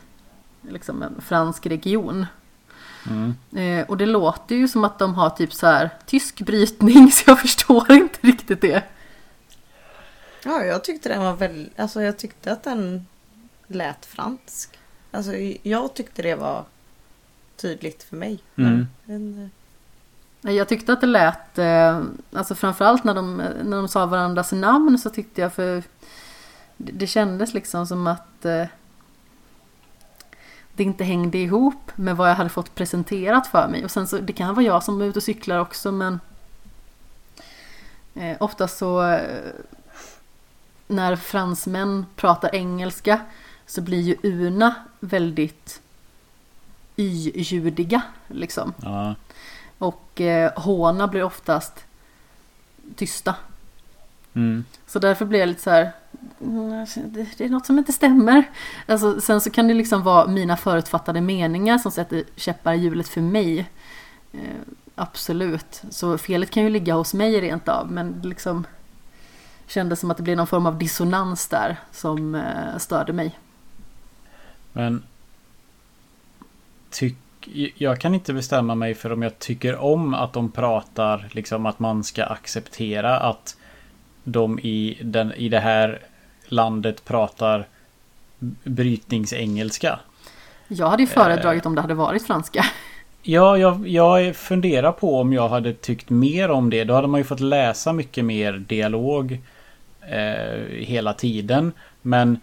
liksom 0.62 1.04
en 1.04 1.22
fransk 1.22 1.66
region. 1.66 2.26
Mm. 3.10 3.36
Eh, 3.56 3.90
och 3.90 3.98
det 3.98 4.06
låter 4.06 4.56
ju 4.56 4.68
som 4.68 4.84
att 4.84 5.00
de 5.00 5.16
har 5.16 5.30
typ 5.30 5.54
så 5.54 5.68
här 5.68 5.90
tysk 6.06 6.42
brytning 6.42 7.12
så 7.12 7.24
jag 7.30 7.40
förstår 7.40 7.92
inte 7.92 8.20
riktigt 8.22 8.62
det. 8.62 8.84
Ja, 10.44 10.64
jag 10.64 10.84
tyckte 10.84 11.10
den 11.10 11.22
var 11.22 11.34
väldigt... 11.34 11.80
Alltså 11.80 12.02
jag 12.02 12.18
tyckte 12.18 12.52
att 12.52 12.64
den 12.64 13.06
lät 13.68 14.06
fransk. 14.06 14.80
Alltså 15.12 15.34
jag 15.64 15.94
tyckte 15.94 16.22
det 16.22 16.36
var 16.36 16.66
tydligt 17.58 18.04
för 18.04 18.16
mig. 18.16 18.40
Mm. 18.56 18.88
Men, 19.06 19.44
eh, 19.44 19.50
jag 20.42 20.68
tyckte 20.68 20.94
att 20.94 21.02
det 21.02 21.08
lät, 21.08 21.58
eh, 21.58 22.02
alltså 22.34 22.56
framförallt 22.56 23.04
när 23.04 23.14
de, 23.14 23.38
när 23.38 23.78
de 23.78 23.88
sa 23.88 24.06
varandras 24.06 24.52
namn 24.52 24.98
så 24.98 25.10
tyckte 25.10 25.42
jag 25.42 25.54
för 25.54 25.84
det, 26.78 27.08
kändes 27.08 27.54
liksom 27.54 27.88
som 27.88 28.08
att 28.08 28.46
eh, 28.46 28.66
det 30.74 30.84
inte 30.84 31.04
hängde 31.04 31.38
ihop 31.38 31.92
med 31.96 32.18
vad 32.18 32.30
jag 32.30 32.36
hade 32.36 32.50
fått 32.50 32.76
presenterat 32.76 33.48
för 33.48 33.68
mig. 33.68 33.84
Och 33.86 33.92
sen 33.92 34.08
så, 34.08 34.18
det 34.18 34.34
kan 34.34 34.56
vara 34.56 34.66
jag 34.66 34.84
som 34.84 35.02
är 35.02 35.06
ute 35.06 35.20
och 35.20 35.24
cyklar 35.24 35.60
också 35.60 35.92
men 35.92 36.20
eh, 38.16 38.38
ofta 38.40 38.68
så 38.68 39.20
när 40.88 41.16
fransmän 41.16 42.06
pratar 42.16 42.56
engelska 42.56 43.22
så 43.66 43.82
blir 43.82 44.02
ju 44.02 44.16
Una 44.24 44.76
väldigt 45.00 45.82
y-ljudiga 46.96 48.02
liksom. 48.28 48.74
Ja. 48.82 49.16
Och 49.82 50.22
eh, 50.22 50.52
håna 50.56 51.08
blir 51.08 51.24
oftast 51.24 51.86
tysta. 52.96 53.36
Mm. 54.34 54.66
Så 54.88 55.00
därför 55.00 55.26
blir 55.26 55.40
jag 55.40 55.50
lite 55.50 55.62
så 55.62 55.70
här. 55.70 55.92
"Mm, 56.42 56.86
Det, 57.06 57.28
det 57.38 57.46
är 57.46 57.50
något 57.50 57.66
som 57.66 57.78
inte 57.78 57.94
stämmer. 57.94 58.44
Alltså, 58.88 59.22
sen 59.22 59.42
så 59.42 59.50
kan 59.50 59.68
det 59.68 59.74
liksom 59.74 60.04
vara 60.04 60.28
mina 60.28 60.58
förutfattade 60.58 61.22
meningar 61.22 61.78
som 61.78 61.92
sätter 61.92 62.24
käppar 62.36 62.74
i 62.74 62.78
hjulet 62.78 63.08
för 63.08 63.22
mig. 63.22 63.70
Eh, 64.34 64.40
absolut. 64.96 65.82
Så 65.90 66.18
felet 66.18 66.52
kan 66.52 66.64
ju 66.64 66.70
ligga 66.70 66.94
hos 66.94 67.14
mig 67.14 67.42
rent 67.42 67.68
av. 67.68 67.92
Men 67.92 68.22
liksom 68.24 68.66
kändes 69.68 70.00
som 70.00 70.12
att 70.12 70.18
det 70.18 70.24
blev 70.24 70.38
någon 70.38 70.48
form 70.48 70.66
av 70.66 70.78
dissonans 70.78 71.48
där 71.48 71.80
som 71.92 72.36
eh, 72.36 72.78
störde 72.78 73.14
mig. 73.14 73.40
Men 74.74 75.04
tyck, 76.90 77.18
jag 77.76 78.00
kan 78.00 78.14
inte 78.14 78.34
bestämma 78.34 78.76
mig 78.76 78.96
för 78.96 79.12
om 79.12 79.22
jag 79.22 79.40
tycker 79.40 79.78
om 79.78 80.14
att 80.14 80.34
de 80.34 80.52
pratar 80.52 81.28
liksom 81.32 81.66
att 81.66 81.80
man 81.80 82.04
ska 82.04 82.24
acceptera 82.24 83.20
att 83.20 83.58
de 84.24 84.60
i, 84.60 84.98
den, 85.02 85.34
i 85.34 85.50
det 85.50 85.60
här 85.60 86.00
landet 86.46 87.06
pratar 87.06 87.68
brytningsengelska. 88.64 90.00
Jag 90.68 90.90
hade 90.90 91.04
ju 91.04 91.08
föredragit 91.08 91.66
om 91.66 91.76
det 91.76 91.82
hade 91.82 91.94
varit 91.94 92.28
franska. 92.28 92.66
Ja, 93.24 93.58
jag, 93.58 93.88
jag 93.88 94.36
funderar 94.36 94.92
på 94.92 95.20
om 95.20 95.34
jag 95.34 95.50
hade 95.50 95.74
tyckt 95.74 96.10
mer 96.10 96.52
om 96.52 96.70
det. 96.70 96.84
Då 96.84 96.94
hade 96.94 97.08
man 97.08 97.20
ju 97.20 97.24
fått 97.24 97.40
läsa 97.40 97.94
mycket 97.94 98.26
mer 98.26 98.54
dialog 98.54 99.40
eh, 100.02 100.62
hela 100.70 101.14
tiden. 101.14 101.72
Men 102.02 102.40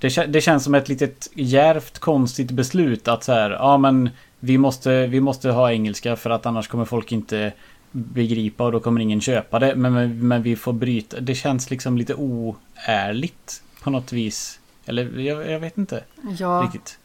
det, 0.00 0.32
det 0.32 0.40
känns 0.40 0.64
som 0.64 0.74
ett 0.74 0.88
litet 0.88 1.28
djärvt 1.34 1.98
konstigt 1.98 2.50
beslut 2.50 3.08
att 3.08 3.24
så 3.24 3.32
här, 3.32 3.50
ja 3.50 3.78
men 3.78 4.10
vi 4.46 4.58
måste, 4.58 5.06
vi 5.06 5.20
måste 5.20 5.50
ha 5.50 5.72
engelska 5.72 6.16
för 6.16 6.30
att 6.30 6.46
annars 6.46 6.68
kommer 6.68 6.84
folk 6.84 7.12
inte 7.12 7.52
begripa 7.92 8.64
och 8.64 8.72
då 8.72 8.80
kommer 8.80 9.00
ingen 9.00 9.20
köpa 9.20 9.58
det. 9.58 9.76
Men, 9.76 9.94
men, 9.94 10.28
men 10.28 10.42
vi 10.42 10.56
får 10.56 10.72
bryta. 10.72 11.20
Det 11.20 11.34
känns 11.34 11.70
liksom 11.70 11.98
lite 11.98 12.14
oärligt 12.14 13.62
på 13.82 13.90
något 13.90 14.12
vis. 14.12 14.60
Eller 14.86 15.18
jag, 15.18 15.50
jag 15.50 15.60
vet 15.60 15.78
inte 15.78 16.04
Ja. 16.38 16.62
riktigt. 16.64 16.98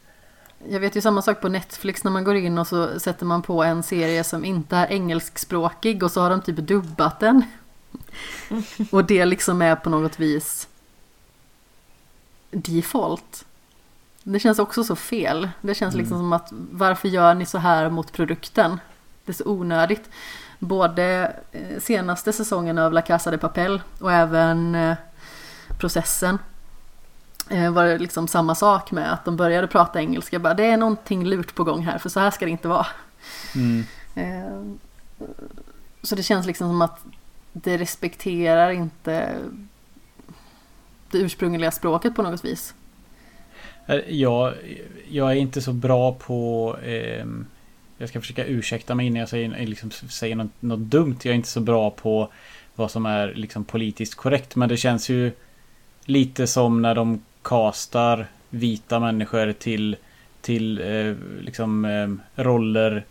Jag 0.70 0.80
vet 0.80 0.96
ju 0.96 1.02
samma 1.02 1.22
sak 1.22 1.42
på 1.42 1.50
Netflix 1.50 2.04
när 2.04 2.12
man 2.12 2.24
går 2.24 2.36
in 2.36 2.58
och 2.58 2.68
så 2.68 3.00
sätter 3.00 3.26
man 3.26 3.42
på 3.42 3.64
en 3.64 3.84
serie 3.84 4.24
som 4.24 4.46
inte 4.46 4.76
är 4.76 4.88
engelskspråkig 4.92 6.04
och 6.04 6.12
så 6.12 6.22
har 6.22 6.30
de 6.30 6.42
typ 6.42 6.58
dubbat 6.58 7.20
den. 7.20 7.44
Och 8.92 9.06
det 9.06 9.26
liksom 9.26 9.62
är 9.62 9.76
på 9.76 9.90
något 9.90 10.20
vis 10.20 10.68
default. 12.52 13.46
Det 14.24 14.40
känns 14.40 14.60
också 14.60 14.84
så 14.84 14.96
fel. 14.96 15.50
Det 15.62 15.76
känns 15.76 15.96
liksom 15.96 16.18
som 16.18 16.34
att 16.34 16.50
varför 16.72 17.08
gör 17.08 17.34
ni 17.34 17.46
så 17.46 17.58
här 17.58 17.90
mot 17.90 18.12
produkten? 18.12 18.80
Det 19.26 19.32
är 19.32 19.34
så 19.34 19.44
onödigt. 19.46 20.10
Både 20.60 21.36
eh, 21.52 21.80
senaste 21.80 22.34
säsongen 22.34 22.78
av 22.78 22.94
La 22.94 23.02
Casa 23.02 23.32
de 23.32 23.38
Papel 23.38 23.82
och 24.00 24.12
även 24.12 24.76
eh, 24.76 24.96
processen 25.80 26.40
eh, 27.50 27.72
var 27.72 27.86
det 27.86 27.98
liksom 27.98 28.28
samma 28.28 28.56
sak 28.56 28.92
med 28.92 29.14
att 29.14 29.26
de 29.26 29.38
började 29.38 29.68
prata 29.68 30.00
engelska. 30.00 30.40
Bara, 30.40 30.54
det 30.54 30.66
är 30.66 30.78
någonting 30.78 31.26
lurt 31.26 31.56
på 31.56 31.64
gång 31.64 31.82
här 31.82 31.98
för 31.98 32.10
så 32.10 32.20
här 32.20 32.32
ska 32.32 32.46
det 32.46 32.52
inte 32.52 32.68
vara. 32.68 32.88
Mm. 33.56 33.86
Så 36.04 36.16
det 36.16 36.24
känns 36.24 36.46
liksom 36.46 36.70
som 36.70 36.82
att 36.82 37.06
det 37.52 37.78
respekterar 37.78 38.72
inte 38.72 39.36
det 41.12 41.18
ursprungliga 41.18 41.72
språket 41.72 42.16
på 42.16 42.22
något 42.22 42.46
vis. 42.46 42.74
Eh, 43.88 44.00
jag, 44.10 44.54
jag 45.10 45.32
är 45.32 45.36
inte 45.36 45.62
så 45.62 45.74
bra 45.74 46.14
på... 46.14 46.76
Eh, 46.84 47.26
jag 47.98 48.10
ska 48.10 48.22
försöka 48.22 48.46
ursäkta 48.46 48.96
mig 48.96 49.08
innan 49.08 49.20
jag 49.20 49.30
säger, 49.30 49.66
liksom, 49.66 49.92
säger 49.92 50.36
något, 50.36 50.52
något 50.60 50.80
dumt. 50.80 51.18
Jag 51.24 51.32
är 51.32 51.36
inte 51.36 51.50
så 51.50 51.60
bra 51.60 51.92
på 51.92 52.30
vad 52.76 52.92
som 52.92 53.06
är 53.06 53.34
liksom, 53.34 53.64
politiskt 53.64 54.16
korrekt. 54.16 54.56
Men 54.56 54.70
det 54.70 54.78
känns 54.78 55.10
ju 55.10 55.32
lite 56.06 56.48
som 56.48 56.82
när 56.82 56.96
de 56.96 57.22
kastar 57.42 58.28
vita 58.50 59.00
människor 59.00 59.54
till, 59.54 59.96
till 60.42 60.82
eh, 60.82 61.16
liksom, 61.42 61.86
eh, 61.86 62.44
roller 62.44 63.06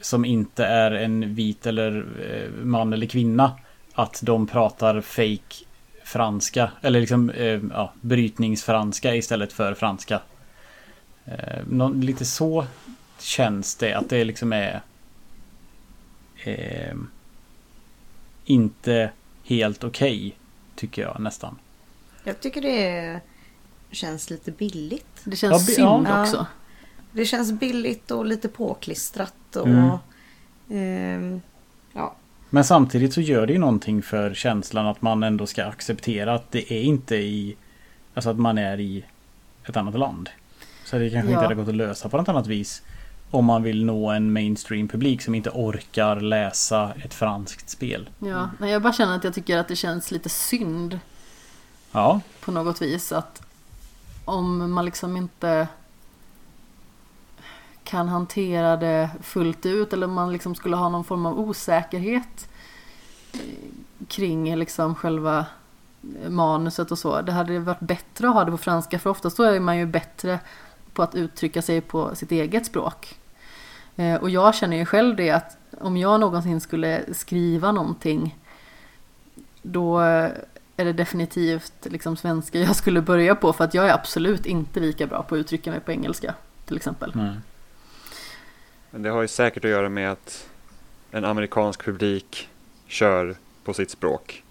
som 0.00 0.24
inte 0.24 0.64
är 0.64 0.90
en 0.90 1.34
vit 1.34 1.66
eller 1.66 2.06
eh, 2.30 2.64
man 2.64 2.92
eller 2.92 3.06
kvinna. 3.06 3.52
Att 3.92 4.20
de 4.22 4.46
pratar 4.46 5.00
fake 5.00 5.64
franska. 6.06 6.70
Eller 6.82 7.00
liksom 7.00 7.30
eh, 7.30 7.60
ja, 7.70 7.92
brytningsfranska 8.00 9.14
istället 9.14 9.52
för 9.52 9.74
franska. 9.74 10.20
Eh, 11.24 11.62
nå- 11.66 11.88
lite 11.88 12.24
så 12.24 12.66
känns 13.18 13.74
det. 13.76 13.92
Att 13.94 14.08
det 14.08 14.24
liksom 14.24 14.52
är 14.52 14.80
eh, 16.44 16.94
inte 18.44 19.10
helt 19.44 19.84
okej. 19.84 20.36
tycker 20.76 21.02
jag 21.02 21.20
nästan. 21.20 21.58
Jag 22.24 22.40
tycker 22.40 22.62
det 22.62 23.20
känns 23.90 24.30
lite 24.30 24.50
billigt. 24.50 25.20
Det 25.24 25.36
känns 25.36 25.68
Ja, 25.68 25.74
synd 25.74 26.06
ja. 26.08 26.22
också. 26.22 26.46
Det 27.12 27.24
känns 27.24 27.52
billigt 27.52 28.10
och 28.10 28.26
lite 28.26 28.48
påklistrat 28.48 29.56
och... 29.56 29.66
Mm. 29.68 29.84
ja. 29.86 31.40
Men 32.56 32.64
samtidigt 32.64 33.14
så 33.14 33.20
gör 33.20 33.46
det 33.46 33.52
ju 33.52 33.58
någonting 33.58 34.02
för 34.02 34.34
känslan 34.34 34.86
att 34.86 35.02
man 35.02 35.22
ändå 35.22 35.46
ska 35.46 35.64
acceptera 35.64 36.34
att 36.34 36.50
det 36.52 36.72
är 36.72 36.82
inte 36.82 37.16
i... 37.16 37.56
Alltså 38.14 38.30
att 38.30 38.38
man 38.38 38.58
är 38.58 38.80
i 38.80 39.04
ett 39.64 39.76
annat 39.76 39.98
land. 39.98 40.30
Så 40.84 40.98
det 40.98 41.10
kanske 41.10 41.30
Ja. 41.30 41.32
inte 41.32 41.42
hade 41.42 41.54
gått 41.54 41.68
att 41.68 41.74
lösa 41.74 42.08
på 42.08 42.16
något 42.16 42.28
annat 42.28 42.46
vis. 42.46 42.82
Om 43.30 43.44
man 43.44 43.62
vill 43.62 43.84
nå 43.84 44.10
en 44.10 44.32
mainstream 44.32 44.88
publik 44.88 45.22
som 45.22 45.34
inte 45.34 45.50
orkar 45.50 46.20
läsa 46.20 46.92
ett 47.04 47.14
franskt 47.14 47.70
spel. 47.70 48.08
Ja, 48.18 48.50
men 48.58 48.68
jag 48.68 48.82
bara 48.82 48.92
känner 48.92 49.16
att 49.16 49.24
jag 49.24 49.34
tycker 49.34 49.58
att 49.58 49.68
det 49.68 49.76
känns 49.76 50.10
lite 50.10 50.28
synd 50.28 51.00
Ja, 51.92 52.20
på 52.40 52.52
något 52.52 52.82
vis 52.82 53.12
att 53.12 53.42
om 54.24 54.72
man 54.72 54.84
liksom 54.84 55.16
inte 55.16 55.68
kan 57.86 58.08
hantera 58.08 58.76
det 58.76 59.10
fullt 59.22 59.66
ut 59.66 59.92
eller 59.92 60.06
om 60.06 60.12
man 60.12 60.32
liksom 60.32 60.54
skulle 60.54 60.76
ha 60.76 60.88
någon 60.88 61.04
form 61.04 61.26
av 61.26 61.40
osäkerhet 61.40 62.48
eh, 63.32 63.40
kring 64.08 64.56
liksom 64.56 64.94
själva 64.94 65.46
eh, 66.22 66.30
manuset 66.30 66.90
och 66.90 66.98
så. 66.98 67.20
Det 67.20 67.32
hade 67.32 67.58
varit 67.58 67.80
bättre 67.80 68.28
att 68.28 68.34
ha 68.34 68.44
det 68.44 68.50
på 68.50 68.58
franska 68.58 68.98
för 68.98 69.10
oftast 69.10 69.36
då 69.36 69.42
är 69.42 69.60
man 69.60 69.78
ju 69.78 69.86
bättre 69.86 70.38
på 70.92 71.02
att 71.02 71.14
uttrycka 71.14 71.62
sig 71.62 71.80
på 71.80 72.14
sitt 72.14 72.32
eget 72.32 72.66
språk. 72.66 73.18
Eh, 73.96 74.14
och 74.14 74.30
jag 74.30 74.54
känner 74.54 74.76
ju 74.76 74.84
själv 74.84 75.16
det 75.16 75.30
att 75.30 75.56
om 75.80 75.96
jag 75.96 76.20
någonsin 76.20 76.60
skulle 76.60 77.14
skriva 77.14 77.72
någonting 77.72 78.38
då 79.62 79.98
är 80.76 80.84
det 80.84 80.92
definitivt 80.92 81.86
liksom 81.90 82.16
svenska 82.16 82.58
jag 82.58 82.76
skulle 82.76 83.00
börja 83.00 83.34
på 83.34 83.52
för 83.52 83.64
att 83.64 83.74
jag 83.74 83.88
är 83.88 83.94
absolut 83.94 84.46
inte 84.46 84.80
lika 84.80 85.06
bra 85.06 85.22
på 85.22 85.34
att 85.34 85.38
uttrycka 85.38 85.70
mig 85.70 85.80
på 85.80 85.92
engelska 85.92 86.34
till 86.64 86.76
exempel. 86.76 87.12
nej. 87.14 87.36
Men 88.96 89.02
det 89.02 89.10
har 89.10 89.22
ju 89.22 89.28
säkert 89.28 89.64
att 89.64 89.70
göra 89.70 89.88
med 89.88 90.12
att 90.12 90.48
en 91.10 91.24
amerikansk 91.24 91.84
publik 91.84 92.48
kör 92.86 93.34
på 93.64 93.74
sitt 93.74 93.90
språk. 93.90 94.42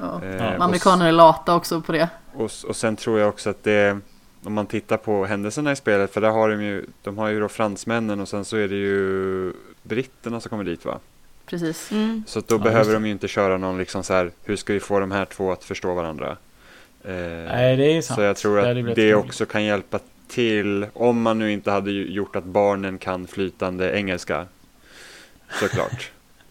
Ja. 0.00 0.20
Eh, 0.24 0.36
Ja. 0.36 0.56
och 0.56 0.64
Amerikaner 0.64 1.08
är 1.08 1.12
lata 1.12 1.54
också 1.54 1.80
på 1.80 1.92
det. 1.92 2.08
Och, 2.34 2.50
och 2.68 2.76
sen 2.76 2.96
tror 2.96 3.18
jag 3.20 3.28
också 3.28 3.50
att 3.50 3.64
det, 3.64 3.98
om 4.44 4.52
man 4.54 4.66
tittar 4.66 4.96
på 4.96 5.24
händelserna 5.24 5.72
i 5.72 5.76
spelet, 5.76 6.12
för 6.14 6.20
där 6.20 6.30
har 6.30 6.48
de 6.50 6.62
ju, 6.62 6.86
de 7.02 7.18
har 7.18 7.28
ju 7.28 7.40
då 7.40 7.48
fransmännen 7.48 8.20
och 8.20 8.28
sen 8.28 8.44
så 8.44 8.56
är 8.56 8.68
det 8.68 8.74
ju 8.76 9.52
britterna 9.82 10.40
som 10.40 10.50
kommer 10.50 10.64
dit 10.64 10.84
va? 10.84 10.98
Precis. 11.46 11.92
Mm. 11.92 12.22
Så 12.26 12.40
då 12.40 12.54
Ja, 12.54 12.58
behöver 12.58 12.86
det. 12.90 12.92
de 12.92 13.06
ju 13.06 13.12
inte 13.12 13.28
köra 13.28 13.56
någon 13.58 13.78
liksom 13.78 14.02
så 14.04 14.14
här, 14.14 14.30
hur 14.44 14.56
ska 14.56 14.72
vi 14.72 14.80
få 14.80 15.00
de 15.00 15.10
här 15.10 15.24
två 15.24 15.52
att 15.52 15.64
förstå 15.64 15.94
varandra? 15.94 16.36
Eh, 17.04 17.12
nej 17.14 17.76
det 17.76 17.84
är 17.96 18.02
sant. 18.02 18.16
så 18.16 18.22
jag 18.22 18.36
tror 18.36 18.56
Det 18.56 18.70
att 18.70 18.74
det 18.76 18.82
krångligt. 18.94 19.16
också 19.16 19.46
kan 19.46 19.64
hjälpa 19.64 19.98
till, 20.28 20.86
om 20.92 21.22
man 21.22 21.38
nu 21.38 21.52
inte 21.52 21.70
hade 21.70 21.90
gjort 21.90 22.36
att 22.36 22.44
barnen 22.44 22.98
kan 22.98 23.26
flytande 23.26 23.92
engelska. 23.96 24.46
Såklart. 25.60 26.10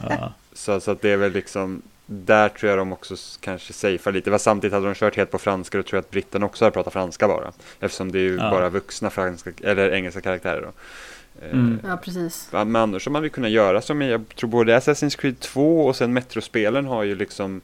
eh, 0.00 0.28
så, 0.52 0.80
så 0.80 0.90
att 0.90 1.00
det 1.02 1.10
är 1.10 1.16
väl 1.16 1.32
liksom, 1.32 1.82
där 2.06 2.48
tror 2.48 2.70
jag 2.70 2.78
de 2.78 2.92
också 2.92 3.16
kanske 3.40 3.72
safear 3.72 4.12
lite. 4.12 4.30
Fast 4.30 4.44
samtidigt 4.44 4.74
hade 4.74 4.86
de 4.86 4.94
kört 4.94 5.16
helt 5.16 5.30
på 5.30 5.38
franska, 5.38 5.78
då 5.78 5.82
tror 5.82 5.96
jag 5.96 6.02
att 6.02 6.10
britterna 6.10 6.46
också 6.46 6.64
hade 6.64 6.74
pratat 6.74 6.92
franska 6.92 7.28
bara. 7.28 7.52
Eftersom 7.80 8.12
det 8.12 8.18
är 8.18 8.22
ju 8.22 8.36
Ja. 8.36 8.50
bara 8.50 8.68
vuxna 8.68 9.10
franska, 9.10 9.50
eller 9.62 9.90
engelska 9.90 10.20
karaktärer 10.20 10.60
då. 10.62 10.68
Eh, 10.68 11.52
Mm. 11.52 11.78
Ja, 11.86 11.96
precis. 11.96 12.48
Men 12.52 12.76
annars 12.76 13.06
har 13.06 13.12
man 13.12 13.22
ju 13.22 13.28
kunnat 13.28 13.50
göra 13.50 13.80
som 13.82 14.02
jag 14.02 14.28
tror 14.36 14.50
både 14.50 14.78
Assassin's 14.78 15.18
Creed 15.20 15.40
2 15.40 15.86
och 15.86 15.96
sen 15.96 16.12
Metrospelen 16.12 16.86
har 16.86 17.02
ju 17.02 17.14
liksom 17.14 17.60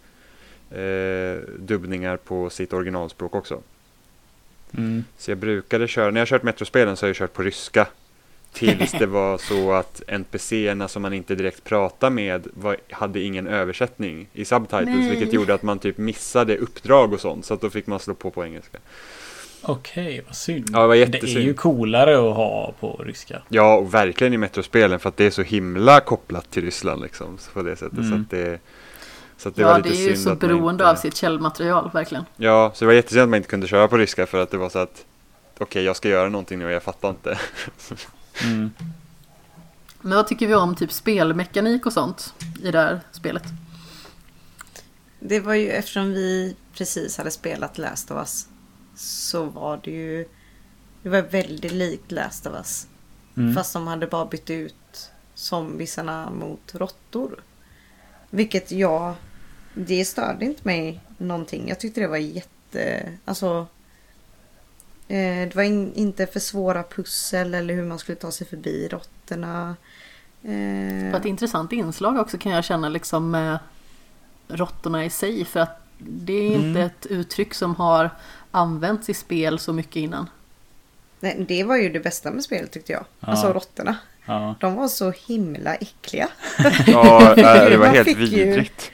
eh, 0.70 1.36
dubbningar 1.58 2.16
på 2.16 2.50
sitt 2.50 2.72
originalspråk 2.72 3.34
också. 3.34 3.60
Mm. 4.74 5.04
Så 5.18 5.30
jag 5.30 5.38
brukade 5.38 5.88
köra, 5.88 6.10
när 6.10 6.20
jag 6.20 6.28
kört 6.28 6.42
Metrospelen 6.42 6.96
så 6.96 7.06
har 7.06 7.08
jag 7.08 7.16
kört 7.16 7.32
på 7.32 7.42
ryska. 7.42 7.86
Tills 8.52 8.92
det 8.98 9.06
var 9.06 9.38
så 9.38 9.72
att 9.72 10.02
NPCerna 10.08 10.88
som 10.88 11.02
man 11.02 11.12
inte 11.12 11.34
direkt 11.34 11.64
pratar 11.64 12.10
med 12.10 12.46
var, 12.54 12.76
hade 12.90 13.20
ingen 13.20 13.46
översättning 13.46 14.28
i 14.32 14.44
subtitles. 14.44 14.86
Nej. 14.86 15.10
Vilket 15.10 15.32
gjorde 15.32 15.54
att 15.54 15.62
man 15.62 15.78
typ 15.78 15.98
missade 15.98 16.56
uppdrag 16.56 17.12
och 17.12 17.20
sånt. 17.20 17.44
Så 17.44 17.54
att 17.54 17.60
då 17.60 17.70
fick 17.70 17.86
man 17.86 18.00
slå 18.00 18.14
på 18.14 18.30
på 18.30 18.44
engelska. 18.44 18.78
Okej, 19.62 20.22
vad 20.26 20.36
synd. 20.36 20.70
Ja, 20.72 20.80
det 20.80 20.86
var 20.86 20.96
det 20.96 21.22
är 21.22 21.40
ju 21.40 21.54
coolare 21.54 22.16
att 22.30 22.36
ha 22.36 22.74
på 22.80 23.02
ryska. 23.06 23.42
Ja, 23.48 23.76
och 23.76 23.94
verkligen 23.94 24.32
i 24.32 24.36
Metrospelen 24.36 24.98
för 24.98 25.08
att 25.08 25.16
det 25.16 25.24
är 25.24 25.30
så 25.30 25.42
himla 25.42 26.00
kopplat 26.00 26.50
till 26.50 26.64
Ryssland 26.64 27.02
liksom. 27.02 27.38
Så 27.38 27.50
på 27.50 27.62
det 27.62 27.76
sättet. 27.76 27.98
Så 27.98 28.04
Mm. 28.04 28.20
att 28.22 28.30
det, 28.30 28.60
så 29.38 29.48
att 29.48 29.56
det 29.56 29.64
var 29.64 29.70
Ja, 29.70 29.76
lite 29.76 29.88
det 29.88 30.04
är 30.04 30.08
ju 30.10 30.16
så 30.16 30.34
beroende 30.34 30.70
inte... 30.70 30.90
av 30.90 30.94
sitt 30.94 31.16
källmaterial, 31.16 31.90
verkligen. 31.94 32.24
Ja, 32.36 32.72
så 32.74 32.84
det 32.84 32.86
var 32.86 32.92
jättesynd 32.92 33.22
att 33.22 33.28
man 33.28 33.36
inte 33.36 33.48
kunde 33.48 33.66
köra 33.66 33.88
på 33.88 33.96
ryska 33.98 34.26
för 34.26 34.42
att 34.42 34.50
det 34.50 34.56
var 34.56 34.68
så 34.68 34.78
att 34.78 35.04
okej, 35.58 35.84
jag 35.84 35.96
ska 35.96 36.08
göra 36.08 36.28
någonting 36.28 36.58
nu 36.58 36.64
och 36.64 36.72
jag 36.72 36.82
fattar 36.82 37.10
inte. 37.10 37.38
Mm. 38.44 38.70
Men 40.00 40.16
vad 40.16 40.26
tycker 40.26 40.46
vi 40.46 40.54
om 40.54 40.76
typ 40.76 40.92
spelmekanik 40.92 41.86
och 41.86 41.92
sånt 41.92 42.34
i 42.62 42.70
det 42.70 42.78
här 42.78 43.00
spelet? 43.12 43.42
Det 45.20 45.40
var 45.40 45.54
ju 45.54 45.70
eftersom 45.70 46.12
vi 46.12 46.56
precis 46.74 47.18
hade 47.18 47.30
spelat 47.30 47.78
Last 47.78 48.10
of 48.10 48.16
Us. 48.16 48.48
Så 48.96 49.44
var 49.44 49.80
det 49.84 49.90
ju... 49.90 50.28
Det 51.02 51.08
var 51.08 51.22
väldigt 51.22 51.72
likt 51.72 52.12
Last 52.12 52.46
of 52.46 52.54
Us. 52.54 52.86
Mm. 53.36 53.54
Fast 53.54 53.72
de 53.72 53.86
hade 53.86 54.06
bara 54.06 54.26
bytt 54.26 54.50
ut 54.50 55.10
zombisarna 55.34 56.30
mot 56.30 56.74
råttor. 56.74 57.42
Vilket 58.30 58.70
jag... 58.70 59.14
Det 59.78 60.04
störde 60.04 60.44
inte 60.44 60.60
mig 60.64 61.00
någonting. 61.18 61.68
Jag 61.68 61.80
tyckte 61.80 62.00
det 62.00 62.06
var 62.08 62.16
jätte... 62.16 63.02
Alltså... 63.24 63.66
Eh, 65.08 65.48
det 65.48 65.52
var 65.54 65.62
in, 65.62 65.92
inte 65.94 66.26
för 66.26 66.40
svåra 66.40 66.82
pussel 66.82 67.54
eller 67.54 67.74
hur 67.74 67.84
man 67.84 67.98
skulle 67.98 68.16
ta 68.16 68.30
sig 68.30 68.46
förbi 68.46 68.88
råttorna. 68.88 69.76
Det 70.40 70.52
Eh, 71.06 71.12
var 71.12 71.18
ett 71.20 71.24
intressant 71.26 71.72
inslag 71.72 72.16
också 72.18 72.38
kan 72.38 72.52
jag 72.52 72.64
känna 72.64 72.88
liksom 72.88 73.30
med 73.30 73.58
råttorna 74.48 75.04
i 75.04 75.10
sig. 75.10 75.44
För 75.44 75.60
att 75.60 75.86
det 75.98 76.32
är 76.32 76.46
inte 76.54 76.66
Mm. 76.80 76.82
ett 76.82 77.06
uttryck 77.06 77.54
som 77.54 77.74
har 77.74 78.10
använts 78.50 79.08
i 79.08 79.14
spel 79.14 79.58
så 79.58 79.72
mycket 79.72 79.96
innan. 79.96 80.30
nej, 81.20 81.44
det 81.48 81.64
var 81.64 81.76
ju 81.76 81.88
det 81.88 82.00
bästa 82.00 82.30
med 82.30 82.44
spelet 82.44 82.70
tyckte 82.70 82.92
jag. 82.92 83.04
Ja. 83.20 83.28
Alltså 83.28 83.52
råttorna. 83.52 83.96
Ja. 84.26 84.54
De 84.60 84.74
var 84.74 84.88
så 84.88 85.10
himla 85.26 85.74
äckliga. 85.74 86.28
Ja, 86.86 87.34
det 87.36 87.76
var 87.76 87.86
helt 87.86 88.08
vidrigt. 88.16 88.90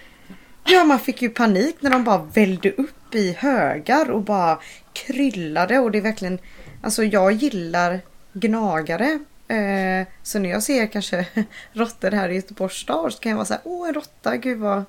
Ja, 0.64 0.84
man 0.84 0.98
fick 0.98 1.22
ju 1.22 1.28
panik 1.30 1.76
när 1.80 1.90
de 1.90 2.04
bara 2.04 2.18
vällde 2.18 2.70
upp 2.72 3.14
i 3.14 3.32
högar 3.32 4.10
och 4.10 4.22
bara 4.22 4.58
kryllade 4.92 5.78
och 5.78 5.90
det 5.90 5.98
är 5.98 6.02
verkligen... 6.02 6.38
Alltså 6.82 7.04
jag 7.04 7.32
gillar 7.32 8.00
gnagare. 8.32 9.18
Eh, 9.48 10.06
så 10.22 10.38
när 10.38 10.50
jag 10.50 10.62
ser 10.62 10.86
kanske 10.86 11.26
råttor 11.72 12.10
här 12.10 12.28
i 12.28 12.34
Göteborgs 12.34 12.74
stad 12.76 13.12
så 13.12 13.18
kan 13.20 13.30
jag 13.30 13.36
vara 13.36 13.46
så 13.46 13.52
här, 13.54 13.62
åh 13.64 13.88
en 13.88 13.94
råtta, 13.94 14.36
gud 14.36 14.58
vad, 14.58 14.84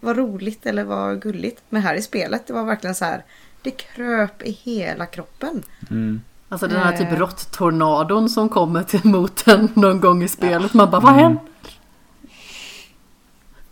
vad 0.00 0.16
roligt 0.16 0.66
eller 0.66 0.84
vad 0.84 1.22
gulligt. 1.22 1.62
Men 1.68 1.82
här 1.82 1.94
i 1.94 2.02
spelet, 2.02 2.46
det 2.46 2.52
var 2.52 2.64
verkligen 2.64 2.94
så 2.94 3.04
här, 3.04 3.24
det 3.62 3.70
kröp 3.70 4.42
i 4.42 4.50
hela 4.50 5.06
kroppen. 5.06 5.62
Mm. 5.90 6.20
Alltså 6.48 6.66
den 6.66 6.80
här 6.80 6.96
typ 6.96 7.12
Eh. 7.12 7.18
råtttornadon 7.18 8.28
som 8.28 8.48
kommer 8.48 8.82
till 8.82 9.04
mot 9.04 9.48
en 9.48 9.68
någon 9.74 10.00
gång 10.00 10.22
i 10.22 10.28
spelet. 10.28 10.74
Man 10.74 10.90
bara, 10.90 11.00
vad 11.00 11.12
Mm. 11.12 11.22
händer? 11.24 11.42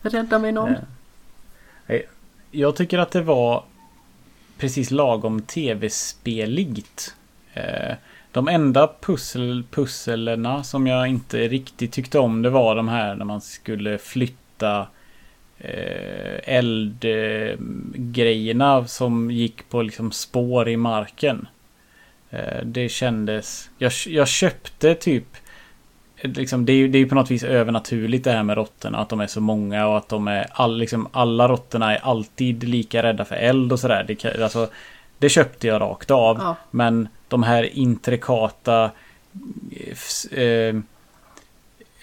Rädda 0.03 0.39
mig 0.39 0.53
någon. 0.53 0.75
Jag 2.57 2.77
tycker 2.77 2.99
att 2.99 3.11
det 3.11 3.23
var 3.23 3.65
precis 4.59 4.91
lagom 4.91 5.43
tv-speligt. 5.43 7.15
Eh, 7.55 7.95
de 8.33 8.49
enda 8.49 8.91
pussel, 9.01 9.65
pusselerna 9.71 10.65
som 10.65 10.87
jag 10.87 11.09
inte 11.09 11.49
riktigt 11.49 11.93
tyckte 11.93 12.19
om 12.19 12.43
det 12.43 12.51
var 12.51 12.77
de 12.77 12.89
här 12.89 13.15
när 13.15 13.25
man 13.25 13.41
skulle 13.41 13.99
flytta 13.99 14.87
eh, 15.59 16.41
eldgrejerna 16.45 18.87
som 18.87 19.31
gick 19.31 19.69
på 19.69 19.83
liksom 19.83 20.13
spår 20.13 20.69
i 20.69 20.77
marken. 20.77 21.49
Eh, 22.31 22.65
det 22.65 22.89
kändes... 22.89 23.71
Jag, 23.79 23.93
jag 24.07 24.29
köpte 24.29 24.95
typ... 24.95 25.27
Liksom, 26.25 26.65
det, 26.65 26.73
är 26.73 26.77
ju, 26.77 26.89
det 26.89 26.99
är 26.99 27.01
ju 27.01 27.09
på 27.09 27.15
något 27.15 27.31
vis 27.31 27.43
övernaturligt 27.43 28.25
det 28.25 28.33
här 28.33 28.43
med 28.43 28.57
råttorna. 28.57 28.99
Att 28.99 29.09
de 29.09 29.21
är 29.21 29.27
så 29.27 29.41
många 29.41 29.87
och 29.87 29.97
att 29.97 30.09
de 30.09 30.29
är... 30.29 30.47
All, 30.53 30.79
liksom, 30.79 31.09
alla 31.13 31.49
råttorna 31.49 31.97
är 31.97 32.05
alltid 32.05 32.65
lika 32.65 33.03
rädda 33.03 33.25
för 33.25 33.37
eld 33.37 33.73
och 33.73 33.81
sådär. 33.81 34.05
Det, 34.09 34.43
alltså, 34.43 34.69
det 35.19 35.29
köpte 35.29 35.67
jag 35.67 35.81
rakt 35.81 36.11
av. 36.11 36.39
Ja. 36.41 36.57
Men 36.71 37.09
de 37.29 37.43
här 37.43 37.79
intrikata... 37.79 38.91
Eh, 40.31 40.77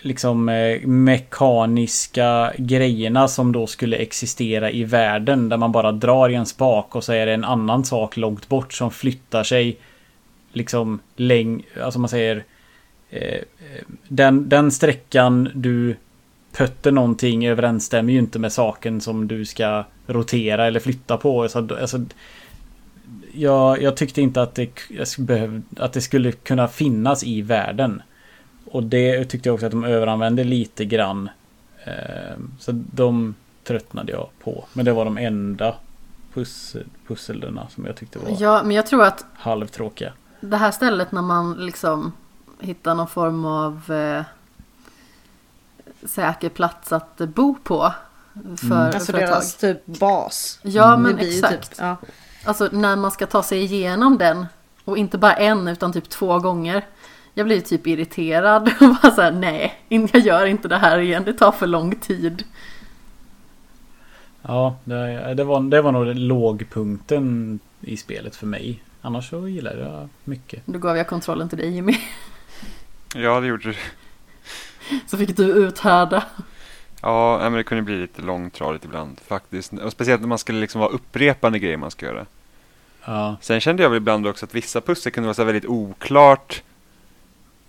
liksom 0.02 0.50
eh, 0.50 0.82
mekaniska 0.88 2.54
grejerna 2.58 3.28
som 3.28 3.52
då 3.52 3.68
skulle 3.68 3.98
existera 3.98 4.72
i 4.72 4.84
världen. 4.84 5.50
Där 5.50 5.58
man 5.58 5.72
bara 5.72 5.92
drar 5.92 6.30
i 6.30 6.36
en 6.36 6.46
spak 6.46 6.96
och 6.96 7.04
så 7.04 7.14
är 7.14 7.26
det 7.26 7.34
en 7.34 7.44
annan 7.44 7.86
sak 7.86 8.18
långt 8.18 8.48
bort 8.48 8.74
som 8.74 8.92
flyttar 8.92 9.44
sig. 9.44 9.78
Liksom 10.54 11.00
läng... 11.16 11.64
Alltså 11.84 12.00
man 12.00 12.10
säger... 12.10 12.44
Eh, 13.12 13.34
eh, 13.36 13.84
den, 14.08 14.50
den 14.50 14.72
sträckan 14.72 15.50
du 15.54 15.96
pötter 16.52 16.92
någonting 16.92 17.48
överensstämmer 17.48 18.14
ju 18.14 18.20
inte 18.20 18.40
med 18.40 18.54
saken 18.54 19.02
som 19.02 19.28
du 19.28 19.46
ska 19.46 19.84
rotera 20.08 20.68
eller 20.68 20.80
flytta 20.80 21.18
på. 21.18 21.50
Så, 21.50 21.58
alltså, 21.82 22.06
jag, 23.34 23.82
jag 23.82 23.98
tyckte 23.98 24.22
inte 24.22 24.42
att 24.42 24.56
det, 24.56 24.70
behöv, 25.18 25.62
att 25.78 25.94
det 25.94 26.02
skulle 26.02 26.32
kunna 26.32 26.68
finnas 26.68 27.24
i 27.24 27.42
världen. 27.42 28.02
Och 28.66 28.84
det 28.84 29.26
tyckte 29.26 29.50
jag 29.50 29.54
också 29.54 29.66
att 29.66 29.72
de 29.72 29.84
överanvände 29.84 30.44
lite 30.44 30.86
grann. 30.86 31.30
Eh, 31.86 32.38
Så 32.60 32.72
de 32.72 33.36
tröttnade 33.64 34.12
jag 34.12 34.30
på. 34.44 34.66
Men 34.74 34.86
det 34.86 34.94
var 34.94 35.06
de 35.06 35.18
enda 35.18 35.76
pussel, 37.08 37.50
som 37.70 37.86
jag 37.86 37.96
tyckte 37.96 38.20
var 38.20 38.36
Ja, 38.40 38.64
men 38.64 38.76
jag 38.76 38.88
tror 38.88 39.04
att 39.04 39.26
halvtråkiga. 39.34 40.14
det 40.42 40.58
här 40.58 40.72
stället 40.72 41.12
när 41.12 41.22
man 41.22 41.54
liksom 41.54 42.12
hitta 42.62 42.94
någon 42.94 43.08
form 43.08 43.46
av 43.46 43.92
eh, 43.92 44.24
säker 46.08 46.50
plats 46.50 46.92
att 46.94 47.18
bo 47.18 47.56
på. 47.64 47.94
För, 48.70 48.86
Alltså 48.86 49.12
för 49.12 49.20
ett 49.20 49.30
tag. 49.30 49.36
deras 49.36 49.56
typ 49.56 49.86
bas. 49.86 50.60
Ja 50.64 50.98
men 50.98 51.16
blir 51.16 51.26
ju 51.28 51.38
exakt. 51.38 51.70
Typ, 51.70 51.80
ja. 51.80 51.98
Alltså 52.46 52.70
när 52.72 52.96
man 52.96 53.12
ska 53.12 53.26
ta 53.26 53.44
sig 53.44 53.64
igenom 53.64 54.18
den 54.18 54.46
och 54.86 54.98
inte 54.98 55.18
bara 55.18 55.34
en 55.34 55.68
utan 55.68 55.94
typ 55.94 56.10
två 56.10 56.40
gånger. 56.40 56.86
Jag 57.34 57.46
blir 57.46 57.62
typ 57.62 57.88
irriterad 57.88 58.72
och 58.82 58.96
bara 59.02 59.12
såhär 59.12 59.32
nej, 59.32 59.82
jag 59.88 60.22
gör 60.22 60.46
inte 60.46 60.68
det 60.68 60.78
här 60.78 61.00
igen, 61.00 61.24
det 61.26 61.34
tar 61.34 61.52
för 61.52 61.68
lång 61.68 61.96
tid. 61.96 62.44
Ja, 64.42 64.76
det, 64.84 65.34
det, 65.34 65.44
var, 65.44 65.62
det 65.62 65.82
var 65.82 65.92
nog 65.92 66.16
lågpunkten 66.16 67.60
i 67.82 67.98
spelet 67.98 68.36
för 68.36 68.48
mig. 68.48 68.84
Annars 69.02 69.30
så 69.30 69.48
gillar 69.48 69.76
jag 69.78 70.10
mycket. 70.24 70.62
Då 70.66 70.80
gav 70.80 70.98
jag 70.98 71.08
kontrollen 71.08 71.50
till 71.50 71.58
dig 71.58 71.70
Jimmy. 71.70 71.94
Ja, 73.16 73.40
det 73.40 73.48
gjorde 73.48 73.70
det. 73.72 73.78
Så 75.08 75.18
fick 75.18 75.38
du 75.38 75.44
uthärda. 75.44 76.24
Ja, 77.02 77.40
men 77.42 77.54
det 77.54 77.64
kunde 77.64 77.84
bli 77.84 77.98
lite 77.98 78.22
långtradigt 78.22 78.86
ibland 78.86 79.20
faktiskt. 79.28 79.74
Och 79.74 79.92
speciellt 79.92 80.22
när 80.22 80.28
man 80.28 80.38
skulle 80.38 80.60
liksom 80.60 80.82
vara 80.82 80.92
upprepande 80.92 81.60
grejer 81.60 81.78
man 81.78 81.92
ska 81.92 82.06
göra. 82.06 82.26
Ja, 83.06 83.36
Sen 83.42 83.62
kände 83.62 83.84
jag 83.84 83.90
väl 83.90 83.98
ibland 83.98 84.28
också 84.28 84.46
att 84.46 84.56
vissa 84.56 84.82
pussel 84.82 85.12
kunde 85.12 85.28
vara 85.28 85.34
så 85.34 85.44
väldigt 85.44 85.66
oklart 85.66 86.64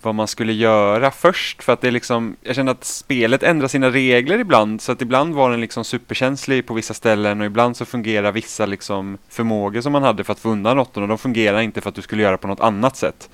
vad 0.03 0.15
man 0.15 0.29
skulle 0.29 0.53
göra 0.53 1.11
först. 1.11 1.63
För 1.63 1.73
att 1.73 1.81
det 1.81 1.89
är 1.89 1.93
liksom, 1.93 2.37
jag 2.43 2.57
kände 2.57 2.73
att 2.73 2.85
spelet 2.85 3.43
ändrar 3.43 3.69
sina 3.69 3.91
regler 3.91 4.39
ibland. 4.39 4.81
Så 4.81 4.93
att 4.93 5.03
ibland 5.03 5.35
var 5.35 5.51
den 5.51 5.61
liksom 5.61 5.85
superkänslig 5.85 6.67
på 6.67 6.75
vissa 6.75 6.95
ställen 6.95 7.41
och 7.41 7.47
ibland 7.47 7.77
så 7.77 7.85
fungerar 7.85 8.33
vissa 8.33 8.67
liksom 8.67 9.19
förmågor 9.29 9.81
som 9.81 9.93
man 9.93 10.03
hade 10.03 10.25
för 10.25 10.33
att 10.33 10.39
få 10.39 10.49
undan 10.49 10.77
råttorna. 10.77 11.07
De 11.07 11.19
fungerar 11.19 11.61
inte 11.61 11.81
för 11.81 11.89
att 11.89 11.95
du 11.95 12.03
skulle 12.03 12.23
göra 12.23 12.37
på 12.37 12.49
något 12.49 12.61
annat 12.61 12.97
sätt. 12.97 13.31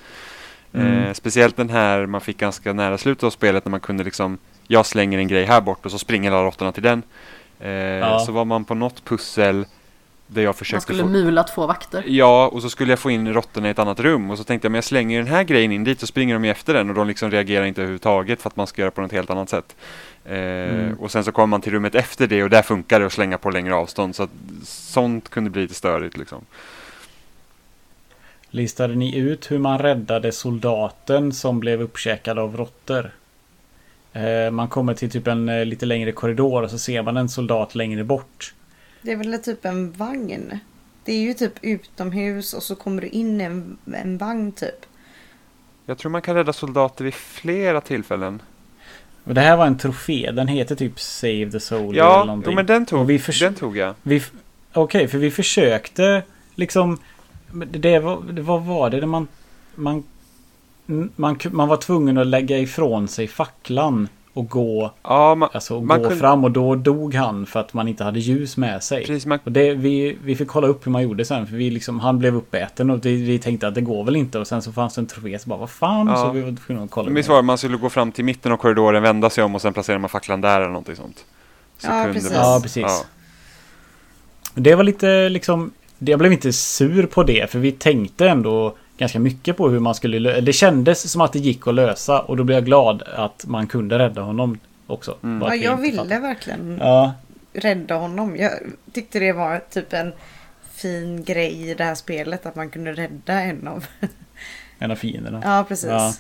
Mm. 0.73 1.05
Eh, 1.05 1.13
speciellt 1.13 1.57
den 1.57 1.71
här 1.71 2.07
man 2.07 2.21
fick 2.21 2.39
ganska 2.39 2.73
nära 2.73 2.99
slutet 2.99 3.25
av 3.25 3.31
spelet 3.31 3.65
när 3.65 3.71
man 3.71 3.81
kunde 3.81 4.05
liksom 4.05 4.39
jag 4.67 4.87
slänger 4.87 5.19
en 5.19 5.29
grej 5.29 5.45
här 5.45 5.61
bort 5.61 5.85
och 5.87 5.91
så 5.91 5.99
springer 5.99 6.33
alla 6.33 6.43
råttorna 6.45 6.73
till 6.73 6.83
den. 6.83 7.03
Eh, 7.61 7.71
Ja. 7.71 8.19
Så 8.19 8.33
var 8.33 8.45
man 8.45 8.65
på 8.65 8.75
något 8.75 9.05
pussel 9.05 9.67
där 10.27 10.43
jag 10.43 10.49
Man 10.49 10.55
försökte 10.55 10.83
skulle 10.83 11.03
få... 11.03 11.09
mula 11.09 11.43
två 11.43 11.67
vakter. 11.67 12.05
Ja, 12.07 12.49
och 12.49 12.63
så 12.63 12.71
skulle 12.71 12.93
jag 12.93 12.99
få 12.99 13.11
in 13.11 13.33
råttorna 13.35 13.69
i 13.69 13.71
ett 13.71 13.79
annat 13.79 14.01
rum 14.01 14.31
och 14.31 14.39
så 14.39 14.45
tänkte 14.45 14.67
jag 14.67 14.71
men 14.73 14.77
jag 14.77 14.85
slänger 14.85 15.19
den 15.19 15.29
här 15.29 15.45
grejen 15.45 15.73
in 15.73 15.85
dit 15.85 16.01
så 16.01 16.07
springer 16.07 16.35
de 16.35 16.45
ju 16.45 16.51
efter 16.51 16.75
den 16.75 16.89
och 16.89 16.95
de 16.95 17.09
liksom 17.09 17.31
reagerar 17.31 17.65
inte 17.65 17.81
överhuvudtaget 17.81 18.43
för 18.43 18.49
att 18.51 18.57
man 18.57 18.67
ska 18.67 18.83
göra 18.83 18.91
på 18.91 19.01
något 19.01 19.13
helt 19.13 19.31
annat 19.31 19.49
sätt. 19.49 19.77
Eh, 20.25 20.39
Mm. 20.39 20.95
Och 20.99 21.11
sen 21.11 21.25
så 21.25 21.33
kommer 21.33 21.47
man 21.47 21.61
till 21.61 21.73
rummet 21.73 21.95
efter 21.95 22.27
det 22.27 22.43
och 22.43 22.51
där 22.51 22.63
funkar 22.63 23.01
det 23.01 23.07
att 23.07 23.13
slänga 23.13 23.39
på 23.39 23.51
längre 23.51 23.75
avstånd 23.75 24.17
så 24.17 24.23
att 24.23 24.31
sånt 24.65 25.29
kunde 25.29 25.51
bli 25.51 25.63
lite 25.63 25.75
störigt 25.75 26.17
liksom. 26.17 26.45
Listade 28.51 28.95
ni 28.95 29.17
ut 29.17 29.51
hur 29.51 29.59
man 29.59 29.79
räddade 29.79 30.33
soldaten 30.33 31.33
som 31.33 31.61
blev 31.61 31.83
uppkäkad 31.83 32.39
av 32.39 32.57
råttor? 32.57 33.11
Eh, 34.13 34.51
man 34.51 34.69
kommer 34.69 34.95
till 34.95 35.11
typ 35.11 35.27
en 35.27 35.49
eh, 35.49 35.65
lite 35.65 35.87
längre 35.87 36.13
korridor 36.13 36.63
och 36.63 36.71
så 36.71 36.79
ser 36.79 37.03
man 37.03 37.17
en 37.17 37.29
soldat 37.29 37.75
längre 37.75 38.05
bort. 38.05 38.55
Det 39.03 39.13
är 39.13 39.17
väl 39.17 39.39
typ 39.43 39.65
en 39.65 39.93
vagn. 39.93 40.59
Det 41.05 41.13
är 41.13 41.21
ju 41.21 41.35
typ 41.35 41.53
utomhus 41.63 42.55
och 42.55 42.63
så 42.63 42.75
kommer 42.75 43.03
du 43.03 43.09
in 43.09 43.41
i 43.41 43.45
en, 43.45 43.79
en 43.95 44.19
vagn 44.19 44.53
typ. 44.53 44.87
Jag 45.87 45.99
tror 45.99 46.11
man 46.11 46.23
kan 46.23 46.35
rädda 46.35 46.53
soldater 46.53 47.05
vid 47.05 47.15
flera 47.15 47.81
tillfällen. 47.81 48.43
Och 49.25 49.35
det 49.35 49.41
här 49.41 49.57
var 49.57 49.67
en 49.67 49.79
trofé. 49.79 50.31
Den 50.33 50.49
heter 50.49 50.75
typ 50.75 51.01
Save 51.01 51.51
the 51.51 51.61
Soldier 51.61 52.05
eller 52.05 52.13
Ja, 52.15 52.25
någonting. 52.25 52.51
jo, 52.51 52.57
men 52.57 52.67
den 52.67 52.87
tog, 52.87 53.01
Och 53.01 53.11
vi 53.11 53.23
den 53.41 53.55
tog 53.55 53.77
jag. 53.77 53.95
Okej, 54.73 55.09
för 55.09 55.19
vi 55.19 55.31
försökte 55.31 56.23
liksom... 56.55 56.99
Det 57.53 57.99
var, 57.99 58.23
det, 58.33 58.43
vad 58.43 58.63
var 58.65 58.91
det? 58.91 59.07
man, 59.07 59.29
man, 59.75 60.03
man... 61.17 61.39
Man 61.51 61.69
var 61.69 61.77
tvungen 61.77 62.19
att 62.19 62.27
lägga 62.27 62.59
ifrån 62.59 63.09
sig 63.09 63.29
facklan 63.29 64.09
och 64.33 64.49
gå, 64.49 64.93
Ja, 65.03 65.35
man, 65.35 65.49
alltså, 65.53 65.81
Man 65.81 65.99
gå 66.03 66.09
kunde- 66.09 66.21
fram 66.21 66.45
och 66.45 66.51
då 66.51 66.75
dog 66.75 67.15
han 67.15 67.47
för 67.47 67.61
att 67.61 67.75
man 67.75 67.89
inte 67.89 68.05
hade 68.05 68.19
ljus 68.21 68.57
med 68.57 68.83
sig. 68.83 69.01
precis, 69.07 69.27
man, 69.27 69.39
Och 69.45 69.53
det, 69.53 69.75
vi, 69.75 70.19
vi 70.25 70.37
fick 70.37 70.49
kolla 70.49 70.67
upp 70.67 70.87
hur 70.87 70.93
man 70.93 71.03
gjorde 71.03 71.25
sen 71.25 71.47
för 71.47 71.57
vi 71.57 71.71
liksom, 71.71 72.01
han 72.01 72.19
blev 72.19 72.37
uppäten 72.37 72.91
och 72.91 72.99
det, 72.99 73.09
vi 73.17 73.39
tänkte 73.39 73.69
att 73.69 73.75
det 73.75 73.81
går 73.81 74.05
väl 74.05 74.17
inte 74.17 74.39
och 74.39 74.47
sen 74.47 74.63
så 74.63 74.73
fanns 74.73 74.95
det 74.95 75.01
en 75.01 75.07
trofé 75.07 75.39
så 75.39 75.49
bara 75.49 75.59
vad 75.59 75.71
fan 75.71 76.07
Ja. 76.09 76.17
så 76.17 76.31
vi 76.31 76.41
var 76.41 76.57
tvungna 76.67 76.85
att 76.85 76.91
kolla. 76.91 77.11
Visst 77.11 77.29
var 77.29 77.43
man 77.43 77.59
skulle 77.59 77.77
gå 77.77 77.91
fram 77.91 78.13
till 78.13 78.25
mitten 78.25 78.53
av 78.53 78.57
korridoren, 78.57 79.03
vända 79.03 79.31
sig 79.31 79.45
om 79.45 79.55
och 79.55 79.63
sen 79.63 79.73
placerar 79.73 79.99
man 79.99 80.09
facklan 80.11 80.41
där 80.41 80.57
eller 80.61 80.69
någonting 80.71 80.97
sånt. 80.97 81.25
Så 81.79 81.87
Ja, 81.87 81.91
kunde 82.03 82.13
precis. 82.13 82.31
man- 82.33 82.41
Ja, 82.41 82.61
precis. 82.63 82.83
Ja. 82.83 83.05
Det 84.55 84.75
var 84.75 84.85
lite 84.85 85.29
liksom... 85.29 85.71
Jag 85.99 86.19
blev 86.19 86.33
inte 86.33 86.53
sur 86.53 87.07
på 87.07 87.23
det 87.23 87.51
för 87.51 87.59
vi 87.59 87.73
tänkte 87.73 88.29
ändå 88.29 88.77
ganska 88.99 89.19
mycket 89.19 89.57
på 89.57 89.69
hur 89.69 89.79
man 89.81 89.95
skulle 89.95 90.19
lö- 90.19 90.41
Det 90.41 90.53
kändes 90.53 91.11
som 91.13 91.21
att 91.21 91.33
det 91.33 91.39
gick 91.39 91.67
att 91.67 91.75
lösa 91.75 92.21
och 92.21 92.37
då 92.37 92.45
blev 92.45 92.57
jag 92.57 92.65
glad 92.65 93.03
att 93.03 93.45
man 93.47 93.67
kunde 93.67 93.99
rädda 93.99 94.21
honom 94.23 94.59
också. 94.87 95.17
Mm. 95.23 95.49
Ja, 95.49 95.55
jag 95.55 95.77
ville 95.77 96.19
verkligen 96.21 96.79
Ja, 96.81 97.13
rädda 97.53 97.95
honom. 97.95 98.37
Jag 98.37 98.53
tyckte 98.93 99.19
det 99.19 99.33
var 99.33 99.61
typ 99.71 99.93
en 99.93 100.13
fin 100.75 101.25
grej 101.25 101.71
i 101.71 101.75
det 101.75 101.85
här 101.85 101.95
spelet 101.95 102.47
att 102.47 102.57
man 102.57 102.71
kunde 102.71 102.93
rädda 102.93 103.41
en 103.41 103.69
av... 103.69 103.87
en 104.79 104.91
av 104.91 104.97
fienderna. 104.97 105.43
Ja, 105.45 105.65
precis. 105.69 105.91
Ja. 105.91 106.15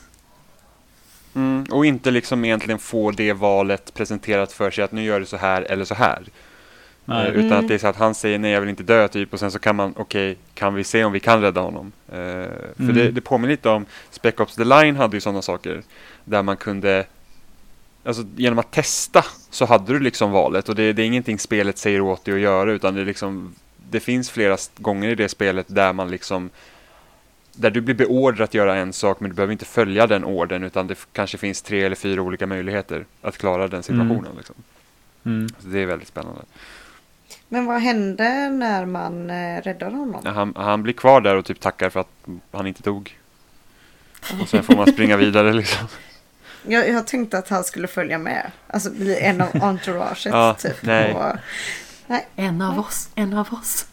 Mm, 1.34 1.66
och 1.70 1.86
inte 1.86 2.10
liksom 2.10 2.44
egentligen 2.44 2.78
få 2.78 3.10
det 3.10 3.32
valet 3.32 3.94
presenterat 3.94 4.52
för 4.52 4.70
sig 4.70 4.84
att 4.84 4.92
nu 4.92 5.02
gör 5.02 5.20
du 5.20 5.26
så 5.26 5.36
här 5.36 5.62
eller 5.62 5.84
så 5.84 5.94
här. 5.94 6.22
Nej. 7.08 7.26
Eh, 7.26 7.32
utan 7.32 7.46
Mm. 7.46 7.58
att 7.58 7.68
det 7.68 7.74
är 7.74 7.78
så 7.78 7.86
att 7.86 7.96
han 7.96 8.14
säger 8.14 8.38
nej 8.38 8.50
jag 8.50 8.60
vill 8.60 8.70
inte 8.70 8.82
dö 8.82 9.08
typ 9.08 9.32
och 9.32 9.38
sen 9.40 9.50
så 9.50 9.58
kan 9.58 9.76
man 9.76 9.94
okej 9.96 10.36
kan 10.54 10.74
vi 10.74 10.84
se 10.84 11.04
om 11.04 11.12
vi 11.12 11.20
kan 11.20 11.40
rädda 11.40 11.60
honom. 11.60 11.92
Eh, 12.08 12.14
för 12.14 12.72
Mm. 12.80 12.94
det, 12.94 13.10
det 13.10 13.20
påminner 13.20 13.50
lite 13.52 13.68
om 13.68 13.86
Spec 14.10 14.34
Ops 14.40 14.54
The 14.54 14.64
Line 14.64 14.96
hade 14.96 15.16
ju 15.16 15.20
sådana 15.20 15.42
saker. 15.42 15.82
Där 16.24 16.42
man 16.42 16.56
kunde 16.56 17.06
Alltså 18.04 18.24
genom 18.36 18.58
att 18.58 18.70
testa 18.70 19.24
så 19.50 19.64
hade 19.64 19.92
du 19.92 20.00
liksom 20.00 20.30
valet 20.30 20.68
och 20.68 20.74
det, 20.74 20.92
det 20.92 21.02
är 21.02 21.06
ingenting 21.06 21.38
spelet 21.38 21.78
säger 21.78 22.00
åt 22.00 22.24
dig 22.24 22.34
att 22.34 22.40
göra 22.40 22.72
utan 22.72 22.94
det 22.94 23.00
är 23.00 23.04
liksom 23.04 23.54
Det 23.90 24.00
finns 24.00 24.30
flera 24.30 24.56
gånger 24.76 25.08
i 25.08 25.14
det 25.14 25.28
spelet 25.28 25.66
där 25.68 25.92
man 25.92 26.10
liksom 26.10 26.50
Där 27.52 27.70
du 27.70 27.80
blir 27.80 27.94
beordrad 27.94 28.40
att 28.44 28.54
göra 28.54 28.76
en 28.76 28.92
sak 28.92 29.20
men 29.20 29.30
du 29.30 29.36
behöver 29.36 29.52
inte 29.52 29.64
följa 29.64 30.06
den 30.06 30.24
orden 30.24 30.62
utan 30.64 30.86
det 30.86 30.98
kanske 31.12 31.38
finns 31.38 31.62
tre 31.62 31.82
eller 31.84 31.96
fyra 31.96 32.22
olika 32.22 32.46
möjligheter 32.46 33.04
att 33.22 33.38
klara 33.38 33.68
den 33.68 33.82
situationen. 33.82 34.32
Liksom. 34.36 34.54
Mm. 35.24 35.48
Så 35.48 35.68
det 35.68 35.78
är 35.78 35.86
väldigt 35.86 36.08
spännande. 36.08 36.40
Men 37.48 37.66
vad 37.66 37.80
hände 37.80 38.50
när 38.50 38.86
man 38.86 39.30
eh, 39.30 39.62
räddade 39.62 39.96
honom? 39.96 40.22
Han, 40.26 40.52
han 40.56 40.82
blir 40.82 40.94
kvar 40.94 41.20
där 41.20 41.36
och 41.36 41.44
typ 41.44 41.60
tackar 41.60 41.90
för 41.90 42.00
att 42.00 42.08
han 42.50 42.66
inte 42.66 42.82
dog. 42.82 43.18
Och 44.42 44.48
sen 44.48 44.62
får 44.64 44.76
man 44.76 44.86
springa 44.92 45.16
vidare 45.16 45.52
liksom. 45.52 45.86
Jag, 46.66 46.88
jag 46.88 47.06
tänkte 47.06 47.38
att 47.38 47.48
han 47.48 47.64
skulle 47.64 47.88
följa 47.88 48.18
med. 48.18 48.50
Alltså 48.66 48.90
bli 48.90 49.18
en 49.20 49.40
av 49.40 49.48
entouraget 49.62 50.24
Ja, 50.24 50.54
typ. 50.58 50.82
nej. 50.82 51.14
Och, 51.14 51.36
En 52.36 52.62
av 52.62 52.78
oss, 52.78 53.08
en 53.14 53.34
av 53.34 53.48
oss. 53.54 53.86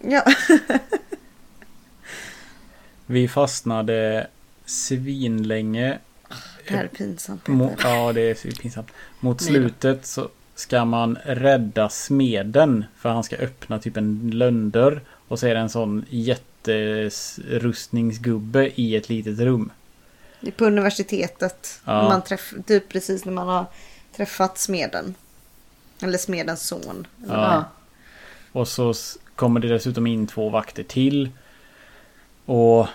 ja. 0.00 0.22
Vi 3.06 3.28
fastnade 3.28 4.26
svinlänge. 4.64 5.98
Det 6.68 6.74
här 6.74 6.84
är 6.84 6.88
pinsamt. 6.88 7.46
Mo- 7.46 7.76
Peter. 7.76 7.88
ja, 7.88 8.12
det 8.12 8.20
är 8.20 8.34
så 8.34 8.48
pinsamt. 8.62 8.90
Mot 9.20 9.40
Nej 9.40 9.48
slutet 9.48 10.06
så 10.06 10.28
ska 10.56 10.84
man 10.84 11.18
rädda 11.24 11.88
smeden. 11.88 12.84
För 12.96 13.08
han 13.08 13.24
ska 13.24 13.36
öppna 13.36 13.78
typ 13.78 13.96
en 13.96 14.30
lönndörr. 14.34 15.00
Och 15.28 15.38
så 15.38 15.46
är 15.46 15.54
det 15.54 15.60
en 15.60 15.70
sån 15.70 16.04
jätterustningsgubbe 16.10 18.70
i 18.74 18.96
ett 18.96 19.08
litet 19.08 19.38
rum. 19.38 19.70
Det 20.40 20.48
är 20.48 20.52
På 20.52 20.64
universitetet. 20.64 21.80
Ja. 21.84 22.02
Man 22.02 22.22
träff, 22.22 22.54
typ 22.66 22.88
precis 22.88 23.24
när 23.24 23.32
man 23.32 23.48
har 23.48 23.64
träffat 24.16 24.58
smeden. 24.58 25.14
Eller 26.02 26.18
smedens 26.18 26.66
son. 26.66 27.06
Ja. 27.28 27.34
Ja. 27.34 27.64
Och 28.52 28.68
så 28.68 28.94
kommer 29.34 29.60
det 29.60 29.68
dessutom 29.68 30.06
in 30.06 30.26
två 30.26 30.48
vakter 30.48 30.82
till. 30.82 31.30
Och 32.44 32.86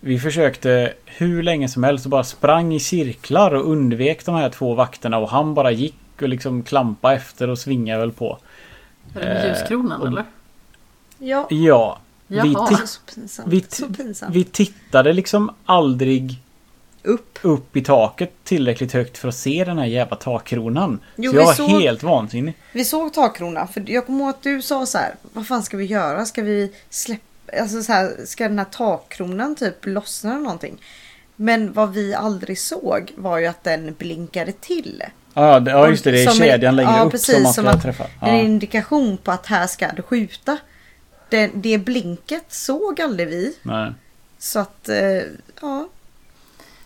vi 0.00 0.18
försökte 0.18 0.92
hur 1.04 1.42
länge 1.42 1.68
som 1.68 1.84
helst 1.84 2.06
och 2.06 2.10
bara 2.10 2.24
sprang 2.24 2.74
i 2.74 2.80
cirklar 2.80 3.54
och 3.54 3.70
undvek 3.70 4.24
de 4.24 4.34
här 4.34 4.50
två 4.50 4.74
vakterna 4.74 5.18
och 5.18 5.30
han 5.30 5.54
bara 5.54 5.70
gick 5.70 5.94
och 6.22 6.28
liksom 6.28 6.62
klampa 6.62 7.14
efter 7.14 7.48
och 7.48 7.58
svingade 7.58 8.00
väl 8.00 8.12
på. 8.12 8.38
Är 9.14 9.20
det 9.20 9.26
med 9.26 9.44
Eh, 9.44 9.48
ljuskronan 9.58 10.00
och- 10.00 10.06
eller? 10.08 10.24
Ja. 11.18 11.46
Ja, 11.50 11.98
vi, 12.26 12.36
Jaha. 12.36 12.44
ti- 12.46 12.56
Alltså, 12.80 13.00
så 13.06 13.14
pinsamt. 13.14 13.48
vi, 13.52 13.60
så 13.68 13.86
ti- 13.86 13.96
pinsamt. 13.96 14.34
vi 14.36 14.44
tittade 14.44 15.12
liksom 15.12 15.50
aldrig 15.64 16.42
Upp. 17.02 17.38
upp 17.42 17.76
i 17.76 17.82
taket 17.84 18.32
tillräckligt 18.44 18.92
högt 18.92 19.18
för 19.18 19.28
att 19.28 19.34
se 19.34 19.64
den 19.64 19.78
här 19.78 19.86
jävla 19.86 20.16
takkronan. 20.16 21.00
Jo, 21.16 21.30
så 21.32 21.36
jag 21.36 21.42
vi 21.42 21.46
var 21.46 21.54
såg- 21.54 21.80
helt 21.80 22.02
vansinnig. 22.02 22.54
Vi 22.72 22.84
såg 22.84 23.12
takkrona. 23.14 23.66
För 23.66 23.84
jag 23.90 24.06
kommer 24.06 24.20
ihåg 24.20 24.30
att 24.30 24.42
du 24.42 24.62
sa 24.62 24.86
så 24.86 24.98
här. 24.98 25.14
Vad 25.32 25.46
fan 25.46 25.62
ska 25.62 25.76
vi 25.76 25.84
göra? 25.84 26.24
Ska 26.26 26.42
vi 26.42 26.72
släppa... 26.90 27.22
Alltså 27.60 27.82
så 27.82 27.92
här, 27.92 28.16
ska 28.26 28.48
den 28.48 28.58
här 28.58 28.66
takkronan 28.66 29.54
typ 29.56 29.86
lossna 29.86 30.30
eller 30.32 30.42
någonting? 30.42 30.78
Men 31.36 31.72
vad 31.72 31.92
vi 31.92 32.14
aldrig 32.14 32.58
såg 32.58 33.12
var 33.16 33.38
ju 33.38 33.46
att 33.46 33.64
den 33.64 33.94
blinkade 33.98 34.52
till. 34.52 35.02
Ja, 35.34 35.60
det, 35.60 35.70
ja 35.70 35.88
just 35.88 36.04
det. 36.04 36.10
Det 36.10 36.22
är 36.22 36.26
Som 36.30 36.42
en- 36.42 36.48
kedjan 36.50 36.76
längre 36.76 36.90
ja, 36.96 37.02
upp 37.04 37.10
precis, 37.12 37.34
som 37.34 37.42
man 37.42 37.52
som 37.52 37.64
ska 37.64 37.74
att- 37.74 37.82
träffa. 37.82 38.04
En 38.20 38.36
Ja. 38.36 38.42
indikation 38.42 39.16
på 39.16 39.30
att 39.30 39.46
här 39.46 39.66
ska 39.66 39.88
du 39.96 40.02
skjuta. 40.02 40.58
Det, 41.28 41.50
det 41.54 41.78
blinket 41.78 42.44
såg 42.48 43.00
aldrig 43.00 43.28
vi. 43.28 43.56
Nej. 43.62 43.92
Så 44.38 44.58
att, 44.58 44.88
eh, 44.88 44.96
ja. 45.60 45.88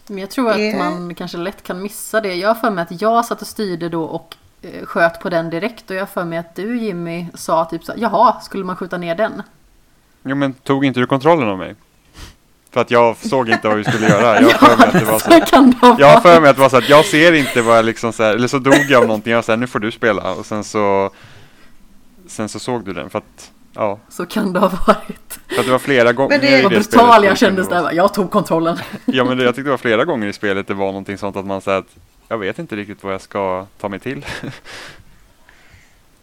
Men 0.07 0.19
jag 0.19 0.31
tror 0.31 0.51
att 0.51 0.57
Det- 0.57 0.79
man 0.79 1.15
kanske 1.15 1.39
lätt 1.39 1.62
kan 1.62 1.83
missa 1.83 2.21
det. 2.21 2.35
Jag 2.35 2.49
har 2.49 2.55
för 2.55 2.71
mig 2.71 2.83
att 2.83 3.01
jag 3.03 3.25
satt 3.25 3.41
och 3.43 3.47
styrde 3.49 3.89
då 3.89 4.03
och 4.05 4.37
eh, 4.62 4.85
sköt 4.87 5.21
på 5.21 5.29
den 5.31 5.51
direkt. 5.51 5.91
Och 5.91 5.97
jag 5.97 6.01
har 6.01 6.07
för 6.07 6.25
mig 6.25 6.39
att 6.39 6.55
du 6.55 6.79
Jimmy 6.79 7.27
sa 7.35 7.65
typ 7.65 7.85
så 7.85 7.93
jaha, 7.97 8.41
skulle 8.41 8.65
man 8.65 8.77
skjuta 8.77 8.99
ner 8.99 9.15
den? 9.15 9.43
Jo 10.23 10.37
men 10.37 10.53
tog 10.53 10.85
inte 10.85 11.01
du 11.01 11.07
kontrollen 11.07 11.49
av 11.49 11.59
mig? 11.59 11.75
För 12.75 12.81
att 12.81 12.91
jag 12.91 13.17
såg 13.17 13.49
inte 13.49 13.69
vad 13.69 13.77
vi 13.77 13.85
skulle 13.85 14.09
göra. 14.09 14.41
Jag 14.41 14.49
har 14.51 14.69
för 14.69 14.77
mig 14.77 14.87
att 14.87 14.93
det 14.93 15.05
var 15.05 15.19
så. 15.19 15.31
så 15.31 15.41
kan 15.41 15.71
det 15.71 15.77
vara. 15.83 15.97
Jag 16.01 16.07
har 16.07 16.21
för 16.21 16.41
mig 16.41 16.51
att 16.51 16.57
det 16.57 16.63
var 16.63 16.69
så 16.69 16.77
att 16.77 16.89
jag 16.89 17.05
ser 17.05 17.33
inte 17.33 17.63
vad 17.63 17.79
jag 17.79 17.85
liksom 17.85 18.13
så 18.13 18.23
här, 18.23 18.35
eller 18.35 18.49
så 18.49 18.59
dog 18.59 18.75
jag 18.75 19.01
av 19.03 19.07
någonting. 19.07 19.33
Jag 19.33 19.45
sa 19.45 19.57
nu 19.57 19.67
får 19.67 19.79
du 19.79 19.91
spela 19.91 20.33
och 20.35 20.47
sen 20.47 20.65
så 20.65 21.11
Sen 22.27 22.49
så 22.49 22.59
såg 22.59 22.85
du 22.85 22.93
den 22.93 23.11
för 23.11 23.19
att 23.19 23.51
Ja, 23.77 23.99
Så 24.09 24.27
kan 24.27 24.53
det 24.53 24.59
ha 24.61 24.69
varit. 24.69 25.39
för 25.49 25.59
att 25.61 25.65
det 25.67 25.73
var 25.73 25.79
flera 25.79 26.13
gånger 26.13 26.29
Men 26.31 26.41
det- 26.41 26.59
i 26.59 26.63
Vad 26.63 26.71
spelet 26.73 26.91
brutal 26.91 27.23
det 27.23 27.29
jag 27.29 27.39
kändes 27.39 27.69
där. 27.69 27.93
Jag 27.93 28.15
tog 28.15 28.31
kontrollen. 28.31 28.79
Ja 29.05 29.25
men 29.25 29.39
det, 29.39 29.45
jag 29.45 29.55
tyckte 29.55 29.67
det 29.67 29.71
var 29.71 29.79
flera 29.79 30.05
gånger 30.05 30.27
i 30.29 30.33
spelet 30.33 30.67
det 30.67 30.75
var 30.75 30.87
någonting 30.87 31.19
sånt 31.19 31.37
att 31.37 31.47
man 31.47 31.61
säger 31.61 31.79
att 31.79 31.97
Jag 32.29 32.39
vet 32.39 32.59
inte 32.59 32.77
riktigt 32.77 33.03
vad 33.05 33.13
jag 33.15 33.21
ska 33.21 33.67
ta 33.81 33.89
mig 33.89 34.01
till. 34.01 34.25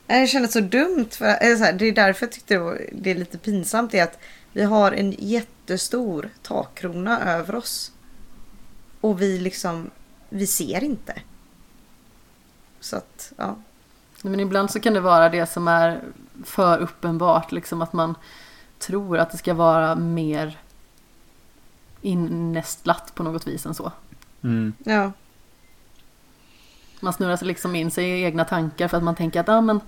Det 0.07 0.27
kändes 0.27 0.53
så 0.53 0.59
dumt. 0.59 1.07
För, 1.11 1.25
eller 1.25 1.55
så 1.55 1.63
här, 1.63 1.73
det 1.73 1.85
är 1.87 1.91
därför 1.91 2.25
jag 2.25 2.31
tyckte 2.31 2.53
det, 2.53 2.59
var, 2.59 2.77
det 2.91 3.11
är 3.11 3.15
lite 3.15 3.37
pinsamt. 3.37 3.93
är 3.93 4.03
att 4.03 4.19
vi 4.53 4.63
har 4.63 4.91
en 4.91 5.15
jättestor 5.71 6.29
takkrona 6.41 7.19
över 7.19 7.55
oss. 7.55 7.91
Och 9.01 9.21
vi 9.21 9.39
liksom, 9.39 9.89
vi 10.29 10.47
ser 10.47 10.83
inte. 10.83 11.21
Så 12.79 12.95
att, 12.95 13.33
ja. 13.37 13.55
Men 14.21 14.39
ibland 14.39 14.71
så 14.71 14.79
kan 14.79 14.93
det 14.93 14.99
vara 14.99 15.29
det 15.29 15.45
som 15.45 15.67
är 15.67 16.01
för 16.43 16.77
uppenbart. 16.77 17.51
Liksom 17.51 17.81
att 17.81 17.93
man 17.93 18.15
tror 18.79 19.17
att 19.17 19.31
det 19.31 19.37
ska 19.37 19.53
vara 19.53 19.95
mer 19.95 20.57
innästlat 22.01 23.15
på 23.15 23.23
något 23.23 23.47
vis 23.47 23.65
än 23.65 23.73
så. 23.73 23.91
Mm. 24.43 24.73
ja. 24.83 25.11
Man 26.99 27.13
snurrar 27.13 27.37
sig 27.37 27.47
liksom 27.47 27.75
in 27.75 27.91
sig 27.91 28.05
i 28.05 28.23
egna 28.23 28.45
tankar 28.45 28.87
för 28.87 28.97
att 28.97 29.03
man 29.03 29.15
tänker 29.15 29.39
att 29.39 29.49
ah, 29.49 29.61
men, 29.61 29.79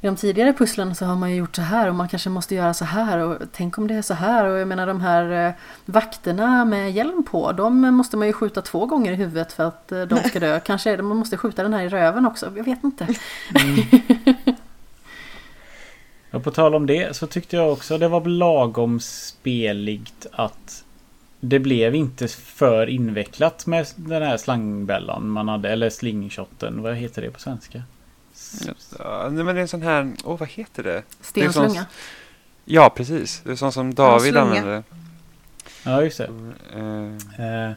i 0.00 0.06
de 0.06 0.16
tidigare 0.16 0.52
pusslen 0.52 0.94
så 0.94 1.04
har 1.04 1.16
man 1.16 1.30
ju 1.30 1.36
gjort 1.36 1.56
så 1.56 1.62
här 1.62 1.88
och 1.88 1.94
man 1.94 2.08
kanske 2.08 2.30
måste 2.30 2.54
göra 2.54 2.74
så 2.74 2.84
här 2.84 3.18
och 3.18 3.36
tänk 3.52 3.78
om 3.78 3.86
det 3.86 3.94
är 3.94 4.02
så 4.02 4.14
här 4.14 4.44
och 4.44 4.58
jag 4.58 4.68
menar 4.68 4.86
de 4.86 5.00
här 5.00 5.48
eh, 5.48 5.52
vakterna 5.84 6.64
med 6.64 6.92
hjälm 6.92 7.24
på 7.30 7.52
de 7.52 7.80
måste 7.80 8.16
man 8.16 8.26
ju 8.26 8.32
skjuta 8.32 8.62
två 8.62 8.86
gånger 8.86 9.12
i 9.12 9.14
huvudet 9.14 9.52
för 9.52 9.64
att 9.64 9.92
eh, 9.92 10.02
de 10.02 10.16
ska 10.16 10.40
dö. 10.40 10.60
Kanske 10.60 10.90
är 10.90 10.96
det 10.96 11.02
man 11.02 11.16
måste 11.16 11.36
skjuta 11.36 11.62
den 11.62 11.72
här 11.72 11.84
i 11.84 11.88
röven 11.88 12.26
också, 12.26 12.52
jag 12.56 12.64
vet 12.64 12.84
inte. 12.84 13.06
Och 16.30 16.44
på 16.44 16.50
tal 16.50 16.74
om 16.74 16.86
det 16.86 17.16
så 17.16 17.26
tyckte 17.26 17.56
jag 17.56 17.72
också 17.72 17.98
det 17.98 18.08
var 18.08 18.24
lagom 18.24 19.00
speligt 19.00 20.26
att 20.32 20.84
det 21.40 21.58
blev 21.58 21.94
inte 21.94 22.28
för 22.28 22.86
invecklat 22.86 23.66
med 23.66 23.86
den 23.96 24.22
här 24.22 24.36
slangbällan 24.36 25.28
man 25.28 25.48
hade. 25.48 25.68
Eller 25.68 25.90
slingshotten. 25.90 26.82
Vad 26.82 26.94
heter 26.94 27.22
det 27.22 27.30
på 27.30 27.40
svenska? 27.40 27.82
Ja, 28.98 29.28
nej, 29.30 29.44
men 29.44 29.54
det 29.54 29.60
är 29.60 29.62
en 29.62 29.68
sån 29.68 29.82
här, 29.82 30.12
åh 30.24 30.38
vad 30.38 30.48
heter 30.48 30.82
det? 30.82 30.90
Det 30.90 30.96
är 31.44 31.50
Stenslunga. 31.50 31.86
Ja 32.64 32.92
precis, 32.96 33.40
det 33.44 33.50
är 33.50 33.56
sånt 33.56 33.74
som 33.74 33.94
David 33.94 34.36
använde. 34.36 34.82
Ja, 35.84 36.02
just 36.02 36.18
det. 36.18 36.30
Eh, 37.38 37.72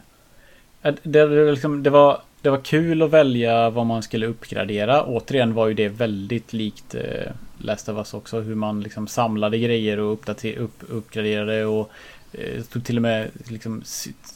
Eh, 0.82 0.94
det, 1.02 1.26
det, 1.26 1.50
liksom, 1.50 1.82
det, 1.82 1.90
var, 1.90 2.20
det 2.42 2.50
var 2.50 2.60
kul 2.60 3.02
att 3.02 3.10
välja 3.10 3.70
vad 3.70 3.86
man 3.86 4.02
skulle 4.02 4.26
uppgradera. 4.26 5.04
Återigen 5.04 5.54
var 5.54 5.66
ju 5.68 5.74
det 5.74 5.88
väldigt 5.88 6.52
likt 6.52 6.94
eh, 6.94 7.32
Last 7.58 7.88
of 7.88 7.96
Us 7.96 8.14
också. 8.14 8.40
Hur 8.40 8.54
man 8.54 8.80
liksom 8.80 9.08
samlade 9.08 9.58
grejer 9.58 9.98
och 9.98 10.12
uppdater, 10.12 10.56
upp, 10.56 10.82
uppgraderade. 10.88 11.64
Och 11.64 11.90
eh, 12.32 12.62
stod 12.62 12.84
till 12.84 12.96
och 12.96 13.02
med 13.02 13.30
liksom, 13.48 13.82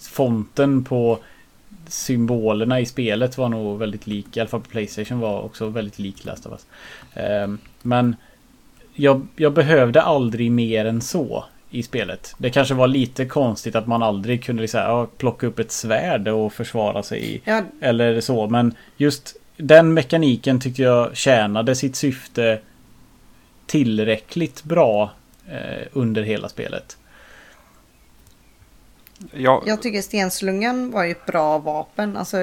fonten 0.01 0.85
på 0.85 1.19
symbolerna 1.87 2.81
i 2.81 2.87
spelet 2.87 3.39
var 3.39 3.49
nog 3.49 3.79
väldigt 3.79 4.07
lik. 4.07 4.37
I 4.37 4.41
alla 4.41 4.49
fall 4.49 4.61
på 4.61 4.71
Playstation 4.71 5.21
var 5.21 5.43
också 5.43 5.69
väldigt 5.69 5.99
lik 5.99 6.25
Last 6.25 6.47
of 6.47 6.53
Us. 6.53 6.67
Eh, 7.15 7.49
men 7.83 8.17
jag, 8.95 9.27
jag 9.37 9.53
behövde 9.53 10.03
aldrig 10.03 10.51
mer 10.51 10.85
än 10.85 11.01
så 11.01 11.45
i 11.71 11.83
spelet. 11.83 12.35
Det 12.39 12.51
kanske 12.51 12.75
var 12.75 12.89
lite 12.89 13.25
konstigt 13.25 13.75
att 13.77 13.87
man 13.87 14.03
aldrig 14.03 14.45
kunde 14.45 14.63
liksom, 14.63 14.81
ja, 14.81 15.07
plocka 15.19 15.47
upp 15.47 15.59
ett 15.59 15.73
svärd 15.73 16.29
och 16.29 16.53
försvara 16.53 17.03
sig. 17.03 17.43
ja, 17.45 17.63
Eller 17.81 18.21
så. 18.21 18.49
Men 18.49 18.75
just 18.97 19.37
den 19.57 19.95
mekaniken 19.95 20.61
tyckte 20.61 20.83
jag 20.83 21.17
tjänade 21.17 21.75
sitt 21.75 21.97
syfte 21.97 22.59
tillräckligt 23.67 24.65
bra 24.65 25.11
eh, 25.49 25.87
under 25.93 26.23
hela 26.23 26.49
spelet. 26.49 26.97
Ja, 29.33 29.63
jag 29.67 29.83
tycker 29.83 30.03
stenslungan 30.03 30.91
var 30.91 31.05
ju 31.05 31.11
ett 31.11 31.27
bra 31.27 31.59
vapen. 31.59 32.17
Alltså, 32.17 32.37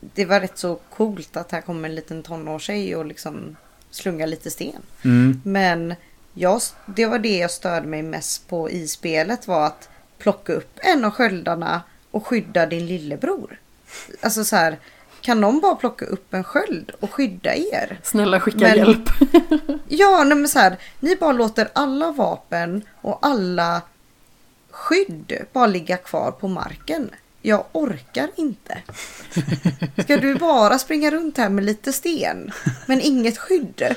det 0.00 0.24
var 0.24 0.40
rätt 0.40 0.58
så 0.58 0.74
coolt 0.74 1.36
att 1.36 1.52
här 1.52 1.60
kommer 1.60 1.88
en 1.88 1.94
liten 1.94 2.22
tonårstjej 2.22 2.96
och 2.96 3.06
liksom 3.06 3.56
slunga 3.90 4.26
lite 4.26 4.50
sten. 4.50 4.82
Mm. 5.04 5.40
Men 5.44 5.94
jag, 6.34 6.60
det 6.86 7.06
var 7.06 7.18
det 7.18 7.38
jag 7.38 7.50
störde 7.50 7.86
mig 7.86 8.02
mest 8.02 8.48
på 8.48 8.70
i 8.70 8.88
spelet 8.88 9.48
var 9.48 9.66
att 9.66 9.88
plocka 10.18 10.52
upp 10.52 10.78
en 10.82 11.04
av 11.04 11.10
sköldarna 11.10 11.82
och 12.10 12.26
skydda 12.26 12.66
din 12.66 12.86
lillebror. 12.86 13.60
Alltså 14.20 14.44
så 14.44 14.56
här, 14.56 14.78
kan 15.20 15.40
någon 15.40 15.60
bara 15.60 15.74
plocka 15.74 16.04
upp 16.04 16.34
en 16.34 16.44
sköld 16.44 16.90
och 17.00 17.12
skydda 17.14 17.54
er? 17.54 18.00
Snälla 18.02 18.40
skicka 18.40 18.58
Men- 18.58 18.76
hjälp. 18.76 19.10
Ja, 19.88 20.24
nej 20.24 20.38
men 20.38 20.48
så 20.48 20.58
här, 20.58 20.76
ni 21.00 21.16
bara 21.16 21.32
låter 21.32 21.68
alla 21.72 22.12
vapen 22.12 22.82
och 23.00 23.18
alla 23.22 23.82
skydd 24.78 25.32
bara 25.52 25.66
ligga 25.66 25.96
kvar 25.96 26.30
på 26.30 26.48
marken. 26.48 27.10
Jag 27.42 27.64
orkar 27.72 28.28
inte. 28.36 28.78
Ska 30.02 30.16
du 30.16 30.34
bara 30.34 30.78
springa 30.78 31.10
runt 31.10 31.38
här 31.38 31.48
med 31.48 31.64
lite 31.64 31.92
sten 31.92 32.50
men 32.86 33.00
inget 33.00 33.38
skydd? 33.38 33.96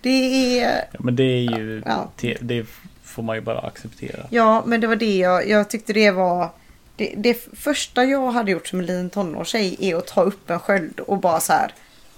Det 0.00 0.60
är... 0.60 0.84
Ja, 0.92 0.98
men 1.00 1.16
det 1.16 1.22
är 1.22 1.58
ju... 1.58 1.82
Ja. 1.86 2.10
Det 2.40 2.66
får 3.04 3.22
man 3.22 3.36
ju 3.36 3.42
bara 3.42 3.60
acceptera. 3.60 4.26
Ja, 4.30 4.62
men 4.66 4.80
det 4.80 4.86
var 4.86 4.96
det 4.96 5.16
jag, 5.16 5.48
jag 5.48 5.70
tyckte 5.70 5.92
det 5.92 6.10
var... 6.10 6.50
Det, 6.96 7.14
det 7.16 7.48
första 7.52 8.04
jag 8.04 8.30
hade 8.30 8.50
gjort 8.50 8.66
som 8.66 8.78
en 8.78 8.86
liten 8.86 9.10
tonårstjej 9.10 9.76
är 9.80 9.96
att 9.96 10.06
ta 10.06 10.22
upp 10.22 10.50
en 10.50 10.60
sköld 10.60 11.00
och 11.00 11.18
bara 11.18 11.40
så 11.40 11.52
här. 11.52 11.74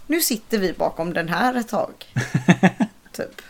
Nu 0.07 0.21
sitter 0.21 0.59
vi 0.59 0.73
bakom 0.73 1.13
den 1.13 1.29
här 1.29 1.55
ett 1.55 1.69
tag. 1.69 1.93
typ. 3.13 3.43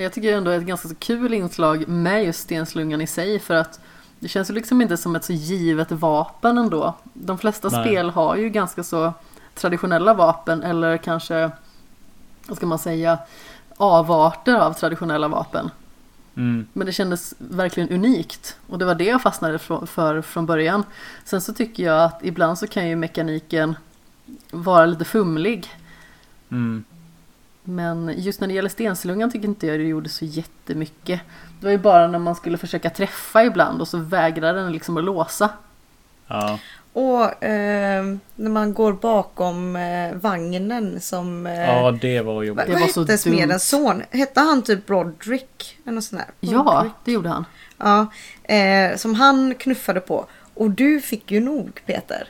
Jag 0.00 0.12
tycker 0.12 0.36
ändå 0.36 0.50
det 0.50 0.56
är 0.56 0.60
ett 0.60 0.66
ganska 0.66 0.88
kul 0.98 1.34
inslag 1.34 1.88
med 1.88 2.24
just 2.24 2.40
stenslungan 2.40 3.00
i 3.00 3.06
sig 3.06 3.38
för 3.38 3.54
att 3.54 3.80
det 4.18 4.28
känns 4.28 4.50
ju 4.50 4.54
liksom 4.54 4.82
inte 4.82 4.96
som 4.96 5.16
ett 5.16 5.24
så 5.24 5.32
givet 5.32 5.92
vapen 5.92 6.58
ändå. 6.58 6.94
De 7.14 7.38
flesta 7.38 7.68
Nej. 7.68 7.84
spel 7.84 8.10
har 8.10 8.36
ju 8.36 8.48
ganska 8.48 8.82
så 8.82 9.12
traditionella 9.54 10.14
vapen 10.14 10.62
eller 10.62 10.96
kanske, 10.96 11.50
vad 12.46 12.56
ska 12.56 12.66
man 12.66 12.78
säga, 12.78 13.18
avarter 13.76 14.54
av 14.54 14.72
traditionella 14.72 15.28
vapen. 15.28 15.70
Mm. 16.36 16.66
Men 16.72 16.86
det 16.86 16.92
kändes 16.92 17.34
verkligen 17.38 17.88
unikt 17.88 18.56
och 18.66 18.78
det 18.78 18.84
var 18.84 18.94
det 18.94 19.04
jag 19.04 19.22
fastnade 19.22 19.58
för 19.58 20.22
från 20.22 20.46
början. 20.46 20.84
Sen 21.24 21.40
så 21.40 21.52
tycker 21.54 21.82
jag 21.82 22.04
att 22.04 22.24
ibland 22.24 22.58
så 22.58 22.66
kan 22.66 22.88
ju 22.88 22.96
mekaniken 22.96 23.76
vara 24.50 24.86
lite 24.86 25.04
fumlig. 25.04 25.70
Mm. 26.50 26.84
Men 27.68 28.14
just 28.16 28.40
när 28.40 28.48
det 28.48 28.54
gäller 28.54 28.68
stenslungan 28.68 29.30
tycker 29.30 29.48
inte 29.48 29.66
jag 29.66 29.80
det 29.80 29.84
gjorde 29.84 30.08
så 30.08 30.24
jättemycket. 30.24 31.20
Det 31.60 31.66
var 31.66 31.70
ju 31.70 31.78
bara 31.78 32.08
när 32.08 32.18
man 32.18 32.34
skulle 32.34 32.58
försöka 32.58 32.90
träffa 32.90 33.44
ibland 33.44 33.80
och 33.80 33.88
så 33.88 33.98
vägrade 33.98 34.60
den 34.60 34.72
liksom 34.72 34.96
att 34.96 35.04
låsa. 35.04 35.50
Ja. 36.26 36.58
Och 36.92 37.44
eh, 37.44 38.04
när 38.36 38.50
man 38.50 38.74
går 38.74 38.92
bakom 38.92 39.76
eh, 39.76 40.14
vagnen 40.14 41.00
som... 41.00 41.46
Eh, 41.46 41.60
ja, 41.60 41.90
det 41.90 42.20
var 42.20 42.42
ju... 42.42 42.50
vad 42.50 42.66
Det 42.66 42.72
var 42.72 42.80
vad 42.80 42.90
så 42.90 43.00
hette 43.00 43.18
smedens 43.18 43.68
son? 43.68 44.02
Hette 44.10 44.40
han 44.40 44.62
typ 44.62 44.86
Broderick? 44.86 45.78
Eller 45.86 46.00
sånt 46.00 46.22
där? 46.22 46.50
Ja, 46.50 46.86
det 47.04 47.12
gjorde 47.12 47.28
han. 47.28 47.44
Ja, 47.78 48.06
eh, 48.54 48.96
som 48.96 49.14
han 49.14 49.54
knuffade 49.54 50.00
på. 50.00 50.26
Och 50.54 50.70
du 50.70 51.00
fick 51.00 51.30
ju 51.30 51.40
nog 51.40 51.80
Peter. 51.86 52.28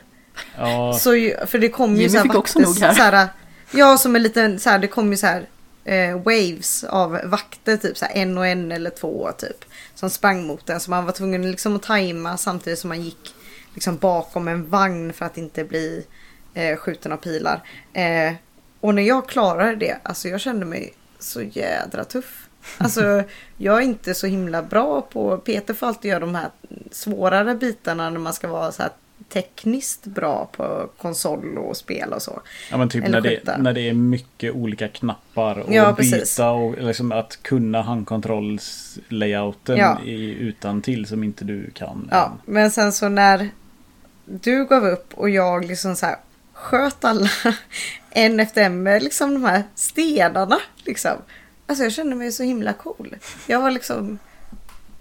Ja, 0.57 0.93
Så, 0.93 1.09
för 1.47 1.59
det 1.59 1.69
kom 1.69 1.91
ju 1.91 1.97
Jimmy 1.97 2.09
så 2.09 2.17
här 2.17 2.23
fick 2.23 2.35
också 2.35 2.59
vakter, 2.59 2.73
nog 2.73 2.89
här. 2.89 2.93
Så 2.93 3.01
här, 3.01 3.27
ja, 3.71 3.97
som 3.97 4.15
en 4.15 4.23
liten 4.23 4.59
så 4.59 4.69
här, 4.69 4.79
det 4.79 4.87
kom 4.87 5.11
ju 5.11 5.17
så 5.17 5.27
här 5.27 5.47
eh, 5.83 6.17
waves 6.17 6.83
av 6.83 7.19
vakter 7.23 7.77
typ 7.77 7.97
så 7.97 8.05
här, 8.05 8.15
en 8.15 8.37
och 8.37 8.47
en 8.47 8.71
eller 8.71 8.89
två 8.89 9.31
typ. 9.37 9.65
Som 9.95 10.09
sprang 10.09 10.47
mot 10.47 10.69
en 10.69 10.79
så 10.79 10.91
man 10.91 11.05
var 11.05 11.11
tvungen 11.11 11.51
liksom 11.51 11.75
att 11.75 11.83
tajma 11.83 12.37
samtidigt 12.37 12.79
som 12.79 12.87
man 12.87 13.01
gick 13.01 13.35
liksom 13.73 13.97
bakom 13.97 14.47
en 14.47 14.69
vagn 14.69 15.13
för 15.13 15.25
att 15.25 15.37
inte 15.37 15.63
bli 15.63 16.05
eh, 16.53 16.77
skjuten 16.77 17.11
av 17.11 17.17
pilar. 17.17 17.63
Eh, 17.93 18.33
och 18.79 18.95
när 18.95 19.03
jag 19.03 19.27
klarade 19.27 19.75
det, 19.75 19.97
alltså 20.03 20.27
jag 20.27 20.41
kände 20.41 20.65
mig 20.65 20.93
så 21.19 21.41
jädra 21.41 22.03
tuff. 22.03 22.49
Alltså 22.77 23.23
jag 23.57 23.77
är 23.77 23.81
inte 23.81 24.13
så 24.13 24.27
himla 24.27 24.63
bra 24.63 25.01
på, 25.01 25.37
Peter 25.37 25.73
får 25.73 25.87
alltid 25.87 26.09
göra 26.09 26.19
de 26.19 26.35
här 26.35 26.49
svårare 26.91 27.55
bitarna 27.55 28.09
när 28.09 28.19
man 28.19 28.33
ska 28.33 28.47
vara 28.47 28.71
så 28.71 28.81
här 28.81 28.91
tekniskt 29.29 30.05
bra 30.05 30.49
på 30.51 30.89
konsol 30.97 31.57
och 31.57 31.77
spel 31.77 32.13
och 32.13 32.21
så. 32.21 32.41
Ja 32.71 32.77
men 32.77 32.89
typ 32.89 33.07
när 33.07 33.21
det, 33.21 33.57
när 33.57 33.73
det 33.73 33.89
är 33.89 33.93
mycket 33.93 34.53
olika 34.55 34.87
knappar 34.87 35.59
och 35.59 35.73
Ja, 35.73 35.93
precis. 35.97 36.37
byta 36.37 36.51
och 36.51 36.77
liksom 36.77 37.11
att 37.11 37.39
kunna 37.43 37.81
handkontrollslayouten 37.81 39.77
Ja. 39.77 39.97
utan 40.39 40.81
till 40.81 41.05
som 41.05 41.23
inte 41.23 41.45
du 41.45 41.71
kan. 41.73 42.07
Ja, 42.11 42.37
men 42.45 42.71
sen 42.71 42.93
så 42.93 43.09
när 43.09 43.49
du 44.25 44.65
gav 44.65 44.85
upp 44.85 45.13
och 45.13 45.29
jag 45.29 45.65
liksom 45.65 45.95
så 45.95 46.05
här 46.05 46.15
sköt 46.53 47.05
alla 47.05 47.29
en 48.11 48.39
efter 48.39 48.63
en 48.63 48.83
med 48.83 49.03
liksom 49.03 49.33
de 49.33 49.43
här 49.43 49.63
stenarna 49.75 50.59
liksom. 50.85 51.11
Alltså 51.65 51.83
jag 51.83 51.93
kände 51.93 52.15
mig 52.15 52.31
så 52.31 52.43
himla 52.43 52.73
cool. 52.73 53.15
Jag 53.47 53.61
var 53.61 53.71
liksom 53.71 54.19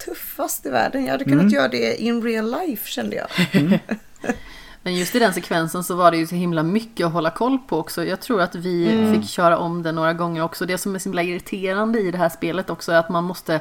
tuffast 0.05 0.67
i 0.67 0.71
världen. 0.71 1.05
Jag 1.05 1.13
hade 1.13 1.25
kunnat 1.25 1.41
Mm. 1.43 1.55
göra 1.55 1.69
det 1.69 2.03
in 2.03 2.23
real 2.23 2.51
life 2.51 2.89
kände 2.89 3.17
jag. 3.17 3.29
Men 4.83 4.95
just 4.95 5.15
i 5.15 5.19
den 5.19 5.33
sekvensen 5.35 5.85
så 5.85 5.95
var 5.95 6.11
det 6.11 6.17
ju 6.17 6.27
så 6.27 6.35
himla 6.35 6.63
mycket 6.63 7.07
att 7.07 7.13
hålla 7.13 7.31
koll 7.31 7.59
på 7.59 7.79
också. 7.79 8.05
Jag 8.05 8.21
tror 8.21 8.41
att 8.43 8.55
vi 8.55 8.93
Mm. 8.93 9.15
fick 9.15 9.31
köra 9.31 9.59
om 9.59 9.83
det 9.83 9.93
några 9.93 10.13
gånger 10.13 10.43
också. 10.45 10.67
Det 10.67 10.79
som 10.79 10.95
är 10.95 10.99
så 10.99 11.05
himla 11.09 11.23
irriterande 11.23 12.01
i 12.01 12.11
det 12.11 12.19
här 12.19 12.29
spelet 12.29 12.71
också 12.71 12.93
är 12.93 12.97
att 12.99 13.09
man 13.09 13.25
måste 13.25 13.61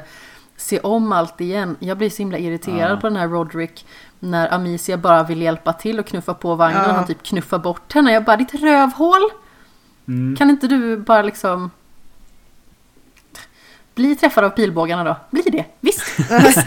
se 0.56 0.80
om 0.80 1.12
allt 1.12 1.40
igen. 1.40 1.76
Jag 1.78 1.98
blir 1.98 2.10
så 2.10 2.16
himla 2.18 2.38
irriterad 2.38 2.90
Ja. 2.92 2.96
på 3.00 3.08
den 3.08 3.16
här 3.16 3.28
Roderick 3.28 3.86
när 4.20 4.54
Amicia 4.54 4.96
bara 4.96 5.22
vill 5.22 5.42
hjälpa 5.42 5.72
till 5.72 5.98
och 5.98 6.06
knuffa 6.06 6.34
på 6.34 6.54
vagnen 6.54 6.82
Ja. 6.82 6.88
och 6.88 6.94
han 6.94 7.06
typ 7.06 7.22
knuffar 7.22 7.58
bort 7.58 7.92
henne. 7.92 8.12
Jag 8.12 8.24
bara, 8.24 8.36
ditt 8.36 8.54
rövhål! 8.54 9.22
Mm. 10.08 10.36
Kan 10.36 10.50
inte 10.50 10.66
du 10.68 10.96
bara 10.96 11.22
liksom 11.22 11.70
bli 13.94 14.16
träffad 14.16 14.44
av 14.44 14.50
pilbågarna 14.50 15.04
då? 15.04 15.16
Bli 15.30 15.42
det, 15.42 15.64
visst! 15.80 16.04
visst. 16.30 16.66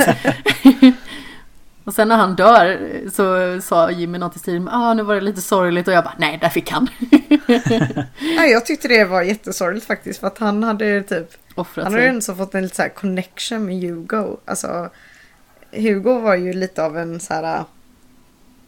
Och 1.92 1.96
sen 1.96 2.08
när 2.08 2.16
han 2.16 2.36
dör 2.36 2.80
så 3.10 3.62
sa 3.62 3.92
Jimmy 3.92 4.18
något 4.18 4.36
i 4.36 4.40
stil 4.40 4.60
med 4.60 4.74
ah, 4.74 4.94
nu 4.94 5.04
var 5.04 5.16
det 5.16 5.22
lite 5.22 5.42
sorgligt 5.42 5.88
och 5.88 5.94
jag 5.94 6.04
bara 6.04 6.16
nej, 6.18 6.38
där 6.42 6.50
fick 6.50 6.72
han 6.72 6.88
Nej, 8.36 8.52
jag 8.52 8.66
tyckte 8.66 8.88
det 8.88 9.06
var 9.06 9.22
jättesorgligt 9.22 9.86
faktiskt 9.86 10.20
för 10.20 10.28
att 10.28 10.38
han 10.38 10.64
hade 10.64 11.04
typ 11.04 11.28
offrat 11.56 11.84
Han 11.84 11.94
har 11.94 12.00
ju 12.00 12.06
ändå 12.06 12.22
så 12.22 12.36
fått 12.36 12.56
en 12.56 12.64
lite 12.64 12.76
så 12.76 12.90
connection 12.96 13.66
med 13.66 13.82
Hugo. 13.82 14.38
Alltså, 14.46 14.90
Hugo 15.72 16.20
var 16.20 16.36
ju 16.36 16.54
lite 16.54 16.84
av 16.84 16.98
en 16.98 17.20
så 17.20 17.34
här 17.34 17.56
äh, 17.56 17.64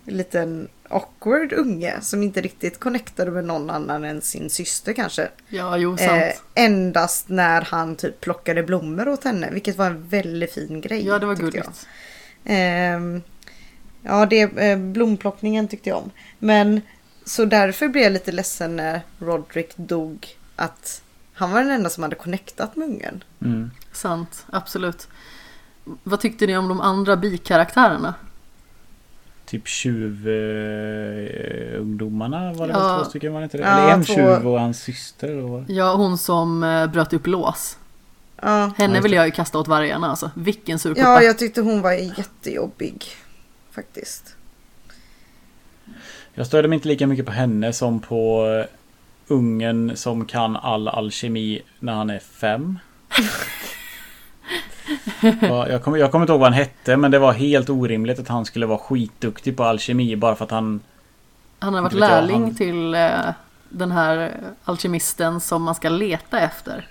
liten 0.06 0.68
awkward 0.90 1.54
unge 1.54 2.02
som 2.02 2.24
inte 2.24 2.42
riktigt 2.42 2.80
connectade 2.80 3.32
med 3.32 3.46
någon 3.46 3.70
annan 3.70 4.04
än 4.04 4.22
sin 4.22 4.50
syster 4.50 4.94
kanske. 4.94 5.28
Ja, 5.48 5.78
jo, 5.78 5.98
sant. 5.98 6.12
Eh, 6.12 6.64
endast 6.64 7.30
när 7.30 7.62
han 7.62 7.96
typ 7.96 8.22
plockade 8.22 8.64
blommor 8.64 9.10
åt 9.10 9.24
henne, 9.24 9.50
vilket 9.52 9.78
var 9.78 9.86
en 9.86 10.08
väldigt 10.08 10.54
fin 10.54 10.82
grej. 10.82 11.06
ja, 11.06 11.20
det 11.20 11.26
var 11.26 11.36
tyckte 11.36 11.58
jag. 11.58 11.74
Ehm, 12.46 13.22
ja, 14.02 14.26
det, 14.26 14.42
eh, 14.42 14.78
blomplockningen 14.80 15.68
tyckte 15.68 15.90
jag 15.90 15.98
om. 15.98 16.12
Men 16.40 16.82
så 17.26 17.46
därför 17.46 17.88
blev 17.88 18.04
jag 18.04 18.14
lite 18.14 18.32
ledsen 18.32 18.76
när 18.76 19.02
Roderick 19.20 19.78
dog. 19.78 20.28
Att 20.56 21.02
han 21.34 21.52
var 21.52 21.60
den 21.60 21.72
enda 21.72 21.90
som 21.90 22.04
hade 22.04 22.16
connectat 22.16 22.76
med 22.76 22.88
ungen. 22.88 23.24
Mm. 23.42 23.72
Sant, 23.92 24.46
absolut. 24.52 25.08
Vad 26.04 26.20
tyckte 26.20 26.48
ni 26.48 26.58
om 26.58 26.68
de 26.68 26.82
andra 26.82 27.18
bikaraktärerna? 27.18 28.14
Typ 29.46 29.68
tjuvungdomarna 29.68 32.54
var 32.54 32.68
det 32.68 32.74
Ja. 32.74 32.88
väl 32.96 33.04
två 33.04 33.10
stycken 33.10 33.34
var 33.34 33.40
det 33.40 33.44
inte 33.44 33.58
det? 33.58 33.64
Ja, 33.64 33.80
Eller 33.84 33.94
en 33.94 34.04
två. 34.04 34.14
tjuv 34.14 34.48
och 34.48 34.60
hans 34.60 34.80
syster 34.82 35.28
det? 35.68 35.74
Ja, 35.74 35.96
hon 35.96 36.18
som 36.18 36.64
eh, 36.64 36.88
bröt 36.88 37.14
upp 37.14 37.28
lås. 37.28 37.78
Ja, 38.46 38.72
Henne 38.78 39.02
vill 39.02 39.14
jag 39.14 39.26
ju 39.26 39.32
kasta 39.32 39.60
åt 39.60 39.68
vargarna 39.68 40.10
alltså. 40.10 40.32
Vilken 40.36 40.80
surpuppa. 40.80 41.02
ja 41.02 41.22
jag 41.22 41.38
tyckte 41.38 41.62
hon 41.62 41.82
var 41.82 41.92
jättejobbig. 41.92 43.06
Faktiskt. 43.72 44.36
Jag 46.34 46.48
störde 46.48 46.68
mig 46.68 46.76
inte 46.76 46.88
lika 46.88 47.08
mycket 47.08 47.26
på 47.26 47.32
henne 47.32 47.74
som 47.74 48.00
på 48.00 48.46
eh, 48.48 48.66
ungen 49.28 49.92
som 49.96 50.26
kan 50.26 50.58
all 50.58 50.88
alkemi 50.88 51.62
när 51.80 51.94
han 51.94 52.10
är 52.10 52.20
fem. 52.20 52.80
Ja, 55.42 55.70
jag, 55.70 55.84
kommer, 55.84 55.98
jag 55.98 56.12
kommer 56.12 56.24
inte 56.24 56.32
ihåg 56.34 56.40
vad 56.40 56.50
han 56.54 56.60
hette 56.60 56.98
men 56.98 57.12
det 57.12 57.20
var 57.20 57.34
helt 57.34 57.70
orimligt 57.70 58.20
att 58.20 58.28
han 58.28 58.46
skulle 58.46 58.66
vara 58.66 58.78
skitduktig 58.78 59.58
på 59.58 59.64
alkemi 59.64 60.16
bara 60.16 60.36
för 60.36 60.46
att 60.46 60.52
han... 60.52 60.80
Han 61.60 61.74
har 61.74 61.82
varit 61.82 61.94
vet 61.94 62.00
jag, 62.02 62.10
lärling 62.10 62.44
han- 62.44 62.56
till 62.56 62.96
eh, 62.96 63.10
den 63.70 63.92
här 63.92 64.34
alkemisten 64.64 65.40
som 65.40 65.64
man 65.64 65.76
ska 65.76 65.90
leta 65.90 66.40
efter. 66.40 66.88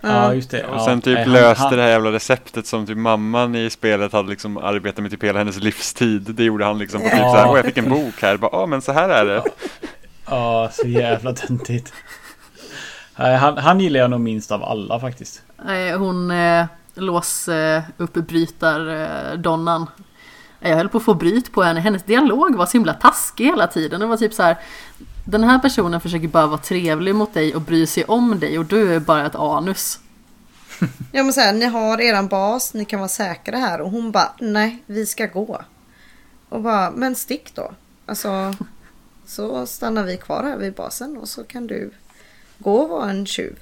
Ja, 0.00 0.34
just 0.34 0.50
det. 0.50 0.64
Och 0.64 0.80
sen 0.80 1.00
typ 1.00 1.18
han- 1.18 1.32
löste 1.32 1.62
han- 1.64 1.76
det 1.76 1.82
här 1.82 1.88
jävla 1.90 2.12
receptet 2.12 2.66
som 2.66 2.86
typ 2.86 2.96
mamman 2.98 3.54
i 3.54 3.70
spelet 3.70 4.12
hade 4.12 4.28
liksom 4.28 4.56
arbetat 4.56 4.98
med 5.02 5.10
typ 5.10 5.22
hela 5.24 5.38
hennes 5.38 5.56
livstid. 5.60 6.22
Det 6.22 6.44
gjorde 6.44 6.64
han 6.64 6.78
liksom 6.78 7.00
på 7.00 7.08
typ 7.08 7.18
Ja. 7.18 7.30
såhär, 7.32 7.50
åh 7.50 7.56
jag 7.56 7.64
fick 7.64 7.76
en 7.78 7.88
bok 7.90 8.22
här, 8.22 8.36
bara, 8.36 8.50
ja 8.52 8.66
men 8.66 8.82
så 8.82 8.92
här 8.92 9.08
är 9.08 9.24
det. 9.24 9.42
Ja, 10.30 10.68
så 10.72 10.88
jävla 10.88 11.32
töntigt. 11.32 11.92
Han, 13.14 13.58
han 13.58 13.80
gillar 13.80 14.00
jag 14.00 14.10
nog 14.10 14.20
minst 14.20 14.52
av 14.52 14.64
alla 14.64 15.00
faktiskt. 15.00 15.42
Eh, 15.68 15.98
Hon 15.98 16.30
eh, 16.30 16.64
lås 16.94 17.48
eh, 17.48 17.82
uppbrytar 17.96 19.02
eh, 19.02 19.38
donnan. 19.38 19.86
Eh, 20.60 20.70
Jag 20.70 20.76
höll 20.76 20.88
på 20.88 20.98
att 20.98 21.04
få 21.04 21.14
bryt 21.14 21.52
på 21.52 21.62
henne. 21.62 21.80
Hennes 21.80 22.02
dialog 22.02 22.56
var 22.56 22.66
så 22.66 22.72
himla 22.72 22.92
taskig 22.94 23.44
hela 23.44 23.66
tiden. 23.66 24.00
Det 24.00 24.06
var 24.06 24.16
typ 24.16 24.34
så 24.34 24.42
här. 24.42 24.56
Den 25.28 25.44
här 25.44 25.58
personen 25.58 26.00
försöker 26.00 26.28
bara 26.28 26.46
vara 26.46 26.58
trevlig 26.58 27.14
mot 27.14 27.34
dig 27.34 27.54
och 27.54 27.62
bry 27.62 27.86
sig 27.86 28.04
om 28.04 28.40
dig 28.40 28.58
och 28.58 28.64
du 28.64 28.94
är 28.94 29.00
bara 29.00 29.26
ett 29.26 29.34
anus. 29.34 30.00
Ja 31.12 31.22
men 31.22 31.32
såhär, 31.32 31.52
ni 31.52 31.64
har 31.64 32.00
eran 32.00 32.28
bas, 32.28 32.74
ni 32.74 32.84
kan 32.84 33.00
vara 33.00 33.08
säkra 33.08 33.56
här. 33.56 33.80
Och 33.80 33.90
hon 33.90 34.12
bara, 34.12 34.32
nej 34.40 34.82
vi 34.86 35.06
ska 35.06 35.26
gå. 35.26 35.62
Och 36.48 36.60
bara, 36.60 36.90
men 36.90 37.14
stick 37.14 37.54
då. 37.54 37.70
Alltså, 38.06 38.54
så 39.26 39.66
stannar 39.66 40.04
vi 40.04 40.16
kvar 40.16 40.42
här 40.42 40.56
vid 40.56 40.74
basen 40.74 41.16
och 41.16 41.28
så 41.28 41.44
kan 41.44 41.66
du 41.66 41.90
gå 42.58 42.76
och 42.76 42.88
vara 42.88 43.10
en 43.10 43.26
tjuv. 43.26 43.58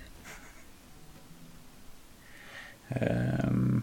Ehm, 2.89 3.83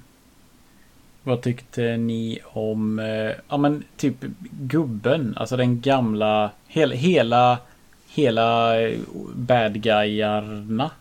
vad 1.24 1.42
tyckte 1.42 1.98
ni 1.98 2.40
om, 2.44 3.00
eh, 3.00 3.32
ja 3.50 3.58
men 3.58 3.84
typ 3.98 4.16
gubben, 4.52 5.38
alltså 5.38 5.58
den 5.58 5.82
gamla, 5.82 6.52
hela, 6.68 6.96
hela, 6.96 7.58
hela 8.14 8.82
eh, 8.82 8.98
bad 9.36 9.82
guyarna. 9.82 10.92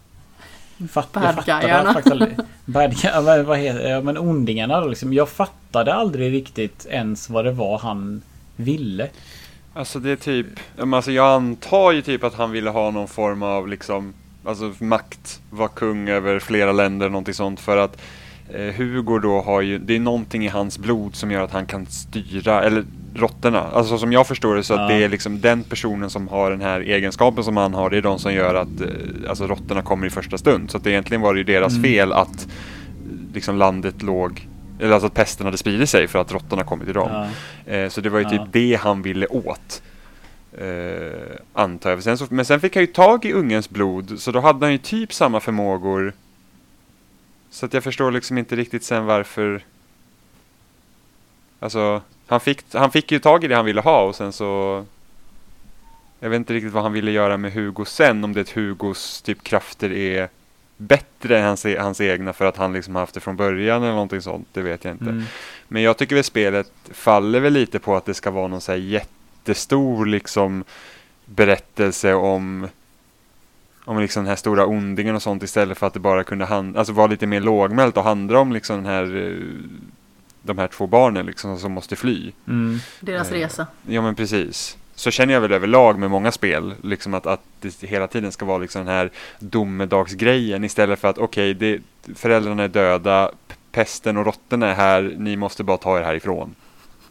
Jag 0.77 0.89
Bad 0.89 0.91
fattade 0.91 1.43
guyarna. 1.61 1.93
faktiskt 1.93 2.13
aldrig. 2.13 2.37
Bad 2.65 3.03
guy, 3.03 3.43
vad, 3.43 3.59
heter 3.59 3.91
ja, 3.91 4.01
men 4.01 4.19
ondingarna 4.19 4.81
liksom. 4.81 5.13
Jag 5.13 5.29
fattade 5.29 5.95
aldrig 5.95 6.33
riktigt 6.33 6.87
ens 6.91 7.31
vad 7.31 7.45
det 7.45 7.53
var 7.53 7.79
han 7.79 8.23
ville. 8.57 9.09
Alltså 9.75 9.99
det 9.99 10.11
är 10.11 10.17
typ, 10.17 10.47
alltså 10.79 11.13
jag 11.13 11.27
antar 11.27 11.93
ju 11.93 12.03
typ 12.03 12.25
att 12.25 12.35
han 12.35 12.51
ville 12.51 12.71
ha 12.71 12.91
någon 12.91 13.09
form 13.09 13.43
av 13.43 13.69
liksom, 13.69 14.15
alltså 14.45 14.73
makt, 14.79 15.41
vara 15.51 15.69
kung 15.69 16.09
över 16.09 16.39
flera 16.39 16.73
länder, 16.73 17.09
någonting 17.09 17.35
sånt 17.35 17.61
för 17.61 17.77
att 17.77 18.01
eh, 18.55 18.75
Hugo 18.75 19.19
då 19.19 19.41
har 19.41 19.61
ju, 19.61 19.79
det 19.79 19.97
är 19.97 20.01
någonting 20.01 20.45
i 20.45 20.49
hans 20.49 20.79
blod 20.79 21.17
som 21.17 21.31
gör 21.31 21.43
att 21.43 21.53
han 21.53 21.67
kan 21.67 21.87
styra, 21.87 22.63
eller 22.63 22.85
råttorna. 23.15 23.61
Alltså 23.61 23.99
som 23.99 24.13
jag 24.13 24.27
förstår 24.27 24.55
det 24.57 24.63
så 24.65 24.75
att 24.75 24.81
Ja. 24.91 24.97
det 24.97 25.05
är 25.05 25.09
liksom 25.09 25.41
den 25.41 25.63
personen 25.63 26.11
som 26.11 26.29
har 26.29 26.51
den 26.51 26.61
här 26.61 26.81
egenskapen 26.81 27.45
som 27.45 27.57
han 27.57 27.75
har, 27.75 27.91
det 27.91 27.97
är 27.97 28.03
de 28.03 28.19
som 28.19 28.33
gör 28.35 28.55
att 28.55 28.81
eh, 28.81 28.89
alltså 29.29 29.47
råttorna 29.47 29.83
kommer 29.83 30.07
i 30.07 30.11
första 30.11 30.39
stund. 30.39 30.71
Så 30.71 30.77
att 30.77 30.85
det 30.85 30.91
egentligen 30.91 31.21
var 31.21 31.35
det 31.35 31.39
ju 31.39 31.45
deras 31.45 31.73
Mm. 31.73 31.83
fel 31.83 32.13
att 32.13 32.49
liksom 33.35 33.57
landet 33.57 34.03
låg, 34.03 34.49
eller 34.81 34.93
alltså 34.93 35.07
att 35.07 35.15
pesten 35.15 35.47
hade 35.47 35.59
spridit 35.59 35.91
sig 35.91 36.09
för 36.09 36.19
att 36.19 36.33
råttorna 36.33 36.65
kommit 36.65 36.85
till 36.87 36.95
dem. 36.95 37.29
Ja. 37.67 37.73
Eh, 37.73 37.89
så 37.89 38.01
det 38.01 38.09
var 38.11 38.19
ju 38.19 38.25
typ 38.25 38.41
Ja. 38.41 38.47
det 38.51 38.75
han 38.75 39.03
ville 39.03 39.27
åt. 39.27 39.83
Eh, 40.59 41.37
antar 41.53 41.91
jag. 41.91 42.03
Sen 42.03 42.19
så, 42.19 42.27
men 42.31 42.45
sen 42.45 42.61
fick 42.61 42.75
han 42.77 42.83
ju 42.83 42.87
tag 42.87 43.25
i 43.25 43.33
ungens 43.33 43.71
blod, 43.71 44.15
så 44.21 44.33
då 44.33 44.41
hade 44.41 44.67
han 44.67 44.73
ju 44.73 44.79
typ 44.79 45.13
samma 45.13 45.41
förmågor. 45.41 46.13
Så 47.51 47.67
att 47.67 47.75
jag 47.75 47.85
förstår 47.85 48.11
liksom 48.11 48.39
inte 48.39 48.57
riktigt 48.57 48.85
sen 48.85 49.05
varför... 49.07 49.63
Alltså, 51.61 52.03
han 52.31 52.41
fick, 52.41 52.65
han 52.75 52.91
fick 52.91 53.13
ju 53.13 53.19
tag 53.19 53.45
i 53.45 53.49
det 53.49 53.55
han 53.55 53.65
ville 53.65 53.81
ha 53.81 54.03
och 54.03 54.17
sen 54.17 54.33
så... 54.33 54.85
Jag 56.21 56.31
vet 56.31 56.37
inte 56.37 56.55
riktigt 56.55 56.73
vad 56.73 56.83
han 56.83 56.93
ville 56.93 57.11
göra 57.11 57.37
med 57.37 57.53
Hugo 57.53 57.85
sen, 57.85 58.25
om 58.25 58.33
det 58.33 58.51
Hugos 58.51 59.23
typ 59.23 59.43
krafter 59.43 59.93
är 59.93 60.29
bättre 60.77 61.39
än 61.39 61.45
hans, 61.45 61.67
e- 61.67 61.79
hans 61.79 62.01
egna 62.01 62.33
för 62.33 62.45
att 62.45 62.57
han 62.57 62.73
liksom 62.73 62.95
haft 62.95 63.15
det 63.15 63.21
från 63.21 63.37
början 63.37 63.83
eller 63.83 63.93
någonting 63.93 64.23
sånt, 64.23 64.49
det 64.53 64.63
vet 64.63 64.85
jag 64.85 64.95
inte. 64.95 65.05
Mm. 65.05 65.25
Men 65.69 65.83
jag 65.83 65.97
tycker 65.97 66.15
väl 66.15 66.25
spelet 66.25 66.73
faller 66.91 67.41
väl 67.41 67.53
lite 67.53 67.79
på 67.79 67.97
att 67.97 68.05
det 68.05 68.15
ska 68.15 68.31
vara 68.31 68.49
någon 68.49 68.61
så 68.61 68.73
här 68.73 68.79
jättestor 68.79 70.07
liksom 70.07 70.65
berättelse 71.25 72.15
om 72.15 72.69
om 73.85 74.01
liksom 74.01 74.23
den 74.23 74.29
här 74.29 74.37
stora 74.37 74.67
ondingen 74.67 75.15
och 75.15 75.23
sånt 75.23 75.43
istället 75.43 75.79
för 75.79 75.87
att 75.87 75.95
det 75.95 76.01
bara 76.01 76.25
kunde 76.25 76.45
hand, 76.45 76.77
alltså 76.77 76.93
vara 76.93 77.07
lite 77.07 77.27
mer 77.27 77.41
lågmält 77.41 77.97
och 77.97 78.05
handla 78.05 78.39
om 78.39 78.53
liksom 78.53 78.77
den 78.77 78.87
här 78.87 79.17
eh, 79.17 79.37
de 80.43 80.59
här 80.59 80.69
två 80.69 80.87
barnen 80.87 81.27
liksom 81.27 81.59
som 81.59 81.73
måste 81.73 81.97
fly. 81.97 82.33
Mm. 82.49 82.79
Deras 83.01 83.31
Eh, 83.31 83.35
resa. 83.35 83.67
Ja 83.87 84.03
men 84.03 84.15
precis. 84.15 84.77
Så 84.95 85.11
känner 85.11 85.35
jag 85.35 85.41
väl 85.41 85.53
överlag 85.53 85.99
med 85.99 86.11
många 86.11 86.33
spel, 86.33 86.75
liksom 86.83 87.15
att, 87.15 87.27
att 87.27 87.41
det 87.61 87.83
hela 87.83 88.07
tiden 88.07 88.33
ska 88.33 88.45
vara 88.45 88.59
liksom 88.59 88.85
den 88.85 88.95
här 88.95 89.11
domedagsgrejen 89.39 90.65
istället 90.65 90.99
för 90.99 91.09
att 91.09 91.19
okej, 91.19 91.55
det 91.55 91.81
föräldrarna 92.15 92.63
är 92.63 92.69
döda, 92.69 93.31
pesten 93.73 94.17
och 94.17 94.25
råttorna 94.25 94.67
är 94.71 94.75
här, 94.75 95.15
ni 95.19 95.37
måste 95.37 95.65
bara 95.65 95.77
ta 95.77 95.99
er 95.99 96.03
härifrån. 96.03 96.55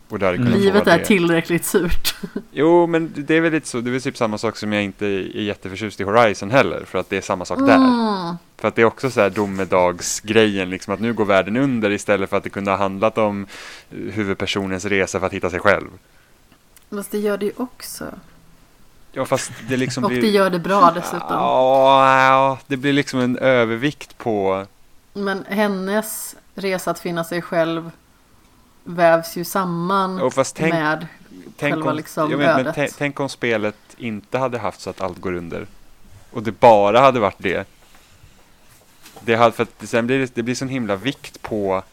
Och 0.10 0.19
det 0.19 0.26
hade 0.26 0.38
Mm. 0.38 0.53
Livet 0.53 0.88
är 0.88 0.98
det. 0.98 1.06
tillräckligt 1.06 1.65
surt. 1.65 2.15
Jo, 2.52 2.88
men 2.88 3.14
det 3.18 3.36
är 3.36 3.41
väl 3.41 3.52
lite 3.52 3.68
så. 3.68 3.81
Det 3.81 3.90
är 3.90 3.91
väl 3.91 4.02
typ 4.02 4.18
samma 4.18 4.38
sak 4.38 4.57
som 4.57 4.73
jag 4.73 4.84
inte 4.84 5.06
är 5.06 5.41
jätteförtjust 5.41 5.99
i 5.99 6.03
Horizon 6.03 6.52
heller. 6.52 6.84
För 6.86 6.99
att 6.99 7.10
det 7.10 7.18
är 7.18 7.22
samma 7.22 7.45
sak 7.45 7.60
där. 7.60 7.76
Mm. 7.76 8.36
För 8.57 8.68
att 8.68 8.76
det 8.76 8.81
är 8.81 8.86
också 8.86 9.11
så 9.11 9.22
här 9.22 9.30
domedagsgrejen, 9.30 10.69
liksom 10.69 10.94
att 10.94 10.99
nu 10.99 11.14
går 11.14 11.26
världen 11.26 11.57
under 11.57 11.91
istället 11.91 12.30
för 12.30 12.38
att 12.38 12.44
det 12.44 12.49
kunde 12.49 12.72
ha 12.72 12.77
handlat 12.77 13.18
om 13.18 13.45
huvudpersonens 13.90 14.86
resa 14.86 15.19
för 15.19 15.27
att 15.27 15.34
hitta 15.34 15.49
sig 15.49 15.60
själv. 15.60 15.88
Fast 16.90 17.11
det 17.11 17.18
gör 17.19 17.38
det 17.38 17.45
ju 17.45 17.52
också. 17.57 18.06
Ja, 19.11 19.26
fast 19.26 19.52
det 19.69 19.77
liksom 19.77 20.03
Och 20.03 20.10
blir... 20.10 20.22
det 20.22 20.27
gör 20.27 20.49
det 20.49 20.60
bra 20.60 20.91
dessutom. 20.95 21.27
Ja, 21.30 22.26
ja, 22.27 22.57
det 22.68 22.77
blir 22.77 22.94
liksom 22.94 23.19
en 23.19 23.38
övervikt 23.38 24.18
på... 24.18 24.65
Men 25.14 25.45
hennes 25.49 26.36
resa 26.56 26.91
att 26.91 26.99
finna 26.99 27.23
sig 27.23 27.41
själv 27.41 27.91
vävs 28.95 29.38
ju 29.38 29.44
samman 29.44 30.22
Och 30.22 30.34
fast 30.34 30.56
tänk, 30.56 30.74
med 30.74 31.07
tänk, 31.57 31.74
själva 31.74 31.90
om, 31.90 31.98
liksom 31.98 32.32
jag 32.32 32.38
vet, 32.38 32.48
men 32.48 32.68
ödet. 32.68 32.95
tänk, 32.98 33.20
om 33.20 33.30
spelet 33.30 33.76
inte 33.98 34.38
hade 34.38 34.57
haft 34.57 34.82
så 34.82 34.90
att 34.90 35.02
allt 35.02 35.18
går 35.18 35.34
under. 35.34 35.68
Och 36.32 36.44
det 36.44 36.52
bara 36.52 36.99
hade 36.99 37.20
varit 37.20 37.36
det. 37.38 37.68
Det, 39.22 39.36
hade, 39.36 39.52
för 39.52 39.64
att 39.64 39.90
sen 39.90 40.07
blir 40.07 40.20
det, 40.20 40.36
det 40.36 40.44
blir 40.44 40.56
sån 40.56 40.70
himla 40.70 40.95
vikt 40.95 41.41
på 41.41 41.84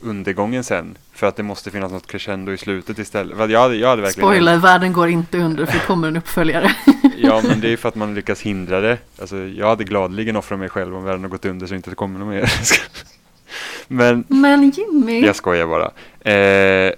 undergången 0.00 0.64
sen. 0.64 0.98
För 1.12 1.26
att 1.26 1.36
det 1.36 1.42
måste 1.42 1.70
finnas 1.70 1.92
något 1.92 2.06
crescendo 2.06 2.52
i 2.52 2.58
slutet 2.58 2.98
istället. 2.98 3.50
Jag 3.50 3.60
hade, 3.60 3.76
jag 3.76 3.88
hade 3.88 4.02
verkligen... 4.02 4.28
Spoiler, 4.28 4.56
världen 4.56 4.92
går 4.92 5.08
inte 5.08 5.38
under 5.38 5.66
för 5.66 5.72
det 5.72 5.86
kommer 5.86 6.08
en 6.08 6.16
uppföljare. 6.16 6.76
Ja, 7.18 7.42
men 7.48 7.60
det 7.60 7.72
är 7.72 7.76
för 7.76 7.88
att 7.88 7.94
man 7.94 8.14
lyckas 8.14 8.40
hindra 8.40 8.80
det. 8.80 8.98
Alltså, 9.20 9.36
jag 9.36 9.68
hade 9.68 9.84
gladeligen 9.84 10.36
offrat 10.36 10.58
mig 10.58 10.68
själv 10.68 10.96
om 10.96 11.04
världen 11.04 11.22
har 11.22 11.28
gått 11.28 11.44
under 11.44 11.66
så 11.66 11.74
inte 11.74 11.90
det 11.90 11.96
kommer 11.96 12.18
något 12.18 12.28
mer. 12.28 12.52
men 13.88 14.24
Men 14.28 14.70
Jimmy! 14.70 15.20
jag 15.26 15.36
skojar 15.36 15.66
bara. 15.66 15.90
Eh, 16.32 16.92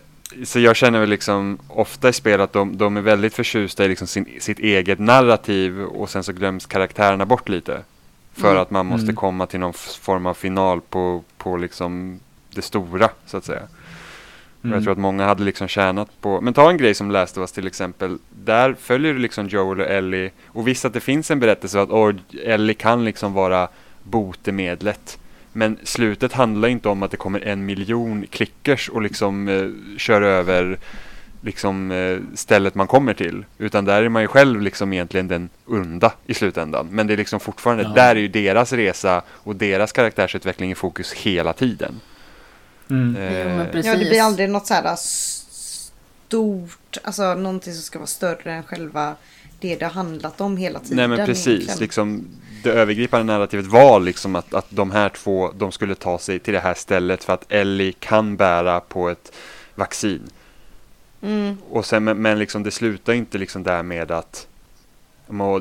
så 0.44 0.60
jag 0.60 0.77
känner 0.77 1.01
väl 1.01 1.09
liksom 1.09 1.59
ofta 1.69 2.09
i 2.09 2.12
spel 2.12 2.40
att 2.40 2.52
de, 2.52 2.77
de 2.77 2.97
är 2.97 3.01
väldigt 3.01 3.35
förtjusta 3.35 3.85
i 3.85 3.89
liksom 3.89 4.06
sin, 4.06 4.27
sitt 4.40 4.59
eget 4.59 4.98
narrativ 4.98 5.81
och 5.82 6.10
sen 6.10 6.23
så 6.24 6.32
glöms 6.32 6.66
karaktärerna 6.66 7.27
bort 7.27 7.48
lite. 7.48 7.81
För 8.35 8.51
Mm. 8.51 8.62
att 8.62 8.70
man 8.70 8.86
måste 8.86 9.05
Mm. 9.05 9.16
komma 9.16 9.47
till 9.47 9.60
någon 9.60 9.73
form 10.01 10.27
av 10.27 10.35
final 10.35 10.81
på, 10.81 11.23
på 11.39 11.56
liksom 11.56 12.20
det 12.55 12.62
stora 12.62 13.09
så 13.27 13.36
att 13.36 13.44
säga. 13.44 13.62
Mm. 14.65 14.74
jag 14.74 14.82
tror 14.82 14.93
att 14.93 14.98
många 14.98 15.24
hade 15.27 15.44
liksom 15.44 15.69
tjänat 15.69 16.20
på, 16.20 16.40
men 16.40 16.55
ta 16.55 16.70
en 16.70 16.77
grej 16.77 16.94
som 16.94 17.10
Last 17.10 17.36
of 17.39 17.40
Us 17.40 17.52
till 17.52 17.66
exempel. 17.66 18.19
Där 18.44 18.77
följer 18.81 19.12
du 19.12 19.19
liksom 19.19 19.47
Joel 19.48 19.81
och 19.81 19.86
Ellie 19.86 20.31
och 20.47 20.69
visst 20.69 20.85
att 20.85 20.93
det 20.93 21.01
finns 21.01 21.31
en 21.31 21.40
berättelse 21.40 21.81
att 21.81 21.90
oh, 21.90 22.15
Ellie 22.44 22.74
kan 22.74 23.05
liksom 23.05 23.32
vara 23.32 23.69
botemedlet. 24.02 25.19
Men 25.59 25.78
slutet 25.82 26.32
handlar 26.32 26.68
inte 26.68 26.89
om 26.89 27.02
att 27.02 27.10
det 27.10 27.16
kommer 27.16 27.40
en 27.40 27.66
miljon 27.66 28.26
klickers 28.30 28.89
och 28.89 29.02
liksom 29.02 29.48
eh, 29.48 29.97
kör 29.98 30.22
över 30.22 30.78
liksom 31.40 31.90
eh, 31.90 32.18
stället 32.36 32.74
man 32.74 32.86
kommer 32.86 33.14
till. 33.14 33.44
Utan 33.59 33.85
där 33.85 34.02
är 34.02 34.09
man 34.09 34.22
ju 34.22 34.28
själv 34.28 34.62
liksom 34.62 34.93
egentligen 34.93 35.28
den 35.28 35.48
onda 35.66 36.12
i 36.26 36.35
slutändan. 36.35 36.89
Men 36.90 37.06
det 37.06 37.12
är 37.12 37.16
liksom 37.16 37.40
fortfarande, 37.40 37.82
Ja. 37.82 37.89
där 37.89 38.16
är 38.16 38.20
ju 38.20 38.28
deras 38.28 38.72
resa 38.72 39.22
och 39.28 39.56
deras 39.56 39.93
karaktärsutveckling 39.93 40.70
i 40.70 40.74
fokus 40.74 41.12
hela 41.12 41.52
tiden. 41.52 42.01
Mm. 42.90 43.14
Jo, 43.18 43.48
men 43.48 43.60
Eh, 43.60 43.66
precis. 43.66 43.86
Ja, 43.93 43.98
det 43.98 44.05
blir 44.10 44.22
aldrig 44.22 44.51
något 44.51 44.66
så 44.66 44.74
här 44.74 44.94
s- 44.94 45.90
stort, 46.26 46.97
alltså 47.05 47.35
någonting 47.35 47.72
som 47.74 47.82
ska 47.82 47.98
vara 47.98 48.06
större 48.06 48.52
än 48.52 48.62
själva 48.62 49.14
det 49.60 49.76
det 49.76 49.85
har 49.85 49.93
handlat 49.93 50.40
om 50.40 50.56
hela 50.56 50.78
tiden. 50.80 50.97
Nej 50.97 51.09
men 51.09 51.26
precis, 51.26 51.47
egentligen. 51.48 51.78
liksom, 51.80 52.24
det 52.62 52.72
övergripande 52.72 53.32
narrativet 53.32 53.66
var 53.66 54.01
liksom 54.01 54.36
att, 54.36 54.55
att 54.55 54.66
de 54.70 54.90
här 54.90 55.09
två, 55.09 55.52
de 55.56 55.72
skulle 55.72 55.94
ta 55.94 56.18
sig 56.18 56.39
till 56.39 56.55
det 56.55 56.60
här 56.60 56.74
stället 56.74 57.24
för 57.24 57.32
att 57.32 57.52
Ellie 57.52 57.93
kan 57.93 58.36
bära 58.36 58.80
på 58.80 59.09
ett 59.09 59.32
vaccin. 59.74 60.22
Mm. 61.22 61.56
Och 61.70 61.86
sen, 61.86 62.05
men, 62.05 62.22
men 62.22 62.39
liksom 62.39 62.62
det 62.62 62.70
slutar 62.70 63.12
inte 63.12 63.39
liksom 63.39 63.62
där 63.62 63.82
med 63.82 64.10
att 64.10 64.47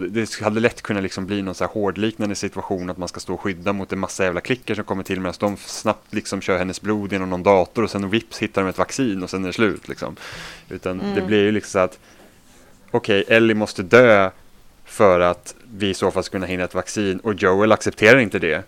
det 0.10 0.42
hade 0.42 0.60
lätt 0.60 0.82
kunnat 0.82 1.04
liksom 1.04 1.26
bli 1.26 1.42
någon 1.42 1.56
så 1.56 1.64
här 1.64 1.72
hårdliknande 1.72 2.36
situation 2.36 2.90
att 2.90 2.98
man 2.98 3.08
ska 3.08 3.20
stå 3.20 3.34
och 3.34 3.42
skydda 3.42 3.74
mot 3.74 3.94
en 3.94 4.00
massa 4.00 4.24
jävla 4.24 4.42
klicker 4.42 4.76
som 4.76 4.84
kommer 4.84 5.04
till 5.04 5.20
medan 5.20 5.34
de 5.40 5.58
snabbt 5.58 6.14
liksom 6.14 6.42
kör 6.42 6.58
hennes 6.58 6.82
blod 6.82 7.12
genom 7.12 7.30
någon 7.30 7.44
dator 7.44 7.84
och 7.84 7.92
sen 7.92 8.10
vips 8.10 8.38
hittar 8.38 8.62
de 8.62 8.68
ett 8.68 8.78
vaccin 8.78 9.24
och 9.24 9.30
sen 9.30 9.44
är 9.44 9.48
det 9.48 9.54
slut 9.54 9.88
liksom. 9.88 10.16
Utan 10.70 10.98
det 10.98 11.06
Mm. 11.06 11.28
blir 11.28 11.44
ju 11.44 11.52
liksom 11.52 11.72
så 11.72 11.80
att 11.80 12.00
okej, 12.92 13.24
Ellie 13.28 13.54
måste 13.54 13.84
dö 13.84 14.30
för 14.86 15.20
att 15.20 15.56
vi 15.72 15.90
i 15.90 15.94
så 15.94 16.12
fall 16.12 16.24
ska 16.24 16.32
kunna 16.32 16.46
hinna 16.46 16.64
ett 16.64 16.74
vaccin 16.74 17.20
och 17.20 17.34
Joel 17.34 17.72
accepterar 17.72 18.20
inte 18.20 18.40
det. 18.40 18.64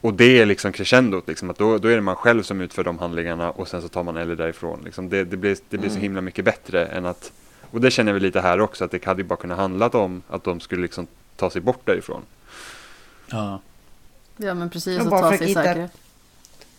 Och 0.00 0.14
det 0.14 0.38
är 0.40 0.46
liksom 0.46 0.72
crescendot, 0.72 1.28
liksom, 1.28 1.50
att 1.50 1.58
då, 1.58 1.78
då 1.78 1.88
är 1.88 1.94
det 1.94 2.00
man 2.00 2.16
själv 2.16 2.42
som 2.42 2.60
utför 2.60 2.84
de 2.84 2.98
handlingarna 2.98 3.50
och 3.50 3.68
sen 3.68 3.82
så 3.82 3.88
tar 3.88 4.02
man 4.02 4.16
Ellie 4.16 4.34
därifrån. 4.34 4.80
Liksom. 4.84 5.08
Det, 5.08 5.24
det, 5.24 5.36
blir, 5.36 5.56
det 5.68 5.78
blir 5.78 5.88
så 5.90 5.94
Mm. 5.94 6.02
himla 6.02 6.20
mycket 6.20 6.44
bättre 6.44 6.86
än 6.86 7.06
att, 7.06 7.32
och 7.70 7.80
det 7.80 7.90
känner 7.90 8.12
vi 8.12 8.20
lite 8.20 8.40
här 8.40 8.60
också, 8.60 8.84
att 8.84 8.90
det 8.90 9.04
hade 9.04 9.22
ju 9.22 9.28
bara 9.28 9.36
kunnat 9.36 9.58
handlat 9.58 9.94
om 9.94 10.22
att 10.28 10.44
de 10.44 10.60
skulle 10.60 10.82
liksom 10.82 11.06
ta 11.36 11.50
sig 11.50 11.60
bort 11.60 11.80
därifrån. 11.86 12.22
Ja. 13.30 13.60
Ja 14.36 14.54
men 14.54 14.70
precis, 14.70 15.00
Och 15.00 15.04
och 15.06 15.10
ta 15.20 15.30
för 15.30 15.36
sig 15.38 15.46
hitta-. 15.46 15.88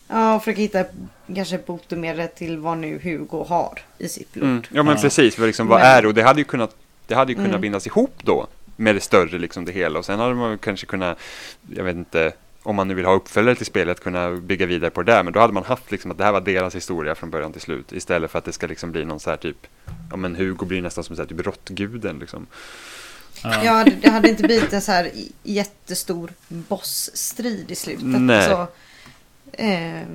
Ja, 0.07 0.39
försöka 0.39 0.61
hitta 0.61 0.83
kanske 1.35 1.57
botemedel 1.57 2.27
till 2.27 2.57
vad 2.57 2.77
nu 2.77 2.99
Hugo 3.03 3.43
har 3.43 3.79
i 3.97 4.07
sitt 4.09 4.33
blod. 4.33 4.49
Mm. 4.49 4.63
Ja 4.71 4.83
men 4.83 4.95
Ja. 4.95 5.01
precis, 5.01 5.35
för 5.35 5.45
liksom, 5.47 5.67
vad 5.67 5.79
Men- 5.79 5.87
är 5.89 6.01
det? 6.01 6.07
Och 6.07 6.13
det 6.13 6.23
hade 6.23 6.39
ju 6.41 6.45
kunnat, 6.45 6.75
det 7.07 7.15
hade 7.15 7.31
ju 7.31 7.35
kunnat 7.35 7.49
Mm. 7.49 7.61
bindas 7.61 7.87
ihop 7.87 8.13
då 8.23 8.47
med 8.75 8.95
det 8.95 9.01
större, 9.01 9.37
liksom 9.37 9.65
det 9.65 9.71
hela. 9.71 9.99
Och 9.99 10.05
sen 10.05 10.19
hade 10.19 10.35
man 10.35 10.57
kanske 10.57 10.85
kunnat, 10.85 11.19
jag 11.75 11.83
vet 11.83 11.95
inte, 11.95 12.33
om 12.63 12.75
man 12.75 12.87
nu 12.87 12.93
vill 12.93 13.05
ha 13.05 13.13
uppföljare 13.13 13.55
till 13.55 13.65
spelet, 13.65 13.99
kunna 13.99 14.31
bygga 14.31 14.65
vidare 14.65 14.89
på 14.89 15.03
det 15.03 15.11
där. 15.11 15.23
Men 15.23 15.33
då 15.33 15.39
hade 15.39 15.53
man 15.53 15.63
haft 15.63 15.91
liksom 15.91 16.11
att 16.11 16.17
det 16.17 16.23
här 16.23 16.31
var 16.31 16.41
deras 16.41 16.75
historia 16.75 17.15
från 17.15 17.29
början 17.29 17.51
till 17.51 17.61
slut. 17.61 17.91
Istället 17.91 18.31
för 18.31 18.39
att 18.39 18.45
det 18.45 18.53
ska 18.53 18.67
liksom 18.67 18.91
bli 18.91 19.05
någon 19.05 19.19
så 19.19 19.29
här 19.29 19.37
typ, 19.37 19.67
ja 20.09 20.17
men 20.17 20.35
Hugo 20.35 20.65
blir 20.65 20.81
nästan 20.81 21.03
som 21.03 21.15
så 21.15 21.21
här 21.21 21.29
typ 21.29 21.45
råttguden 21.45 22.19
liksom. 22.19 22.47
Ja. 23.43 23.63
Ja, 23.63 23.83
det, 23.83 23.91
det 24.01 24.09
hade 24.09 24.29
inte 24.29 24.43
blivit 24.43 24.73
en 24.73 24.81
så 24.81 24.91
här 24.91 25.11
jättestor 25.43 26.31
bossstrid 26.47 27.71
i 27.71 27.75
slutet. 27.75 28.05
Nej. 28.05 28.49
Så, 28.49 28.67
eh, 29.53 30.07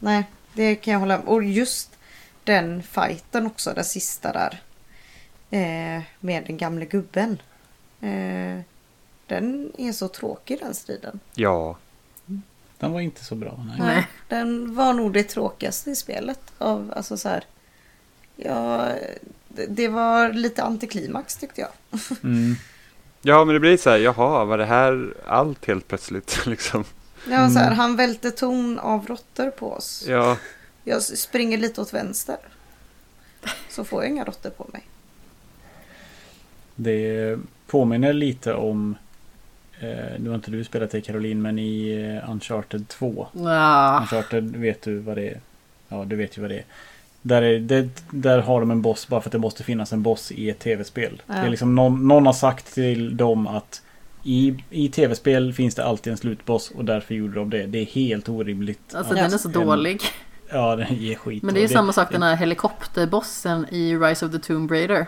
nej, 0.00 0.24
det 0.52 0.74
kan 0.74 0.92
jag 0.92 1.00
hålla 1.00 1.18
med 1.18 1.26
Och 1.26 1.44
just 1.44 1.90
den 2.44 2.82
fighten 2.82 3.46
också, 3.46 3.72
den 3.74 3.84
sista 3.84 4.32
där. 4.32 4.60
Eh, 5.50 6.02
med 6.20 6.44
den 6.46 6.56
gamle 6.56 6.84
gubben. 6.84 7.38
Eh, 8.08 8.60
den 9.26 9.72
är 9.78 9.92
så 9.92 10.08
tråkig 10.08 10.58
den 10.60 10.74
striden. 10.74 11.20
Ja, 11.34 11.76
Den 12.78 12.92
var 12.92 13.00
inte 13.00 13.24
så 13.24 13.34
bra. 13.34 13.64
Nej. 13.68 13.76
Nej. 13.78 14.06
Den 14.28 14.74
var 14.74 14.92
nog 14.92 15.12
det 15.12 15.22
tråkigaste 15.24 15.90
i 15.90 15.96
spelet. 15.96 16.40
Av, 16.58 16.92
alltså 16.96 17.16
så 17.16 17.28
här, 17.28 17.44
ja, 18.36 18.88
det, 19.48 19.66
det 19.66 19.88
var 19.88 20.32
lite 20.32 20.62
antiklimax 20.62 21.36
tyckte 21.36 21.60
jag. 21.60 21.70
Mm. 22.22 22.54
ja 23.22 23.44
men 23.44 23.54
det 23.54 23.60
blir 23.60 23.76
så 23.76 23.90
här, 23.90 23.98
jaha, 23.98 24.44
var 24.44 24.58
det 24.58 24.64
här 24.66 25.14
allt 25.26 25.66
helt 25.66 25.88
plötsligt 25.88 26.46
liksom? 26.46 26.84
Ja, 27.30 27.50
så 27.50 27.58
här, 27.58 27.66
Mm. 27.66 27.78
han 27.78 27.96
välte 27.96 28.30
ton 28.30 28.78
av 28.78 29.06
råttor 29.06 29.50
på 29.50 29.72
oss. 29.72 30.04
Ja, 30.08 30.36
Jag 30.84 31.02
springer 31.02 31.58
lite 31.58 31.80
åt 31.80 31.94
vänster. 31.94 32.36
Så 33.70 33.84
får 33.84 34.02
jag 34.02 34.10
inga 34.10 34.24
råttor 34.24 34.50
på 34.50 34.66
mig. 34.72 34.86
Det 36.76 37.38
påminner 37.66 38.12
lite 38.12 38.54
om 38.54 38.96
eh, 39.80 39.88
Nu 40.18 40.28
har 40.28 40.34
inte 40.34 40.50
du 40.50 40.64
spelat 40.64 40.90
det 40.90 41.00
Caroline 41.00 41.42
men 41.42 41.58
i 41.58 41.90
eh, 42.24 42.30
Uncharted 42.30 42.88
2 42.88 43.26
Ah, 43.46 44.00
Uncharted 44.00 44.56
vet 44.56 44.82
du 44.82 44.98
vad 44.98 45.16
det 45.16 45.28
är? 45.28 45.40
Ja 45.88 46.04
du 46.04 46.16
vet 46.16 46.38
ju 46.38 46.42
vad 46.42 46.50
det 46.50 46.56
är. 46.58 46.64
Där, 47.22 47.42
är 47.42 47.58
det, 47.58 47.88
där 48.10 48.38
har 48.38 48.60
de 48.60 48.70
en 48.70 48.82
boss 48.82 49.08
bara 49.08 49.20
för 49.20 49.28
att 49.28 49.32
det 49.32 49.38
måste 49.38 49.62
finnas 49.62 49.92
en 49.92 50.02
boss 50.02 50.32
i 50.32 50.50
ett 50.50 50.58
tv-spel. 50.58 51.22
Ja. 51.26 51.34
Det 51.34 51.40
är 51.40 51.50
liksom 51.50 51.74
någon, 51.74 52.08
någon 52.08 52.26
har 52.26 52.32
sagt 52.32 52.74
till 52.74 53.16
dem 53.16 53.46
att 53.46 53.82
i, 54.22 54.56
i 54.70 54.88
tv-spel 54.88 55.52
finns 55.52 55.74
det 55.74 55.84
alltid 55.84 56.10
en 56.10 56.16
slutboss 56.16 56.70
och 56.70 56.84
därför 56.84 57.14
gjorde 57.14 57.34
de 57.34 57.50
det. 57.50 57.66
Det 57.66 57.78
är 57.78 57.86
helt 57.86 58.28
orimligt. 58.28 58.94
alltså 58.94 59.14
den 59.14 59.24
är 59.24 59.38
så 59.38 59.48
en- 59.48 59.52
dålig. 59.52 60.00
Ja 60.52 60.76
den 60.76 60.94
ger 60.94 61.14
skit. 61.14 61.42
Men 61.42 61.54
det 61.54 61.60
är 61.60 61.62
ju 61.62 61.68
samma 61.68 61.92
sak 61.92 62.12
den 62.12 62.22
här 62.22 62.36
helikopterbossen 62.36 63.66
i 63.70 63.96
Rise 63.96 64.26
of 64.26 64.32
the 64.32 64.38
Tomb 64.38 64.70
Raider. 64.70 65.06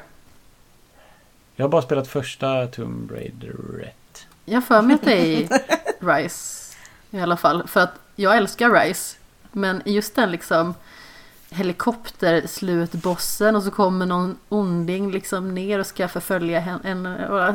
Jag 1.56 1.64
har 1.64 1.70
bara 1.70 1.82
spelat 1.82 2.08
första 2.08 2.66
Tomb 2.66 3.10
Raider 3.10 3.54
rätt. 3.78 4.26
Jag 4.44 4.64
för 4.64 4.82
mig 4.82 4.94
att 4.94 5.02
det 5.02 5.12
är 5.12 5.24
i 5.24 5.48
Rise 6.00 6.76
i 7.10 7.20
alla 7.20 7.36
fall. 7.36 7.68
För 7.68 7.80
att 7.80 7.94
jag 8.16 8.36
älskar 8.36 8.70
Rise. 8.70 9.16
Men 9.52 9.82
just 9.84 10.14
den 10.14 10.30
liksom 10.30 10.74
helikopterslutbossen 11.50 13.56
och 13.56 13.62
så 13.62 13.70
kommer 13.70 14.06
någon 14.06 14.38
onding 14.48 15.10
liksom 15.10 15.54
ner 15.54 15.78
och 15.78 15.86
ska 15.86 16.08
förfölja 16.08 16.60
henne. 16.60 17.28
Och 17.28 17.54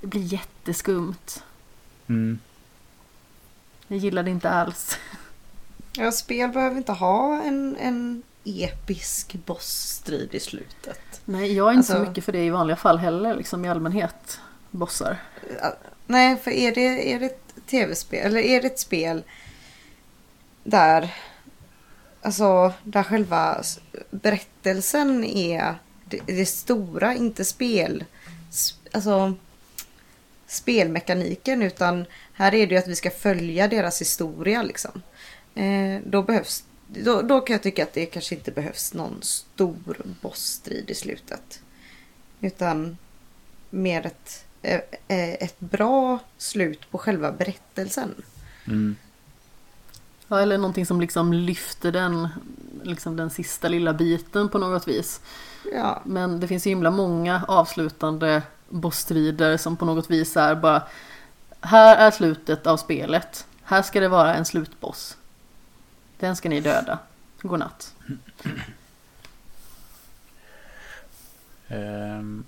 det 0.00 0.06
blir 0.06 0.22
jätteskumt. 0.22 1.42
Mm. 2.06 2.38
Jag 3.88 3.98
gillar 3.98 4.22
det 4.22 4.30
inte 4.30 4.50
alls. 4.50 4.98
Ja, 5.92 6.12
spel 6.12 6.50
behöver 6.50 6.76
inte 6.76 6.92
ha 6.92 7.42
en, 7.42 7.76
en 7.76 8.22
episk 8.44 9.34
bossstrid 9.46 10.34
i 10.34 10.40
slutet. 10.40 11.20
Nej, 11.24 11.52
jag 11.52 11.68
är 11.68 11.72
inte 11.74 11.86
så 11.86 11.92
Alltså- 11.92 12.08
mycket 12.08 12.24
för 12.24 12.32
det 12.32 12.44
i 12.44 12.50
vanliga 12.50 12.76
fall 12.76 12.98
heller, 12.98 13.36
liksom 13.36 13.64
i 13.64 13.68
allmänhet. 13.68 14.40
Bossar. 14.70 15.22
Nej, 16.06 16.36
för 16.36 16.50
är 16.50 16.74
det, 16.74 17.12
är 17.12 17.20
det 17.20 17.26
ett 17.26 17.54
tv-spel 17.66 18.26
eller 18.26 18.40
är 18.40 18.60
det 18.62 18.66
ett 18.66 18.78
spel 18.78 19.22
där 20.64 21.14
alltså 22.22 22.72
där 22.84 23.02
själva 23.02 23.62
berättelsen 24.10 25.24
är 25.24 25.74
det, 26.04 26.20
det 26.26 26.46
stora, 26.46 27.14
inte 27.14 27.44
spel. 27.44 28.04
Alltså 28.92 29.34
spelmekaniken 30.46 31.62
utan 31.62 32.04
här 32.34 32.54
är 32.54 32.66
det 32.66 32.74
ju 32.74 32.78
att 32.78 32.88
vi 32.88 32.96
ska 32.96 33.10
följa 33.10 33.68
deras 33.68 34.00
historia 34.00 34.62
liksom. 34.62 35.02
Eh, 35.54 36.00
då 36.06 36.22
behövs 36.22 36.64
då, 36.94 37.22
då 37.22 37.40
kan 37.40 37.54
jag 37.54 37.62
tycka 37.62 37.82
att 37.82 37.92
det 37.92 38.06
kanske 38.06 38.34
inte 38.34 38.50
behövs 38.50 38.94
någon 38.94 39.22
stor 39.22 39.96
bossstrid 40.20 40.90
i 40.90 40.94
slutet. 40.94 41.60
Utan 42.40 42.96
mer 43.70 44.06
ett, 44.06 44.44
eh, 44.62 44.80
eh, 45.08 45.32
ett 45.32 45.60
bra 45.60 46.18
slut 46.38 46.90
på 46.90 46.98
själva 46.98 47.32
berättelsen. 47.32 48.14
Mm. 48.66 48.96
Ja, 50.28 50.40
eller 50.40 50.58
någonting 50.58 50.86
som 50.86 51.00
liksom 51.00 51.32
lyfter 51.32 51.92
den, 51.92 52.28
liksom 52.82 53.16
den 53.16 53.30
sista 53.30 53.68
lilla 53.68 53.92
biten 53.92 54.48
på 54.48 54.58
något 54.58 54.88
vis. 54.88 55.20
Ja, 55.74 56.02
Men 56.04 56.40
det 56.40 56.48
finns 56.48 56.66
ju 56.66 56.70
himla 56.70 56.90
många 56.90 57.44
avslutande 57.48 58.42
bossstrider 58.68 59.56
som 59.56 59.76
på 59.76 59.84
något 59.84 60.10
vis 60.10 60.36
är 60.36 60.54
bara 60.54 60.82
Här 61.60 61.96
är 61.96 62.10
slutet 62.10 62.66
av 62.66 62.76
spelet. 62.76 63.46
Här 63.62 63.82
ska 63.82 64.00
det 64.00 64.08
vara 64.08 64.34
en 64.34 64.44
slutboss. 64.44 65.16
Den 66.22 66.36
ska 66.36 66.48
ni 66.48 66.60
döda. 66.60 66.98
Godnatt. 67.40 67.94
Ehm. 71.68 72.44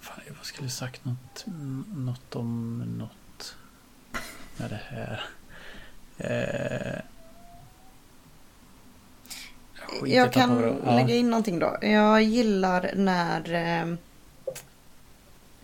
Fan, 0.00 0.20
jag 0.26 0.46
skulle 0.46 0.68
sagt 0.68 1.04
något, 1.04 1.44
något 1.96 2.36
om 2.36 2.78
något 2.98 3.56
med 4.56 4.70
det 4.70 4.80
här. 4.88 5.24
Eh. 6.18 7.00
Skit, 9.74 10.14
jag 10.14 10.32
kan 10.32 10.78
ja. 10.84 10.94
lägga 10.94 11.14
in 11.14 11.30
någonting 11.30 11.58
då. 11.58 11.76
Jag 11.80 12.22
gillar 12.22 12.90
när... 12.94 13.52
Eh, 13.52 13.82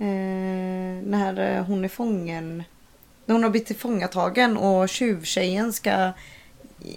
eh, 0.09 1.02
när 1.05 1.60
hon 1.60 1.84
är 1.84 1.88
fången. 1.88 2.64
När 3.28 3.32
hon 3.34 3.42
har 3.42 3.50
blivit 3.50 3.66
tillfångatagen 3.66 4.56
och 4.56 4.88
tjuvtjejen 4.88 5.72
ska 5.72 6.12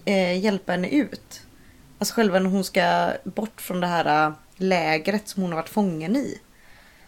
eh, 0.06 0.40
hjälpa 0.44 0.72
henne 0.72 0.90
ut. 0.90 1.42
Alltså 2.00 2.16
själva 2.16 2.40
när 2.40 2.50
hon 2.50 2.64
ska 2.64 3.10
bort 3.24 3.62
från 3.62 3.80
det 3.82 3.88
här 3.88 4.28
eh, 4.28 4.34
lägret 4.56 5.28
som 5.28 5.42
hon 5.42 5.52
har 5.52 5.56
varit 5.60 5.70
fången 5.70 6.16
i. 6.16 6.38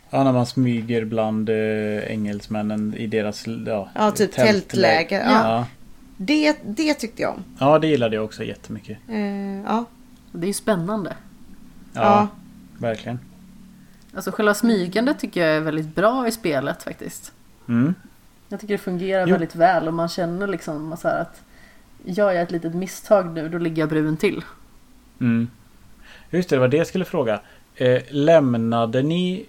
Ja, 0.09 0.23
när 0.23 0.31
man 0.33 0.45
smyger 0.45 1.05
bland 1.05 1.49
eh, 1.49 2.11
engelsmännen 2.11 2.93
i 2.97 3.07
deras 3.07 3.47
ja, 3.65 3.89
Ja, 3.95 4.11
typ 4.11 4.31
tältläger. 4.31 5.19
Ja. 5.21 5.31
Ja. 5.31 5.65
Det, 6.17 6.57
det 6.65 6.93
tyckte 6.93 7.21
jag 7.21 7.33
om. 7.33 7.43
ja, 7.59 7.79
det 7.79 7.87
gillade 7.87 8.15
jag 8.15 8.25
också 8.25 8.43
jättemycket. 8.43 8.97
Eh, 9.09 9.61
ja. 9.61 9.85
Det 10.31 10.45
är 10.45 10.47
ju 10.47 10.53
spännande. 10.53 11.13
Ja, 11.93 12.01
Ja. 12.01 12.27
verkligen. 12.79 13.19
Alltså 14.15 14.31
själva 14.31 14.53
smygandet 14.53 15.19
tycker 15.19 15.41
jag 15.47 15.55
är 15.55 15.59
väldigt 15.61 15.95
bra 15.95 16.27
i 16.27 16.31
spelet 16.31 16.83
faktiskt. 16.83 17.31
Mm. 17.67 17.93
Jag 18.53 18.59
tycker 18.59 18.73
det 18.73 18.77
fungerar 18.77 19.27
Jo. 19.27 19.31
väldigt 19.31 19.55
väl 19.55 19.87
och 19.87 19.93
man 19.93 20.09
känner 20.09 20.47
liksom 20.47 20.97
så 20.97 21.07
här 21.07 21.21
att 21.21 21.41
Gör 22.05 22.31
jag 22.31 22.43
ett 22.43 22.51
litet 22.51 22.75
misstag 22.75 23.33
nu 23.33 23.49
då 23.49 23.57
ligger 23.57 23.81
jag 23.81 23.89
brun 23.89 24.17
till. 24.17 24.43
Mm. 25.21 25.47
Just 26.29 26.49
det, 26.49 26.55
det 26.55 26.59
var 26.59 26.67
det 26.67 26.77
jag 26.77 26.87
skulle 26.87 27.05
fråga. 27.05 27.39
Eh, 27.75 28.01
lämnade 28.09 29.01
ni 29.01 29.45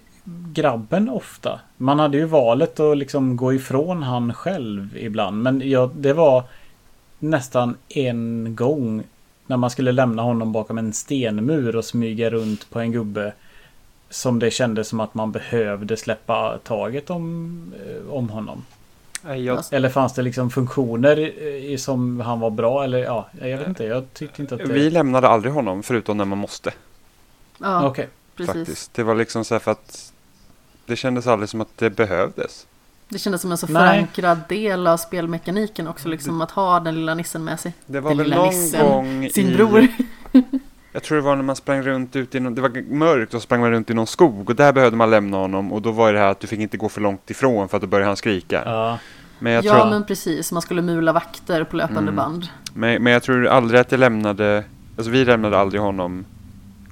grabben 0.53 1.09
ofta? 1.09 1.59
Man 1.77 1.99
hade 1.99 2.17
ju 2.17 2.25
valet 2.25 2.79
att 2.79 2.97
liksom 2.97 3.37
gå 3.37 3.53
ifrån 3.53 4.03
han 4.03 4.33
själv 4.33 4.97
ibland. 4.97 5.43
Men 5.43 5.69
ja, 5.69 5.91
det 5.95 6.13
var 6.13 6.43
nästan 7.19 7.75
en 7.89 8.55
gång 8.55 9.03
när 9.47 9.57
man 9.57 9.69
skulle 9.69 9.91
lämna 9.91 10.21
honom 10.21 10.51
bakom 10.51 10.77
en 10.77 10.93
stenmur 10.93 11.75
och 11.75 11.85
smyga 11.85 12.29
runt 12.29 12.69
på 12.69 12.79
en 12.79 12.91
gubbe. 12.91 13.33
Som 14.09 14.39
det 14.39 14.51
kändes 14.51 14.87
som 14.87 14.99
att 14.99 15.13
man 15.13 15.31
behövde 15.31 15.97
släppa 15.97 16.57
taget 16.63 17.09
om, 17.09 17.73
eh, 17.85 18.13
om 18.13 18.29
honom. 18.29 18.63
Jag, 19.27 19.57
Alltså, 19.57 19.75
Eller 19.75 19.89
fanns 19.89 20.13
det 20.13 20.21
liksom 20.21 20.49
funktioner 20.49 21.19
i, 21.19 21.73
i, 21.73 21.77
som 21.77 22.19
han 22.19 22.39
var 22.39 22.49
bra? 22.49 22.83
Eller 22.83 22.97
ja, 22.97 23.29
jag 23.41 23.57
vet 23.57 23.67
inte. 23.67 23.83
Jag 23.83 24.13
tyckte 24.13 24.41
inte 24.41 24.55
att 24.55 24.61
det... 24.61 24.73
vi 24.73 24.89
lämnade 24.89 25.27
aldrig 25.27 25.53
honom 25.53 25.83
förutom 25.83 26.17
när 26.17 26.25
man 26.25 26.37
måste. 26.37 26.71
Ja, 27.57 27.87
Okej. 27.87 28.09
precis. 28.35 28.55
Faktiskt. 28.55 28.93
Det 28.93 29.03
var 29.03 29.15
liksom 29.15 29.45
så 29.45 29.55
här 29.55 29.59
för 29.59 29.71
att 29.71 30.13
det 30.85 30.95
kändes 30.95 31.27
aldrig 31.27 31.49
som 31.49 31.61
att 31.61 31.77
det 31.77 31.89
behövdes. 31.89 32.67
Det 33.09 33.19
kändes 33.19 33.41
som 33.41 33.51
en 33.51 33.57
så 33.57 33.67
Nej. 33.67 33.73
förankrad 33.75 34.39
del 34.49 34.87
av 34.87 34.97
spelmekaniken 34.97 35.87
också, 35.87 36.09
liksom 36.09 36.41
att 36.41 36.51
ha 36.51 36.79
den 36.79 36.95
lilla 36.95 37.13
nissen 37.13 37.43
med 37.43 37.59
sig. 37.59 37.73
Det 37.85 37.99
var 37.99 38.09
Den 38.09 38.17
väl 38.17 38.27
lilla 38.27 38.37
någon 38.37 38.49
nissen, 38.49 38.85
gång 38.85 39.29
Sin 39.29 39.49
i... 39.49 39.55
bror. 39.55 39.87
Jag 40.95 41.03
tror 41.03 41.15
det 41.15 41.21
var 41.21 41.35
när 41.35 41.43
man 41.43 41.55
sprang 41.55 41.81
runt 41.81 42.15
ute 42.15 42.37
i 42.37 42.39
någon, 42.39 42.55
Det 42.55 42.61
var 42.61 42.93
mörkt 42.93 43.33
och 43.33 43.41
sprang 43.41 43.61
man 43.61 43.71
runt 43.71 43.89
i 43.89 43.93
någon 43.93 44.07
skog 44.07 44.49
och 44.49 44.55
där 44.55 44.73
behövde 44.73 44.97
man 44.97 45.09
lämna 45.09 45.37
honom 45.37 45.73
och 45.73 45.81
då 45.81 45.91
var 45.91 46.13
det 46.13 46.19
här 46.19 46.27
att 46.27 46.39
du 46.39 46.47
fick 46.47 46.59
inte 46.59 46.77
gå 46.77 46.89
för 46.89 47.01
långt 47.01 47.29
ifrån 47.29 47.69
för 47.69 47.77
att 47.77 47.81
då 47.81 47.87
började 47.87 48.07
han 48.07 48.17
skrika. 48.17 48.61
Ja. 48.65 48.99
Men, 49.39 49.53
jag 49.53 49.65
ja 49.65 49.73
tror, 49.81 49.89
men 49.89 50.03
precis, 50.05 50.51
man 50.51 50.61
skulle 50.61 50.81
mula 50.81 51.13
vakter 51.13 51.63
på 51.63 51.75
löpande 51.75 52.01
Mm. 52.11 52.15
band. 52.15 52.47
men, 52.73 53.03
men 53.03 53.13
jag 53.13 53.23
tror 53.23 53.47
aldrig 53.47 53.79
att 53.81 53.91
jag 53.91 53.99
lämnade... 53.99 54.63
Alltså 54.97 55.11
vi 55.11 55.25
lämnade 55.25 55.57
aldrig 55.57 55.81
honom 55.81 56.25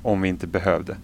om 0.01 0.21
vi 0.21 0.29
inte 0.29 0.47
behövde. 0.47 0.95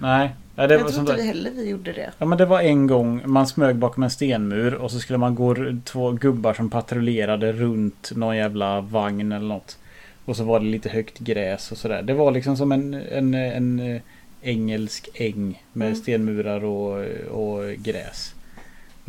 Nej. 0.00 0.34
Ja, 0.56 0.66
det 0.66 0.74
jag 0.74 0.82
var 0.82 0.88
tror 0.88 1.00
inte 1.00 1.12
där. 1.12 1.18
vi 1.20 1.26
heller 1.26 1.50
vi 1.50 1.68
gjorde 1.70 1.92
det. 1.92 2.10
Ja 2.18 2.26
men 2.26 2.38
det 2.38 2.46
var 2.46 2.60
en 2.60 2.86
gång 2.86 3.22
man 3.26 3.46
smög 3.46 3.76
bakom 3.76 4.02
en 4.02 4.10
stenmur 4.10 4.74
och 4.74 4.90
så 4.90 4.98
skulle 4.98 5.18
man 5.18 5.34
gå 5.34 5.56
två 5.84 6.12
gubbar 6.12 6.54
som 6.54 6.70
patrullerade 6.70 7.52
runt 7.52 8.12
någon 8.14 8.36
jävla 8.36 8.80
vagn 8.80 9.32
eller 9.32 9.46
något. 9.48 9.78
Och 10.24 10.36
så 10.36 10.44
var 10.44 10.60
det 10.60 10.66
lite 10.66 10.88
högt 10.88 11.18
gräs 11.18 11.72
och 11.72 11.78
sådär. 11.78 12.02
Det 12.02 12.14
var 12.14 12.30
liksom 12.30 12.56
som 12.56 12.72
en, 12.72 12.94
en, 12.94 13.34
en 13.34 13.80
eh, 13.94 14.00
engelsk 14.42 15.08
äng 15.14 15.62
med 15.72 15.86
Mm. 15.88 16.00
stenmurar 16.00 16.64
och, 16.64 17.04
och 17.30 17.64
gräs. 17.76 18.34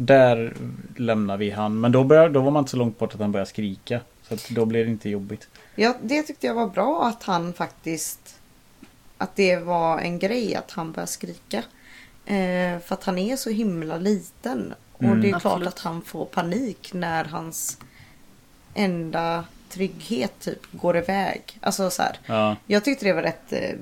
Där 0.06 0.54
lämnade 0.96 1.40
vi 1.40 1.50
han. 1.50 1.80
Men 1.80 1.92
då, 1.92 2.04
började, 2.04 2.30
då 2.30 2.42
var 2.42 2.52
man 2.52 2.60
inte 2.62 2.72
så 2.72 2.78
långt 2.78 3.00
bort 3.00 3.14
att 3.14 3.20
han 3.20 3.32
började 3.32 3.50
skrika. 3.50 4.00
Så 4.28 4.34
att 4.34 4.50
då 4.50 4.66
blev 4.66 4.86
det 4.86 4.92
inte 4.92 5.10
jobbigt. 5.10 5.48
Ja, 5.76 5.96
det 6.04 6.24
tyckte 6.24 6.48
jag 6.48 6.54
var 6.54 6.68
bra 6.68 7.06
att 7.06 7.24
han 7.24 7.54
faktiskt... 7.54 8.36
Att 9.18 9.36
det 9.36 9.56
var 9.58 10.00
en 10.00 10.20
grej 10.20 10.56
att 10.56 10.72
han 10.72 10.92
började 10.92 11.12
skrika. 11.12 11.58
Eh, 12.26 12.80
för 12.80 12.94
att 12.94 13.04
han 13.04 13.18
är 13.18 13.36
så 13.36 13.50
himla 13.50 13.98
liten. 13.98 14.74
Och 14.94 15.04
Mm. 15.04 15.22
det 15.22 15.28
är 15.28 15.40
klart 15.40 15.46
Absolut. 15.46 15.68
att 15.68 15.80
han 15.80 16.02
får 16.02 16.26
panik 16.26 16.94
när 16.94 17.26
hans 17.26 17.78
enda 18.74 19.46
trygghet 19.70 20.34
typ 20.40 20.60
går 20.72 20.98
iväg. 20.98 21.42
Alltså 21.62 21.90
så 21.90 22.02
här. 22.02 22.20
Ja. 22.26 22.56
Jag 22.68 22.84
tyckte 22.86 23.06
det 23.06 23.14
var 23.14 23.22
rätt 23.22 23.54
eh, 23.54 23.76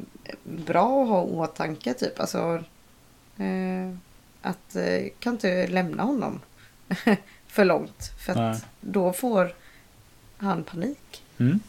bra 0.43 1.01
att 1.03 1.09
ha 1.09 1.23
i 1.27 1.31
åtanke 1.31 1.93
typ. 1.93 2.19
Alltså, 2.19 2.63
eh, 3.37 3.95
att 4.41 4.75
eh, 4.75 5.07
kan 5.19 5.33
inte 5.33 5.67
lämna 5.67 6.03
honom 6.03 6.41
för 7.47 7.65
långt. 7.65 8.11
För 8.19 8.35
Nej. 8.35 8.51
att 8.51 8.65
då 8.81 9.13
får 9.13 9.53
han 10.37 10.63
panik. 10.63 11.23
Mm. 11.37 11.59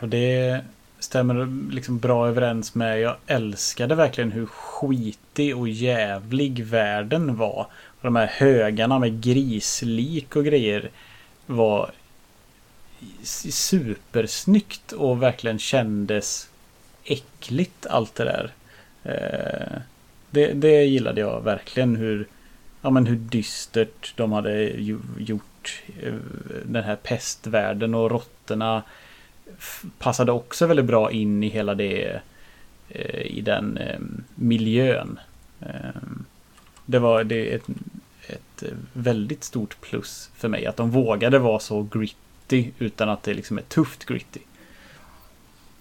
Och 0.00 0.08
det 0.08 0.60
stämmer 0.98 1.72
liksom 1.72 1.98
bra 1.98 2.28
överens 2.28 2.74
med. 2.74 3.00
Jag 3.00 3.16
älskade 3.26 3.94
verkligen 3.94 4.32
hur 4.32 4.46
skitig 4.46 5.56
och 5.56 5.68
jävlig 5.68 6.64
världen 6.64 7.36
var. 7.36 7.66
Och 7.84 8.02
de 8.02 8.16
här 8.16 8.26
högarna 8.26 8.98
med 8.98 9.20
grislik 9.20 10.36
och 10.36 10.44
grejer 10.44 10.90
var 11.46 11.90
supersnyggt 13.22 14.92
och 14.92 15.22
verkligen 15.22 15.58
kändes 15.58 16.48
äckligt 17.04 17.86
allt 17.86 18.14
det 18.14 18.24
där. 18.24 18.52
Det, 20.36 20.52
det 20.52 20.84
gillade 20.84 21.20
jag 21.20 21.40
verkligen 21.40 21.96
hur 21.96 22.26
Ja 22.80 22.90
men 22.90 23.06
hur 23.06 23.16
dystert 23.16 24.16
de 24.16 24.32
hade 24.32 24.62
ju, 24.62 24.98
gjort 25.18 25.82
eh, 26.02 26.14
den 26.64 26.84
här 26.84 26.96
pestvärlden 26.96 27.94
och 27.94 28.10
råttorna 28.10 28.82
passade 29.98 30.32
också 30.32 30.66
väldigt 30.66 30.86
bra 30.86 31.10
in 31.10 31.42
i 31.42 31.48
hela 31.48 31.74
det 31.74 32.20
eh, 32.88 33.20
i 33.20 33.40
den 33.40 33.76
eh, 33.76 34.00
miljön. 34.34 35.18
Ehm, 35.60 36.24
det 36.86 36.98
var 36.98 37.24
det 37.24 37.54
ett, 37.54 37.66
ett 38.26 38.62
väldigt 38.92 39.44
stort 39.44 39.80
plus 39.80 40.30
för 40.36 40.48
mig 40.48 40.66
att 40.66 40.76
de 40.76 40.90
vågade 40.90 41.38
vara 41.38 41.58
så 41.58 41.82
gritty 41.82 42.70
utan 42.78 43.08
att 43.08 43.22
det 43.22 43.34
liksom 43.34 43.58
är 43.58 43.62
tufft 43.62 44.04
gritty. 44.04 44.40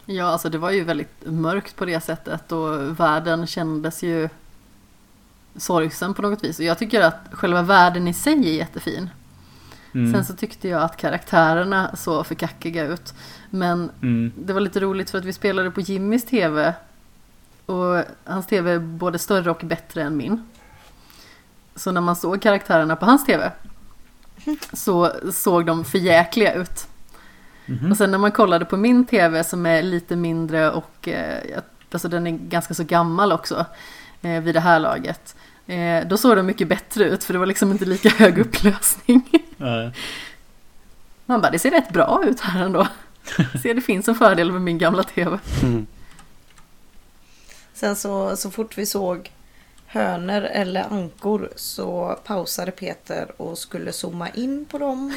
Ja, 0.06 0.26
alltså 0.26 0.50
det 0.50 0.58
var 0.58 0.72
ju 0.72 0.84
väldigt 0.84 1.26
mörkt 1.26 1.76
på 1.76 1.86
det 1.86 2.02
sättet 2.02 2.52
och 2.52 3.00
världen 3.00 3.48
kändes 3.48 4.04
ju 4.04 4.30
sorgsen 5.58 6.14
på 6.14 6.22
något 6.22 6.44
vis. 6.44 6.60
Och 6.60 6.66
jag 6.66 6.78
tycker 6.80 7.02
att 7.02 7.20
själva 7.32 7.62
världen 7.62 8.08
i 8.08 8.14
sig 8.14 8.34
är 8.50 8.54
jättefin. 8.58 9.10
Mm. 9.94 10.14
Sen 10.14 10.26
så 10.26 10.34
tyckte 10.34 10.68
jag 10.68 10.82
att 10.82 10.98
karaktärerna 10.98 11.96
såg 11.96 12.26
för 12.28 12.36
kackiga 12.36 12.84
ut. 12.84 13.14
Men 13.50 13.92
Mm. 14.02 14.32
det 14.38 14.54
var 14.54 14.62
lite 14.62 14.80
roligt 14.80 15.10
för 15.10 15.18
att 15.18 15.26
vi 15.26 15.34
spelade 15.34 15.72
på 15.72 15.82
Jimmys 15.82 16.26
TV. 16.26 16.74
Och 17.66 18.04
hans 18.24 18.48
TV 18.48 18.72
är 18.72 18.80
både 18.80 19.20
större 19.20 19.52
och 19.52 19.62
bättre 19.64 20.04
än 20.04 20.18
min. 20.18 20.44
Så 21.76 21.92
när 21.92 22.02
man 22.02 22.16
såg 22.16 22.42
karaktärerna 22.42 22.96
på 22.96 23.06
hans 23.06 23.26
TV 23.26 23.52
så 24.74 25.12
såg 25.34 25.66
de 25.66 25.86
förjäkliga 25.86 26.54
ut. 26.54 26.88
Mhm. 27.66 27.92
Och 27.92 27.98
sen 27.98 28.12
när 28.12 28.18
man 28.18 28.32
kollade 28.32 28.66
på 28.66 28.78
min 28.78 29.06
tv 29.06 29.44
som 29.44 29.66
är 29.66 29.84
lite 29.84 30.16
mindre 30.16 30.72
och 30.72 31.08
eh, 31.08 31.60
alltså 31.92 32.08
den 32.08 32.28
är 32.28 32.32
ganska 32.32 32.74
så 32.74 32.84
gammal 32.84 33.32
också 33.32 33.66
eh, 34.26 34.42
vid 34.42 34.56
det 34.56 34.60
här 34.60 34.80
laget. 34.80 35.36
Eh, 35.68 36.08
då 36.08 36.18
såg 36.18 36.38
det 36.38 36.44
mycket 36.44 36.68
bättre 36.68 37.04
ut 37.04 37.24
för 37.24 37.34
det 37.34 37.40
var 37.40 37.46
liksom 37.46 37.72
inte 37.72 37.86
lika 37.86 38.10
hög 38.18 38.38
upplösning. 38.38 39.30
Man 41.26 41.42
bara, 41.42 41.52
det 41.52 41.60
ser 41.60 41.72
rätt 41.72 41.90
bra 41.94 42.22
ut 42.26 42.40
här 42.40 42.66
ändå. 42.66 42.88
Se, 43.64 43.74
det 43.74 43.82
finns 43.82 44.08
en 44.08 44.16
fördel 44.16 44.52
med 44.52 44.62
min 44.62 44.78
gamla 44.78 45.04
tv. 45.04 45.40
Sen 47.74 47.96
så, 47.96 48.36
så 48.38 48.52
fort 48.52 48.78
vi 48.78 48.86
såg 48.86 49.32
hönor 49.86 50.42
eller 50.42 50.84
ankor 50.94 51.50
så 51.56 52.20
pausade 52.26 52.72
Peter 52.72 53.42
och 53.42 53.58
skulle 53.58 53.92
zooma 53.92 54.30
in 54.30 54.66
på 54.66 54.78
dem. 54.78 55.14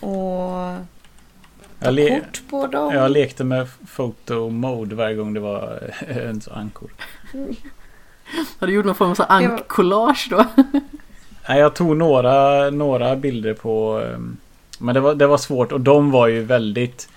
Och 0.00 0.10
ta 0.10 0.84
Jag, 1.78 1.94
le- 1.94 2.20
kort 2.20 2.42
på 2.50 2.66
dem. 2.66 2.94
jag 2.94 3.10
lekte 3.10 3.44
med 3.44 3.68
photo 3.96 4.48
mode 4.50 4.94
varje 4.94 5.14
gång 5.16 5.34
det 5.34 5.40
var 5.40 5.90
en 6.08 6.40
sån 6.40 6.54
ankor. 6.54 6.90
Har 8.58 8.66
du 8.66 8.72
gjort 8.72 8.86
någon 8.86 8.94
form 8.94 9.10
av 9.10 9.26
ankkollage 9.28 10.28
då? 10.30 10.44
Nej, 11.48 11.58
jag 11.58 11.74
tog 11.74 11.96
några, 11.96 12.70
några 12.70 13.16
bilder 13.16 13.54
på... 13.54 14.02
ehm, 14.14 14.36
Men 14.78 14.94
det 14.94 15.00
var, 15.00 15.14
det 15.14 15.26
var 15.26 15.38
svårt 15.38 15.72
och 15.72 15.80
de 15.80 16.10
var 16.10 16.26
ju 16.26 16.42
väldigt... 16.42 17.08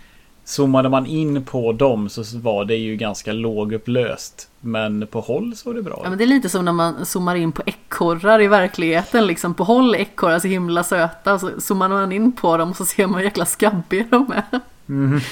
Zoomade 0.46 0.90
man 0.90 1.06
in 1.06 1.44
på 1.46 1.72
dem 1.74 2.10
så 2.10 2.24
var 2.40 2.66
det 2.66 2.76
ju 2.76 2.96
ganska 2.96 3.34
lågupplöst. 3.34 4.50
Men 4.60 5.08
på 5.08 5.22
håll 5.22 5.56
såg 5.56 5.76
det 5.76 5.82
bra 5.82 6.02
Ja 6.04 6.10
men 6.10 6.18
det 6.18 6.24
är 6.24 6.28
lite 6.28 6.50
som 6.50 6.66
när 6.66 6.72
man 6.72 7.06
zoomar 7.06 7.36
in 7.36 7.52
på 7.52 7.62
ekorrar 7.66 8.42
i 8.42 8.48
verkligheten 8.48 9.28
liksom. 9.28 9.54
På 9.54 9.64
håll 9.64 9.96
är 9.96 10.00
ekorrar 10.00 10.40
så 10.40 10.48
himla 10.48 10.84
söta 10.84 11.34
och 11.34 11.40
så 11.40 11.62
zoomar 11.62 11.90
man 11.90 12.12
in 12.12 12.32
på 12.32 12.58
dem 12.58 12.70
och 12.70 12.78
så 12.78 12.86
ser 12.86 13.08
man 13.08 13.18
hur 13.18 13.24
jäkla 13.26 13.46
skabbiga 13.46 14.06
de 14.10 14.32
är. 14.32 14.60
Mhm. 14.86 15.20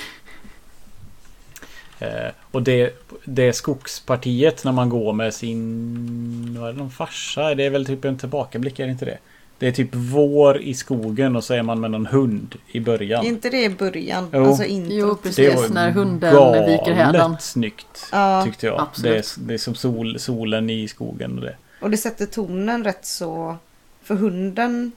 Eh, 1.99 2.31
och 2.51 2.63
det, 2.63 3.03
det 3.25 3.53
skogspartiet 3.53 4.63
när 4.63 4.71
man 4.71 4.89
går 4.89 5.13
med 5.13 5.33
sin... 5.33 6.57
Vad 6.59 6.69
är 6.69 6.73
det, 6.73 6.79
någon 6.79 6.91
farsa? 6.91 7.55
Det 7.55 7.65
är 7.65 7.69
väl 7.69 7.85
typ 7.85 8.05
en 8.05 8.17
tillbakablick, 8.17 8.79
är 8.79 8.85
det 8.85 8.91
inte 8.91 9.05
det? 9.05 9.17
Det 9.61 9.67
är 9.67 9.71
typ 9.71 9.89
vår 9.91 10.61
i 10.61 10.73
skogen 10.73 11.35
och 11.35 11.43
så 11.43 11.53
är 11.53 11.63
man 11.63 11.79
med 11.79 11.91
någon 11.91 12.05
hund 12.05 12.55
i 12.67 12.79
början. 12.79 13.25
Är 13.25 13.29
inte 13.29 13.49
det 13.49 13.63
i 13.63 13.69
början? 13.69 14.29
Jo. 14.33 14.45
Alltså 14.45 14.63
introt. 14.63 14.93
Jo, 14.93 15.15
till 15.15 15.47
precis. 15.47 15.69
när 15.69 15.91
hunden 15.91 16.65
viker 16.65 16.93
hädan. 16.93 17.37
snyggt. 17.39 18.09
Ja, 18.11 18.43
tyckte 18.45 18.65
jag. 18.65 18.79
absolut. 18.79 19.35
Det 19.35 19.41
är, 19.41 19.47
det 19.47 19.53
är 19.53 19.57
som 19.57 19.75
sol, 19.75 20.19
solen 20.19 20.69
i 20.69 20.87
skogen 20.87 21.37
och 21.37 21.45
det. 21.45 21.55
Och 21.81 21.89
det 21.89 21.97
sätter 21.97 22.25
tonen 22.25 22.83
rätt 22.83 23.05
så... 23.05 23.57
För 24.03 24.15
hunden 24.15 24.91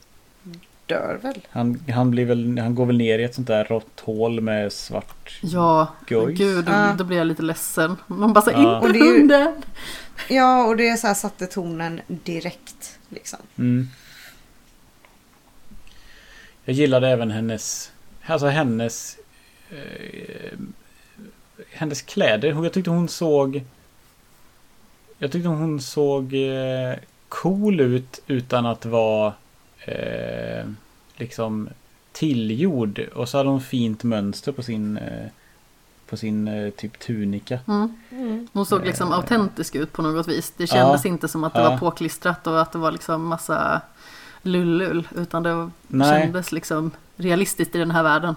dör 0.87 1.19
väl? 1.23 1.41
Han, 1.51 1.85
han, 1.95 2.11
blir 2.11 2.25
väl, 2.25 2.59
han 2.59 2.75
går 2.75 2.87
väl 2.87 2.97
ner 2.99 3.19
i 3.19 3.25
ett 3.25 3.35
sånt 3.35 3.47
där 3.47 3.65
rått 3.65 4.01
hål 4.01 4.41
med 4.41 4.73
svart... 4.73 5.39
Ja, 5.43 5.89
Gojs. 6.09 6.39
gud, 6.39 6.65
då, 6.65 6.73
Ja. 6.73 6.95
då 6.99 7.05
blir 7.05 7.19
jag 7.19 7.27
lite 7.27 7.43
ledsen. 7.43 7.97
Man 8.07 8.33
bara 8.33 8.45
så 8.45 8.51
Ja. 8.51 8.59
inte 8.77 8.87
Och 8.87 8.93
det 8.93 8.99
är 8.99 9.05
ju- 9.05 9.19
hunden! 9.19 9.63
Ja, 10.29 10.65
och 10.67 10.77
det 10.77 10.97
så 11.01 11.07
här 11.07 11.15
satte 11.15 11.47
tonen 11.47 12.01
direkt. 12.07 12.99
Liksom. 13.09 13.39
Mm. 13.59 13.89
Jag 16.65 16.75
gillade 16.77 17.09
även 17.09 17.31
hennes... 17.31 17.93
Alltså 18.27 18.47
hennes... 18.47 19.17
Eh, 19.71 20.59
hennes 21.73 22.03
kläder. 22.03 22.65
Jag 22.65 22.73
tyckte 22.73 22.91
hon 22.91 23.09
såg... 23.09 23.63
Jag 25.19 25.33
tyckte 25.33 25.49
hon 25.49 25.81
såg 25.81 26.35
eh, 26.35 26.95
cool 27.29 27.81
ut 27.81 28.21
utan 28.27 28.67
att 28.67 28.87
vara 28.87 29.33
eh, 29.87 30.67
liksom 31.17 31.69
tillgjord. 32.13 32.99
Och 33.15 33.29
så 33.29 33.37
hade 33.39 33.49
hon 33.51 33.61
fint 33.61 34.05
mönster 34.05 34.53
på 34.53 34.63
sin 34.63 34.97
eh, 34.97 35.27
på 36.09 36.17
sin 36.17 36.49
eh, 36.49 36.71
typ 36.71 36.99
tunika. 36.99 37.59
Mm. 37.69 38.49
Hon 38.53 38.67
såg 38.67 38.85
liksom 38.87 39.09
Eh. 39.09 39.15
autentisk 39.17 39.75
ut 39.75 39.93
på 39.93 40.03
något 40.03 40.29
vis. 40.29 40.53
Det 40.57 40.67
kändes 40.67 41.05
Ja. 41.05 41.11
inte 41.11 41.29
som 41.29 41.45
att 41.45 41.55
det 41.55 41.61
Ja. 41.61 41.71
var 41.71 41.79
påklistrat 41.79 42.47
och 42.47 42.61
att 42.63 42.73
det 42.73 42.79
var 42.79 42.93
liksom 42.93 43.25
massa 43.27 43.81
lullull. 44.43 45.09
Utan 45.17 45.43
det 45.43 45.71
Nej. 45.89 46.23
kändes 46.23 46.53
liksom 46.53 46.91
realistiskt 47.17 47.75
i 47.75 47.79
den 47.79 47.91
här 47.91 48.03
världen. 48.03 48.35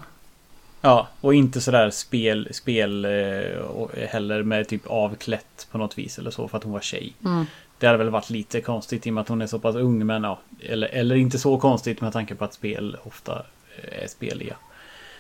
Ja, 0.81 1.07
och 1.21 1.33
inte 1.33 1.61
sådär 1.61 1.89
spel, 1.89 2.47
spel 2.51 3.05
eh, 3.05 4.09
heller 4.09 4.43
med 4.43 4.67
typ 4.67 4.87
avklätt 4.87 5.67
på 5.71 5.77
något 5.77 5.97
vis 5.97 6.19
eller 6.19 6.31
så 6.31 6.47
för 6.47 6.57
att 6.57 6.63
hon 6.63 6.73
var 6.73 6.79
tjej. 6.79 7.13
Mm. 7.25 7.45
Det 7.79 7.85
hade 7.85 7.97
väl 7.97 8.09
varit 8.09 8.29
lite 8.29 8.61
konstigt 8.61 9.07
i 9.07 9.09
och 9.09 9.13
med 9.13 9.21
att 9.21 9.27
hon 9.27 9.41
är 9.41 9.47
så 9.47 9.59
pass 9.59 9.75
ung 9.75 10.05
men 10.05 10.23
ja. 10.23 10.39
Eller, 10.59 10.87
eller 10.87 11.15
inte 11.15 11.39
så 11.39 11.57
konstigt 11.57 12.01
med 12.01 12.13
tanke 12.13 12.35
på 12.35 12.45
att 12.45 12.53
spel 12.53 12.97
ofta 13.03 13.45
eh, 13.77 14.03
är 14.03 14.07
speliga. 14.07 14.55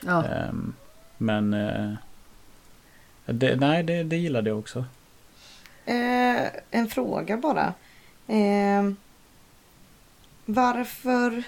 Ja. 0.05 0.23
Ehm, 0.23 0.73
men 1.17 1.53
eh, 1.53 1.93
det, 3.25 3.55
nej, 3.55 3.83
det, 3.83 4.03
det 4.03 4.17
gillade 4.17 4.49
jag 4.49 4.59
också. 4.59 4.85
Eh, 5.85 6.47
en 6.71 6.87
fråga 6.89 7.37
bara. 7.37 7.73
Eh, 8.27 8.91
varför... 10.45 11.43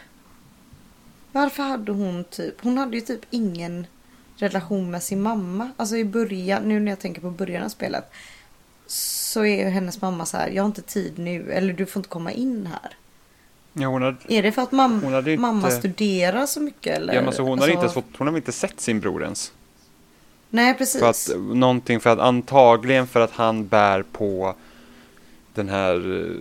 Varför 1.31 1.64
hade 1.64 1.91
hon 1.91 2.23
typ... 2.23 2.61
Hon 2.61 2.77
hade 2.77 2.95
ju 2.95 3.02
typ 3.02 3.22
ingen 3.30 3.88
relation 4.40 4.91
med 4.91 5.03
sin 5.03 5.22
mamma. 5.22 5.70
Alltså 5.78 5.95
i 5.95 6.06
början, 6.06 6.64
nu 6.64 6.80
när 6.80 6.91
jag 6.91 6.99
tänker 6.99 7.22
på 7.22 7.30
början 7.32 7.64
av 7.64 7.70
spelet. 7.70 8.11
Så 8.88 9.45
är 9.45 9.70
hennes 9.70 10.02
mamma 10.02 10.26
så 10.26 10.38
här, 10.38 10.49
jag 10.49 10.64
har 10.64 10.68
inte 10.68 10.82
tid 10.82 11.20
nu. 11.20 11.52
Eller 11.52 11.74
du 11.74 11.86
får 11.86 11.99
inte 11.99 12.10
komma 12.10 12.32
in 12.32 12.66
här. 12.72 12.95
Ja, 13.74 13.91
hade, 13.94 14.16
Är 14.28 14.44
det 14.44 14.52
för 14.52 14.61
att 14.61 14.72
mam- 14.72 15.18
inte- 15.30 15.38
mamma 15.41 15.72
studerar 15.72 16.45
så 16.45 16.60
mycket 16.61 16.98
eller? 16.98 17.14
ja, 17.14 17.22
men 17.22 17.34
så 17.34 17.41
hon, 17.44 17.52
Alltså, 17.53 17.70
inte 17.70 17.80
ens 17.80 17.94
fått, 17.94 18.06
hon 18.18 18.28
hade 18.28 18.38
inte 18.38 18.52
sett 18.52 18.80
sin 18.82 18.99
bror 18.99 19.24
ens. 19.24 19.52
Nej 20.49 20.74
precis. 20.74 21.02
För 21.02 21.10
att, 21.10 21.30
någonting 21.56 21.99
för 21.99 22.10
att 22.10 22.20
antagligen 22.20 23.07
för 23.07 23.20
att 23.20 23.32
han 23.32 23.68
bär 23.68 24.02
på 24.11 24.56
den 25.53 25.70
här 25.70 26.22
eh, 26.22 26.36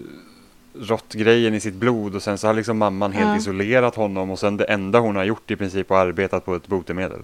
råttgrejen 0.80 1.54
i 1.54 1.60
sitt 1.60 1.74
blod 1.74 2.14
och 2.14 2.22
sen 2.22 2.38
så 2.38 2.46
har 2.46 2.54
liksom 2.54 2.78
mamman 2.78 3.12
helt 3.12 3.28
Ja. 3.28 3.36
isolerat 3.36 3.94
honom 3.94 4.30
och 4.30 4.38
sen 4.38 4.56
det 4.56 4.64
enda 4.64 4.98
hon 5.00 5.16
har 5.16 5.24
gjort 5.24 5.50
i 5.50 5.56
princip 5.56 5.88
har 5.88 5.96
arbetat 6.06 6.44
på 6.44 6.54
ett 6.54 6.66
botemedel. 6.66 7.20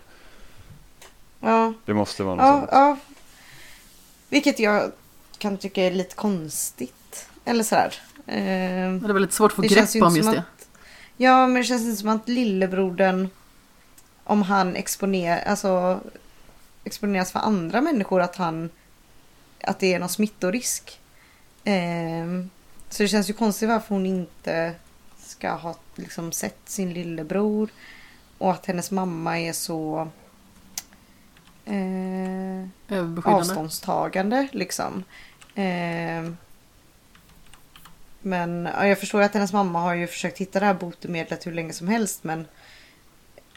Ja. 1.44 1.72
Det 1.84 1.94
måste 1.94 2.22
vara 2.22 2.34
något 2.34 2.44
Ja, 2.46 2.58
sånt. 2.58 2.68
ja. 2.72 2.96
Vilket 4.28 4.58
jag 4.58 4.92
kan 5.38 5.56
tycka 5.58 5.82
är 5.82 5.90
lite 5.90 6.14
konstigt. 6.14 7.28
Eller 7.44 7.64
sådär. 7.64 7.94
Eh, 8.26 8.92
Det 9.06 9.12
var 9.12 9.20
lite 9.20 9.34
svårt 9.34 9.50
att 9.52 9.56
få 9.56 9.62
grepp 9.62 10.02
om 10.02 10.16
just 10.16 10.32
det. 10.32 10.38
att- 10.38 10.68
ja, 11.16 11.46
men 11.46 11.54
det 11.54 11.64
känns 11.64 11.82
inte 11.82 11.96
som 11.96 12.08
att 12.08 12.28
lillebrodern, 12.28 13.28
om 14.24 14.42
han 14.42 14.76
exponerar, 14.76 15.42
alltså, 15.44 16.00
exponeras 16.84 17.32
för 17.32 17.38
andra 17.38 17.80
människor, 17.80 18.20
att 18.20 18.36
han, 18.36 18.70
att 19.64 19.78
det 19.78 19.94
är 19.94 19.98
någon 19.98 20.08
smittorisk. 20.08 21.00
Eh, 21.64 22.26
så 22.88 23.02
det 23.02 23.08
känns 23.08 23.30
ju 23.30 23.32
konstigt 23.34 23.68
varför 23.68 23.94
hon 23.94 24.06
inte 24.06 24.72
ska 25.18 25.50
ha 25.52 25.74
liksom, 25.94 26.32
sett 26.32 26.58
sin 26.64 26.92
lillebror. 26.92 27.68
Och 28.38 28.50
att 28.52 28.66
hennes 28.66 28.90
mamma 28.90 29.40
är 29.40 29.52
så 29.52 30.08
eh, 31.64 32.68
avståndstagande 33.24 34.48
liksom. 34.52 35.04
Eh, 35.54 36.32
men 38.20 38.68
ja, 38.76 38.86
jag 38.86 39.00
förstår 39.00 39.22
att 39.22 39.34
hennes 39.34 39.52
mamma 39.52 39.80
har 39.80 39.94
ju 39.94 40.06
försökt 40.06 40.38
hitta 40.38 40.60
det 40.60 40.66
här 40.66 40.74
botemedlet 40.74 41.46
hur 41.46 41.52
länge 41.52 41.72
som 41.72 41.88
helst 41.88 42.24
men 42.24 42.46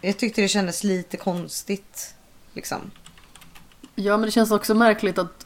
jag 0.01 0.17
tyckte 0.17 0.41
det 0.41 0.47
kändes 0.47 0.83
lite 0.83 1.17
konstigt. 1.17 2.15
Liksom. 2.53 2.91
Ja, 3.95 4.17
men 4.17 4.25
det 4.25 4.31
känns 4.31 4.51
också 4.51 4.75
märkligt 4.75 5.17
att 5.17 5.45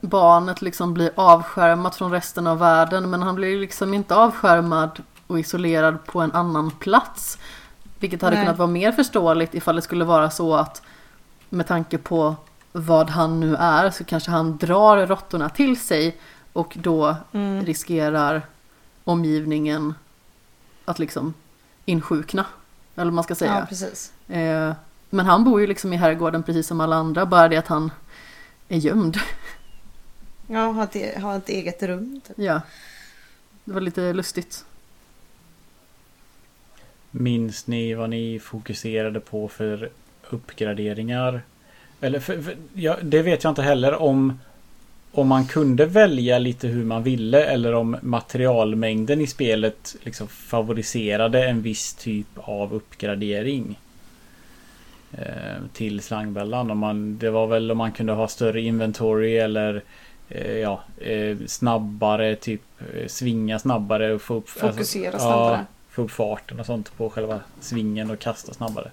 barnet 0.00 0.62
liksom 0.62 0.94
blir 0.94 1.10
avskärmat 1.14 1.96
från 1.96 2.12
resten 2.12 2.46
av 2.46 2.58
världen. 2.58 3.10
Men 3.10 3.22
han 3.22 3.34
blir 3.34 3.58
liksom 3.60 3.94
inte 3.94 4.14
avskärmad 4.14 5.02
och 5.26 5.38
isolerad 5.38 6.04
på 6.06 6.20
en 6.20 6.32
annan 6.32 6.70
plats. 6.70 7.38
Vilket 7.98 8.22
hade 8.22 8.36
Nej. 8.36 8.44
kunnat 8.44 8.58
vara 8.58 8.68
mer 8.68 8.92
förståeligt 8.92 9.54
ifall 9.54 9.76
det 9.76 9.82
skulle 9.82 10.04
vara 10.04 10.30
så 10.30 10.54
att 10.54 10.82
med 11.50 11.66
tanke 11.66 11.98
på 11.98 12.36
vad 12.72 13.10
han 13.10 13.40
nu 13.40 13.56
är 13.56 13.90
så 13.90 14.04
kanske 14.04 14.30
han 14.30 14.56
drar 14.56 15.06
råttorna 15.06 15.48
till 15.48 15.80
sig 15.80 16.16
och 16.52 16.76
då 16.80 17.16
Mm. 17.32 17.64
riskerar 17.66 18.42
omgivningen 19.04 19.94
att 20.84 20.98
liksom 20.98 21.34
insjukna. 21.84 22.46
Eller 22.94 23.04
vad 23.04 23.12
man 23.14 23.24
ska 23.24 23.34
säga. 23.34 23.58
Ja, 23.60 23.66
precis. 23.66 24.12
Eh, 24.28 24.72
men 25.10 25.26
han 25.26 25.44
bor 25.44 25.60
ju 25.60 25.66
liksom 25.66 25.92
i 25.92 25.96
herrgården 25.96 26.42
precis 26.42 26.66
som 26.66 26.80
alla 26.80 26.96
andra, 26.96 27.26
bara 27.26 27.48
det 27.48 27.56
att 27.56 27.66
han 27.68 27.90
är 28.68 28.78
gömd. 28.78 29.16
Ja, 30.46 30.64
ha 30.66 30.84
ett, 30.84 31.22
ha 31.22 31.36
ett 31.36 31.48
eget 31.48 31.82
rum. 31.82 32.20
Typ. 32.26 32.38
Ja. 32.38 32.60
Det 33.64 33.72
var 33.72 33.80
lite 33.80 34.12
lustigt. 34.12 34.64
Minns 37.10 37.66
ni 37.66 37.94
vad 37.94 38.10
ni 38.10 38.38
fokuserade 38.38 39.20
på 39.20 39.48
för 39.48 39.90
uppgraderingar? 40.32 41.42
Eller 42.00 42.20
för, 42.20 42.42
för, 42.42 42.56
ja, 42.74 42.96
det 43.02 43.22
vet 43.22 43.44
jag 43.44 43.50
inte 43.50 43.62
heller 43.62 44.02
om 44.02 44.38
om 45.12 45.28
man 45.28 45.46
kunde 45.46 45.86
välja 45.86 46.38
lite 46.38 46.68
hur 46.68 46.84
man 46.84 47.02
ville 47.02 47.44
eller 47.44 47.74
om 47.74 47.96
materialmängden 48.02 49.20
i 49.20 49.26
spelet 49.26 49.96
liksom 50.02 50.28
favoriserade 50.28 51.48
en 51.48 51.62
viss 51.62 51.94
typ 51.94 52.26
av 52.34 52.74
uppgradering. 52.74 53.78
eh, 55.12 55.62
till 55.72 56.00
slangbällan. 56.00 56.70
Om 56.70 56.78
man, 56.78 57.18
det 57.18 57.30
var 57.30 57.46
väl 57.46 57.70
om 57.70 57.78
man 57.78 57.92
kunde 57.92 58.12
ha 58.12 58.28
större 58.28 58.60
inventory 58.60 59.36
eller 59.36 59.82
eh, 60.28 60.56
ja, 60.58 60.80
eh, 60.96 61.36
snabbare 61.46 62.36
typ 62.36 62.62
eh, 62.94 63.06
svinga 63.06 63.58
snabbare 63.58 64.12
och 64.14 64.22
få 64.22 64.34
upp 64.34 64.48
Fokusera 64.48 65.12
alltså, 65.12 65.28
snabbare. 65.28 65.56
Ja, 65.56 65.64
få 65.90 66.02
upp 66.02 66.10
farten 66.10 66.60
och 66.60 66.66
sånt 66.66 66.96
på 66.96 67.10
själva 67.10 67.40
svingen 67.60 68.10
och 68.10 68.18
kasta 68.18 68.54
snabbare. 68.54 68.90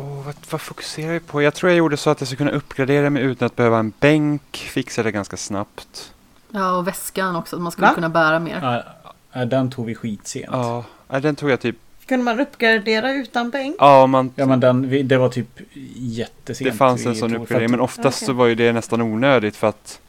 Åh, 0.00 0.22
vad, 0.26 0.34
vad 0.50 0.60
fokuserar 0.60 1.12
jag 1.12 1.26
på? 1.26 1.42
Jag 1.42 1.54
tror 1.54 1.70
jag 1.70 1.76
gjorde 1.78 1.96
så 1.96 2.10
att 2.10 2.20
jag 2.20 2.28
skulle 2.28 2.36
kunna 2.38 2.50
uppgradera 2.50 3.10
mig 3.10 3.22
utan 3.22 3.46
att 3.46 3.56
behöva 3.56 3.78
en 3.78 3.92
bänk. 4.00 4.56
Fixa 4.56 5.02
det 5.02 5.10
ganska 5.10 5.36
snabbt. 5.36 6.12
Ja, 6.50 6.76
och 6.76 6.86
väskan 6.88 7.36
också. 7.36 7.56
att 7.56 7.62
Man 7.62 7.72
skulle 7.72 7.86
Va? 7.86 7.94
kunna 7.94 8.08
bära 8.08 8.38
mer. 8.38 8.84
Ja, 9.32 9.44
den 9.44 9.70
tog 9.70 9.86
vi 9.86 9.94
skitsent. 9.94 10.46
Ja, 10.50 10.84
nej, 11.08 11.20
den 11.20 11.36
tog 11.36 11.50
jag 11.50 11.60
typ... 11.60 11.76
Kunde 12.06 12.24
man 12.24 12.40
uppgradera 12.40 13.12
utan 13.12 13.50
bänk? 13.50 13.76
Ja, 13.78 14.06
man, 14.06 14.32
Ja 14.36 14.46
men 14.46 14.60
den, 14.60 15.08
det 15.08 15.16
var 15.16 15.28
typ 15.28 15.60
jättesent. 15.94 16.70
det 16.70 16.76
fanns 16.76 17.06
en 17.06 17.16
sån 17.16 17.36
uppgradering. 17.36 17.64
att- 17.64 17.70
Men 17.70 17.80
oftast 17.80 18.18
så 18.18 18.24
Okej. 18.24 18.34
var 18.34 18.46
ju 18.46 18.54
det 18.54 18.72
nästan 18.72 19.00
onödigt 19.00 19.56
för 19.56 19.66
att 19.66 20.00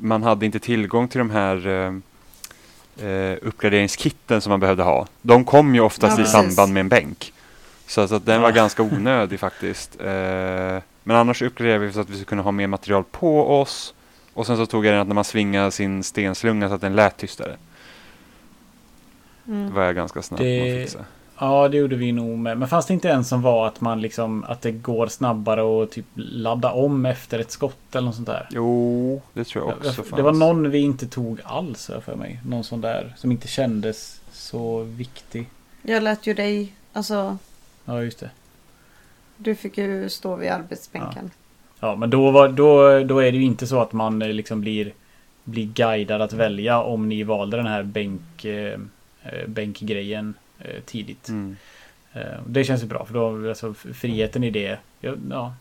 man 0.00 0.22
hade 0.22 0.46
inte 0.46 0.58
tillgång 0.58 1.08
till 1.08 1.18
de 1.18 1.30
här 1.30 1.66
eh, 1.66 3.06
eh, 3.08 3.36
uppgraderingskitten 3.42 4.40
som 4.40 4.50
man 4.50 4.60
behövde 4.60 4.82
ha. 4.82 5.06
De 5.22 5.44
kom 5.44 5.74
ju 5.74 5.80
oftast 5.80 6.18
Ja, 6.18 6.22
i 6.24 6.24
precis. 6.26 6.32
samband 6.32 6.72
med 6.72 6.80
en 6.80 6.88
bänk. 6.88 7.32
Så, 7.88 8.00
att- 8.00 8.08
så 8.10 8.14
att 8.16 8.26
den 8.26 8.42
var 8.42 8.52
ganska 8.52 8.82
onödig 8.82 9.40
faktiskt. 9.46 10.00
Eh, 10.00 10.06
men 11.02 11.16
annars 11.16 11.42
uppgraderade 11.42 11.86
vi 11.86 11.92
så 11.92 12.00
att 12.00 12.08
vi 12.10 12.12
skulle 12.14 12.24
kunna 12.24 12.42
ha 12.42 12.50
mer 12.50 12.66
material 12.66 13.04
på 13.10 13.60
oss. 13.60 13.94
Och 14.34 14.46
sen 14.46 14.56
så 14.56 14.66
tog 14.66 14.86
jag 14.86 14.92
den 14.94 15.00
att 15.00 15.08
när 15.08 15.14
man 15.14 15.24
svingade 15.24 15.70
sin 15.70 16.02
stenslunga 16.02 16.68
så 16.68 16.74
att 16.74 16.80
den 16.80 16.96
lät 16.96 17.16
tystare. 17.16 17.56
Det 19.44 19.52
Mm. 19.52 19.74
var 19.74 19.82
jag 19.82 19.94
ganska 19.94 20.22
snabb 20.22 20.40
med 20.40 20.48
Det- 20.48 20.72
att 20.82 20.90
fixa. 20.90 21.04
Ja 21.40 21.68
det 21.68 21.76
gjorde 21.76 21.96
vi 21.96 22.12
nog 22.12 22.38
med. 22.38 22.58
Men 22.58 22.68
fanns 22.68 22.86
det 22.86 22.94
inte 22.94 23.10
en 23.10 23.24
som 23.24 23.42
var 23.42 23.66
att 23.66 23.80
man 23.80 24.00
liksom 24.00 24.44
att 24.44 24.62
det 24.62 24.72
går 24.72 25.06
snabbare 25.06 25.62
och 25.62 25.90
typ 25.90 26.04
ladda 26.14 26.72
om 26.72 27.06
efter 27.06 27.38
ett 27.38 27.50
skott 27.50 27.94
eller 27.94 28.06
något 28.06 28.14
sånt 28.14 28.26
där? 28.26 28.46
Jo, 28.50 29.22
det 29.32 29.44
tror 29.44 29.64
jag 29.68 29.76
också 29.78 29.92
fanns. 29.92 30.10
det 30.16 30.22
var 30.22 30.32
någon 30.32 30.70
vi 30.70 30.78
inte 30.78 31.06
tog 31.06 31.40
alls 31.44 31.90
för 32.04 32.14
mig. 32.16 32.40
Någon 32.46 32.64
sån 32.64 32.80
där 32.80 33.14
som 33.16 33.32
inte 33.32 33.48
kändes 33.48 34.20
så 34.32 34.82
viktig. 34.82 35.48
Jag 35.82 36.02
lät 36.02 36.26
ju 36.26 36.34
dig, 36.34 36.72
alltså 36.92 37.38
Ja 37.88 38.02
just 38.02 38.18
det. 38.20 38.30
du 39.36 39.54
fick 39.54 39.78
ju 39.78 40.08
stå 40.08 40.36
vid 40.36 40.50
arbetsbänken. 40.50 41.30
Ja 41.80 41.96
men 41.96 42.10
då, 42.10 42.30
var, 42.30 42.48
då, 42.48 43.00
då 43.04 43.18
är 43.18 43.32
det 43.32 43.38
ju 43.38 43.44
inte 43.44 43.66
så 43.66 43.80
att 43.80 43.92
man 43.92 44.22
eh, 44.22 44.28
liksom 44.28 44.60
blir, 44.60 44.92
blir 45.44 45.66
guidad 45.66 46.22
att 46.22 46.32
välja 46.32 46.82
om 46.82 47.08
ni 47.08 47.22
valde 47.22 47.56
den 47.56 47.66
här 47.66 47.82
bänk, 47.82 48.44
eh, 48.44 48.80
eh, 49.22 49.46
bänkgrejen 49.46 50.34
eh, 50.58 50.80
tidigt. 50.86 51.28
Mm. 51.28 51.56
Eh, 52.12 52.22
Det 52.46 52.64
känns 52.64 52.82
ju 52.82 52.86
bra 52.86 53.04
för 53.04 53.14
då 53.14 53.48
alltså 53.48 53.74
friheten 53.74 54.44
i 54.44 54.50
det 54.50 54.78
ja, 55.00 55.14
ja, 55.30 55.54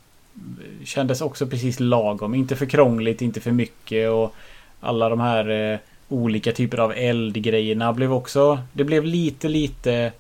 kändes 0.84 1.22
också 1.22 1.48
precis 1.48 1.80
lagom. 1.80 2.36
Inte 2.36 2.56
för 2.56 2.66
krångligt, 2.66 3.22
inte 3.22 3.42
för 3.42 3.52
mycket 3.52 4.10
och 4.10 4.36
alla 4.80 5.10
de 5.10 5.20
här 5.20 5.50
eh, 5.74 5.80
olika 6.10 6.52
typer 6.52 6.78
av 6.78 6.92
eldgrejerna 6.92 7.94
blev 7.94 8.14
också 8.14 8.60
Det 8.74 8.84
blev 8.84 9.06
lite 9.06 9.50
lite 9.50 10.12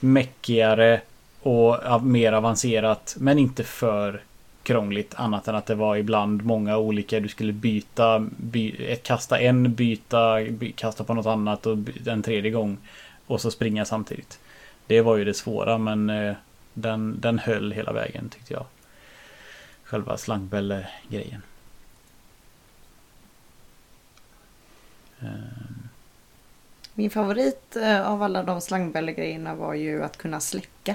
meckigare 0.00 1.00
och 1.44 1.84
av- 1.84 2.06
mer 2.06 2.32
avancerat 2.32 3.16
men 3.18 3.38
inte 3.38 3.64
för 3.64 4.22
krångligt 4.62 5.14
annat 5.14 5.48
än 5.48 5.54
att 5.54 5.66
det 5.66 5.74
var 5.74 5.96
ibland 5.96 6.44
många 6.44 6.76
olika 6.78 7.20
du 7.20 7.28
skulle 7.28 7.52
byta 7.52 8.26
by, 8.36 8.70
ett, 8.88 9.02
kasta 9.02 9.38
en 9.40 9.74
byta 9.74 10.40
by, 10.50 10.72
kasta 10.72 11.04
på 11.04 11.14
något 11.14 11.26
annat 11.26 11.66
och 11.66 11.76
by, 11.76 11.92
en 12.06 12.22
tredje 12.22 12.50
gång 12.50 12.78
och 13.26 13.40
så 13.40 13.50
springa 13.50 13.84
samtidigt. 13.84 14.38
Det 14.86 15.00
var 15.00 15.16
ju 15.16 15.24
det 15.24 15.34
svåra 15.34 15.78
men 15.78 16.10
eh, 16.10 16.34
den, 16.74 17.20
den 17.20 17.38
höll 17.38 17.72
hela 17.72 17.92
vägen 17.92 18.28
tyckte 18.28 18.52
jag. 18.52 18.64
Själva 19.84 20.16
slangbälle-grejen. 20.16 21.42
Eh, 25.20 25.28
Min 26.94 27.10
favorit 27.10 27.76
eh, 27.76 28.10
av 28.10 28.22
alla 28.22 28.42
de 28.42 28.60
slangbällegrejerna 28.60 29.54
var 29.54 29.74
ju 29.74 30.02
att 30.04 30.16
kunna 30.16 30.40
släcka. 30.40 30.94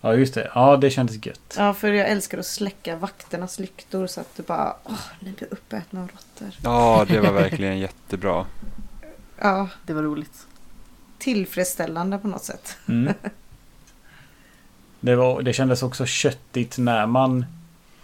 Ja 0.00 0.14
just 0.14 0.34
det. 0.34 0.50
Ja 0.54 0.76
det 0.76 0.90
kändes 0.90 1.26
gött. 1.26 1.54
Ja, 1.58 1.74
för 1.74 1.92
jag 1.92 2.08
älskar 2.08 2.38
att 2.38 2.46
släcka 2.46 2.96
vakternas 2.96 3.58
lyktor 3.58 4.06
så 4.06 4.20
att 4.20 4.36
du 4.36 4.42
bara, 4.42 4.76
åh, 4.84 4.98
ni 5.20 5.30
blir 5.32 5.48
uppätna 5.52 6.00
av 6.02 6.08
råttor. 6.08 6.54
Ja, 6.64 7.06
det 7.08 7.20
var 7.20 7.32
verkligen 7.32 7.78
jättebra. 7.88 8.46
Ja, 9.40 9.68
Det 9.86 9.92
var 9.92 10.02
roligt. 10.02 10.46
tillfredsställande 11.18 12.18
på 12.18 12.28
något 12.28 12.44
sätt. 12.44 12.76
Mm. 12.88 13.14
Det, 15.00 15.16
var, 15.16 15.42
det 15.42 15.52
kändes 15.52 15.82
också 15.82 16.06
köttigt 16.06 16.78
när 16.78 17.06
man 17.06 17.44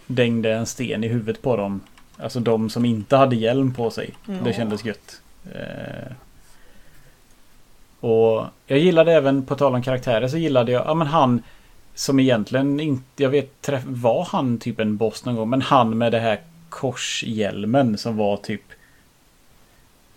dängde 0.07 0.53
en 0.53 0.65
sten 0.65 1.03
i 1.03 1.07
huvudet 1.07 1.41
på 1.41 1.57
dem. 1.57 1.81
Alltså 2.17 2.39
de 2.39 2.69
som 2.69 2.85
inte 2.85 3.15
hade 3.17 3.35
hjälm 3.35 3.73
på 3.73 3.91
sig. 3.91 4.13
Mm. 4.27 4.43
Det 4.43 4.53
kändes 4.53 4.85
gött. 4.85 5.21
Eh, 5.53 6.11
och 7.99 8.45
jag 8.65 8.79
gillade 8.79 9.13
även, 9.13 9.45
på 9.45 9.55
tal 9.55 9.75
om 9.75 9.81
karaktärer, 9.83 10.27
så 10.27 10.37
gillade 10.37 10.71
jag, 10.71 10.85
ja 10.85 10.93
men 10.93 11.07
han 11.07 11.43
som 11.97 12.19
egentligen 12.19 12.79
inte, 12.79 13.23
jag 13.23 13.29
vet, 13.29 13.69
var 13.85 14.25
han 14.25 14.57
typ 14.57 14.79
en 14.79 14.97
boss 14.97 15.25
någon 15.25 15.35
gång? 15.35 15.49
Men 15.49 15.61
han 15.61 15.97
med 15.97 16.11
det 16.11 16.19
här 16.19 16.39
korshjälmen 16.69 17.97
som 17.97 18.17
var 18.17 18.37
typ 18.37 18.61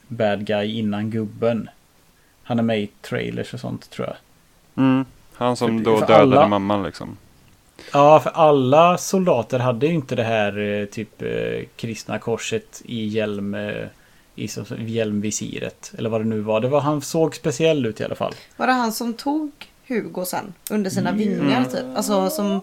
bad 0.08 0.46
guy 0.46 0.78
innan 0.78 1.10
gubben. 1.10 1.68
Han 2.42 2.58
är 2.58 2.62
med 2.62 2.80
i 2.80 2.86
trailers 3.02 3.54
och 3.54 3.60
sånt 3.60 3.90
tror 3.90 4.06
jag. 4.08 4.16
Mm. 4.84 5.04
Han 5.34 5.56
som 5.56 5.78
För- 5.78 5.84
då 5.84 5.98
för 5.98 6.06
dödade 6.06 6.22
alla- 6.40 6.48
mamman 6.48 6.82
liksom. 6.82 7.16
Ja, 7.92 8.20
för 8.20 8.30
alla 8.30 8.98
soldater 8.98 9.58
hade 9.58 9.86
ju 9.86 9.94
inte 9.94 10.14
det 10.16 10.24
här 10.24 10.58
eh, 10.58 10.86
typ 10.86 11.22
eh, 11.22 11.64
kristna 11.76 12.18
korset 12.18 12.82
i 12.84 13.06
hjälm 13.06 13.54
eh, 13.54 13.84
i 14.34 14.48
hjälmvisiret. 14.78 15.92
Eller 15.98 16.10
vad 16.10 16.20
det 16.20 16.24
nu 16.28 16.40
var. 16.40 16.60
Det 16.60 16.68
var 16.68 16.80
han 16.80 17.00
såg 17.02 17.34
speciell 17.34 17.86
ut 17.86 18.00
i 18.00 18.04
alla 18.04 18.14
fall. 18.14 18.34
Var 18.56 18.66
det 18.66 18.72
han 18.72 18.92
som 18.92 19.14
tog 19.14 19.50
Hugo 19.90 20.24
sen 20.24 20.52
under 20.70 20.90
sina 20.90 21.10
Mm. 21.10 21.18
vingar 21.18 21.64
typ? 21.64 21.84
Alltså 21.96 22.30
som 22.30 22.60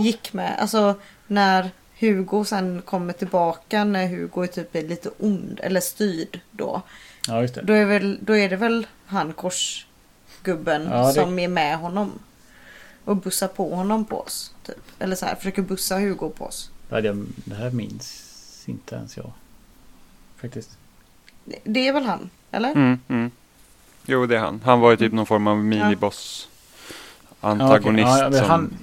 gick 0.00 0.32
med, 0.32 0.58
alltså 0.60 0.94
när 1.26 1.70
Hugo 2.00 2.44
sen 2.44 2.82
kommer 2.82 3.12
tillbaka 3.12 3.84
när 3.84 4.06
Hugo 4.06 4.42
är 4.42 4.46
typ 4.46 4.76
är 4.76 4.82
lite 4.82 5.10
ond 5.18 5.60
eller 5.62 5.80
styrd 5.80 6.40
då. 6.50 6.82
Ja, 7.28 7.40
just 7.42 7.54
det. 7.54 7.62
Då 7.62 7.72
är, 7.72 7.84
väl, 7.84 8.18
då 8.20 8.36
är 8.36 8.48
det 8.48 8.56
väl 8.56 8.86
han 9.06 9.32
korsgubben 9.32 10.88
Ja, 10.92 11.06
det- 11.06 11.12
som 11.14 11.38
är 11.38 11.48
med 11.48 11.78
honom. 11.78 12.12
Och 13.04 13.16
bussar 13.16 13.48
på 13.48 13.74
honom 13.74 14.04
på 14.04 14.20
oss. 14.20 14.54
Typ. 14.66 14.76
Eller 14.98 15.16
så 15.16 15.26
här, 15.26 15.34
försöker 15.34 15.62
bussa 15.62 15.98
Hugo 15.98 16.30
på 16.30 16.44
oss. 16.44 16.70
Det, 16.88 17.54
här 17.54 17.70
minns 17.70 18.24
inte 18.66 18.94
ens 18.94 19.16
jag. 19.16 19.32
Faktiskt. 20.40 20.70
Det- 21.44 21.58
Det 21.64 21.88
är 21.88 21.92
väl 21.92 22.04
han? 22.04 22.30
Eller? 22.50 22.70
Mm, 22.72 23.00
mm. 23.08 23.30
Jo, 24.06 24.26
det 24.26 24.36
är 24.36 24.40
han. 24.40 24.60
Han 24.64 24.80
var 24.80 24.90
ju 24.90 24.96
typ 24.96 25.12
någon 25.12 25.26
form 25.26 25.46
av 25.46 25.56
miniboss. 25.64 26.47
Ja. 27.40 27.48
Antagonist 27.48 28.08
Ja, 28.08 28.30
men 28.30 28.38
som... 28.38 28.50
han, 28.50 28.78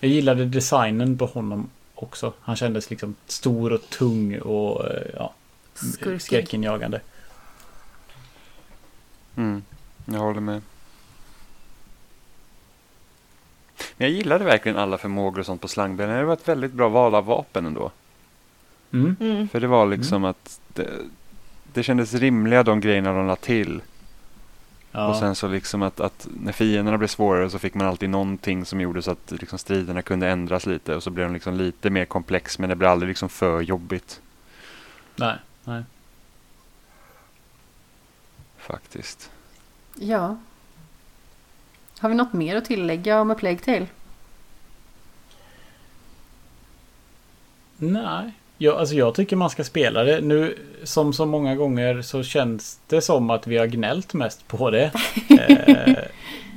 jag 0.00 0.10
gillade 0.10 0.44
designen 0.44 1.18
på 1.18 1.26
honom 1.26 1.70
också. 1.94 2.32
Han 2.40 2.56
kändes 2.56 2.90
liksom 2.90 3.14
stor 3.26 3.72
och 3.72 3.90
tung 3.90 4.38
och 4.40 4.84
eh, 4.86 5.02
ja, 5.16 5.34
skräckinjagande. 6.18 7.00
Mm, 9.36 9.62
jag 10.04 10.18
håller 10.18 10.40
med. 10.40 10.62
Men 13.96 14.08
jag 14.08 14.10
gillade 14.10 14.44
verkligen 14.44 14.78
alla 14.78 14.98
förmågor 14.98 15.40
och 15.40 15.46
sånt 15.46 15.60
på 15.60 15.68
slangbällen. 15.68 16.16
Det 16.16 16.24
var 16.24 16.32
ett 16.32 16.48
väldigt 16.48 16.72
bra 16.72 16.88
val 16.88 17.14
av 17.14 17.24
vapen 17.24 17.66
ändå. 17.66 17.90
Mm. 18.92 19.16
Mm. 19.20 19.48
För 19.48 19.60
det 19.60 19.66
var 19.66 19.86
liksom 19.86 20.24
att 20.24 20.60
det, 20.68 20.88
det 21.72 21.82
kändes 21.82 22.14
rimliga 22.14 22.62
de 22.62 22.80
grejerna 22.80 23.12
de 23.12 23.26
la 23.26 23.36
till. 23.36 23.80
Ja. 24.92 25.08
Och 25.08 25.16
sen 25.16 25.34
så 25.34 25.48
liksom 25.48 25.82
att, 25.82 26.00
att 26.00 26.28
när 26.40 26.52
fienderna 26.52 26.98
blev 26.98 27.08
svårare 27.08 27.50
så 27.50 27.58
fick 27.58 27.74
man 27.74 27.86
alltid 27.86 28.10
någonting 28.10 28.64
som 28.64 28.80
gjorde 28.80 29.02
så 29.02 29.10
att 29.10 29.30
liksom 29.30 29.58
striderna 29.58 30.02
kunde 30.02 30.28
ändras 30.28 30.66
lite. 30.66 30.94
Och 30.94 31.02
så 31.02 31.10
blev 31.10 31.26
de 31.26 31.34
liksom 31.34 31.54
lite 31.54 31.90
mer 31.90 32.04
komplex 32.04 32.58
men 32.58 32.68
det 32.68 32.76
blev 32.76 32.90
aldrig 32.90 33.08
liksom 33.08 33.28
för 33.28 33.60
jobbigt 33.60 34.20
Nej, 35.16 35.36
nej. 35.64 35.82
faktiskt. 38.58 39.30
Ja. 39.94 40.36
Har 41.98 42.08
vi 42.08 42.14
något 42.14 42.32
mer 42.32 42.56
att 42.56 42.64
tillägga 42.64 43.20
om 43.20 43.30
A 43.30 43.34
Plague 43.34 43.58
Tale? 43.58 43.86
Nej. 47.76 48.32
Jag, 48.58 48.76
alltså 48.76 48.94
jag 48.94 49.14
tycker 49.14 49.36
man 49.36 49.50
ska 49.50 49.64
spela 49.64 50.04
det. 50.04 50.20
Nu 50.20 50.58
som 50.84 51.12
så 51.12 51.26
många 51.26 51.56
gånger 51.56 52.02
så 52.02 52.22
känns 52.22 52.80
det 52.86 53.00
som 53.00 53.30
att 53.30 53.46
vi 53.46 53.56
har 53.56 53.66
gnällt 53.66 54.14
mest 54.14 54.48
på 54.48 54.70
det. 54.70 54.90
eh, 55.28 55.94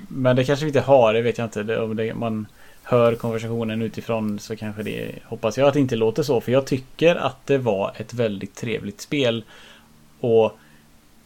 men 0.07 0.35
det 0.35 0.45
kanske 0.45 0.65
vi 0.65 0.69
inte 0.69 0.81
har, 0.81 1.13
det 1.13 1.21
vet 1.21 1.37
jag 1.37 1.45
inte. 1.45 1.63
Det, 1.63 1.79
om 1.79 1.95
det, 1.95 2.13
man 2.13 2.47
hör 2.83 3.15
konversationen 3.15 3.81
utifrån 3.81 4.39
så 4.39 4.55
kanske 4.55 4.83
det 4.83 5.11
hoppas 5.25 5.57
jag 5.57 5.67
att 5.67 5.73
det 5.73 5.79
inte 5.79 5.95
låter 5.95 6.23
så. 6.23 6.41
För 6.41 6.51
jag 6.51 6.65
tycker 6.65 7.15
att 7.15 7.47
det 7.47 7.57
var 7.57 7.93
ett 7.97 8.13
väldigt 8.13 8.55
trevligt 8.55 9.01
spel. 9.01 9.43
Och 10.19 10.57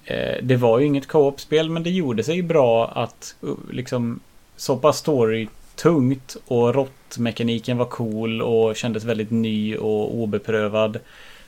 eh, 0.03 0.43
det 0.43 0.55
var 0.55 0.79
ju 0.79 0.85
inget 0.85 1.07
co-op-spel 1.07 1.69
men 1.69 1.83
det 1.83 1.89
gjorde 1.89 2.23
sig 2.23 2.41
bra 2.41 2.87
att 2.87 3.35
liksom 3.71 4.19
så 4.55 4.77
pass 4.77 4.97
story 4.97 5.47
tungt 5.75 6.37
och 6.47 6.75
råttmekaniken 6.75 7.77
var 7.77 7.85
cool 7.85 8.41
och 8.41 8.75
kändes 8.75 9.03
väldigt 9.03 9.31
ny 9.31 9.77
och 9.77 10.15
obeprövad. 10.15 10.99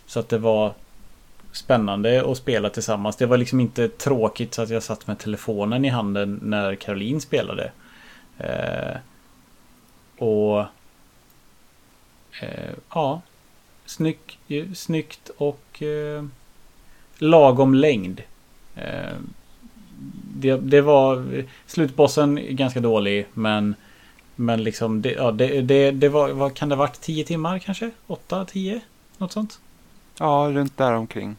Så 0.06 0.20
att 0.20 0.30
det 0.30 0.38
var 0.38 0.74
spännande 1.52 2.32
att 2.32 2.38
spela 2.38 2.70
tillsammans. 2.70 3.16
Det 3.16 3.26
var 3.26 3.38
liksom 3.38 3.60
inte 3.60 3.88
tråkigt 3.88 4.54
så 4.54 4.62
att 4.62 4.70
jag 4.70 4.84
satt 4.84 5.08
med 5.08 5.20
telefonen 5.20 5.86
i 5.86 5.90
handen 5.90 6.40
när 6.44 6.76
Caroline 6.76 7.22
spelade. 7.22 7.72
Eh, 8.38 8.98
och 10.18 10.60
eh, 12.42 12.74
ja, 12.94 13.22
snygg, 13.86 14.40
snyggt 14.76 15.30
och 15.38 15.84
eh, 15.84 16.26
lagom 17.18 17.74
längd. 17.74 18.22
Eh, 18.76 19.16
det, 20.34 20.56
det 20.56 20.82
var 20.82 21.44
slutbossen 21.66 22.40
ganska 22.50 22.80
dålig 22.80 23.26
men 23.34 23.76
men 24.40 24.64
liksom 24.64 25.02
det, 25.02 25.12
ja, 25.12 25.32
det, 25.32 25.62
det, 25.62 25.92
det 25.92 26.10
var, 26.10 26.30
vad 26.30 26.54
kan 26.54 26.70
det 26.70 26.76
ha 26.76 26.80
varit? 26.80 27.02
10 27.02 27.24
timmar 27.24 27.60
kanske? 27.60 27.92
8, 28.08 28.46
10? 28.46 28.82
Något 29.18 29.32
sånt? 29.32 29.60
Ja, 30.20 30.50
runt 30.54 30.78
där 30.78 30.94
omkring. 30.94 31.36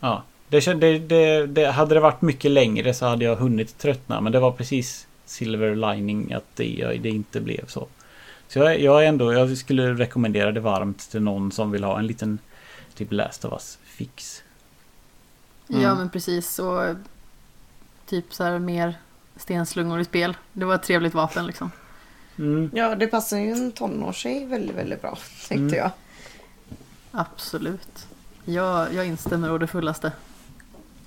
Ja. 0.00 0.22
Det, 0.48 0.60
det, 0.60 0.98
det, 0.98 1.46
det, 1.46 1.70
hade 1.70 1.94
det 1.94 2.00
varit 2.00 2.22
mycket 2.22 2.50
längre 2.50 2.94
så 2.94 3.06
hade 3.06 3.24
jag 3.24 3.36
hunnit 3.36 3.78
tröttna. 3.78 4.20
Men 4.20 4.32
det 4.32 4.40
var 4.40 4.52
precis 4.52 5.06
silver 5.24 5.74
lining 5.74 6.32
att 6.32 6.56
det, 6.56 6.98
det 7.02 7.08
inte 7.08 7.40
blev 7.40 7.66
så. 7.66 7.88
Så 8.48 8.58
jag, 8.58 8.80
jag, 8.80 9.06
ändå, 9.06 9.32
jag 9.32 9.56
skulle 9.56 9.94
rekommendera 9.94 10.52
det 10.52 10.60
varmt 10.60 11.10
till 11.10 11.22
någon 11.22 11.52
som 11.52 11.70
vill 11.70 11.84
ha 11.84 11.98
en 11.98 12.06
liten 12.06 12.38
typ 12.94 13.12
Last 13.12 13.44
of 13.44 13.52
Us 13.52 13.78
fix. 13.84 14.42
Mm. 15.68 15.82
Ja 15.82 15.94
men 15.94 16.10
precis 16.10 16.50
så 16.50 16.96
typ 18.06 18.34
så 18.34 18.44
här 18.44 18.58
mer 18.58 18.94
stenslungor 19.36 20.00
i 20.00 20.04
spel. 20.04 20.36
Det 20.52 20.64
var 20.64 20.74
ett 20.74 20.82
trevligt 20.82 21.14
vapen 21.14 21.46
liksom. 21.46 21.70
Mm. 22.40 22.70
Ja 22.74 22.94
det 22.94 23.06
passar 23.06 23.38
ju 23.38 23.50
en 23.50 23.72
tonårstjej 23.72 24.46
väldigt 24.46 24.76
väldigt 24.76 25.02
bra 25.02 25.18
tänkte 25.48 25.76
mm. 25.76 25.78
jag. 25.78 25.90
Absolut. 27.12 28.06
Jag, 28.44 28.94
jag 28.94 29.06
instämmer 29.06 29.52
å 29.52 29.58
det 29.58 29.66
fullaste. 29.66 30.12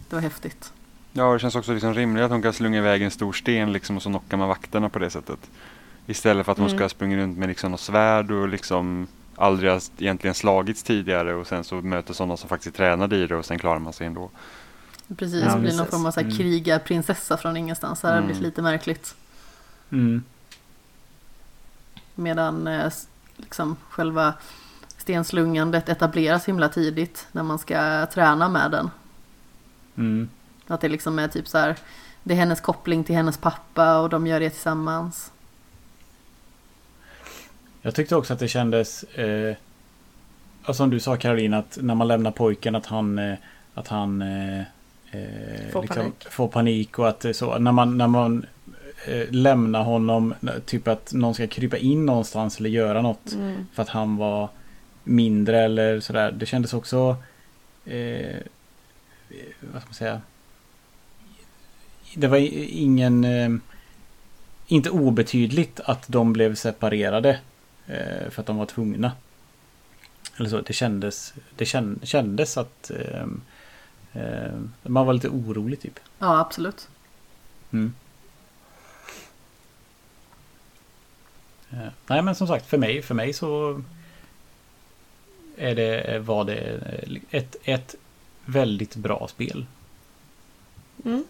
Det 0.09 0.15
var 0.15 0.21
häftigt. 0.21 0.73
Ja, 1.13 1.33
det 1.33 1.39
känns 1.39 1.55
också 1.55 1.73
liksom 1.73 1.93
rimligt 1.93 2.23
att 2.23 2.31
hon 2.31 2.41
kan 2.41 2.53
slunga 2.53 2.77
iväg 2.77 3.01
en 3.01 3.11
stor 3.11 3.33
sten 3.33 3.73
liksom, 3.73 3.95
och 3.95 4.03
så 4.03 4.09
knockar 4.09 4.37
man 4.37 4.47
vakterna 4.47 4.89
på 4.89 4.99
det 4.99 5.09
sättet. 5.09 5.39
Istället 6.05 6.45
för 6.45 6.51
att 6.51 6.57
hon 6.57 6.67
mm. 6.67 6.77
ska 6.77 6.89
springa 6.89 7.17
runt 7.17 7.37
med 7.37 7.49
liksom 7.49 7.71
något 7.71 7.79
svärd 7.79 8.31
och 8.31 8.47
liksom 8.47 9.07
aldrig 9.35 9.71
har 9.71 9.81
egentligen 9.97 10.33
slagits 10.33 10.83
tidigare 10.83 11.33
och 11.33 11.47
sen 11.47 11.63
så 11.63 11.75
möter 11.75 12.13
sådana 12.13 12.37
som 12.37 12.49
faktiskt 12.49 12.75
tränade 12.75 13.17
i 13.17 13.27
det 13.27 13.35
och 13.35 13.45
sen 13.45 13.59
klarar 13.59 13.79
man 13.79 13.93
sig 13.93 14.07
ändå. 14.07 14.29
Precis, 15.17 15.43
ja, 15.43 15.55
det 15.55 15.61
blir 15.61 15.77
någon 15.77 15.87
form 15.87 16.05
av 16.05 16.11
så 16.11 16.19
här 16.19 16.27
mm. 16.27 16.37
krigarprinsessa 16.37 17.37
från 17.37 17.57
ingenstans. 17.57 18.01
Det 18.01 18.07
här 18.07 18.13
mm. 18.13 18.23
har 18.23 18.27
blivit 18.27 18.43
lite 18.43 18.61
märkligt. 18.61 19.15
Mm. 19.91 20.23
Medan 22.15 22.67
eh, 22.67 22.91
liksom 23.37 23.75
själva 23.89 24.33
stenslungandet 24.97 25.89
etableras 25.89 26.45
himla 26.45 26.69
tidigt 26.69 27.27
när 27.31 27.43
man 27.43 27.59
ska 27.59 28.05
träna 28.05 28.49
med 28.49 28.71
den. 28.71 28.89
Mm. 29.95 30.29
Att 30.67 30.81
det 30.81 30.89
liksom 30.89 31.19
är 31.19 31.27
typ 31.27 31.47
så 31.47 31.57
här, 31.57 31.75
det 32.23 32.33
är 32.33 32.37
hennes 32.37 32.61
koppling 32.61 33.03
till 33.03 33.15
hennes 33.15 33.37
pappa 33.37 33.99
och 33.99 34.09
de 34.09 34.27
gör 34.27 34.39
det 34.39 34.49
tillsammans. 34.49 35.31
Jag 37.81 37.95
tyckte 37.95 38.15
också 38.15 38.33
att 38.33 38.39
det 38.39 38.47
kändes, 38.47 39.03
eh, 39.03 39.55
som 40.73 40.89
du 40.89 40.99
sa 40.99 41.17
Caroline, 41.17 41.53
att 41.53 41.77
när 41.81 41.95
man 41.95 42.07
lämnar 42.07 42.31
pojken 42.31 42.75
att 42.75 42.85
han, 42.85 43.19
eh, 43.19 43.37
att 43.73 43.87
han 43.87 44.21
eh, 44.21 44.59
eh 44.59 45.71
får, 45.71 45.81
liksom, 45.81 46.01
panik. 46.01 46.27
får 46.29 46.47
panik 46.47 46.99
och 46.99 47.09
att 47.09 47.25
så, 47.33 47.57
när 47.57 47.71
man, 47.71 47.97
när 47.97 48.07
man 48.07 48.45
eh, 49.07 49.31
lämnar 49.31 49.83
honom, 49.83 50.33
typ 50.65 50.87
att 50.87 51.13
någon 51.13 51.33
ska 51.33 51.47
krypa 51.47 51.77
in 51.77 52.05
någonstans 52.05 52.59
eller 52.59 52.69
göra 52.69 53.01
något 53.01 53.33
mm. 53.33 53.65
för 53.73 53.83
att 53.83 53.89
han 53.89 54.17
var 54.17 54.49
mindre 55.03 55.61
eller 55.61 55.99
sådär. 55.99 56.31
Det 56.31 56.45
kändes 56.45 56.73
också 56.73 57.17
eh, 57.85 58.37
vad 59.73 59.81
ska 59.81 59.87
man 59.87 59.93
säga 59.93 60.21
det 62.15 62.27
var 62.27 62.37
ingen 62.37 63.23
eh, 63.23 63.49
inte 64.67 64.89
obetydligt 64.89 65.79
att 65.79 66.07
de 66.07 66.33
blev 66.33 66.55
separerade 66.55 67.39
eh, 67.87 68.29
för 68.29 68.41
att 68.41 68.45
de 68.45 68.57
var 68.57 68.65
tvungna. 68.65 69.11
Eller 70.37 70.49
så, 70.49 70.61
det 70.61 70.73
kändes, 70.73 71.33
det 71.55 71.65
kändes 72.03 72.57
att 72.57 72.91
eh, 72.91 73.25
eh, 74.13 74.53
man 74.83 75.05
var 75.05 75.13
lite 75.13 75.29
orolig 75.29 75.81
typ. 75.81 75.99
Ja, 76.19 76.39
absolut. 76.39 76.87
Mm. 77.71 77.93
Nej 82.07 82.21
men 82.21 82.35
som 82.35 82.47
sagt 82.47 82.65
för 82.65 82.77
mig, 82.77 83.01
för 83.01 83.15
mig 83.15 83.33
så 83.33 83.81
är 85.57 85.75
det, 85.75 86.19
var 86.19 86.45
det 86.45 86.79
ett, 87.29 87.55
ett 87.63 87.95
väldigt 88.45 88.95
bra 88.95 89.27
spel. 89.27 89.65
Mm. 91.05 91.23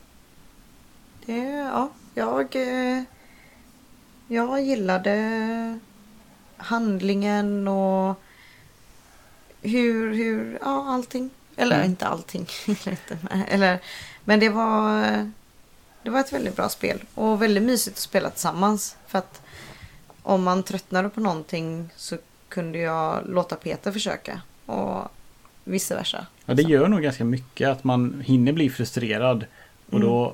Det, 1.25 1.43
ja, 1.47 1.89
jag, 2.13 2.55
eh, 2.55 3.03
jag 4.27 4.61
gillade 4.61 5.79
handlingen 6.57 7.67
och 7.67 8.21
hur, 9.61 10.13
hur, 10.13 10.59
ja 10.61 10.85
allting. 10.93 11.29
Eller 11.55 11.75
mm. 11.75 11.89
inte 11.89 12.07
allting. 12.07 12.47
Eller, 13.47 13.79
men 14.23 14.39
det 14.39 14.49
var, 14.49 15.01
det 16.03 16.09
var 16.09 16.19
ett 16.19 16.33
väldigt 16.33 16.55
bra 16.55 16.69
spel 16.69 17.03
och 17.15 17.41
väldigt 17.41 17.63
mysigt 17.63 17.95
att 17.95 18.01
spela 18.01 18.29
tillsammans. 18.29 18.97
För 19.07 19.19
att 19.19 19.41
om 20.23 20.43
man 20.43 20.63
tröttnade 20.63 21.09
på 21.09 21.21
någonting 21.21 21.89
så 21.95 22.17
kunde 22.49 22.79
jag 22.79 23.21
låta 23.25 23.55
Peter 23.55 23.91
försöka. 23.91 24.41
Och 24.65 25.07
vice 25.63 25.95
versa. 25.95 26.25
Ja, 26.45 26.53
det 26.53 26.61
gör 26.61 26.87
nog 26.87 27.01
ganska 27.01 27.23
mycket 27.23 27.69
att 27.69 27.83
man 27.83 28.23
hinner 28.25 28.53
bli 28.53 28.69
frustrerad. 28.69 29.45
Och 29.85 29.93
mm. 29.93 30.07
då 30.07 30.33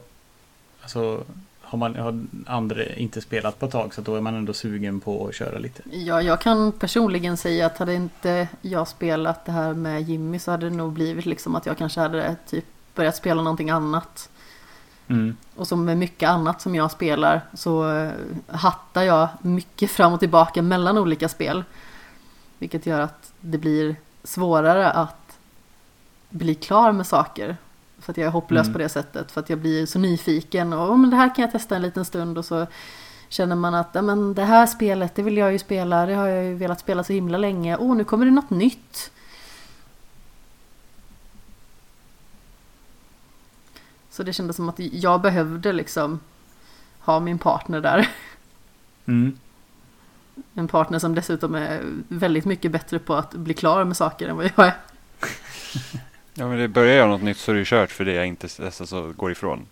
alltså, 0.81 1.23
har 1.61 1.77
man 1.77 1.95
har 1.95 2.25
andra 2.45 2.85
inte 2.85 3.21
spelat 3.21 3.59
på 3.59 3.65
ett 3.65 3.71
tag 3.71 3.93
så 3.93 4.01
då 4.01 4.15
är 4.15 4.21
man 4.21 4.35
ändå 4.35 4.53
sugen 4.53 4.99
på 4.99 5.27
att 5.27 5.35
köra 5.35 5.59
lite. 5.59 5.83
Ja, 5.91 6.21
jag 6.21 6.41
kan 6.41 6.71
personligen 6.71 7.37
säga 7.37 7.65
att 7.65 7.77
hade 7.77 7.93
inte 7.93 8.47
jag 8.61 8.87
spelat 8.87 9.45
det 9.45 9.51
här 9.51 9.73
med 9.73 10.01
Jimmy 10.01 10.39
så 10.39 10.51
hade 10.51 10.69
det 10.69 10.75
nog 10.75 10.93
blivit 10.93 11.25
liksom 11.25 11.55
att 11.55 11.65
jag 11.65 11.77
kanske 11.77 11.99
hade 11.99 12.35
typ 12.47 12.65
börjat 12.95 13.15
spela 13.15 13.41
någonting 13.41 13.69
annat. 13.69 14.29
Mm. 15.09 15.37
Och 15.55 15.67
som 15.67 15.85
med 15.85 15.97
mycket 15.97 16.29
annat 16.29 16.61
som 16.61 16.75
jag 16.75 16.91
spelar 16.91 17.41
så 17.53 17.91
eh, 17.91 18.11
hattar 18.47 19.03
jag 19.03 19.29
mycket 19.41 19.91
fram 19.91 20.13
och 20.13 20.19
tillbaka 20.19 20.61
mellan 20.61 20.97
olika 20.97 21.29
spel. 21.29 21.63
Vilket 22.57 22.85
gör 22.85 22.99
att 22.99 23.33
det 23.39 23.57
blir 23.57 23.95
svårare 24.23 24.91
att 24.91 25.37
bli 26.29 26.55
klar 26.55 26.91
med 26.91 27.07
saker. 27.07 27.57
För 27.99 28.13
att 28.13 28.17
jag 28.17 28.27
är 28.27 28.31
hopplös 28.31 28.65
mm. 28.65 28.73
på 28.73 28.79
det 28.79 28.89
sättet. 28.89 29.31
För 29.31 29.41
att 29.41 29.49
jag 29.49 29.59
blir 29.59 29.85
så 29.85 29.99
nyfiken 29.99 30.73
och 30.73 30.99
men 30.99 31.09
det 31.09 31.15
här 31.15 31.35
kan 31.35 31.41
jag 31.41 31.51
testa 31.51 31.75
en 31.75 31.81
liten 31.81 32.05
stund 32.05 32.37
och 32.37 32.45
så 32.45 32.67
känner 33.29 33.55
man 33.55 33.75
att 33.75 33.93
men 33.93 34.33
det 34.33 34.43
här 34.43 34.65
spelet 34.65 35.15
det 35.15 35.23
vill 35.23 35.37
jag 35.37 35.51
ju 35.51 35.59
spela. 35.59 36.05
Det 36.05 36.13
har 36.13 36.27
jag 36.27 36.43
ju 36.45 36.55
velat 36.55 36.79
spela 36.79 37.03
så 37.03 37.13
himla 37.13 37.37
länge. 37.37 37.77
Åh, 37.77 37.91
oh, 37.91 37.95
nu 37.95 38.03
kommer 38.03 38.25
det 38.25 38.31
något 38.31 38.49
nytt. 38.49 39.11
Så 44.19 44.23
det 44.23 44.33
kändes 44.33 44.55
som 44.55 44.69
att 44.69 44.79
jag 44.79 45.21
behövde 45.21 45.73
liksom 45.73 46.19
ha 46.99 47.19
min 47.19 47.39
partner 47.39 47.81
där. 47.81 48.09
Mm. 49.05 49.37
En 50.53 50.67
partner 50.67 50.99
som 50.99 51.15
dessutom 51.15 51.55
är 51.55 51.81
väldigt 52.07 52.45
mycket 52.45 52.71
bättre 52.71 52.99
på 52.99 53.15
att 53.15 53.33
bli 53.33 53.53
klar 53.53 53.83
med 53.83 53.97
saker 53.97 54.27
än 54.27 54.35
vad 54.35 54.45
jag 54.45 54.65
är. 54.65 54.73
Ja 56.33 56.47
men 56.47 56.57
det 56.57 56.67
börjar 56.67 56.95
jag 56.95 57.09
något 57.09 57.21
nytt 57.21 57.37
så 57.37 57.51
är 57.51 57.55
det 57.55 57.65
kört 57.65 57.91
för 57.91 58.05
det 58.05 58.13
jag 58.13 58.27
inte 58.27 58.47
alltså, 58.65 59.13
går 59.13 59.31
ifrån. 59.31 59.65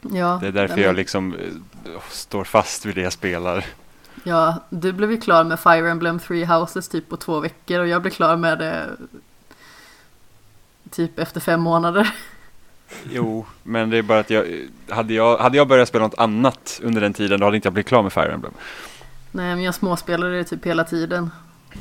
Ja, 0.00 0.38
det 0.40 0.46
är 0.46 0.52
därför 0.52 0.74
men... 0.74 0.84
jag 0.84 0.96
liksom 0.96 1.34
uh, 1.34 2.00
står 2.10 2.44
fast 2.44 2.86
vid 2.86 2.94
det 2.94 3.02
jag 3.02 3.12
spelar. 3.12 3.64
Ja, 4.24 4.64
du 4.70 4.92
blev 4.92 5.10
ju 5.10 5.20
klar 5.20 5.44
med 5.44 5.60
Fire 5.60 5.90
Emblem 5.90 6.18
Three 6.18 6.44
Houses 6.44 6.88
typ 6.88 7.08
på 7.08 7.16
två 7.16 7.40
veckor 7.40 7.80
och 7.80 7.88
jag 7.88 8.02
blev 8.02 8.12
klar 8.12 8.36
med 8.36 8.58
det 8.58 8.86
typ 10.90 11.18
efter 11.18 11.40
fem 11.40 11.60
månader. 11.60 12.14
Jo, 13.10 13.46
men 13.62 13.90
det 13.90 13.96
är 13.96 14.02
bara 14.02 14.18
att 14.18 14.30
jag 14.30 14.46
hade, 14.88 15.14
jag 15.14 15.38
hade 15.38 15.56
jag 15.56 15.68
börjat 15.68 15.88
spela 15.88 16.04
något 16.04 16.18
annat 16.18 16.80
under 16.82 17.00
den 17.00 17.12
tiden 17.12 17.40
då 17.40 17.46
hade 17.46 17.56
inte 17.56 17.66
jag 17.66 17.72
blivit 17.72 17.88
klar 17.88 18.02
med 18.02 18.12
Fire 18.12 18.32
Emblem. 18.32 18.52
Nej, 19.32 19.54
men 19.54 19.64
jag 19.64 19.74
småspelade 19.74 20.36
det 20.36 20.44
typ 20.44 20.66
hela 20.66 20.84
tiden. 20.84 21.30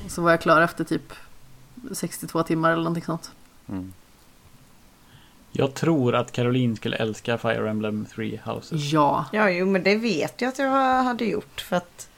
Så 0.08 0.22
var 0.22 0.32
jag 0.32 0.42
klar 0.42 0.62
efter 0.62 0.84
typ 0.84 1.14
62 1.92 2.44
timmar 2.44 2.72
eller 2.72 2.84
någonting 2.84 3.04
sånt. 3.04 3.32
Mm. 3.70 3.94
Jag 5.52 5.74
tror 5.74 6.16
att 6.16 6.32
Caroline 6.32 6.76
skulle 6.76 6.98
älska 6.98 7.38
Fire 7.38 7.70
Emblem 7.70 8.06
3 8.16 8.40
Houses. 8.46 8.92
Ja. 8.92 9.26
Ja, 9.32 9.50
jo, 9.50 9.66
men 9.66 9.84
det 9.84 9.96
vet 9.96 10.42
jag 10.42 10.50
att 10.50 10.60
jag 10.60 11.04
hade 11.04 11.26
gjort. 11.26 11.62
För 11.62 11.76
att... 11.76 12.10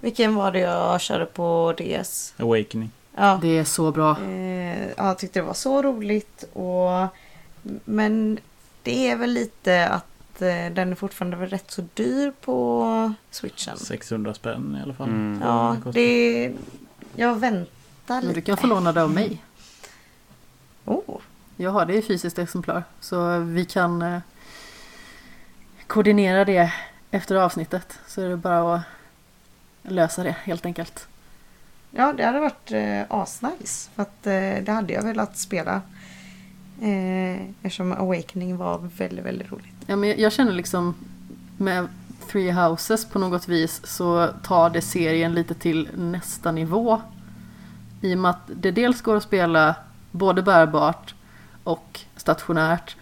Vilken 0.00 0.34
var 0.34 0.52
det 0.52 0.58
jag 0.58 1.00
körde 1.00 1.26
på 1.26 1.74
DS? 1.78 2.34
Awakening. 2.36 2.90
Ja. 3.16 3.38
Det 3.42 3.58
är 3.58 3.64
så 3.64 3.92
bra. 3.92 4.16
Eh, 4.20 4.88
ja, 4.88 5.06
jag 5.06 5.18
tyckte 5.18 5.38
det 5.38 5.46
var 5.46 5.54
så 5.54 5.82
roligt. 5.82 6.44
Och... 6.52 7.06
Men 7.84 8.38
det 8.82 9.10
är 9.10 9.16
väl 9.16 9.30
lite 9.30 9.88
att 9.88 10.42
eh, 10.42 10.72
den 10.72 10.90
är 10.90 10.94
fortfarande 10.94 11.36
rätt 11.46 11.70
så 11.70 11.82
dyr 11.94 12.32
på 12.40 13.12
switchen. 13.30 13.76
600 13.76 14.34
spänn 14.34 14.76
i 14.80 14.82
alla 14.82 14.94
fall. 14.94 15.08
Mm. 15.08 15.40
Ja, 15.42 15.76
det... 15.92 16.52
Jag 17.16 17.34
väntar 17.40 17.68
Men 18.06 18.20
lite. 18.20 18.34
du 18.34 18.40
kan 18.40 18.56
få 18.56 18.66
låna 18.66 18.92
det 18.92 19.02
av 19.02 19.10
mig. 19.10 19.44
Oh, 20.84 21.20
Jag 21.56 21.70
har 21.70 21.86
det 21.86 21.94
i 21.94 22.02
fysiskt 22.02 22.38
exemplar. 22.38 22.84
Så 23.00 23.38
vi 23.38 23.64
kan 23.64 24.02
eh, 24.02 24.18
koordinera 25.86 26.44
det 26.44 26.72
efter 27.10 27.34
avsnittet. 27.36 27.98
Så 28.06 28.22
är 28.22 28.28
det 28.28 28.36
bara 28.36 28.74
att 28.74 28.82
lösa 29.82 30.22
det 30.22 30.36
helt 30.42 30.66
enkelt. 30.66 31.06
ja, 31.90 32.12
det 32.12 32.24
hade 32.24 32.40
varit 32.40 32.70
eh, 32.72 33.02
asnice. 33.20 33.90
För 33.94 34.02
att 34.02 34.26
eh, 34.26 34.64
det 34.64 34.72
hade 34.72 34.92
jag 34.92 35.02
velat 35.02 35.38
spela. 35.38 35.82
Eh, 36.80 37.42
eftersom 37.62 37.92
Awakening 37.92 38.56
var 38.56 38.78
väldigt, 38.96 39.24
väldigt 39.24 39.52
roligt. 39.52 39.74
Ja, 39.86 39.96
men 39.96 40.20
jag- 40.20 40.32
känner 40.32 40.52
liksom 40.52 40.94
med 41.56 41.88
Three 42.30 42.50
Houses 42.52 43.04
på 43.04 43.18
något 43.18 43.48
vis 43.48 43.80
så 43.86 44.28
tar 44.42 44.70
det 44.70 44.80
serien 44.82 45.34
lite 45.34 45.54
till 45.54 45.88
nästa 45.94 46.52
nivå. 46.52 47.00
I 48.00 48.14
och 48.14 48.18
med 48.18 48.30
att 48.30 48.50
det 48.56 48.70
dels 48.70 49.02
går 49.02 49.16
att 49.16 49.22
spela 49.22 49.74
både 50.10 50.42
bärbart 50.42 51.14
och 51.64 52.00
stationärt. 52.16 52.96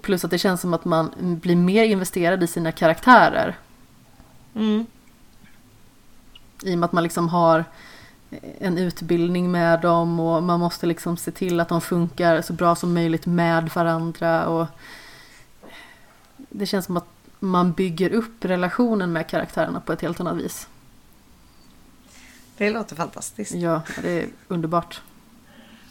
Plus 0.00 0.24
att 0.24 0.30
det 0.30 0.38
känns 0.38 0.60
som 0.60 0.74
att 0.74 0.84
man 0.84 1.10
blir 1.42 1.56
mer 1.56 1.84
investerad 1.84 2.42
i 2.42 2.46
sina 2.46 2.72
karaktärer. 2.72 3.56
Mm. 4.54 4.86
I 6.62 6.74
och 6.74 6.78
med 6.78 6.84
att 6.86 6.92
man 6.92 7.02
liksom 7.02 7.28
har 7.28 7.64
en 8.58 8.78
utbildning 8.78 9.50
med 9.50 9.80
dem 9.80 10.20
och 10.20 10.42
man 10.42 10.60
måste 10.60 10.86
liksom 10.86 11.16
se 11.16 11.30
till 11.30 11.60
att 11.60 11.68
de 11.68 11.80
funkar 11.80 12.42
så 12.42 12.52
bra 12.52 12.74
som 12.74 12.94
möjligt 12.94 13.26
med 13.26 13.70
varandra. 13.74 14.46
Och 14.46 14.66
det 16.36 16.66
känns 16.66 16.86
som 16.86 16.96
att 16.96 17.08
man 17.38 17.72
bygger 17.72 18.10
upp 18.10 18.44
relationen 18.44 19.12
med 19.12 19.28
karaktärerna 19.28 19.80
på 19.80 19.92
ett 19.92 20.00
helt 20.00 20.20
annat 20.20 20.36
vis. 20.36 20.68
Det 22.56 22.70
låter 22.70 22.96
fantastiskt. 22.96 23.54
Ja, 23.54 23.82
det 24.02 24.10
är 24.10 24.26
underbart. 24.48 25.00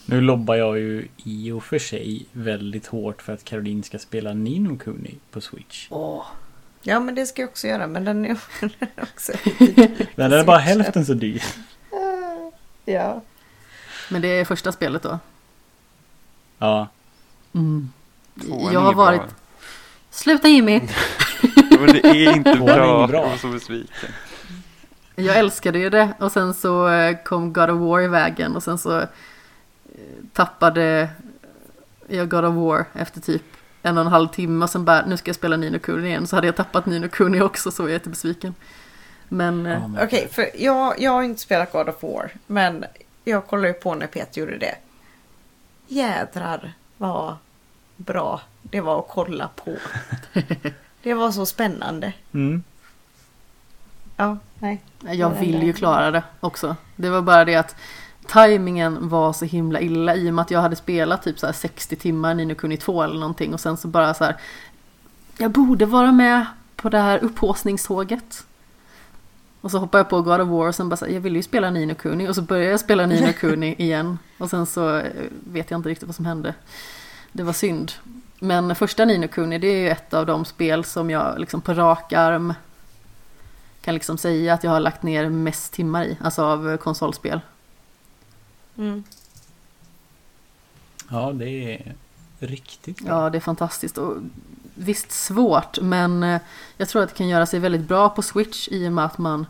Nu 0.05 0.21
lobbar 0.21 0.55
jag 0.55 0.79
ju 0.79 1.07
i 1.17 1.51
och 1.51 1.63
för 1.63 1.79
sig 1.79 2.25
väldigt 2.31 2.87
hårt 2.87 3.21
för 3.21 3.33
att 3.33 3.43
Caroline 3.43 3.83
ska 3.83 3.99
spela 3.99 4.33
Nino 4.33 4.77
Kuni 4.77 5.15
på 5.31 5.41
Switch. 5.41 5.87
Åh. 5.89 6.25
Ja, 6.81 6.99
men 6.99 7.15
det 7.15 7.25
ska 7.25 7.41
jag 7.41 7.49
också 7.49 7.67
göra. 7.67 7.87
Men 7.87 8.05
den 8.05 8.25
är 8.25 8.37
också... 9.01 9.31
Den 10.15 10.33
är 10.33 10.43
bara 10.43 10.57
hälften 10.57 11.05
så 11.05 11.13
dyr. 11.13 11.43
Ja. 12.93 13.21
Men 14.09 14.21
det 14.21 14.27
är 14.27 14.45
första 14.45 14.71
spelet 14.71 15.03
då. 15.03 15.19
Ja. 16.57 16.87
Mm. 17.53 17.89
Tvåan 18.41 18.73
Jag 18.73 18.81
är 18.81 18.85
har 18.85 18.93
bra. 18.93 19.05
varit... 19.05 19.21
Sluta 20.09 20.47
Jimmy! 20.47 20.81
Ja, 21.71 21.77
men 21.85 21.93
det 21.93 22.05
är 22.07 22.35
inte 22.35 22.55
Tvåan 22.55 22.69
är 22.69 22.75
bra. 22.77 22.97
inget 22.97 23.09
bra. 23.09 23.21
Jag 23.21 23.29
var 23.29 23.37
så 23.37 23.47
besviken. 23.47 24.09
Jag 25.15 25.37
älskade 25.37 25.79
ju 25.79 25.89
det 25.89 26.13
och 26.19 26.31
sen 26.31 26.53
så 26.53 26.89
eh, 26.89 27.17
kom 27.25 27.53
God 27.53 27.69
of 27.69 27.79
War 27.79 28.01
i 28.01 28.07
vägen 28.07 28.55
och 28.55 28.63
sen 28.63 28.77
så 28.77 28.99
eh, 28.99 29.07
tappade 30.33 31.09
jag 32.07 32.29
God 32.29 32.45
of 32.45 32.55
War 32.55 32.85
efter 32.93 33.21
typ 33.21 33.43
en 33.81 33.97
och 33.97 34.05
en 34.05 34.11
halv 34.11 34.27
timme 34.27 34.63
och 34.65 34.69
sen 34.69 34.85
bara 34.85 35.05
nu 35.05 35.17
ska 35.17 35.29
jag 35.29 35.35
spela 35.35 35.57
Nino 35.57 35.79
Kuni 35.79 36.07
igen 36.07 36.27
så 36.27 36.35
hade 36.35 36.47
jag 36.47 36.55
tappat 36.55 36.85
Nino 36.85 37.09
Kuni 37.09 37.41
också 37.41 37.71
så 37.71 37.83
var 37.83 37.89
jag 37.89 37.93
jättebesviken. 37.93 38.55
Men 39.29 39.65
eh, 39.65 39.71
Ja, 39.73 39.87
men- 39.87 40.03
Okej, 40.03 40.27
för 40.31 40.49
jag, 40.55 40.99
jag 41.01 41.11
har 41.11 41.23
inte 41.23 41.41
spelat 41.41 41.71
God 41.71 41.89
of 41.89 42.03
War. 42.03 42.31
Men 42.47 42.85
jag 43.23 43.47
kollade 43.47 43.67
ju 43.67 43.73
på 43.73 43.95
när 43.95 44.07
Peter 44.07 44.41
gjorde 44.41 44.57
det. 44.57 44.75
Jädrar 45.87 46.73
vad 46.97 47.35
bra 47.95 48.41
det 48.61 48.81
var 48.81 48.99
att 48.99 49.07
kolla 49.09 49.49
på. 49.55 49.75
Det 51.03 51.13
var 51.13 51.31
så 51.31 51.45
spännande. 51.45 52.13
Mm. 52.33 52.63
Ja, 54.17 54.37
nej. 54.59 54.81
jag 55.01 55.29
vill 55.29 55.63
ju 55.63 55.73
klara 55.73 56.11
det 56.11 56.23
också. 56.39 56.75
Det 56.95 57.09
var 57.09 57.21
bara 57.21 57.45
det 57.45 57.55
att 57.55 57.75
tajmingen 58.27 59.09
var 59.09 59.33
så 59.33 59.45
himla 59.45 59.79
illa 59.81 60.15
i 60.15 60.29
och 60.29 60.33
med 60.33 60.41
att 60.41 60.51
jag 60.51 60.61
hade 60.61 60.75
spelat 60.75 61.23
typ 61.23 61.39
så 61.39 61.45
här 61.45 61.53
60 61.53 61.95
timmar 61.95 62.33
Nino 62.33 62.55
Kuni 62.55 62.77
2 62.77 63.03
eller 63.03 63.19
någonting 63.19 63.53
och 63.53 63.59
sen 63.59 63.77
så 63.77 63.87
bara 63.87 64.13
så 64.13 64.23
här 64.23 64.35
jag 65.37 65.51
borde 65.51 65.85
vara 65.85 66.11
med 66.11 66.45
på 66.75 66.89
det 66.89 66.99
här 66.99 67.19
upphaussningståget. 67.23 68.45
Och 69.61 69.71
så 69.71 69.77
hoppade 69.77 69.99
jag 69.99 70.09
på 70.09 70.21
God 70.21 70.41
of 70.41 70.49
War 70.49 70.67
och 70.67 70.75
sen 70.75 70.89
bara 70.89 70.97
så 70.97 71.05
jag 71.09 71.21
ville 71.21 71.35
ju 71.35 71.43
spela 71.43 71.69
Nino 71.69 71.95
Kuni 71.95 72.27
och 72.27 72.35
så 72.35 72.41
började 72.41 72.71
jag 72.71 72.79
spela 72.79 73.05
Nino 73.05 73.33
Kuni 73.39 73.75
igen 73.77 74.17
och 74.37 74.49
sen 74.49 74.65
så 74.65 74.95
eh, 74.95 75.11
vet 75.29 75.71
jag 75.71 75.77
inte 75.77 75.89
riktigt 75.89 76.07
vad 76.07 76.15
som 76.15 76.25
hände. 76.25 76.53
Det 77.31 77.43
var 77.43 77.53
synd. 77.53 77.91
Men 78.39 78.75
första 78.75 79.05
Nino 79.05 79.27
Kuni 79.27 79.57
det 79.57 79.67
är 79.67 79.79
ju 79.79 79.89
ett 79.89 80.13
av 80.13 80.25
de 80.25 80.45
spel 80.45 80.83
som 80.83 81.09
jag 81.09 81.39
liksom 81.39 81.61
på 81.61 81.73
rak 81.73 82.13
arm 82.13 82.53
kan 83.81 83.93
liksom 83.93 84.17
säga 84.17 84.53
att 84.53 84.63
jag 84.63 84.71
har 84.71 84.79
lagt 84.79 85.03
ner 85.03 85.29
mest 85.29 85.73
timmar 85.73 86.03
i, 86.05 86.17
alltså 86.21 86.43
av 86.43 86.77
konsolspel. 86.77 87.41
Mm. 88.77 89.03
Ja, 91.09 91.31
det 91.33 91.73
är 91.73 91.95
riktigt 92.39 93.01
bra. 93.01 93.23
Ja, 93.23 93.29
det 93.29 93.37
är 93.37 93.41
fantastiskt. 93.41 93.97
Och 93.97 94.17
visst 94.79 95.11
svårt, 95.11 95.79
men 95.81 96.23
eh, 96.23 96.41
jag 96.77 96.89
tror 96.89 97.03
att 97.03 97.09
det 97.09 97.15
kan 97.15 97.27
göra 97.27 97.45
sig 97.45 97.59
väldigt 97.59 97.81
bra 97.87 98.09
på 98.09 98.21
Switch 98.21 98.67
i 98.71 98.87
och 98.87 98.91
med 98.91 99.05
att 99.05 99.17
man 99.17 99.45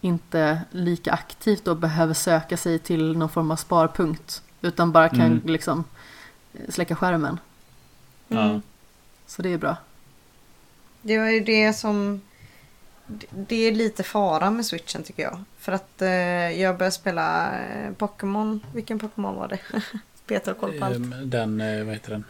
inte 0.00 0.60
lika 0.70 1.12
aktivt 1.12 1.64
då 1.64 1.74
behöver 1.74 2.14
söka 2.14 2.56
sig 2.56 2.78
till 2.78 3.16
någon 3.18 3.28
form 3.28 3.50
av 3.50 3.56
sparpunkt. 3.56 4.42
Utan 4.60 4.92
bara 4.92 5.08
kan 5.08 5.20
Mm. 5.20 5.40
liksom 5.44 5.84
eh, 6.54 6.60
släcka 6.70 6.96
skärmen. 6.96 7.40
Mm. 8.28 8.62
Så 9.26 9.42
det 9.42 9.52
är 9.52 9.58
bra. 9.58 9.76
Det 11.02 11.18
var 11.18 11.28
ju 11.28 11.40
det 11.40 11.72
som... 11.72 12.20
Det 13.30 13.56
är 13.56 13.72
lite 13.72 14.02
fara 14.02 14.50
med 14.50 14.66
switchen 14.66 15.02
tycker 15.02 15.22
jag. 15.22 15.44
För 15.58 15.72
att 15.72 16.02
eh, 16.02 16.08
jag 16.60 16.78
började 16.78 16.94
spela 16.94 17.58
eh, 17.60 17.92
Pokémon. 17.92 18.60
Vilken 18.74 18.98
Pokémon 18.98 19.34
var 19.36 19.48
det? 19.48 19.58
Peter 20.26 20.52
har 20.52 20.58
koll 20.58 20.78
på 20.78 20.84
allt. 20.84 20.96
Ehm, 20.96 21.14
Den, 21.30 21.58
vad 21.86 21.94
heter 21.94 22.10
den? 22.10 22.24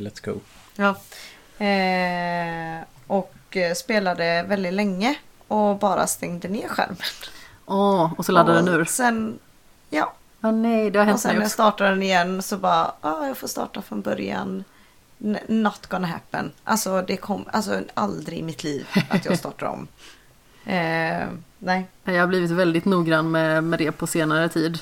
Let's 0.00 0.24
Go. 0.24 0.40
Ja. 0.76 0.96
Eh, 1.60 2.84
och 3.06 3.34
eh, 3.56 3.74
spelade 3.74 4.42
väldigt 4.48 4.72
länge. 4.74 5.14
Och 5.48 5.78
bara 5.78 6.06
stängde 6.06 6.48
ner 6.48 6.68
skärmen. 6.68 6.96
Åh, 7.66 8.12
och 8.18 8.26
så 8.26 8.32
laddar 8.32 8.54
den 8.54 8.68
Och 8.68 8.74
ur. 8.74 8.84
Sen, 8.84 9.38
ja. 9.90 10.12
Ja, 10.40 10.50
nej, 10.50 10.90
det 10.90 10.98
har 10.98 11.04
Och 11.04 11.08
hänt 11.08 11.20
sen 11.20 11.28
mig 11.28 11.36
när 11.36 11.42
jag 11.44 11.50
startade 11.50 11.90
den 11.90 12.02
igen 12.02 12.42
så 12.42 12.56
bara, 12.56 12.92
ah, 13.00 13.26
jag 13.26 13.36
får 13.36 13.48
starta 13.48 13.82
från 13.82 14.00
början. 14.00 14.64
N- 15.24 15.38
Not 15.48 15.86
gonna 15.86 16.06
happen. 16.06 16.52
Alltså 16.64 17.02
det 17.02 17.16
kom, 17.16 17.44
alltså 17.52 17.80
aldrig 17.94 18.38
i 18.38 18.42
mitt 18.42 18.64
liv 18.64 18.86
att 19.10 19.24
jag 19.24 19.38
startar 19.38 19.66
om. 19.66 19.88
Eh, 20.66 21.26
nej. 21.58 21.86
Jag 22.04 22.20
har 22.20 22.26
blivit 22.26 22.50
väldigt 22.50 22.84
noggrann 22.84 23.30
med, 23.30 23.64
med 23.64 23.78
det 23.78 23.92
på 23.92 24.06
senare 24.06 24.48
tid. 24.48 24.78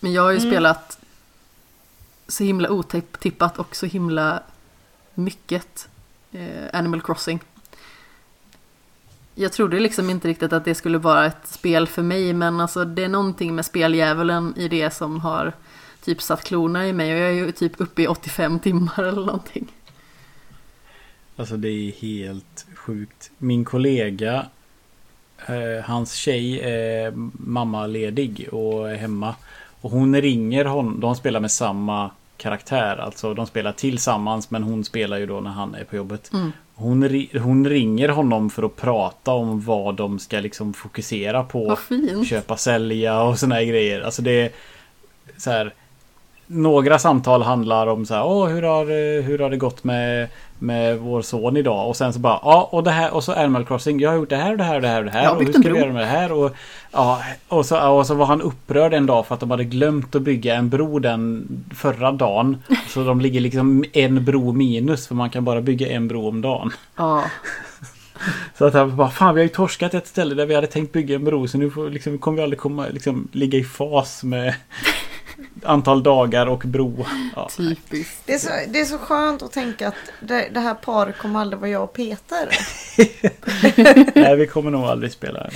Men 0.00 0.12
jag 0.12 0.22
har 0.22 0.30
ju 0.30 0.38
Mm. 0.38 0.50
spelat 0.50 0.98
så 2.28 2.44
himla 2.44 2.70
otippat 2.70 3.58
och 3.58 3.76
så 3.76 3.86
himla 3.86 4.42
mycket 5.14 5.88
Eh, 6.36 6.78
Animal 6.78 7.02
Crossing. 7.02 7.40
Jag 9.34 9.52
trodde 9.52 9.80
liksom 9.80 10.10
inte 10.10 10.28
riktigt 10.28 10.52
att 10.52 10.64
det 10.64 10.74
skulle 10.74 10.98
vara 10.98 11.26
ett 11.26 11.46
spel 11.46 11.86
för 11.86 12.02
mig 12.02 12.32
men 12.32 12.60
alltså 12.60 12.84
det 12.84 13.04
är 13.04 13.08
någonting 13.08 13.54
med 13.54 13.64
speldjävulen 13.64 14.54
i 14.56 14.68
det 14.68 14.90
som 14.90 15.20
har 15.20 15.52
typ 16.04 16.22
satt 16.22 16.44
klorna 16.44 16.88
i 16.88 16.92
mig 16.92 17.14
och 17.14 17.20
jag 17.20 17.28
är 17.28 17.32
ju 17.32 17.52
typ 17.52 17.72
uppe 17.76 18.02
i 18.02 18.06
85 18.06 18.58
timmar 18.58 19.02
eller 19.02 19.26
någonting. 19.26 19.72
Alltså 21.36 21.56
det 21.56 21.68
är 21.68 21.92
helt 21.92 22.66
sjukt. 22.74 23.30
Min 23.38 23.64
kollega, 23.64 24.46
eh, 25.46 25.84
hans 25.84 26.12
tjej 26.14 26.60
är 26.60 27.12
mammaledig 27.32 28.48
och 28.52 28.90
är 28.90 28.96
hemma. 28.96 29.34
Och 29.80 29.90
hon 29.90 30.20
ringer 30.20 30.64
honom, 30.64 31.00
de 31.00 31.16
spelar 31.16 31.40
med 31.40 31.50
samma 31.50 32.10
karaktär. 32.36 32.96
Alltså 32.96 33.34
de 33.34 33.46
spelar 33.46 33.72
tillsammans 33.72 34.50
men 34.50 34.62
hon 34.62 34.84
spelar 34.84 35.18
ju 35.18 35.26
då 35.26 35.40
när 35.40 35.50
han 35.50 35.74
är 35.74 35.84
på 35.84 35.96
jobbet. 35.96 36.30
Mm. 36.32 36.52
Hon, 36.74 37.08
ri- 37.08 37.38
hon 37.38 37.68
ringer 37.68 38.08
honom 38.08 38.50
för 38.50 38.62
att 38.62 38.76
prata 38.76 39.32
om 39.32 39.60
vad 39.60 39.94
de 39.94 40.18
ska 40.18 40.40
liksom 40.40 40.74
fokusera 40.74 41.42
på. 41.44 41.78
Köpa, 42.24 42.56
sälja 42.56 43.22
och 43.22 43.38
såna 43.38 43.54
här 43.54 43.64
grejer. 43.64 44.00
Alltså 44.00 44.22
det 44.22 44.30
är 44.42 44.50
så 45.36 45.50
här. 45.50 45.72
Några 46.46 46.98
samtal 46.98 47.42
handlar 47.42 47.86
om 47.86 48.06
så 48.06 48.14
här, 48.14 48.24
Åh, 48.24 48.48
hur, 48.48 48.62
har, 48.62 48.86
hur 49.22 49.38
har 49.38 49.50
det 49.50 49.56
gått 49.56 49.84
med, 49.84 50.28
med 50.58 50.98
vår 50.98 51.22
son 51.22 51.56
idag? 51.56 51.88
Och 51.88 51.96
sen 51.96 52.12
så 52.12 52.18
bara, 52.18 52.40
ja 52.42 52.68
och 52.72 52.82
det 52.82 52.90
här 52.90 53.14
och 53.14 53.24
så 53.24 53.32
Animal 53.32 53.64
Crossing. 53.64 54.00
Jag 54.00 54.10
har 54.10 54.16
gjort 54.16 54.30
det 54.30 54.36
här 54.36 54.52
och 54.52 54.58
det 54.58 54.64
här 54.64 54.76
och 54.76 54.82
det 54.82 54.88
här 54.88 54.98
och 54.98 55.04
det 55.04 55.10
här. 55.10 55.24
Jag 55.24 55.36
och 55.36 55.44
hur 55.44 55.52
ska 55.52 55.72
vi 55.72 55.78
göra 55.78 55.92
med 55.92 56.02
det 56.02 56.06
här? 56.06 56.32
Och, 56.32 56.56
ja, 56.92 57.22
och, 57.48 57.66
så, 57.66 57.88
och 57.88 58.06
så 58.06 58.14
var 58.14 58.26
han 58.26 58.42
upprörd 58.42 58.94
en 58.94 59.06
dag 59.06 59.26
för 59.26 59.34
att 59.34 59.40
de 59.40 59.50
hade 59.50 59.64
glömt 59.64 60.14
att 60.14 60.22
bygga 60.22 60.54
en 60.54 60.68
bro 60.68 60.98
den 60.98 61.48
förra 61.74 62.12
dagen. 62.12 62.62
Så 62.88 63.04
de 63.04 63.20
ligger 63.20 63.40
liksom 63.40 63.84
en 63.92 64.24
bro 64.24 64.52
minus 64.52 65.08
för 65.08 65.14
man 65.14 65.30
kan 65.30 65.44
bara 65.44 65.60
bygga 65.60 65.88
en 65.88 66.08
bro 66.08 66.28
om 66.28 66.40
dagen. 66.42 66.72
Ja, 66.96 67.24
Så 68.58 68.64
att 68.64 68.74
han 68.74 68.96
bara, 68.96 69.10
fan 69.10 69.34
vi 69.34 69.40
har 69.40 69.42
ju 69.42 69.48
torskat 69.48 69.94
ett 69.94 70.06
ställe 70.06 70.34
där 70.34 70.46
vi 70.46 70.54
hade 70.54 70.66
tänkt 70.66 70.92
bygga 70.92 71.14
en 71.14 71.24
bro 71.24 71.48
så 71.48 71.58
nu 71.58 71.70
får, 71.70 71.90
liksom, 71.90 72.18
kommer 72.18 72.36
vi 72.36 72.42
aldrig 72.42 72.58
komma, 72.58 72.86
liksom, 72.88 73.28
ligga 73.32 73.58
i 73.58 73.64
fas 73.64 74.24
med, 74.24 74.54
antal 75.62 76.02
dagar 76.02 76.46
och 76.46 76.58
bro. 76.58 77.06
Ja, 77.36 77.48
Typiskt. 77.56 78.22
Det 78.26 78.34
är, 78.34 78.38
så, 78.38 78.48
det 78.68 78.80
är 78.80 78.84
så 78.84 78.98
skönt 78.98 79.42
att 79.42 79.52
tänka 79.52 79.88
att 79.88 79.94
det, 80.20 80.48
det 80.54 80.60
här 80.60 80.74
paret 80.74 81.18
kommer 81.18 81.40
aldrig 81.40 81.60
vara 81.60 81.70
jag 81.70 81.82
och 81.84 81.92
Peter. 81.92 82.48
nej, 84.14 84.36
vi 84.36 84.46
kommer 84.46 84.70
nog 84.70 84.84
aldrig 84.84 85.12
spela. 85.12 85.50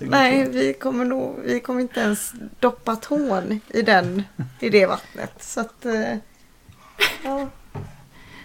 Nej, 0.00 0.48
vi 0.50 0.72
kommer 0.74 1.04
nog, 1.04 1.40
vi 1.44 1.60
kommer 1.60 1.80
inte 1.80 2.00
ens 2.00 2.32
doppa 2.60 2.96
tån 2.96 3.60
i, 3.68 3.82
den, 3.82 4.22
i 4.60 4.68
det 4.70 4.86
vattnet. 4.86 5.32
Så 5.40 5.60
att, 5.60 5.84
eh, 5.86 6.16
ja. 7.24 7.48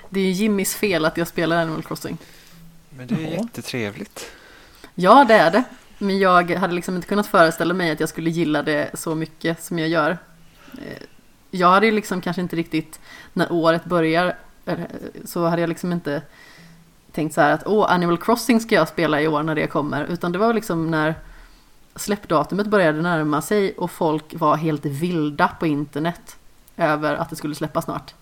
Det 0.09 0.19
är 0.19 0.23
ju 0.23 0.31
Jimmys 0.31 0.75
fel 0.75 1.05
att 1.05 1.17
jag 1.17 1.27
spelar 1.27 1.61
Animal 1.61 1.83
Crossing. 1.83 2.17
Men 2.89 3.07
det 3.07 3.15
är 3.15 3.19
Ja. 3.19 3.29
jättetrevligt. 3.29 4.31
Ja, 4.95 5.25
det 5.27 5.33
är 5.33 5.51
det. 5.51 5.63
Men 5.97 6.19
jag 6.19 6.51
hade 6.51 6.73
liksom 6.73 6.95
inte 6.95 7.07
kunnat 7.07 7.27
föreställa 7.27 7.73
mig 7.73 7.91
att 7.91 7.99
jag 7.99 8.09
skulle 8.09 8.29
gilla 8.29 8.63
det 8.63 8.89
så 8.93 9.15
mycket 9.15 9.63
som 9.63 9.79
jag 9.79 9.89
gör. 9.89 10.17
Eh, 10.77 11.03
jag 11.51 11.67
hade 11.67 11.85
ju 11.85 11.91
liksom 11.91 12.21
kanske 12.21 12.41
inte 12.41 12.55
riktigt, 12.55 12.99
när 13.33 13.51
året 13.51 13.85
börjar, 13.85 14.35
eh, 14.65 14.79
så 15.25 15.45
hade 15.45 15.61
jag 15.61 15.69
liksom 15.69 15.91
inte 15.91 16.21
tänkt 17.11 17.33
så 17.33 17.41
här 17.41 17.51
att 17.51 17.67
åh, 17.67 17.91
Animal 17.91 18.17
Crossing 18.17 18.59
ska 18.59 18.75
jag 18.75 18.87
spela 18.87 19.21
i 19.21 19.27
år 19.27 19.43
när 19.43 19.55
det 19.55 19.67
kommer. 19.67 20.03
Utan 20.03 20.31
det 20.31 20.37
var 20.37 20.53
liksom 20.53 20.91
när 20.91 21.15
släppdatumet 21.95 22.67
började 22.67 23.01
närma 23.01 23.41
sig 23.41 23.73
och 23.77 23.91
folk 23.91 24.33
var 24.33 24.55
helt 24.55 24.85
vilda 24.85 25.47
på 25.47 25.67
internet 25.67 26.37
över 26.77 27.15
att 27.15 27.29
det 27.29 27.35
skulle 27.35 27.55
släppas 27.55 27.85
snart. 27.85 28.13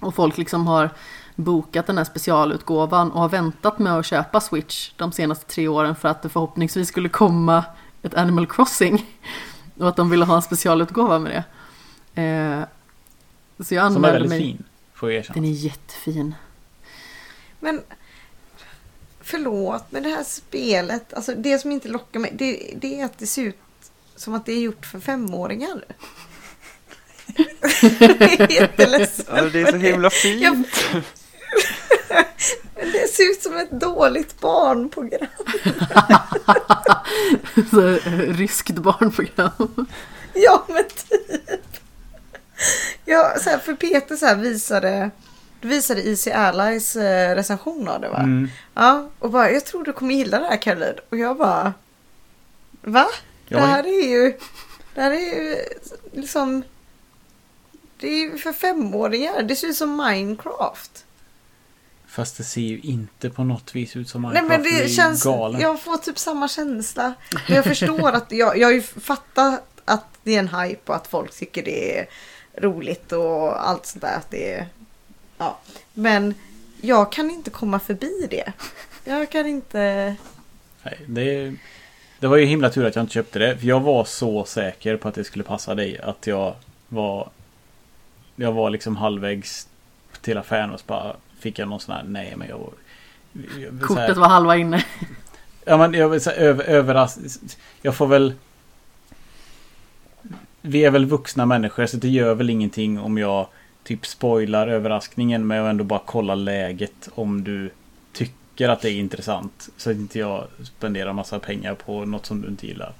Och 0.00 0.14
folk 0.14 0.38
liksom 0.38 0.66
har 0.66 0.90
bokat 1.34 1.86
den 1.86 1.98
här 1.98 2.04
specialutgåvan 2.04 3.10
och 3.10 3.20
har 3.20 3.28
väntat 3.28 3.78
med 3.78 3.92
att 3.92 4.06
köpa 4.06 4.40
Switch 4.40 4.92
de 4.96 5.12
senaste 5.12 5.46
tre 5.46 5.68
åren 5.68 5.94
för 5.94 6.08
att 6.08 6.22
det 6.22 6.28
förhoppningsvis 6.28 6.88
skulle 6.88 7.08
komma 7.08 7.64
ett 8.02 8.14
Animal 8.14 8.46
Crossing. 8.46 9.06
Och 9.78 9.88
att 9.88 9.96
de 9.96 10.10
ville 10.10 10.24
ha 10.24 10.36
en 10.36 10.42
specialutgåva 10.42 11.18
med 11.18 11.32
det. 12.14 12.22
Eh, 12.22 12.64
så 13.64 13.74
jag 13.74 13.92
Som 13.92 14.04
är 14.04 14.08
anmälde 14.08 14.12
väldigt 14.12 14.28
mig. 14.30 14.38
fin. 14.40 14.64
Får 14.94 15.10
jag 15.12 15.18
erkänna. 15.18 15.34
Den 15.34 15.44
är 15.44 15.50
jättefin. 15.52 16.34
Men 17.60 17.80
förlåt, 19.20 19.84
men 19.90 20.02
det 20.02 20.08
här 20.08 20.24
spelet, 20.24 21.14
alltså 21.14 21.34
det 21.34 21.58
som 21.58 21.72
inte 21.72 21.88
lockar 21.88 22.20
mig, 22.20 22.32
det, 22.34 22.74
det 22.76 23.00
är 23.00 23.04
att 23.04 23.18
det 23.18 23.26
ser 23.26 23.42
ut 23.42 23.58
som 24.16 24.34
att 24.34 24.46
det 24.46 24.52
är 24.52 24.60
gjort 24.60 24.86
för 24.86 25.00
femåringar. 25.00 25.84
Jag 28.00 28.40
är 28.40 28.52
jätteledsen. 28.52 29.24
Ja, 29.28 29.42
det 29.42 29.60
är 29.60 29.70
så 29.70 29.76
himla 29.76 30.10
fint. 30.10 30.42
Jag, 30.42 30.64
det 32.74 33.08
ser 33.08 33.30
ut 33.30 33.42
som 33.42 33.56
ett 33.56 33.70
dåligt 33.70 34.40
barnprogram. 34.40 35.28
så, 37.70 37.88
eh, 37.88 38.18
ryskt 38.18 38.70
barnprogram. 38.70 39.86
Ja, 40.34 40.64
men 40.68 40.84
typ. 40.84 41.60
Ja, 43.04 43.34
så 43.40 43.50
här, 43.50 43.58
för 43.58 43.74
Peter 43.74 44.16
så 44.16 44.26
här 44.26 44.36
visade, 44.36 45.10
visade 45.60 46.08
Easy 46.08 46.30
Allies 46.30 46.96
eh, 46.96 47.34
recension 47.34 47.88
av 47.88 48.00
det 48.00 48.08
va? 48.08 48.18
Mm. 48.18 48.48
Ja, 48.74 49.08
och 49.18 49.30
bara 49.30 49.50
jag 49.50 49.64
tror 49.64 49.84
du 49.84 49.92
kommer 49.92 50.14
gilla 50.14 50.40
det 50.40 50.46
här 50.46 50.62
Caroline. 50.62 50.98
Och 51.10 51.18
jag 51.18 51.36
bara 51.36 51.72
Va? 52.82 53.06
Jag 53.46 53.60
Det 53.60 53.66
här 53.66 53.86
är 53.86 54.08
ju 54.08 54.38
Det 54.94 55.00
här 55.00 55.10
är 55.10 55.36
ju 55.36 55.56
liksom 56.12 56.62
Det 57.98 58.08
är 58.08 58.18
ju 58.18 58.38
för 58.38 58.52
femåringar. 58.52 59.42
Det 59.42 59.56
ser 59.56 59.68
ut 59.68 59.76
som 59.76 59.96
Minecraft. 59.96 61.03
Fast 62.14 62.36
det 62.36 62.44
ser 62.44 62.60
ju 62.60 62.80
inte 62.80 63.30
på 63.30 63.44
något 63.44 63.74
vis 63.74 63.96
ut 63.96 64.08
som 64.08 64.22
Nej 64.22 64.30
Minecraft. 64.30 64.48
men 64.48 64.62
det 64.62 64.84
är 64.84 64.88
känns, 64.88 65.24
galen. 65.24 65.60
jag 65.60 65.80
får 65.80 65.96
typ 65.96 66.18
samma 66.18 66.48
känsla. 66.48 67.14
Men 67.48 67.56
jag 67.56 67.64
förstår 67.64 68.12
att, 68.12 68.32
jag, 68.32 68.58
jag 68.58 68.66
har 68.66 68.72
ju 68.72 68.82
fattat 68.82 69.62
att 69.84 70.04
det 70.22 70.34
är 70.34 70.38
en 70.38 70.48
hype 70.48 70.92
och 70.92 70.96
att 70.96 71.06
folk 71.06 71.34
tycker 71.34 71.62
det 71.62 71.98
är 71.98 72.06
roligt 72.58 73.12
och 73.12 73.68
allt 73.68 73.86
sånt 73.86 74.02
där. 74.02 74.16
Att 74.16 74.30
det 74.30 74.52
är, 74.52 74.66
ja. 75.38 75.58
Men 75.94 76.34
jag 76.80 77.12
kan 77.12 77.30
inte 77.30 77.50
komma 77.50 77.78
förbi 77.80 78.26
det. 78.30 78.52
Jag 79.04 79.30
kan 79.30 79.46
inte... 79.46 80.16
Nej, 80.82 80.98
det, 81.06 81.54
det 82.18 82.26
var 82.26 82.36
ju 82.36 82.44
himla 82.44 82.70
tur 82.70 82.86
att 82.86 82.96
jag 82.96 83.02
inte 83.02 83.14
köpte 83.14 83.38
det. 83.38 83.58
För 83.58 83.66
jag 83.66 83.80
var 83.80 84.04
så 84.04 84.44
säker 84.44 84.96
på 84.96 85.08
att 85.08 85.14
det 85.14 85.24
skulle 85.24 85.44
passa 85.44 85.74
dig. 85.74 85.98
Att 85.98 86.26
jag 86.26 86.54
var... 86.88 87.30
Jag 88.36 88.52
var 88.52 88.70
liksom 88.70 88.96
halvvägs 88.96 89.68
till 90.20 90.38
affären 90.38 90.70
och 90.70 90.80
bara 90.86 91.16
fick 91.44 91.58
jag 91.58 91.68
någon 91.68 91.80
sån 91.80 91.94
här 91.94 92.04
nej 92.08 92.34
men 92.36 92.48
jag... 92.48 92.72
jag 93.32 93.72
här- 93.72 93.80
Kortet 93.80 94.16
var 94.16 94.28
halva 94.28 94.56
inne. 94.56 94.84
Ja 95.66 95.76
men 95.76 95.94
jag 95.94 96.08
vill 96.08 96.20
säga 96.20 96.36
över, 96.36 96.64
överras... 96.64 97.18
Jag 97.82 97.94
får 97.94 98.06
väl... 98.06 98.34
Vi 100.60 100.84
är 100.84 100.90
väl 100.90 101.06
vuxna 101.06 101.46
människor 101.46 101.86
så 101.86 101.96
det 101.96 102.08
gör 102.08 102.34
väl 102.34 102.50
ingenting 102.50 103.00
om 103.00 103.18
jag 103.18 103.46
typ 103.84 104.06
spoilar 104.06 104.68
överraskningen 104.68 105.46
men 105.46 105.56
jag 105.56 105.70
ändå 105.70 105.84
bara 105.84 105.98
kollar 105.98 106.36
läget 106.36 107.08
om 107.14 107.44
du 107.44 107.70
tycker 108.12 108.68
att 108.68 108.80
det 108.80 108.90
är 108.90 108.98
intressant. 108.98 109.68
Så 109.76 109.90
att 109.90 109.96
inte 109.96 110.18
jag 110.18 110.46
spenderar 110.64 111.12
massa 111.12 111.38
pengar 111.38 111.74
på 111.74 112.04
något 112.04 112.26
som 112.26 112.42
du 112.42 112.48
inte 112.48 112.66
gillar. 112.66 112.92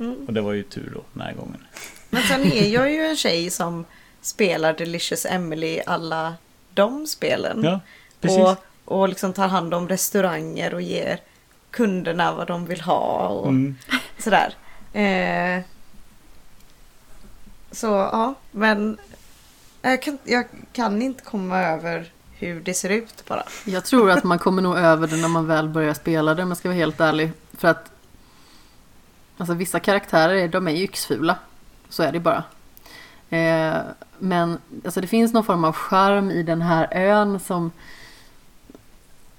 Mm. 0.00 0.26
Och 0.26 0.32
det 0.32 0.40
var 0.40 0.52
ju 0.52 0.62
tur 0.62 0.90
då 0.94 1.00
den 1.12 1.22
här 1.22 1.32
gången. 1.32 1.64
Men 2.10 2.22
sen 2.22 2.52
är 2.52 2.68
jag 2.74 2.92
ju 2.92 3.06
en 3.06 3.16
tjej 3.16 3.50
som 3.50 3.84
spelar 4.20 4.72
Delicious 4.72 5.26
Emily 5.26 5.80
alla 5.86 6.34
de 6.74 7.06
spelen. 7.06 7.64
Ja, 7.64 7.80
precis. 8.20 8.38
och, 8.38 8.56
och 8.84 9.08
liksom 9.08 9.32
tar 9.32 9.48
hand 9.48 9.74
om 9.74 9.88
restauranger 9.88 10.74
och 10.74 10.82
ger 10.82 11.20
kunderna 11.70 12.32
vad 12.34 12.46
de 12.46 12.66
vill 12.66 12.80
ha 12.80 13.28
och 13.28 13.48
Mm. 13.48 13.76
sådär. 14.18 14.54
Eh, 14.92 15.62
så 17.72 17.86
ja, 17.86 18.34
men 18.50 18.98
jag 19.82 20.02
kan, 20.02 20.18
jag 20.24 20.44
kan 20.72 21.02
inte 21.02 21.24
komma 21.24 21.58
över 21.58 22.10
hur 22.32 22.60
det 22.60 22.74
ser 22.74 22.88
ut 22.90 23.24
bara. 23.26 23.44
Jag 23.64 23.84
tror 23.84 24.10
att 24.10 24.24
man 24.24 24.38
kommer 24.38 24.62
nog 24.62 24.76
över 24.78 25.06
det 25.06 25.16
när 25.16 25.28
man 25.28 25.46
väl 25.46 25.68
börjar 25.68 25.94
spela 25.94 26.34
det 26.34 26.42
om 26.42 26.48
jag 26.48 26.58
ska 26.58 26.68
vara 26.68 26.78
helt 26.78 27.00
ärlig. 27.00 27.32
För 27.52 27.68
att 27.68 27.90
alltså, 29.38 29.54
vissa 29.54 29.80
karaktärer 29.80 30.48
de 30.48 30.68
är 30.68 30.72
ju 30.72 30.82
yxfula. 30.84 31.38
Så 31.88 32.02
är 32.02 32.12
det 32.12 32.20
bara. 32.20 32.44
Eh, 33.30 33.80
men 34.20 34.58
alltså, 34.84 35.00
det 35.00 35.06
finns 35.06 35.32
någon 35.32 35.44
form 35.44 35.64
av 35.64 35.72
charm 35.72 36.30
i 36.30 36.42
den 36.42 36.62
här 36.62 36.88
ön 36.92 37.40
som 37.40 37.72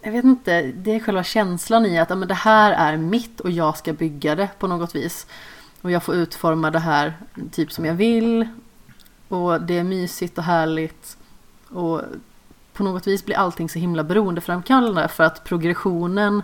jag 0.01 0.11
vet 0.11 0.25
inte, 0.25 0.61
det 0.61 0.95
är 0.95 0.99
själva 0.99 1.23
känslan 1.23 1.85
i 1.85 1.99
att 1.99 2.09
ja, 2.09 2.15
men 2.15 2.27
det 2.27 2.33
här 2.33 2.71
är 2.71 2.97
mitt 2.97 3.39
och 3.39 3.51
jag 3.51 3.77
ska 3.77 3.93
bygga 3.93 4.35
det 4.35 4.49
på 4.59 4.67
något 4.67 4.95
vis. 4.95 5.27
Och 5.81 5.91
jag 5.91 6.03
får 6.03 6.15
utforma 6.15 6.71
det 6.71 6.79
här 6.79 7.13
typ 7.51 7.71
som 7.71 7.85
jag 7.85 7.93
vill. 7.93 8.47
Och 9.27 9.61
det 9.61 9.77
är 9.77 9.83
mysigt 9.83 10.37
och 10.37 10.43
härligt. 10.43 11.17
Och 11.69 12.01
på 12.73 12.83
något 12.83 13.07
vis 13.07 13.25
blir 13.25 13.35
allting 13.35 13.69
så 13.69 13.79
himla 13.79 14.03
beroendeframkallande 14.03 15.07
för 15.07 15.23
att 15.23 15.43
progressionen 15.43 16.43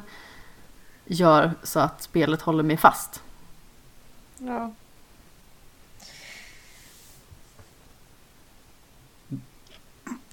gör 1.05 1.53
så 1.63 1.79
att 1.79 2.01
spelet 2.01 2.41
håller 2.41 2.63
mig 2.63 2.77
fast. 2.77 3.21
Ja. 4.37 4.71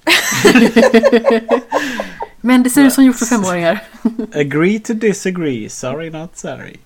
Men 2.41 2.63
det 2.63 2.69
ser 2.69 2.81
ut 2.81 2.93
som 2.93 3.03
gjort 3.03 3.15
för 3.15 3.25
femåringar. 3.25 3.83
Agree 4.33 4.79
to 4.79 4.93
disagree. 4.93 5.69
Sorry 5.69 6.09
not 6.09 6.37
sorry. 6.37 6.77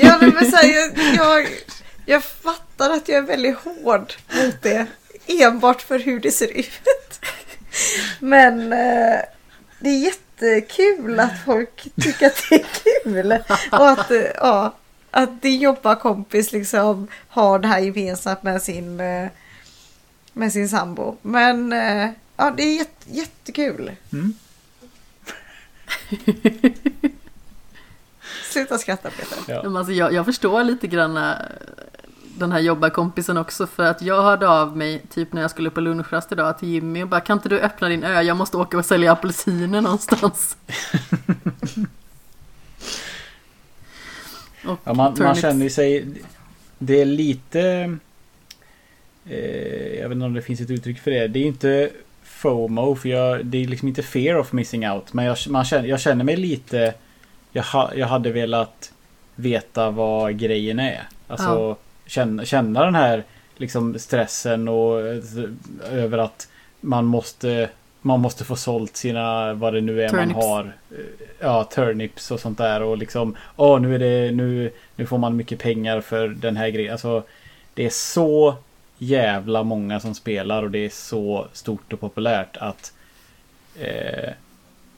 Ja, 0.00 0.18
men 0.20 0.50
så 0.50 0.56
här, 0.56 0.74
jag, 0.74 0.90
jag, 1.16 1.46
jag 2.06 2.24
fattar 2.24 2.90
att 2.90 3.08
jag 3.08 3.18
är 3.18 3.22
väldigt 3.22 3.56
hård 3.56 4.12
mot 4.44 4.62
det. 4.62 4.86
Enbart 5.26 5.82
för 5.82 5.98
hur 5.98 6.20
det 6.20 6.30
ser 6.30 6.58
ut. 6.58 6.70
Men 8.20 8.72
eh, 8.72 9.20
det 9.80 9.88
är 9.88 9.98
jättekul 9.98 11.20
att 11.20 11.44
folk 11.44 11.88
tycker 12.00 12.26
att 12.26 12.44
det 12.50 12.54
är 12.54 12.64
kul. 13.04 13.32
Och 13.72 13.90
att, 13.90 14.10
eh, 14.10 14.20
ja, 14.34 14.74
att 15.10 15.42
din 15.42 15.60
jobbarkompis 15.60 16.52
liksom 16.52 17.08
har 17.28 17.58
det 17.58 17.68
här 17.68 17.80
gemensamt 17.80 18.42
med 18.42 18.62
sin, 18.62 19.00
eh, 19.00 19.28
med 20.32 20.52
sin 20.52 20.68
sambo. 20.68 21.16
Men 21.22 21.72
eh, 21.72 22.10
ja, 22.36 22.54
det 22.56 22.62
är 22.62 22.76
jätte, 22.76 23.10
jättekul. 23.10 23.92
Mm. 24.12 24.34
Sluta 28.52 28.78
skratta 28.78 29.10
Peter. 29.10 29.38
Ja. 29.48 29.62
Men 29.62 29.76
alltså 29.76 29.92
jag, 29.92 30.12
jag 30.12 30.24
förstår 30.24 30.64
lite 30.64 30.86
grann 30.86 31.16
eh, 31.16 31.32
den 32.38 32.52
här 32.52 32.60
jobbarkompisen 32.60 33.36
också 33.36 33.66
för 33.66 33.82
att 33.82 34.02
jag 34.02 34.22
hörde 34.22 34.48
av 34.48 34.76
mig 34.76 35.02
typ 35.10 35.32
när 35.32 35.42
jag 35.42 35.50
skulle 35.50 35.70
på 35.70 35.80
lunchrast 35.80 36.32
idag 36.32 36.58
till 36.58 36.68
Jimmy 36.68 37.02
och 37.02 37.08
bara 37.08 37.20
kan 37.20 37.38
inte 37.38 37.48
du 37.48 37.60
öppna 37.60 37.88
din 37.88 38.04
ö? 38.04 38.22
Jag 38.22 38.36
måste 38.36 38.56
åka 38.56 38.78
och 38.78 38.84
sälja 38.84 39.12
apelsiner 39.12 39.80
någonstans. 39.80 40.56
och 44.64 44.78
Ja, 44.84 44.94
man, 44.94 45.14
man 45.18 45.34
känner 45.34 45.68
sig... 45.68 46.06
Det 46.78 47.00
är 47.00 47.04
lite... 47.04 47.60
Eh, 49.26 50.00
jag 50.00 50.08
vet 50.08 50.16
inte 50.16 50.26
om 50.26 50.34
det 50.34 50.42
finns 50.42 50.60
ett 50.60 50.70
uttryck 50.70 51.00
för 51.00 51.10
det. 51.10 51.28
Det 51.28 51.38
är 51.38 51.44
inte 51.44 51.90
FOMO, 52.42 52.94
för 52.94 53.08
jag, 53.08 53.46
det 53.46 53.58
är 53.62 53.66
liksom 53.66 53.88
inte 53.88 54.02
fear 54.02 54.38
of 54.38 54.52
missing 54.52 54.88
out. 54.90 55.12
Men 55.12 55.24
jag, 55.24 55.36
man 55.48 55.64
känner, 55.64 55.88
jag 55.88 56.00
känner 56.00 56.24
mig 56.24 56.36
lite... 56.36 56.94
Jag, 57.52 57.62
ha, 57.62 57.94
jag 57.94 58.06
hade 58.06 58.32
velat 58.32 58.92
veta 59.34 59.90
vad 59.90 60.38
grejen 60.38 60.78
är. 60.78 61.02
Alltså 61.28 61.76
känna, 62.06 62.44
känna 62.44 62.84
den 62.84 62.94
här 62.94 63.24
liksom 63.56 63.98
stressen 63.98 64.68
och 64.68 65.00
eh, 65.00 65.22
över 65.90 66.18
att 66.18 66.48
man 66.80 67.04
måste 67.04 67.68
man 68.02 68.20
måste 68.20 68.44
få 68.44 68.56
sålt 68.56 68.96
sina, 68.96 69.54
vad 69.54 69.74
det 69.74 69.80
nu 69.80 70.02
är 70.02 70.08
Turnips. 70.08 70.34
man 70.34 70.42
har. 70.42 70.72
eh, 70.90 70.98
Ja, 71.40 71.64
turnips 71.64 72.30
och 72.30 72.40
sånt 72.40 72.58
där 72.58 72.82
och 72.82 72.98
liksom, 72.98 73.36
åh 73.56 73.80
nu 73.80 73.94
är 73.94 73.98
det, 73.98 74.32
nu, 74.32 74.70
nu 74.96 75.06
får 75.06 75.18
man 75.18 75.36
mycket 75.36 75.58
pengar 75.58 76.00
för 76.00 76.28
den 76.28 76.56
här 76.56 76.68
grejen. 76.68 76.92
Alltså, 76.92 77.22
det 77.74 77.86
är 77.86 77.90
så 77.90 78.54
jävla 79.04 79.62
många 79.62 80.00
som 80.00 80.14
spelar 80.14 80.62
och 80.62 80.70
det 80.70 80.78
är 80.78 80.88
så 80.88 81.46
stort 81.52 81.92
och 81.92 82.00
populärt 82.00 82.56
att 82.56 82.92
eh, 83.80 84.30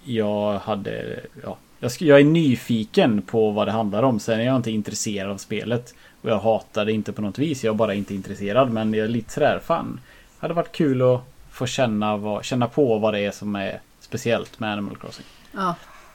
jag 0.05 0.59
hade, 0.59 1.21
ja, 1.43 1.57
jag, 1.81 1.89
sk- 1.89 2.05
jag 2.05 2.21
är 2.21 2.25
nyfiken 2.25 3.23
på 3.23 3.51
vad 3.51 3.69
det 3.69 3.73
handlar 3.73 4.03
om. 4.03 4.21
Sen 4.21 4.41
är 4.41 4.45
jag 4.45 4.57
inte 4.57 4.71
intresserad 4.71 5.31
av 5.31 5.37
spelet. 5.37 5.95
Och 6.23 6.31
jag 6.31 6.39
hatar 6.39 6.85
det 6.85 6.93
inte 6.93 7.13
på 7.13 7.23
något 7.23 7.39
vis. 7.39 7.65
Jag 7.65 7.73
är 7.75 7.77
bara 7.79 7.95
inte 7.95 8.15
intresserad. 8.15 8.73
Men 8.73 8.95
jag 8.95 9.05
är 9.05 9.09
lite 9.09 9.33
sådär, 9.33 9.61
fan. 9.65 10.01
Hade 10.39 10.55
varit 10.55 10.73
kul 10.73 11.03
att 11.03 11.21
få 11.51 11.67
känna, 11.67 12.17
vad, 12.17 12.45
känna 12.45 12.69
på 12.69 12.99
vad 12.99 13.15
det 13.15 13.21
är 13.21 13.31
som 13.31 13.57
är 13.57 13.81
speciellt 14.01 14.61
med 14.61 14.73
Animal 14.73 14.97
Crossing. 14.97 15.27
Ja. 15.53 15.75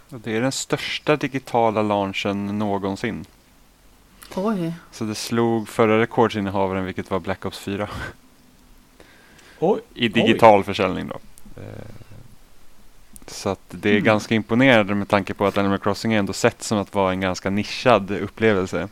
Det 0.09 0.37
är 0.37 0.41
den 0.41 0.51
största 0.51 1.15
digitala 1.15 1.81
launchen 1.81 2.59
någonsin. 2.59 3.25
Oj. 4.35 4.73
Så 4.91 5.03
det 5.03 5.15
slog 5.15 5.69
förra 5.69 5.99
rekordsinnehavaren 5.99 6.85
vilket 6.85 7.11
var 7.11 7.19
Black 7.19 7.45
Ops 7.45 7.59
4. 7.59 7.89
Oj, 9.59 9.79
I 9.93 10.07
digital 10.07 10.63
försäljning 10.63 11.07
då. 11.07 11.15
Eh, 11.61 11.63
Så 13.27 13.49
att 13.49 13.59
det 13.69 13.89
är 13.89 13.93
Mm. 13.93 14.03
ganska 14.03 14.35
imponerande 14.35 14.95
med 14.95 15.07
tanke 15.07 15.33
på 15.33 15.45
att 15.45 15.57
Animal 15.57 15.77
Crossing 15.79 16.13
är 16.13 16.19
ändå 16.19 16.33
sett 16.33 16.63
som 16.63 16.77
att 16.77 16.95
vara 16.95 17.11
en 17.11 17.21
ganska 17.21 17.49
nischad 17.49 18.11
upplevelse. 18.11 18.87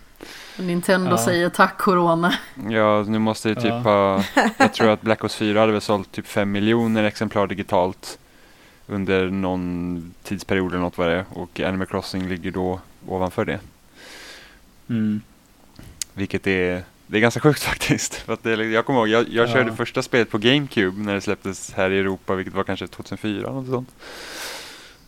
Nintendo 0.59 1.09
Ja. 1.11 1.17
säger 1.17 1.49
tack 1.49 1.77
Corona. 1.77 2.33
Ja, 2.69 3.03
nu 3.07 3.19
måste 3.19 3.49
det 3.49 3.55
typ 3.55 3.65
Ja. 3.65 3.77
ha... 3.79 4.23
Jag 4.57 4.73
tror 4.73 4.89
att 4.89 5.01
Black 5.01 5.23
Ops 5.23 5.35
4 5.35 5.59
hade 5.59 5.71
väl 5.71 5.81
sålt 5.81 6.11
typ 6.11 6.27
5 6.27 6.51
miljoner 6.51 7.03
exemplar 7.03 7.47
digitalt 7.47 8.19
under 8.87 9.29
någon 9.29 10.13
tidsperiod 10.23 10.71
eller 10.71 10.81
något 10.81 10.97
vad 10.97 11.07
det 11.07 11.13
är. 11.15 11.25
Och 11.33 11.59
Animal 11.59 11.87
Crossing 11.87 12.27
ligger 12.29 12.51
då 12.51 12.79
ovanför 13.07 13.45
det. 13.45 13.59
Mm. 14.89 15.21
Vilket 16.13 16.47
är, 16.47 16.83
det 17.07 17.17
är 17.17 17.21
ganska 17.21 17.39
sjukt 17.39 17.63
faktiskt. 17.63 18.15
För 18.15 18.33
att 18.33 18.43
det, 18.43 18.65
jag 18.65 18.85
kommer 18.85 18.99
ihåg, 18.99 19.07
jag, 19.07 19.29
jag 19.29 19.47
Ja. 19.49 19.53
körde 19.53 19.75
första 19.75 20.01
spelet 20.01 20.29
på 20.29 20.37
GameCube 20.37 21.01
när 21.01 21.13
det 21.13 21.21
släpptes 21.21 21.73
här 21.73 21.89
i 21.91 21.99
Europa, 21.99 22.35
vilket 22.35 22.53
var 22.53 22.63
kanske 22.63 22.87
2004 22.87 23.51
något 23.51 23.67
sånt. 23.67 23.89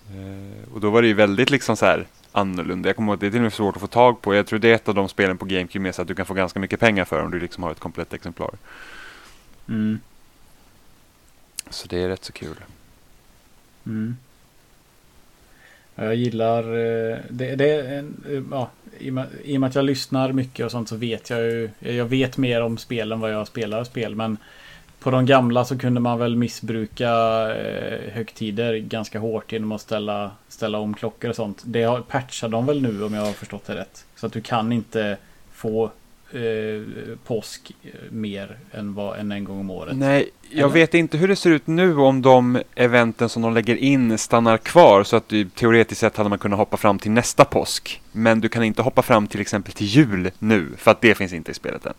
Eh, 0.10 0.74
och 0.74 0.80
då 0.80 0.90
var 0.90 1.02
det 1.02 1.08
ju 1.08 1.14
väldigt 1.14 1.50
liksom 1.50 1.78
så 1.78 1.86
här 1.86 2.08
annorlunda. 2.32 2.90
Jag 2.90 2.96
kommer 2.96 3.12
ihåg, 3.12 3.20
det 3.20 3.28
är 3.28 3.32
till 3.32 3.40
och 3.40 3.44
med 3.44 3.54
svårt 3.54 3.76
att 3.76 3.82
få 3.82 3.88
tag 3.88 4.22
på. 4.22 4.36
Jag 4.36 4.48
tror 4.48 4.60
det 4.60 4.70
är 4.70 4.76
ett 4.76 4.88
av 4.90 4.96
de 4.96 5.10
spelen 5.10 5.38
på 5.38 5.46
GameCube 5.46 5.80
med 5.84 5.96
så 5.96 6.02
att 6.02 6.08
du 6.08 6.16
kan 6.16 6.26
få 6.26 6.34
ganska 6.34 6.60
mycket 6.60 6.80
pengar 6.80 7.06
för 7.06 7.24
om 7.24 7.32
du 7.32 7.40
liksom 7.40 7.64
har 7.64 7.72
ett 7.72 7.80
komplett 7.80 8.14
exemplar. 8.14 8.52
Mm. 9.70 10.00
Så 11.70 11.88
det 11.88 11.98
är 12.04 12.08
rätt 12.10 12.26
så 12.26 12.34
kul. 12.34 12.56
Mm. 13.86 14.18
Jag 16.02 16.16
gillar 16.16 16.64
eh, 16.64 17.18
det. 17.30 17.56
det 17.56 17.82
en, 17.82 18.24
eh, 18.30 18.44
ja, 18.52 18.70
i, 19.00 19.10
och 19.10 19.14
med, 19.14 19.28
I 19.44 19.58
och 19.58 19.62
med 19.62 19.68
att 19.68 19.76
jag 19.76 19.86
lyssnar 19.86 20.32
mycket 20.32 20.66
och 20.66 20.72
sånt 20.72 20.90
så 20.90 20.96
vet 20.96 21.30
jag 21.30 21.42
ju. 21.42 21.70
Jag 21.80 22.06
vet 22.06 22.38
mer 22.38 22.62
om 22.62 22.78
spel 22.78 23.12
än 23.12 23.20
vad 23.20 23.34
jag 23.34 23.48
spelar 23.48 23.84
spel. 23.84 24.16
Men 24.16 24.38
på 25.00 25.12
de 25.12 25.26
gamla 25.26 25.66
så 25.66 25.78
kunde 25.78 26.00
man 26.00 26.20
väl 26.20 26.36
missbruka 26.36 27.12
eh, 27.56 28.12
högtider 28.14 28.78
ganska 28.78 29.20
hårt 29.20 29.52
genom 29.52 29.72
att 29.72 29.82
ställa, 29.82 30.32
ställa 30.48 30.78
om 30.78 30.94
klockor 30.94 31.30
och 31.30 31.36
sånt. 31.36 31.62
Det 31.66 32.08
patchar 32.08 32.50
de 32.50 32.66
väl 32.66 32.82
nu 32.82 33.04
om 33.04 33.14
jag 33.14 33.22
har 33.22 33.32
förstått 33.32 33.66
det 33.66 33.76
rätt. 33.76 34.06
Så 34.16 34.26
att 34.26 34.34
du 34.34 34.42
kan 34.42 34.72
inte 34.72 35.18
få 35.52 35.92
eh, 36.34 37.18
påsk 37.26 37.72
mer 38.10 38.58
än, 38.72 38.94
vad, 38.94 39.20
än 39.20 39.32
en 39.32 39.44
gång 39.44 39.60
om 39.60 39.70
året. 39.70 39.98
Nej, 39.98 40.30
jag 40.50 40.60
Eller? 40.60 40.74
vet 40.74 40.94
inte 40.94 41.18
hur 41.18 41.28
det 41.28 41.36
ser 41.36 41.50
ut 41.50 41.68
nu 41.68 41.98
om 41.98 42.22
de 42.22 42.62
eventen 42.76 43.30
som 43.30 43.42
de 43.42 43.54
lägger 43.54 43.76
in 43.76 44.18
stannar 44.18 44.58
kvar 44.58 45.04
så 45.04 45.16
att 45.16 45.30
du 45.30 45.46
teoretiskt 45.46 46.02
sett 46.02 46.18
hade 46.18 46.30
man 46.30 46.40
kunnat 46.40 46.60
hoppa 46.60 46.78
fram 46.78 47.00
till 47.00 47.12
nästa 47.12 47.46
påsk. 47.46 48.02
Men 48.12 48.42
du 48.42 48.50
kan 48.50 48.64
inte 48.64 48.82
hoppa 48.82 49.02
fram 49.02 49.28
till 49.28 49.42
exempel 49.42 49.74
till 49.74 49.88
jul 49.88 50.32
nu 50.40 50.68
för 50.78 50.92
att 50.92 51.02
det 51.02 51.16
finns 51.16 51.34
inte 51.34 51.52
i 51.52 51.54
spelet 51.54 51.86
än. 51.86 51.94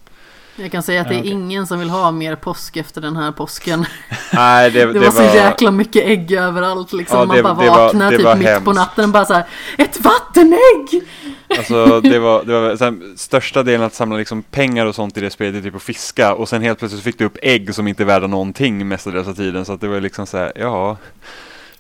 Jag 0.56 0.72
kan 0.72 0.82
säga 0.82 1.01
att 1.01 1.09
det 1.09 1.14
är 1.14 1.24
ingen 1.24 1.66
som 1.66 1.78
vill 1.78 1.90
ha 1.90 2.10
mer 2.10 2.36
påsk 2.36 2.77
efter 2.77 3.01
den 3.01 3.16
här 3.16 3.32
påsken. 3.32 3.86
Nej, 4.32 4.70
det, 4.70 4.93
Det, 4.93 4.98
var 4.98 5.10
så 5.10 5.22
jäkla 5.22 5.70
mycket 5.70 6.05
ägg 6.06 6.32
överallt 6.32 6.93
liksom. 6.93 7.18
Ja, 7.18 7.36
det- 7.36 7.43
Man 7.43 7.56
bara 7.56 7.64
det 7.64 7.70
var- 7.70 7.78
vaknar 7.85 8.10
det 8.10 8.16
typ 8.16 8.24
var 8.27 8.36
mitt 8.36 8.47
på 8.47 8.52
hemskt. 8.52 8.74
natten 8.74 9.05
och 9.05 9.10
bara 9.10 9.24
så 9.24 9.35
här, 9.35 9.44
Ett 9.78 10.01
vattenägg! 10.01 11.02
Alltså 11.59 12.01
det 12.01 12.18
var, 12.18 12.44
det 12.44 12.60
var 12.60 12.68
här, 12.68 13.16
största 13.16 13.62
delen 13.62 13.86
att 13.86 13.94
samla 13.94 14.16
liksom 14.16 14.43
pengar 14.43 14.86
och 14.86 14.94
sånt 14.94 15.16
i 15.16 15.20
det 15.20 15.31
spelet 15.31 15.62
typ 15.64 15.74
att 15.77 15.82
fiska 15.82 16.35
och 16.35 16.48
sen 16.48 16.62
helt 16.62 16.78
plötsligt 16.78 17.02
fick 17.05 17.18
du 17.18 17.24
upp 17.24 17.39
ägg 17.43 17.74
som 17.74 17.89
inte 17.89 18.02
är 18.02 18.05
värda 18.05 18.27
någonting 18.27 18.89
mestadels 18.89 19.28
av 19.28 19.35
tiden 19.35 19.64
så 19.64 19.72
att 19.72 19.81
det 19.81 19.89
var 19.89 20.01
liksom 20.01 20.27
så 20.27 20.36
här, 20.36 20.52
ja. 20.55 20.97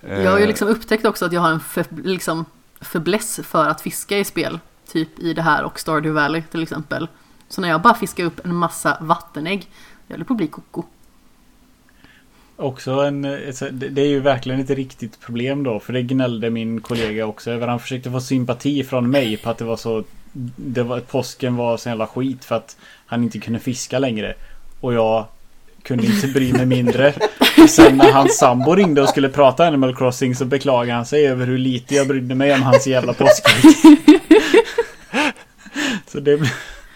Jag 0.08 0.30
har 0.30 0.38
ju 0.38 0.42
Eh, 0.42 0.48
liksom 0.48 0.68
upptäckt 0.68 1.04
också 1.06 1.24
att 1.24 1.32
jag 1.32 1.40
har 1.40 1.50
en 1.50 1.60
för, 1.60 1.84
liksom, 2.04 2.44
för 2.80 3.66
att 3.68 3.80
fiska 3.80 4.18
i 4.18 4.24
spel. 4.24 4.58
Typ 4.92 5.18
i 5.18 5.32
det 5.34 5.42
här 5.42 5.64
och 5.64 5.80
Stardew 5.80 6.20
Valley 6.22 6.42
till 6.50 6.62
exempel. 6.62 7.08
Så 7.50 7.60
när 7.60 7.68
jag 7.68 7.82
bara 7.82 7.94
fiskar 7.94 8.24
upp 8.24 8.44
en 8.46 8.54
massa 8.54 8.96
vattenägg, 9.00 9.66
jag 10.06 10.14
håller 10.14 10.24
på 10.24 10.32
att 10.32 10.36
bli 10.36 10.46
koko. 10.46 10.82
Också 12.56 12.90
en, 12.92 13.26
så- 13.54 13.68
det 13.70 14.02
är 14.02 14.06
ju 14.06 14.20
verkligen 14.20 14.60
ett 14.60 14.70
riktigt 14.70 15.20
problem 15.20 15.62
då. 15.64 15.80
För 15.80 15.92
det 15.92 16.02
gnällde 16.02 16.50
min 16.50 16.80
kollega 16.80 17.26
också 17.26 17.50
över. 17.50 17.68
Han 17.68 17.80
försökte 17.80 18.10
få 18.10 18.20
sympati 18.20 18.84
från 18.84 19.10
mig 19.10 19.36
på 19.36 19.50
att 19.50 19.58
det 19.58 19.64
var 19.64 19.76
så... 19.76 20.04
Det 20.56 20.82
var, 20.82 21.00
påsken 21.00 21.56
var 21.56 21.76
så 21.76 21.88
jävla 21.88 22.06
skit 22.06 22.44
för 22.44 22.54
att 22.54 22.76
han 23.06 23.22
inte 23.24 23.38
kunde 23.38 23.58
fiska 23.58 23.98
längre. 23.98 24.34
Och 24.80 24.94
jag 24.94 25.24
kunde 25.82 26.06
inte 26.06 26.26
bry 26.28 26.52
mig 26.52 26.66
mindre. 26.66 27.14
Och 27.62 27.70
sen 27.70 27.96
när 27.96 28.12
hans 28.12 28.38
sambo 28.38 28.74
ringde 28.74 29.02
och 29.02 29.08
skulle 29.08 29.28
prata 29.28 29.66
Animal 29.66 29.96
Crossing 29.96 30.34
så 30.36 30.44
beklagade 30.44 30.92
han 30.96 31.06
sig 31.06 31.26
över 31.26 31.46
hur 31.46 31.58
lite 31.58 31.94
jag 31.94 32.08
brydde 32.08 32.34
mig 32.34 32.54
om 32.54 32.62
hans 32.62 32.86
jävla 32.86 33.12
påskägg. 33.12 33.74
Så 36.06 36.20
det, 36.20 36.40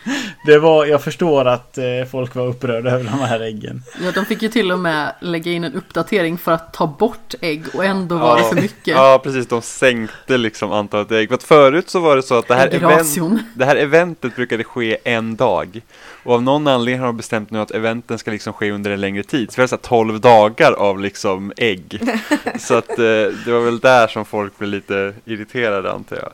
det 0.47 0.59
var, 0.59 0.87
jag 0.87 1.03
förstår 1.03 1.45
att 1.45 1.79
eh, 1.79 1.85
folk 2.11 2.35
var 2.35 2.47
upprörda 2.47 2.91
över 2.91 3.05
de 3.05 3.19
här 3.19 3.41
äggen. 3.41 3.83
Ja, 4.05 4.11
de 4.15 4.27
fick 4.27 4.43
ju 4.43 4.49
till 4.49 4.73
och 4.73 4.79
med 4.79 5.15
lägga 5.21 5.53
in 5.53 5.65
en 5.65 5.75
uppdatering 5.75 6.39
för 6.39 6.53
att 6.53 6.73
ta 6.73 6.87
bort 6.87 7.35
ägg 7.41 7.63
och 7.75 7.85
ändå 7.85 8.19
var 8.19 8.39
det 8.39 8.45
för 8.45 8.55
mycket. 8.55 8.95
Ja, 8.97 9.21
precis. 9.25 9.47
De 9.47 9.63
sänkte 9.63 10.37
liksom 10.37 10.73
antalet 10.73 11.13
ägg. 11.13 11.29
För 11.29 11.35
att 11.35 11.43
förut 11.43 11.91
så 11.91 12.01
var 12.01 12.17
det 12.17 12.23
så 12.23 12.39
att 12.39 12.49
det 12.49 12.55
här, 12.55 12.75
event, 12.75 13.19
det 13.55 13.65
här 13.65 13.77
eventet 13.77 14.37
brukade 14.37 14.65
ske 14.65 14.99
en 15.05 15.37
dag. 15.37 15.81
Och 16.25 16.35
av 16.35 16.43
någon 16.43 16.67
anledning 16.67 17.01
har 17.01 17.07
de 17.07 17.17
bestämt 17.17 17.51
nu 17.51 17.59
att 17.59 17.71
eventen 17.71 18.19
ska 18.19 18.31
liksom 18.31 18.53
ske 18.53 18.71
under 18.71 18.91
en 18.91 19.01
längre 19.01 19.23
tid. 19.23 19.53
Så 19.53 19.57
vi 19.57 19.63
har 19.63 19.69
så 19.69 19.77
här 19.77 19.83
12 19.83 20.21
dagar 20.21 20.73
av 20.73 21.01
liksom 21.01 21.53
ägg. 21.57 22.01
så 22.59 22.75
att 22.75 22.91
eh, 22.91 23.05
det 23.45 23.47
var 23.47 23.61
väl 23.61 23.81
där 23.81 24.07
som 24.07 24.25
folk 24.25 24.59
blev 24.59 24.71
lite 24.71 25.15
irriterade 25.25 25.93
antar 25.93 26.17
jag. 26.17 26.33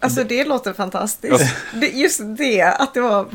Alltså 0.00 0.24
det 0.24 0.44
låter 0.44 0.72
fantastiskt. 0.72 1.56
Just 1.92 2.20
det, 2.38 2.62
att 2.62 2.94
det 2.94 3.00
var 3.00 3.28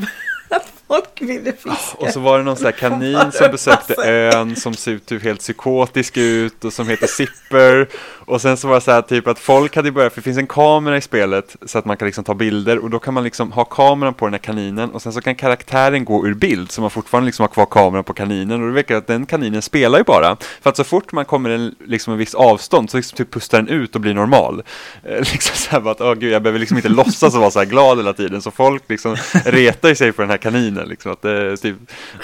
att 0.48 0.81
folk 0.92 1.20
ville 1.20 1.52
fiska. 1.52 1.96
Och 1.96 2.08
så 2.08 2.20
var 2.20 2.38
det 2.38 2.44
någon 2.44 2.56
sån 2.56 2.64
här 2.64 2.72
kanin 2.72 3.32
som 3.32 3.50
besökte 3.50 3.94
ön 4.04 4.56
som 4.56 4.74
ser 4.74 4.92
ut 4.92 5.06
typ 5.06 5.22
helt 5.22 5.40
psykotisk 5.40 6.16
ut 6.16 6.64
och 6.64 6.72
som 6.72 6.88
heter 6.88 7.06
Zipper. 7.06 7.88
Och 8.24 8.40
sen 8.40 8.56
så 8.56 8.68
var 8.68 8.74
det 8.74 8.80
så 8.80 8.90
här 8.90 9.02
typ 9.02 9.26
att 9.26 9.38
folk 9.38 9.76
hade 9.76 9.92
börjat, 9.92 10.12
för 10.12 10.20
det 10.20 10.24
finns 10.24 10.38
en 10.38 10.46
kamera 10.46 10.96
i 10.96 11.00
spelet 11.00 11.56
så 11.66 11.78
att 11.78 11.84
man 11.84 11.96
kan 11.96 12.06
liksom 12.06 12.24
ta 12.24 12.34
bilder 12.34 12.78
och 12.78 12.90
då 12.90 12.98
kan 12.98 13.14
man 13.14 13.24
liksom 13.24 13.52
ha 13.52 13.64
kameran 13.64 14.14
på 14.14 14.26
den 14.26 14.34
här 14.34 14.38
kaninen 14.38 14.90
och 14.90 15.02
sen 15.02 15.12
så 15.12 15.20
kan 15.20 15.34
karaktären 15.34 16.04
gå 16.04 16.26
ur 16.26 16.34
bild 16.34 16.70
så 16.70 16.80
man 16.80 16.90
fortfarande 16.90 17.26
liksom 17.26 17.42
har 17.42 17.48
kvar 17.48 17.66
kameran 17.66 18.04
på 18.04 18.12
kaninen 18.12 18.60
och 18.60 18.66
det 18.66 18.74
verkar 18.74 18.96
att 18.96 19.06
den 19.06 19.26
kaninen 19.26 19.62
spelar 19.62 19.98
ju 19.98 20.04
bara. 20.04 20.36
För 20.60 20.70
att 20.70 20.76
så 20.76 20.84
fort 20.84 21.12
man 21.12 21.24
kommer 21.24 21.50
en, 21.50 21.74
liksom 21.86 22.12
en 22.12 22.18
viss 22.18 22.34
avstånd 22.34 22.90
så 22.90 22.96
liksom 22.96 23.16
typ 23.16 23.30
pustar 23.30 23.58
den 23.58 23.68
ut 23.68 23.94
och 23.94 24.00
blir 24.00 24.14
normal. 24.14 24.62
Eh, 25.02 25.18
liksom 25.18 25.56
så 25.56 25.70
här 25.70 25.80
bara 25.80 25.90
att, 25.90 26.00
åh 26.00 26.14
gud, 26.14 26.32
jag 26.32 26.42
behöver 26.42 26.58
liksom 26.58 26.76
inte 26.76 26.88
låtsas 26.88 27.34
och 27.34 27.40
vara 27.40 27.50
så 27.50 27.58
här 27.58 27.66
glad 27.66 27.98
hela 27.98 28.12
tiden 28.12 28.42
så 28.42 28.50
folk 28.50 28.82
liksom 28.88 29.16
retar 29.44 29.94
sig 29.94 30.12
på 30.12 30.22
den 30.22 30.30
här 30.30 30.38
kaninen 30.38 30.81
liksom 30.84 31.12
att 31.12 31.22
det 31.22 31.30
är 31.30 31.56
typ 31.56 31.76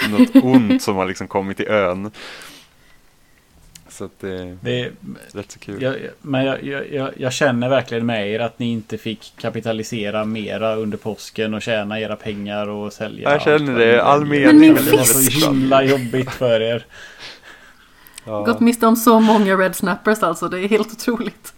något 0.09 0.43
ont 0.43 0.81
som 0.81 0.95
har 0.95 1.05
liksom 1.05 1.27
kommit 1.27 1.57
till 1.57 1.67
ön. 1.67 2.11
Så 3.89 4.05
att 4.05 4.19
det 4.19 4.33
är 4.33 4.57
Det 4.61 4.79
är, 4.79 4.91
rätt 5.33 5.51
så 5.51 5.59
kul. 5.59 5.81
jag, 5.81 5.95
men 6.21 6.45
jag, 6.45 6.63
jag, 6.91 7.11
jag, 7.17 7.33
känner 7.33 7.69
verkligen 7.69 8.05
med 8.05 8.29
er 8.29 8.39
att 8.39 8.59
ni 8.59 8.71
inte 8.71 8.97
fick 8.97 9.33
kapitalisera 9.37 10.25
mera 10.25 10.75
under 10.75 10.97
påsken 10.97 11.53
och 11.53 11.61
tjäna 11.61 11.99
era 11.99 12.15
pengar 12.15 12.67
och 12.69 12.93
sälja. 12.93 13.31
Jag 13.31 13.41
känner 13.41 13.71
allt 13.71 13.79
det, 13.79 14.03
all 14.03 14.25
väljer. 14.25 14.47
Men 14.47 14.59
min 14.59 14.75
Det 14.75 14.81
var 14.91 15.03
så 15.03 15.19
fisk! 15.19 15.47
himla 15.47 15.83
jobbigt 15.83 16.31
för 16.31 16.61
er. 16.61 16.85
Ja. 18.25 18.43
Gått 18.43 18.59
miste 18.59 18.87
om 18.87 18.95
så 18.95 19.19
många 19.19 19.55
red 19.55 19.75
snappers 19.75 20.23
alltså, 20.23 20.49
det 20.49 20.59
är 20.59 20.69
helt 20.69 20.91
otroligt. 20.91 21.53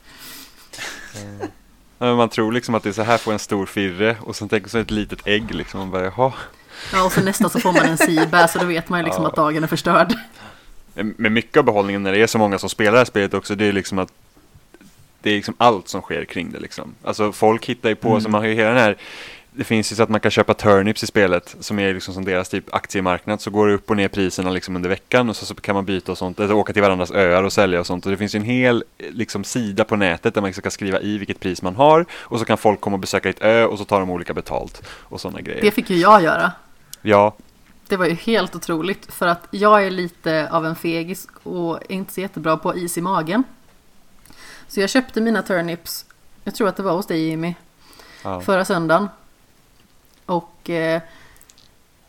Ja, 1.98 2.06
men 2.06 2.16
Man 2.16 2.30
tror 2.30 2.52
liksom 2.52 2.76
att 2.76 2.84
det 2.84 2.90
är 2.90 2.94
så 2.94 3.02
här 3.02 3.18
får 3.18 3.34
en 3.34 3.40
stor 3.40 3.66
firre 3.66 4.18
och 4.22 4.36
sen 4.36 4.50
tänker 4.50 4.66
man 4.66 4.70
så 4.70 4.78
ett 4.78 4.92
litet 4.92 5.28
ägg 5.28 5.56
liksom. 5.56 5.80
Man 5.80 5.92
bara 5.92 6.04
jaha. 6.04 6.34
Ja, 6.94 7.04
och 7.06 7.12
sen 7.12 7.26
nästa 7.26 7.50
så 7.50 7.60
får 7.60 7.74
man 7.74 7.86
en 7.86 7.98
seabär 7.98 8.48
så 8.48 8.60
då 8.60 8.66
vet 8.66 8.90
man 8.90 9.00
ju 9.00 9.06
liksom 9.06 9.24
Ja. 9.24 9.30
att 9.30 9.36
dagen 9.36 9.64
är 9.64 9.68
förstörd. 9.68 10.14
Men 10.94 11.34
mycket 11.34 11.58
av 11.58 11.64
behållningen 11.64 12.04
när 12.04 12.12
det 12.12 12.22
är 12.22 12.28
så 12.28 12.38
många 12.38 12.58
som 12.60 12.70
spelar 12.70 12.92
det 12.92 12.98
här 12.98 13.06
spelet 13.06 13.34
också, 13.34 13.56
det 13.56 13.66
är 13.66 13.74
liksom 13.74 14.00
att 14.00 14.10
det 15.22 15.30
är 15.30 15.36
liksom 15.36 15.56
allt 15.58 15.88
som 15.88 16.02
sker 16.02 16.26
kring 16.26 16.52
det 16.52 16.60
liksom. 16.60 16.94
Alltså 17.04 17.32
folk 17.32 17.66
hittar 17.66 17.90
ju 17.90 17.96
på, 17.96 18.10
Mm. 18.10 18.22
så 18.22 18.30
man 18.30 18.42
har 18.42 18.48
ju 18.48 18.56
hela 18.56 18.70
den 18.70 18.78
här 18.78 18.98
det 19.54 19.64
finns 19.64 19.92
ju 19.92 19.96
så 19.96 20.04
att 20.04 20.10
man 20.10 20.20
kan 20.20 20.32
köpa 20.32 20.54
turnips 20.54 21.04
i 21.04 21.08
spelet 21.08 21.56
som 21.60 21.80
är 21.80 21.94
liksom 21.94 22.14
som 22.14 22.26
deras 22.26 22.50
typ 22.50 22.74
aktiemarknad 22.76 23.42
så 23.42 23.50
går 23.50 23.68
det 23.68 23.74
upp 23.74 23.90
och 23.90 23.98
ner 23.98 24.08
priserna 24.08 24.50
liksom 24.50 24.76
under 24.76 24.90
veckan 24.90 25.30
och 25.30 25.36
så, 25.36 25.46
så 25.46 25.56
kan 25.56 25.76
man 25.76 25.86
byta 25.86 26.12
och 26.12 26.18
sånt, 26.18 26.40
eller 26.40 26.54
åka 26.54 26.74
till 26.74 26.82
varandras 26.82 27.12
öar 27.12 27.44
och 27.44 27.54
sälja 27.54 27.80
och 27.80 27.86
sånt 27.88 28.06
och 28.06 28.12
det 28.12 28.18
finns 28.18 28.36
ju 28.36 28.38
en 28.40 28.46
hel 28.46 28.84
liksom, 28.98 29.44
sida 29.44 29.84
på 29.84 29.96
nätet 29.96 30.34
där 30.34 30.42
man 30.42 30.48
liksom 30.48 30.62
kan 30.62 30.72
skriva 30.72 31.00
i 31.02 31.18
vilket 31.18 31.40
pris 31.40 31.62
man 31.62 31.76
har 31.76 32.06
och 32.14 32.40
så 32.40 32.46
kan 32.46 32.58
folk 32.58 32.82
komma 32.82 32.94
och 32.94 33.00
besöka 33.00 33.28
ditt 33.30 33.42
ö 33.42 33.66
och 33.66 33.78
så 33.78 33.86
tar 33.86 34.00
de 34.00 34.10
olika 34.10 34.34
betalt 34.34 34.82
och 34.88 35.22
sådana 35.22 35.42
grejer. 35.42 35.62
Det 35.62 35.72
fick 35.72 35.90
ju 35.90 35.98
jag 35.98 36.24
göra. 36.24 36.52
Ja, 37.02 37.36
Det 37.88 37.98
var 37.98 38.06
ju 38.06 38.14
helt 38.14 38.56
otroligt 38.56 39.14
för 39.14 39.28
att 39.28 39.48
jag 39.52 39.86
är 39.86 39.92
lite 39.92 40.50
av 40.52 40.66
en 40.66 40.76
fegis 40.76 41.28
och 41.44 41.76
är 41.76 41.92
inte 41.92 42.14
så 42.14 42.22
jättebra 42.22 42.58
på 42.58 42.76
is 42.76 42.98
i 42.98 43.02
magen. 43.02 43.44
Så 44.68 44.80
jag 44.80 44.90
köpte 44.90 45.22
mina 45.22 45.42
turnips, 45.42 46.06
jag 46.44 46.56
tror 46.56 46.68
att 46.68 46.76
det 46.76 46.84
var 46.84 46.94
hos 46.94 47.08
dig 47.08 47.28
Jimmy, 47.30 47.56
ja. 48.24 48.42
förra 48.42 48.66
söndagen. 48.66 49.10
Och 50.26 50.70
eh, 50.70 51.02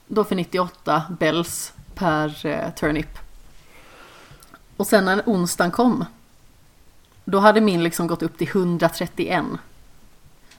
då 0.06 0.24
för 0.24 0.35
98 0.35 1.02
bells 1.19 1.73
per 1.94 2.47
eh, 2.47 2.70
turnip. 2.70 3.19
Och 4.77 4.86
sen 4.86 5.05
när 5.05 5.23
onsdagen 5.27 5.70
kom, 5.70 6.05
då 7.24 7.39
hade 7.39 7.60
min 7.60 7.82
liksom 7.82 8.06
gått 8.06 8.23
upp 8.23 8.39
till 8.39 8.48
131. 8.48 9.44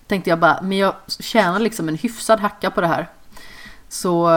Tänkte 0.07 0.30
jag 0.30 0.39
bara, 0.39 0.61
men 0.61 0.77
jag 0.77 0.95
tjänar 1.07 1.60
liksom 1.60 1.89
en 1.89 1.97
hyfsad 1.97 2.39
hacka 2.39 2.72
på 2.72 2.81
det 2.81 2.88
här. 2.88 3.10
Så, 3.94 4.28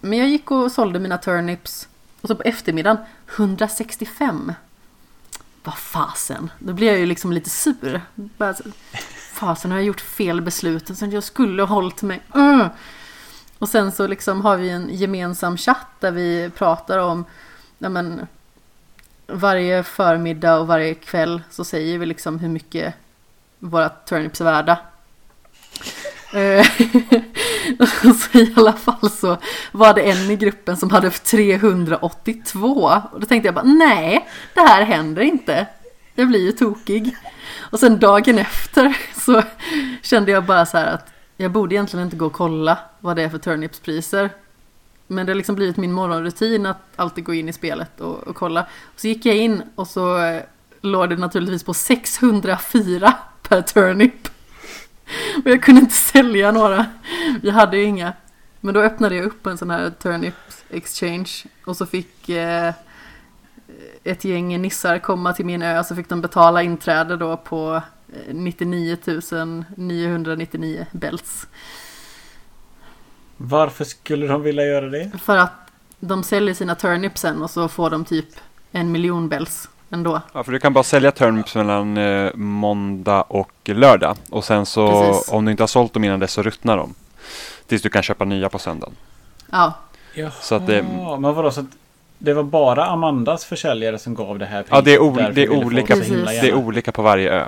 men 0.00 0.18
jag 0.18 0.28
gick 0.28 0.50
och 0.50 0.72
sålde 0.72 0.98
mina 0.98 1.18
turnips. 1.18 1.88
Och 2.20 2.28
så 2.28 2.34
på 2.34 2.42
eftermiddagen, 2.42 2.98
165. 3.36 4.52
Vad 5.64 5.78
fasen, 5.78 6.50
då 6.58 6.72
blir 6.72 6.86
jag 6.86 6.98
ju 6.98 7.06
liksom 7.06 7.32
lite 7.32 7.50
sur. 7.50 8.00
Fasen 9.32 9.70
har 9.70 9.78
jag 9.78 9.86
gjort 9.86 10.00
fel 10.00 10.40
beslut? 10.40 10.98
Så 10.98 11.06
jag 11.06 11.24
skulle 11.24 11.62
ha 11.62 11.74
hållit 11.74 12.02
mig. 12.02 12.22
Mm. 12.34 12.68
Och 13.58 13.68
sen 13.68 13.92
så 13.92 14.06
liksom 14.06 14.40
har 14.40 14.56
vi 14.56 14.70
en 14.70 14.88
gemensam 14.90 15.56
chatt 15.56 16.00
där 16.00 16.10
vi 16.10 16.50
pratar 16.56 16.98
om, 16.98 17.24
ja 17.78 17.88
men, 17.88 18.26
varje 19.26 19.82
förmiddag 19.82 20.58
och 20.58 20.66
varje 20.66 20.94
kväll 20.94 21.42
så 21.50 21.64
säger 21.64 21.98
vi 21.98 22.06
liksom 22.06 22.38
hur 22.38 22.48
mycket 22.48 22.94
våra 23.58 23.88
turnips 23.88 24.40
är 24.40 24.44
värda. 24.44 24.78
Eh, 26.32 26.66
så 28.14 28.38
i 28.38 28.52
alla 28.56 28.72
fall 28.72 29.10
så 29.10 29.36
var 29.72 29.94
det 29.94 30.00
en 30.00 30.30
i 30.30 30.36
gruppen 30.36 30.76
som 30.76 30.90
hade 30.90 31.10
382 31.10 32.66
och 33.12 33.20
då 33.20 33.26
tänkte 33.26 33.46
jag 33.46 33.54
bara 33.54 33.64
nej, 33.64 34.28
det 34.54 34.60
här 34.60 34.82
händer 34.82 35.22
inte. 35.22 35.66
Jag 36.14 36.28
blir 36.28 36.40
ju 36.40 36.52
tokig. 36.52 37.16
Och 37.58 37.80
sen 37.80 37.98
dagen 37.98 38.38
efter 38.38 38.96
så 39.14 39.42
kände 40.02 40.30
jag 40.30 40.44
bara 40.44 40.66
så 40.66 40.78
här 40.78 40.94
att 40.94 41.12
jag 41.36 41.50
borde 41.50 41.74
egentligen 41.74 42.04
inte 42.04 42.16
gå 42.16 42.26
och 42.26 42.32
kolla 42.32 42.78
vad 43.00 43.16
det 43.16 43.22
är 43.22 43.28
för 43.28 43.38
turnipspriser. 43.38 44.30
Men 45.06 45.26
det 45.26 45.32
har 45.32 45.36
liksom 45.36 45.54
blivit 45.54 45.76
min 45.76 45.92
morgonrutin 45.92 46.66
att 46.66 46.82
alltid 46.96 47.24
gå 47.24 47.34
in 47.34 47.48
i 47.48 47.52
spelet 47.52 48.00
och, 48.00 48.18
och 48.28 48.36
kolla. 48.36 48.60
Och 48.62 49.00
så 49.00 49.08
gick 49.08 49.26
jag 49.26 49.36
in 49.36 49.62
och 49.74 49.88
så 49.88 50.18
eh, 50.18 50.42
låg 50.80 51.10
det 51.10 51.16
naturligtvis 51.16 51.64
på 51.64 51.74
604 51.74 53.14
per 53.42 53.62
turnip. 53.62 54.28
Och 55.44 55.50
jag 55.50 55.62
kunde 55.62 55.80
inte 55.80 55.94
sälja 55.94 56.52
några. 56.52 56.86
Vi 57.42 57.50
hade 57.50 57.76
ju 57.76 57.84
inga. 57.84 58.12
Men 58.60 58.74
då 58.74 58.80
öppnade 58.80 59.16
jag 59.16 59.24
upp 59.24 59.46
en 59.46 59.58
sån 59.58 59.70
här 59.70 59.90
turnip 59.90 60.34
exchange 60.70 61.30
och 61.64 61.76
så 61.76 61.86
fick 61.86 62.28
eh, 62.28 62.74
ett 64.04 64.24
gäng 64.24 64.62
nissar 64.62 64.98
komma 64.98 65.32
till 65.32 65.46
min 65.46 65.62
ö 65.62 65.84
så 65.84 65.94
fick 65.94 66.08
de 66.08 66.20
betala 66.20 66.62
inträde 66.62 67.16
då 67.16 67.36
på 67.36 67.82
eh, 68.08 68.34
99 68.34 68.96
999 69.76 70.86
belts. 70.92 71.46
Varför 73.36 73.84
skulle 73.84 74.26
de 74.26 74.42
vilja 74.42 74.64
göra 74.64 74.88
det? 74.88 75.10
För 75.22 75.36
att 75.36 75.70
de 76.00 76.22
säljer 76.22 76.54
sina 76.54 76.74
turnips 76.74 77.20
sen 77.20 77.42
och 77.42 77.50
så 77.50 77.68
får 77.68 77.90
de 77.90 78.04
typ 78.04 78.28
en 78.72 78.92
miljon 78.92 79.28
bells 79.28 79.68
ändå. 79.90 80.20
Ja, 80.32 80.44
för 80.44 80.52
du 80.52 80.58
kan 80.58 80.72
bara 80.72 80.84
sälja 80.84 81.12
turnips 81.12 81.54
mellan 81.54 81.96
eh, 81.96 82.30
måndag 82.34 83.22
och 83.22 83.52
lördag. 83.64 84.16
Och 84.30 84.44
sen 84.44 84.66
så 84.66 85.02
Precis. 85.12 85.32
om 85.32 85.44
du 85.44 85.50
inte 85.50 85.62
har 85.62 85.68
sålt 85.68 85.92
dem 85.94 86.04
innan 86.04 86.20
dess 86.20 86.32
så 86.32 86.42
ruttnar 86.42 86.76
de. 86.76 86.94
Tills 87.66 87.82
du 87.82 87.88
kan 87.88 88.02
köpa 88.02 88.24
nya 88.24 88.48
på 88.48 88.58
söndagen. 88.58 88.94
Ja, 89.50 89.72
Jaha, 90.14 90.30
Så 90.40 90.54
att 90.54 90.66
det- 90.66 90.82
men 91.18 91.34
vadå 91.34 91.50
så 91.50 91.60
att 91.60 91.66
det 92.18 92.32
var 92.34 92.42
bara 92.42 92.86
Amandas 92.86 93.44
försäljare 93.44 93.98
som 93.98 94.14
gav 94.14 94.38
det 94.38 94.46
här 94.46 94.62
priset? 94.62 94.74
Ja, 94.76 94.80
det 94.80 94.94
är, 94.94 94.98
o- 95.02 95.16
det 95.34 95.42
är 95.44 95.48
olika, 95.64 95.96
det 95.96 96.48
är 96.48 96.54
olika 96.54 96.92
på 96.92 97.02
varje 97.02 97.30
ö. 97.32 97.46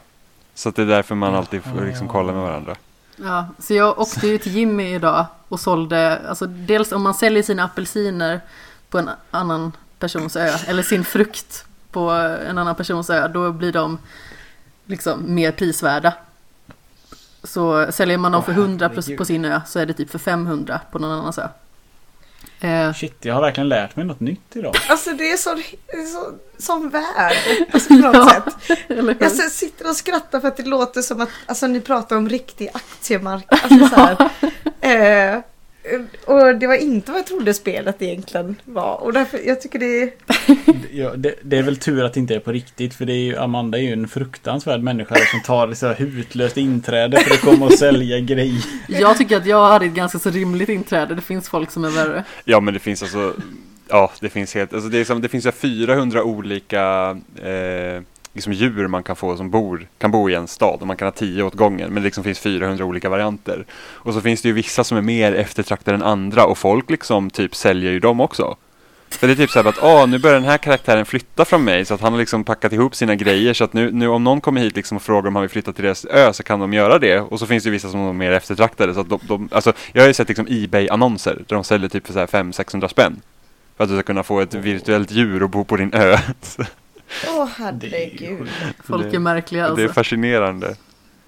Så 0.54 0.68
att 0.68 0.76
det 0.76 0.82
är 0.82 0.86
därför 0.86 1.14
man 1.14 1.34
alltid 1.34 1.62
får 1.62 1.86
liksom 1.86 2.08
kolla 2.08 2.32
med 2.32 2.42
varandra. 2.42 2.76
ja. 3.16 3.46
Så 3.58 3.74
jag 3.74 3.98
åkte 3.98 4.26
ju 4.28 4.38
till 4.38 4.52
Jimmy 4.56 4.94
idag 4.94 5.26
och 5.48 5.60
sålde, 5.60 6.18
alltså 6.28 6.46
dels 6.46 6.92
om 6.92 7.02
man 7.02 7.14
säljer 7.14 7.42
sina 7.42 7.64
apelsiner 7.64 8.40
på 8.90 8.98
en 8.98 9.10
annan 9.30 9.72
persons 9.98 10.36
ö, 10.36 10.48
eller 10.66 10.82
sin 10.82 11.04
frukt 11.04 11.64
på 11.92 12.10
en 12.48 12.58
annan 12.58 12.74
persons 12.74 13.10
ö, 13.10 13.28
då 13.28 13.52
blir 13.52 13.72
de 13.72 13.98
liksom 14.86 15.34
mer 15.34 15.52
prisvärda. 15.52 16.14
Så 17.44 17.92
säljer 17.92 18.18
man 18.18 18.32
dem 18.32 18.42
för 18.44 18.52
100 18.52 18.88
herregud. 18.94 19.18
på 19.18 19.24
sin 19.24 19.44
ö 19.44 19.60
så 19.66 19.78
är 19.78 19.86
det 19.86 19.92
typ 19.92 20.10
för 20.10 20.18
500 20.18 20.80
på 20.92 20.98
någon 20.98 21.10
annans 21.10 21.38
ö. 21.38 21.48
Eh, 22.60 22.92
Shit, 22.94 23.24
jag 23.24 23.34
har 23.34 23.40
verkligen 23.40 23.68
lärt 23.68 23.96
mig 23.96 24.04
något 24.06 24.20
nytt 24.20 24.56
idag. 24.56 24.74
Alltså 24.88 25.10
det 25.10 25.30
är 25.32 25.36
så, 25.36 25.50
så 26.12 26.32
som 26.58 26.88
värld. 26.90 27.36
Alltså 27.72 27.88
på 27.88 27.94
något 27.94 28.14
Ja. 28.16 28.42
sätt. 28.88 29.18
Jag 29.20 29.32
sitter 29.52 29.88
och 29.90 29.96
skrattar 29.96 30.40
för 30.40 30.48
att 30.48 30.56
det 30.56 30.62
låter 30.62 31.02
som 31.02 31.20
att 31.20 31.28
alltså, 31.46 31.66
ni 31.66 31.80
pratar 31.80 32.16
om 32.16 32.28
riktig 32.28 32.68
aktiemarknad. 32.74 33.60
Alltså, 33.62 33.88
så 33.88 34.00
här. 34.00 34.30
Eh, 34.80 35.40
och 36.24 36.56
det 36.56 36.66
var 36.66 36.74
inte 36.74 37.10
vad 37.10 37.18
jag 37.18 37.26
trodde 37.26 37.54
spelet 37.54 38.02
egentligen 38.02 38.56
var. 38.64 39.02
Och 39.02 39.12
därför, 39.12 39.40
jag 39.46 39.60
tycker 39.60 39.78
det 39.78 40.02
är... 40.02 40.10
Ja, 40.94 41.16
det, 41.16 41.34
det 41.42 41.58
är 41.58 41.62
väl 41.62 41.76
tur 41.76 42.04
att 42.04 42.14
det 42.14 42.20
inte 42.20 42.34
är 42.34 42.38
på 42.38 42.52
riktigt 42.52 42.94
för 42.94 43.04
det 43.04 43.12
är 43.12 43.24
ju, 43.24 43.36
Amanda 43.36 43.78
är 43.78 43.82
ju 43.82 43.92
en 43.92 44.08
fruktansvärd 44.08 44.82
människa 44.82 45.14
som 45.14 45.42
tar 45.42 45.74
så 45.74 45.86
här 45.86 45.94
hutlöst 45.94 46.56
inträde 46.56 47.20
för 47.20 47.34
att 47.34 47.40
komma 47.40 47.66
och 47.66 47.72
sälja 47.72 48.20
grejer. 48.20 48.64
Jag 48.88 49.18
tycker 49.18 49.36
att 49.36 49.46
jag 49.46 49.68
hade 49.68 49.86
ett 49.86 49.94
ganska 49.94 50.18
så 50.18 50.30
rimligt 50.30 50.68
inträde. 50.68 51.14
Det 51.14 51.22
finns 51.22 51.48
folk 51.48 51.70
som 51.70 51.84
är 51.84 51.90
värre. 51.90 52.24
Ja, 52.44 52.60
men 52.60 52.74
det 52.74 52.80
finns 52.80 53.02
alltså, 53.02 53.34
ja, 53.88 54.12
det 54.20 54.28
finns 54.28 54.54
helt, 54.54 54.72
alltså 54.74 54.88
det, 54.88 54.98
är 54.98 55.04
som, 55.04 55.20
det 55.20 55.28
finns 55.28 55.46
ju 55.46 55.52
400 55.52 56.22
olika 56.22 57.10
eh, 57.42 58.02
liksom 58.32 58.52
djur 58.52 58.86
man 58.86 59.02
kan 59.02 59.16
få 59.16 59.36
som 59.36 59.50
bor, 59.50 59.86
kan 59.98 60.10
bo 60.10 60.30
i 60.30 60.34
en 60.34 60.48
stad 60.48 60.80
och 60.80 60.86
man 60.86 60.96
kan 60.96 61.06
ha 61.06 61.12
tio 61.12 61.42
åt 61.42 61.54
gången, 61.54 61.92
men 61.92 62.02
det 62.02 62.06
liksom 62.06 62.24
finns 62.24 62.38
400 62.38 62.84
olika 62.84 63.08
varianter. 63.08 63.64
Och 63.74 64.14
så 64.14 64.20
finns 64.20 64.42
det 64.42 64.48
ju 64.48 64.54
vissa 64.54 64.84
som 64.84 64.98
är 64.98 65.02
mer 65.02 65.32
eftertraktade 65.32 65.94
än 65.94 66.02
andra 66.02 66.44
och 66.46 66.58
folk 66.58 66.90
liksom 66.90 67.30
typ 67.30 67.54
säljer 67.54 67.92
ju 67.92 68.00
dem 68.00 68.20
också. 68.20 68.56
För 69.10 69.26
det 69.26 69.32
är 69.32 69.36
typ 69.36 69.50
så 69.50 69.62
här 69.62 69.68
att, 69.68 69.82
åh, 69.82 70.06
nu 70.06 70.18
börjar 70.18 70.34
den 70.34 70.48
här 70.48 70.58
karaktären 70.58 71.06
flytta 71.06 71.44
från 71.44 71.64
mig 71.64 71.84
så 71.84 71.94
att 71.94 72.00
han 72.00 72.12
har 72.12 72.20
liksom 72.20 72.44
packat 72.44 72.72
ihop 72.72 72.94
sina 72.94 73.14
grejer 73.14 73.54
så 73.54 73.64
att 73.64 73.72
nu, 73.72 73.90
nu 73.92 74.08
om 74.08 74.24
någon 74.24 74.40
kommer 74.40 74.60
hit 74.60 74.76
liksom 74.76 74.96
och 74.96 75.02
frågar 75.02 75.28
om 75.28 75.36
han 75.36 75.42
vill 75.42 75.50
flytta 75.50 75.72
till 75.72 75.84
deras 75.84 76.04
ö 76.04 76.32
så 76.32 76.42
kan 76.42 76.60
de 76.60 76.72
göra 76.72 76.98
det. 76.98 77.20
Och 77.20 77.38
så 77.38 77.46
finns 77.46 77.64
det 77.64 77.66
ju 77.66 77.72
vissa 77.72 77.88
som 77.88 78.00
är 78.00 78.12
mer 78.12 78.32
eftertraktade 78.32 78.94
så 78.94 79.00
att 79.00 79.08
de, 79.08 79.20
de 79.22 79.48
alltså 79.52 79.72
jag 79.92 80.02
har 80.02 80.08
ju 80.08 80.14
sett 80.14 80.28
liksom 80.28 80.46
Ebay-annonser 80.50 81.34
där 81.34 81.56
de 81.56 81.64
säljer 81.64 81.88
typ 81.88 82.06
för 82.06 82.12
så 82.12 82.18
här 82.18 82.26
500-600 82.26 82.88
spänn. 82.88 83.20
För 83.76 83.84
att 83.84 83.90
du 83.90 83.96
ska 83.96 84.02
kunna 84.02 84.22
få 84.22 84.40
ett 84.40 84.54
virtuellt 84.54 85.10
djur 85.10 85.42
och 85.42 85.50
bo 85.50 85.64
på 85.64 85.76
din 85.76 85.94
ö. 85.94 86.18
Åh 87.28 87.48
ju 87.48 87.48
herregud. 87.56 88.48
Folk 88.84 89.10
Det- 89.10 89.16
är 89.16 89.18
märkliga 89.20 89.62
Det 89.62 89.68
är 89.68 89.70
alltså. 89.86 89.94
fascinerande. 89.94 90.76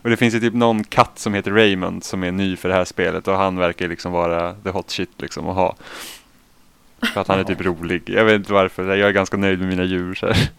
Och 0.02 0.10
det 0.10 0.16
finns 0.16 0.34
ju 0.34 0.40
typ 0.40 0.54
någon 0.54 0.84
katt 0.84 1.18
som 1.18 1.34
heter 1.34 1.50
Raymond 1.50 2.04
som 2.04 2.24
är 2.24 2.32
ny 2.32 2.56
för 2.56 2.68
det 2.68 2.74
här 2.74 2.84
spelet 2.84 3.28
och 3.28 3.34
han 3.34 3.56
verkar 3.56 3.88
liksom 3.88 4.12
vara 4.12 4.54
the 4.54 4.70
hot 4.70 4.90
shit 4.90 5.10
liksom 5.18 5.48
att 5.48 5.54
ha. 5.54 5.76
För 7.14 7.20
att 7.20 7.28
han 7.28 7.40
är 7.40 7.44
typ 7.44 7.60
rolig. 7.60 8.02
Jag 8.10 8.24
vet 8.24 8.34
inte 8.34 8.52
varför, 8.52 8.96
jag 8.96 9.08
är 9.08 9.12
ganska 9.12 9.36
nöjd 9.36 9.58
med 9.58 9.68
mina 9.68 9.84
djur 9.84 10.14
så 10.14 10.26
här. 10.26 10.50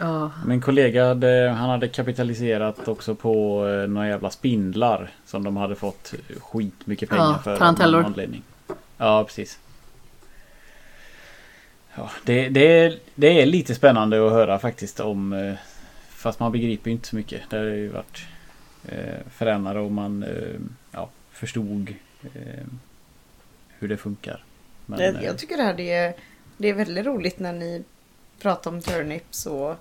Ja. 0.00 0.30
Min 0.46 0.60
kollega 0.60 1.06
hade, 1.08 1.54
han 1.58 1.70
hade 1.70 1.88
kapitaliserat 1.88 2.88
också 2.88 3.14
på 3.14 3.66
eh, 3.68 3.88
några 3.88 4.08
jävla 4.08 4.30
spindlar 4.30 5.10
som 5.26 5.44
de 5.44 5.56
hade 5.56 5.76
fått 5.76 6.14
skitmycket 6.40 7.08
pengar 7.10 7.24
Ja, 7.24 7.38
för. 7.44 7.52
av 7.52 7.58
tarantellor. 7.58 7.96
någon 8.02 8.06
anledning. 8.12 8.42
Ja, 8.98 9.24
precis. 9.24 9.58
Ja, 11.98 12.10
det, 12.24 12.48
det, 12.48 12.66
är, 12.66 12.98
det 13.14 13.42
är 13.42 13.46
lite 13.46 13.74
spännande 13.74 14.26
att 14.26 14.32
höra 14.32 14.58
faktiskt 14.58 15.00
om 15.00 15.32
eh, 15.32 15.54
Fast 16.08 16.40
man 16.40 16.52
begriper 16.52 16.90
ju 16.90 16.92
inte 16.92 17.08
så 17.08 17.16
mycket. 17.16 17.50
Det 17.50 17.56
har 17.56 17.64
ju 17.64 17.88
varit 17.88 18.26
eh, 18.88 19.26
förändrare 19.30 19.80
och 19.80 19.92
man 19.92 20.22
eh, 20.22 20.60
ja, 20.92 21.10
förstod 21.30 21.94
hur 23.78 23.88
det 23.88 23.96
funkar. 23.96 24.44
Men, 24.86 25.00
Jag, 25.00 25.22
jag 25.22 25.38
tycker 25.38 25.56
det 25.56 25.62
här 25.62 25.74
det 25.74 25.92
är, 25.92 26.14
det 26.56 26.68
är 26.68 26.74
väldigt 26.74 27.06
roligt 27.06 27.38
när 27.38 27.52
ni 27.52 27.84
pratar 28.42 28.70
om 28.70 28.82
turnips 28.82 29.46
och 29.46 29.74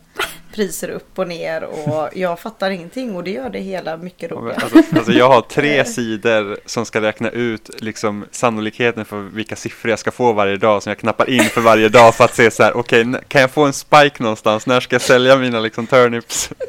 priser 0.54 0.90
upp 0.90 1.20
och 1.20 1.28
ner 1.28 1.64
och 1.64 2.10
jag 2.14 2.40
fattar 2.40 2.70
ingenting 2.72 3.16
och 3.16 3.24
det 3.24 3.32
gör 3.32 3.50
det 3.50 3.60
hela 3.60 3.98
mycket 3.98 4.32
roligare. 4.32 4.62
Alltså, 4.64 4.96
alltså 4.96 5.12
jag 5.12 5.28
har 5.30 5.42
tre 5.42 5.86
sidor 5.96 6.58
som 6.66 6.86
ska 6.86 7.02
räkna 7.02 7.30
ut 7.30 7.70
liksom 7.82 8.26
sannolikheten 8.32 9.06
för 9.06 9.18
vilka 9.22 9.56
siffror 9.56 9.90
jag 9.90 10.00
ska 10.00 10.12
få 10.12 10.34
varje 10.34 10.58
dag 10.58 10.84
som 10.84 10.90
jag 10.90 10.98
knappar 10.98 11.30
in 11.30 11.44
för 11.44 11.62
varje 11.62 11.90
dag 11.90 12.16
för 12.16 12.24
att 12.24 12.36
se 12.36 12.52
så 12.52 12.64
här, 12.64 12.78
okej, 12.78 13.02
n- 13.02 13.18
kan 13.28 13.42
jag 13.42 13.52
få 13.52 13.66
en 13.66 13.74
spike 13.74 14.24
någonstans? 14.24 14.68
När 14.68 14.80
ska 14.80 14.96
jag 14.96 15.02
sälja 15.02 15.36
mina 15.36 15.60
liksom 15.60 15.88
turnips? 15.88 16.50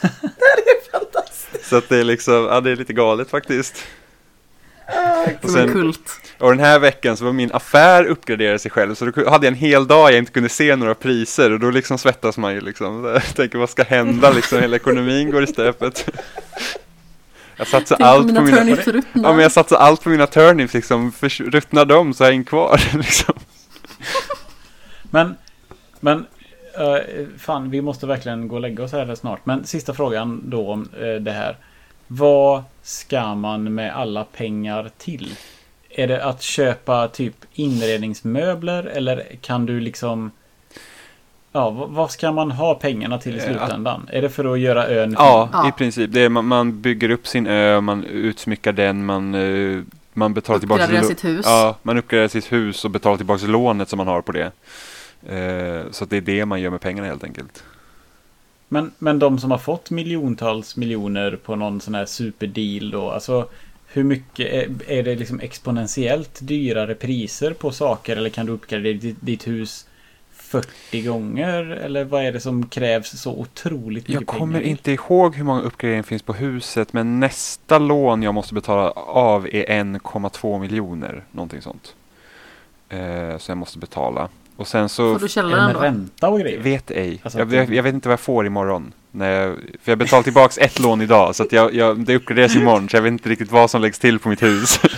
Det 0.00 0.08
här 0.22 0.58
är 0.58 0.90
fantastiskt! 0.98 1.66
Så 1.68 1.76
att 1.76 1.88
det 1.88 1.96
är 1.98 2.04
liksom, 2.04 2.34
ja 2.50 2.60
det 2.60 2.70
är 2.70 2.76
lite 2.76 2.92
galet 2.92 3.30
faktiskt. 3.30 3.84
Och, 5.42 5.50
sen, 5.50 5.94
och 6.38 6.50
den 6.50 6.60
här 6.60 6.78
veckan 6.78 7.16
så 7.16 7.24
var 7.24 7.32
min 7.32 7.52
affär 7.52 8.04
uppgraderad 8.04 8.60
sig 8.60 8.70
själv 8.70 8.94
så 8.94 9.04
då 9.04 9.30
hade 9.30 9.46
jag 9.46 9.52
en 9.52 9.58
hel 9.58 9.86
dag 9.86 10.10
jag 10.10 10.18
inte 10.18 10.32
kunde 10.32 10.48
se 10.48 10.76
några 10.76 10.94
priser 10.94 11.52
och 11.52 11.60
då 11.60 11.70
liksom 11.70 11.98
svettas 11.98 12.38
man 12.38 12.54
ju 12.54 12.60
liksom. 12.60 13.04
Jag 13.14 13.34
tänker 13.34 13.58
vad 13.58 13.70
ska 13.70 13.82
hända 13.82 14.30
liksom, 14.30 14.60
hela 14.60 14.76
ekonomin 14.76 15.30
går 15.30 15.42
i 15.42 15.46
stöpet. 15.46 16.08
Jag 17.56 17.66
satsar 17.66 17.96
allt 18.00 18.26
mina 18.26 18.40
på 18.40 18.46
mina... 18.46 18.56
turnips 18.56 18.86
ruttnar. 18.86 19.22
Ja 19.22 19.32
men 19.32 19.42
jag 19.42 19.52
satsar 19.52 19.76
allt 19.76 20.02
på 20.02 20.08
mina 20.08 20.26
turnips 20.26 20.74
liksom, 20.74 21.12
för 21.12 21.50
ruttnar 21.50 21.84
de 21.84 22.14
så 22.14 22.24
har 22.24 22.28
jag 22.28 22.36
en 22.36 22.44
kvar 22.44 22.80
liksom. 22.96 23.34
Men, 25.10 25.36
men 26.00 26.26
eh, 26.78 27.26
fan, 27.38 27.70
vi 27.70 27.82
måste 27.82 28.06
verkligen 28.06 28.48
gå 28.48 28.54
och 28.54 28.60
lägga 28.60 28.84
oss 28.84 28.92
här 28.92 29.14
snart. 29.14 29.46
Men 29.46 29.64
sista 29.64 29.94
frågan 29.94 30.42
då 30.44 30.70
om 30.72 30.88
eh, 31.00 31.14
det 31.14 31.32
här. 31.32 31.56
Vad 32.06 32.62
ska 32.82 33.34
man 33.34 33.74
med 33.74 33.96
alla 33.96 34.24
pengar 34.24 34.90
till? 34.98 35.34
Är 35.90 36.06
det 36.06 36.24
att 36.24 36.42
köpa 36.42 37.08
typ 37.08 37.34
inredningsmöbler 37.54 38.84
eller 38.84 39.26
kan 39.40 39.66
du 39.66 39.80
liksom... 39.80 40.30
Ja, 41.52 41.70
vad- 41.70 42.10
ska 42.10 42.32
man 42.32 42.50
ha 42.50 42.74
pengarna 42.74 43.18
till 43.18 43.34
i 43.36 43.38
Ja. 43.38 43.44
slutändan? 43.44 44.08
Är 44.12 44.22
det 44.22 44.28
för 44.30 44.52
att 44.54 44.60
göra 44.60 44.86
ön 44.88 45.08
fin? 45.10 45.16
Ja, 45.18 45.48
Ja. 45.52 45.68
i 45.68 45.72
princip. 45.72 46.12
Det 46.12 46.20
är, 46.20 46.28
man, 46.28 46.44
man 46.46 46.80
bygger 46.80 47.10
upp 47.10 47.26
sin 47.26 47.46
ö, 47.46 47.80
man 47.80 48.04
utsmyckar 48.04 48.72
den, 48.72 49.04
man, 49.04 49.34
eh, 49.34 49.82
man 50.12 50.34
betalar 50.34 50.58
tillbaka 50.58 50.82
Uppgradera 50.82 51.02
lo- 51.02 51.08
sitt 51.08 51.24
hus. 51.24 51.46
Ja, 51.48 51.76
man 51.82 51.98
uppgraderar 51.98 52.28
sitt 52.28 52.52
hus 52.52 52.84
och 52.84 52.90
betalar 52.90 53.16
tillbaka 53.16 53.46
lånet 53.46 53.88
som 53.88 53.96
man 53.96 54.06
har 54.06 54.22
på 54.22 54.32
det. 54.32 54.52
Eh, 55.28 55.90
så 55.90 56.04
att 56.04 56.10
det 56.10 56.16
är 56.16 56.20
det 56.20 56.46
man 56.46 56.60
gör 56.60 56.70
med 56.70 56.80
pengarna 56.80 57.08
helt 57.08 57.24
enkelt. 57.24 57.64
Men, 58.68 58.92
men 58.98 59.18
de 59.18 59.38
som 59.38 59.50
har 59.50 59.58
fått 59.58 59.90
miljontals 59.90 60.76
miljoner 60.76 61.36
på 61.36 61.56
någon 61.56 61.80
sån 61.80 61.94
här 61.94 62.06
superdeal 62.06 62.90
då, 62.90 63.10
alltså 63.10 63.48
hur 63.86 64.04
mycket 64.04 64.52
är, 64.52 64.90
är 64.90 65.02
det 65.02 65.14
liksom 65.14 65.40
exponentiellt 65.40 66.38
dyrare 66.42 66.94
priser 66.94 67.52
på 67.52 67.70
saker 67.70 68.16
eller 68.16 68.30
kan 68.30 68.46
du 68.46 68.52
uppgradera 68.52 68.98
ditt, 68.98 69.16
ditt 69.20 69.46
hus 69.46 69.86
40 70.32 71.02
gånger 71.02 71.62
eller 71.62 72.04
vad 72.04 72.24
är 72.24 72.32
det 72.32 72.40
som 72.40 72.68
krävs 72.68 73.20
så 73.20 73.32
otroligt 73.32 74.08
mycket 74.08 74.20
Jag 74.20 74.26
kommer 74.26 74.58
pengar? 74.58 74.70
inte 74.70 74.92
ihåg 74.92 75.34
hur 75.34 75.44
många 75.44 75.60
uppgraderingar 75.60 76.02
finns 76.02 76.22
på 76.22 76.32
huset, 76.32 76.92
men 76.92 77.20
nästa 77.20 77.78
lån 77.78 78.22
jag 78.22 78.34
måste 78.34 78.54
betala 78.54 78.90
av 78.90 79.46
är 79.46 79.64
1,2 79.66 80.60
miljoner, 80.60 81.24
någonting 81.32 81.62
sånt. 81.62 81.94
Eh, 82.88 83.38
så 83.38 83.50
jag 83.50 83.58
måste 83.58 83.78
betala. 83.78 84.28
Och 84.56 84.68
sen 84.68 84.88
så... 84.88 85.12
Får 85.12 85.18
du 85.18 85.24
Är 85.24 85.28
det 85.28 85.28
källaren 85.28 85.66
med 85.66 85.74
då? 85.74 85.80
ränta 85.80 86.28
och 86.28 86.40
grejer? 86.40 86.60
Vet 86.60 86.90
ej. 86.90 87.20
Alltså 87.22 87.38
jag, 87.38 87.52
jag, 87.52 87.74
jag 87.74 87.82
vet 87.82 87.94
inte 87.94 88.08
vad 88.08 88.12
jag 88.12 88.20
får 88.20 88.46
imorgon. 88.46 88.92
När 89.10 89.30
jag, 89.30 89.56
för 89.82 89.92
jag 89.92 89.98
betalar 89.98 90.22
tillbaks 90.22 90.58
ett 90.58 90.78
lån 90.78 91.00
idag, 91.00 91.36
så 91.36 91.42
att 91.42 91.52
jag, 91.52 91.74
jag, 91.74 91.98
det 91.98 92.16
uppgraderas 92.16 92.56
imorgon, 92.56 92.88
så 92.88 92.96
jag 92.96 93.02
vet 93.02 93.10
inte 93.10 93.28
riktigt 93.28 93.52
vad 93.52 93.70
som 93.70 93.82
läggs 93.82 93.98
till 93.98 94.18
på 94.18 94.28
mitt 94.28 94.42
hus. 94.42 94.80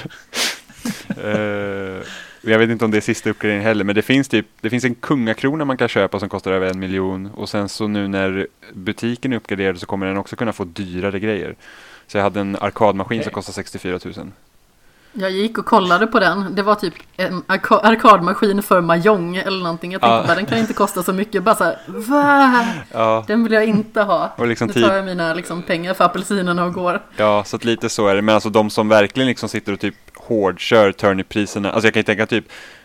Eh, 1.25 2.03
jag 2.41 2.59
vet 2.59 2.71
inte 2.71 2.85
om 2.85 2.91
det 2.91 2.97
är 2.97 3.01
sista 3.01 3.31
uppgraderingen 3.31 3.67
heller, 3.67 3.85
men 3.85 3.95
det 3.95 4.03
finns 4.03 4.29
typ, 4.29 4.47
det 4.61 4.71
finns 4.71 4.85
en 4.85 4.95
kungakrona 4.95 5.65
man 5.65 5.77
kan 5.77 5.89
köpa 5.89 6.21
som 6.21 6.29
kostar 6.29 6.53
över 6.53 6.71
en 6.71 6.79
miljon. 6.79 7.27
Och 7.27 7.49
sen 7.49 7.69
så 7.69 7.89
nu 7.89 8.09
när 8.09 8.47
butiken 8.75 9.33
är 9.33 9.37
uppgraderad 9.37 9.81
så 9.81 9.87
kommer 9.87 10.07
den 10.07 10.17
också 10.17 10.37
kunna 10.37 10.53
få 10.53 10.65
dyrare 10.65 11.21
grejer. 11.21 11.55
Så 12.07 12.17
jag 12.17 12.23
hade 12.23 12.41
en 12.41 12.57
arkadmaskin 12.57 13.23
som 13.23 13.29
Okej. 13.29 13.35
kostar 13.35 13.53
64 13.53 13.99
000. 14.05 14.15
Jag 15.13 15.31
gick 15.31 15.59
och 15.59 15.67
kollade 15.67 16.07
på 16.07 16.21
den. 16.21 16.55
Det 16.55 16.63
var 16.63 16.75
typ 16.75 16.95
en 17.17 17.43
arka- 17.43 17.81
arkadmaskin 17.83 18.63
för 18.63 18.81
Mahjong 18.81 19.37
eller 19.37 19.63
någonting. 19.63 19.93
Jag 19.93 20.01
tänkte 20.01 20.17
Ja. 20.17 20.25
bara 20.27 20.35
den 20.35 20.47
kan 20.47 20.59
inte 20.59 20.73
kosta 20.73 21.03
så 21.03 21.13
mycket. 21.13 21.43
Bara 21.43 21.55
så 21.55 21.65
här, 21.65 21.77
va? 21.87 22.65
Ja, 22.93 23.25
Den 23.27 23.43
vill 23.45 23.53
jag 23.53 23.65
inte 23.65 24.03
ha. 24.03 24.33
och 24.37 24.47
liksom 24.47 24.67
Nu 24.67 24.73
tid, 24.73 24.85
tar 24.85 24.97
jag 24.97 25.05
mina 25.05 25.35
liksom, 25.35 25.63
pengar 25.63 25.95
för 25.95 26.05
apelsinerna 26.05 26.65
och 26.65 26.73
går. 26.73 27.03
Ja, 27.17 27.45
så 27.45 27.57
att 27.57 27.65
lite 27.65 27.89
så 27.89 28.09
är 28.09 28.15
det. 28.15 28.23
Men 28.23 28.35
alltså 28.35 28.49
de 28.51 28.71
som 28.71 28.89
verkligen 28.89 29.27
liksom 29.27 29.49
sitter 29.49 29.73
och 29.73 29.81
typ 29.81 29.95
hårdkör 30.17 30.93
turnip-priserna. 30.93 31.73
Alltså 31.73 31.87
jag 31.87 31.95
kan 31.95 32.01
ju 32.01 32.05
tänka 32.05 32.27
typ 32.27 32.45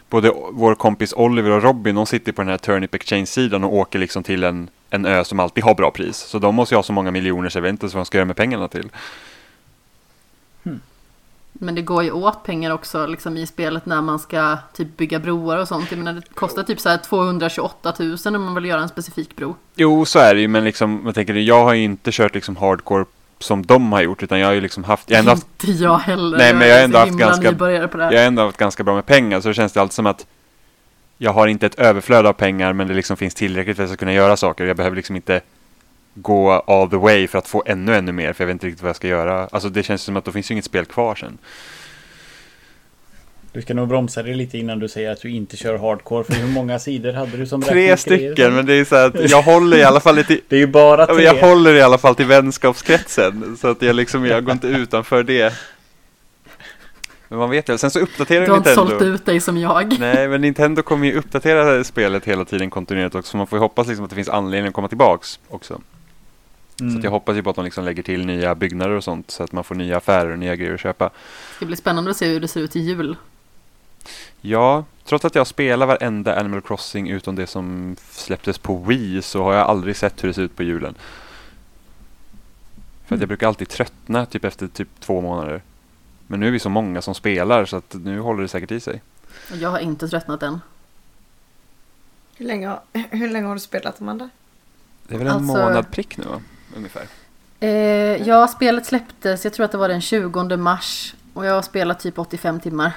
både 0.10 0.32
vår 0.52 0.76
kompis 0.76 1.14
Oliver 1.14 1.52
och 1.52 1.64
Robin, 1.64 1.96
de 1.96 2.06
sitter 2.06 2.32
på 2.32 2.42
den 2.42 2.50
här 2.50 2.58
Turnip 2.58 2.96
Exchange-sidan 2.96 3.64
och 3.64 3.74
åker 3.74 4.00
liksom 4.00 4.24
till 4.24 4.44
en, 4.44 4.70
en 4.90 5.06
ö 5.06 5.24
som 5.24 5.40
alltid 5.40 5.64
har 5.64 5.76
bra 5.76 5.92
pris. 5.92 6.18
Så 6.18 6.40
de 6.40 6.56
måste 6.56 6.76
ju 6.76 6.78
ha 6.78 6.84
så 6.84 6.94
många 6.94 7.12
miljoner 7.12 7.50
så 7.50 7.58
jag 7.58 7.62
vet 7.64 7.70
inte 7.70 7.86
vad 7.86 7.94
de 7.94 8.06
ska 8.06 8.18
göra 8.18 8.26
med 8.26 8.36
pengarna 8.36 8.68
till. 8.68 8.90
Men 11.54 11.76
det 11.76 11.82
går 11.82 12.04
ju 12.04 12.12
åt 12.12 12.44
pengar 12.44 12.72
också 12.72 13.06
liksom, 13.06 13.38
i 13.38 13.48
spelet 13.48 13.86
när 13.86 14.02
man 14.02 14.20
ska 14.20 14.58
typ 14.74 14.98
bygga 14.98 15.20
broar 15.20 15.58
och 15.58 15.68
sånt. 15.68 15.86
Jag 15.92 15.98
menar, 15.98 16.14
det 16.14 16.34
kostar 16.34 16.64
typ 16.64 16.80
så 16.80 16.90
här 16.90 16.98
228 16.98 17.94
000 18.00 18.18
om 18.36 18.44
man 18.44 18.56
vill 18.56 18.66
göra 18.66 18.82
en 18.82 18.90
specifik 18.90 19.36
bro. 19.36 19.56
Jo, 19.76 20.06
så 20.06 20.20
är 20.20 20.36
det 20.36 20.42
ju, 20.42 20.48
men 20.48 20.64
liksom, 20.64 21.02
jag 21.06 21.16
tänker, 21.16 21.34
jag 21.34 21.64
har 21.64 21.74
ju 21.74 21.84
inte 21.84 22.12
kört 22.12 22.36
liksom 22.36 22.56
hardcore 22.56 23.06
som 23.40 23.66
de 23.66 23.92
har 23.92 24.02
gjort, 24.02 24.24
utan 24.24 24.40
jag 24.40 24.48
har 24.48 24.54
ju 24.54 24.62
liksom 24.62 24.84
haft, 24.84 25.10
jag 25.10 25.20
ändå 25.20 25.32
haft 25.32 25.48
Inte 25.64 25.84
jag 25.84 25.98
heller. 25.98 26.38
Nej, 26.38 26.54
men 26.54 26.68
jag 26.68 26.76
har 26.76 26.84
ändå 26.84 26.98
haft 26.98 27.12
ganska- 27.12 27.56
jag 27.60 28.00
har 28.00 28.14
ändå 28.14 28.42
haft 28.46 28.58
ganska 28.58 28.84
bra 28.84 28.96
med 28.96 29.06
pengar, 29.06 29.42
så 29.42 29.48
det 29.48 29.54
känns 29.54 29.74
det 29.74 29.82
alltid 29.82 29.94
som 29.94 30.06
att 30.06 30.26
jag 31.18 31.34
har 31.34 31.48
inte 31.48 31.66
ett 31.66 31.76
överflöd 31.80 32.26
av 32.26 32.34
pengar, 32.34 32.74
men 32.74 32.88
det 32.88 32.94
liksom 32.94 33.18
finns 33.18 33.36
tillräckligt 33.36 33.76
för 33.78 33.84
att 33.84 33.90
jag 33.90 33.96
ska 33.98 34.00
kunna 34.00 34.14
göra 34.14 34.38
saker. 34.38 34.66
Jag 34.66 34.78
behöver 34.78 34.96
liksom 34.96 35.16
inte 35.16 35.42
gå 36.14 36.52
all 36.52 36.90
the 36.90 36.98
way 36.98 37.28
för 37.28 37.38
att 37.38 37.48
få 37.48 37.64
ännu, 37.66 37.96
ännu 37.96 38.12
mer, 38.12 38.34
för 38.34 38.44
jag 38.44 38.48
vet 38.48 38.54
inte 38.54 38.68
riktigt 38.68 38.82
vad 38.82 38.90
jag 38.90 38.96
ska 38.96 39.08
göra. 39.08 39.48
Alltså 39.52 39.70
det 39.70 39.84
känns 39.84 40.02
som 40.02 40.18
att 40.18 40.26
då 40.26 40.32
finns 40.32 40.52
ju 40.52 40.54
inget 40.54 40.66
spel 40.66 40.86
kvar 40.86 41.16
sen. 41.16 41.38
Du 43.52 43.62
ska 43.62 43.74
nog 43.74 43.88
bromsa 43.88 44.24
dig 44.24 44.34
lite 44.36 44.58
innan 44.58 44.80
du 44.80 44.88
säger 44.88 45.12
att 45.12 45.22
du 45.22 45.30
inte 45.32 45.58
kör 45.58 45.78
hardcore. 45.78 46.24
För 46.24 46.34
hur 46.34 46.48
många 46.48 46.80
sidor 46.80 47.14
hade 47.14 47.38
du 47.38 47.46
som 47.48 47.62
Tre 47.62 47.74
grejer? 47.74 47.96
stycken, 47.96 48.56
men 48.56 48.66
det 48.66 48.74
är 48.74 48.86
så 48.86 48.96
här 48.96 49.08
att 49.08 49.30
jag 49.32 49.42
håller 49.42 49.78
i 49.78 49.84
alla 49.84 50.00
fall 50.00 50.16
lite 50.16 50.40
Det 50.48 50.56
är 50.56 50.60
ju 50.60 50.68
bara 50.68 51.06
tre. 51.06 51.24
jag 51.24 51.36
håller 51.36 51.74
i 51.76 51.82
alla 51.82 51.98
fall 51.98 52.16
till 52.16 52.26
vänskapskretsen, 52.26 53.58
så 53.58 53.68
att 53.68 53.82
jag 53.82 53.96
liksom, 53.96 54.26
jag 54.26 54.44
går 54.46 54.52
inte 54.54 54.68
utanför 54.84 55.24
det. 55.24 55.54
Men 57.28 57.40
man 57.40 57.50
vet 57.50 57.70
ju, 57.70 57.78
sen 57.78 57.92
så 57.92 58.00
uppdaterar 58.00 58.46
Du 58.46 58.52
har 58.52 58.58
inte 58.58 58.70
Nintendo. 58.70 58.90
sålt 58.92 59.02
ut 59.02 59.26
dig 59.26 59.40
som 59.40 59.58
jag. 59.58 60.00
Nej, 60.00 60.28
men 60.28 60.42
Nintendo 60.42 60.82
kommer 60.82 61.08
ju 61.08 61.14
uppdatera 61.18 61.84
spelet 61.84 62.26
hela 62.26 62.46
tiden 62.46 62.70
kontinuerligt 62.70 63.16
också, 63.16 63.32
så 63.32 63.38
man 63.38 63.48
får 63.48 63.58
ju 63.58 63.62
hoppas 63.62 63.88
liksom 63.88 64.04
att 64.04 64.10
det 64.10 64.16
finns 64.16 64.30
anledning 64.30 64.68
att 64.70 64.74
komma 64.74 64.88
tillbaks 64.88 65.40
också. 65.50 65.82
Så 66.78 66.84
Mm. 66.84 66.98
att 66.98 67.04
jag 67.04 67.12
hoppas 67.12 67.36
ju 67.38 67.44
på 67.44 67.50
att 67.50 67.56
de 67.56 67.66
liksom 67.66 67.86
lägger 67.86 68.04
till 68.04 68.26
nya 68.26 68.56
byggnader 68.56 68.92
och 68.96 69.04
sånt, 69.04 69.32
så 69.32 69.44
att 69.44 69.52
man 69.52 69.64
får 69.64 69.76
nya 69.76 69.98
affärer 69.98 70.32
och 70.32 70.40
nya 70.40 70.56
grejer 70.56 70.74
att 70.74 70.80
köpa. 70.80 71.06
Det 71.06 71.56
ska 71.56 71.66
bli 71.66 71.76
spännande 71.76 72.12
att 72.12 72.18
se 72.18 72.28
hur 72.28 72.40
det 72.40 72.48
ser 72.48 72.60
ut 72.62 72.76
i 72.76 72.80
jul. 72.80 73.16
Ja, 74.42 74.86
trots 75.04 75.26
att 75.26 75.36
jag 75.36 75.48
spelar 75.48 75.86
varenda 75.86 76.40
Animal 76.40 76.62
Crossing 76.62 77.10
utom 77.10 77.36
det 77.36 77.48
som 77.48 77.96
släpptes 78.12 78.58
på 78.58 78.76
Wii 78.78 79.22
så 79.22 79.44
har 79.44 79.54
jag 79.54 79.68
aldrig 79.68 79.96
sett 79.96 80.24
hur 80.24 80.28
det 80.28 80.34
ser 80.34 80.42
ut 80.42 80.56
på 80.56 80.64
julen. 80.64 80.96
För 83.06 83.16
att 83.16 83.22
jag 83.22 83.28
brukar 83.28 83.48
alltid 83.48 83.70
tröttna 83.70 84.26
typ 84.26 84.44
efter 84.46 84.68
typ 84.68 84.88
två 85.00 85.22
månader. 85.22 85.62
Men 86.28 86.40
nu 86.40 86.48
är 86.48 86.52
vi 86.52 86.60
så 86.60 86.70
många 86.70 87.02
som 87.02 87.16
spelar 87.16 87.66
så 87.66 87.76
att 87.78 87.94
nu 87.94 88.20
håller 88.20 88.42
det 88.42 88.48
säkert 88.48 88.72
i 88.72 88.80
sig. 88.80 89.02
Jag 89.54 89.70
har 89.70 89.80
inte 89.80 90.08
tröttnat 90.08 90.44
än. 90.44 90.62
Hur 92.36 92.46
länge, 92.46 92.76
hur 92.94 93.30
länge 93.30 93.48
har 93.48 93.54
du 93.54 93.60
spelat 93.60 94.02
Amanda? 94.02 94.30
Det 95.08 95.16
är 95.16 95.20
väl 95.20 95.28
en 95.28 95.34
Alltså- 95.34 95.48
månad 95.58 95.92
prick 95.92 96.18
nu 96.18 96.24
va? 96.26 96.42
Ungefär. 96.76 97.08
Eh, 97.60 97.70
ja, 98.28 98.48
spelet 98.48 98.86
släpptes, 98.86 99.44
jag 99.44 99.54
tror 99.54 99.66
att 99.66 99.72
det 99.72 99.78
var 99.78 99.88
den 99.88 100.02
20 100.02 100.58
mars. 100.58 101.16
Och 101.34 101.46
jag 101.46 101.54
har 101.54 101.62
spelat 101.62 102.00
typ 102.00 102.20
85 102.20 102.60
timmar. 102.60 102.92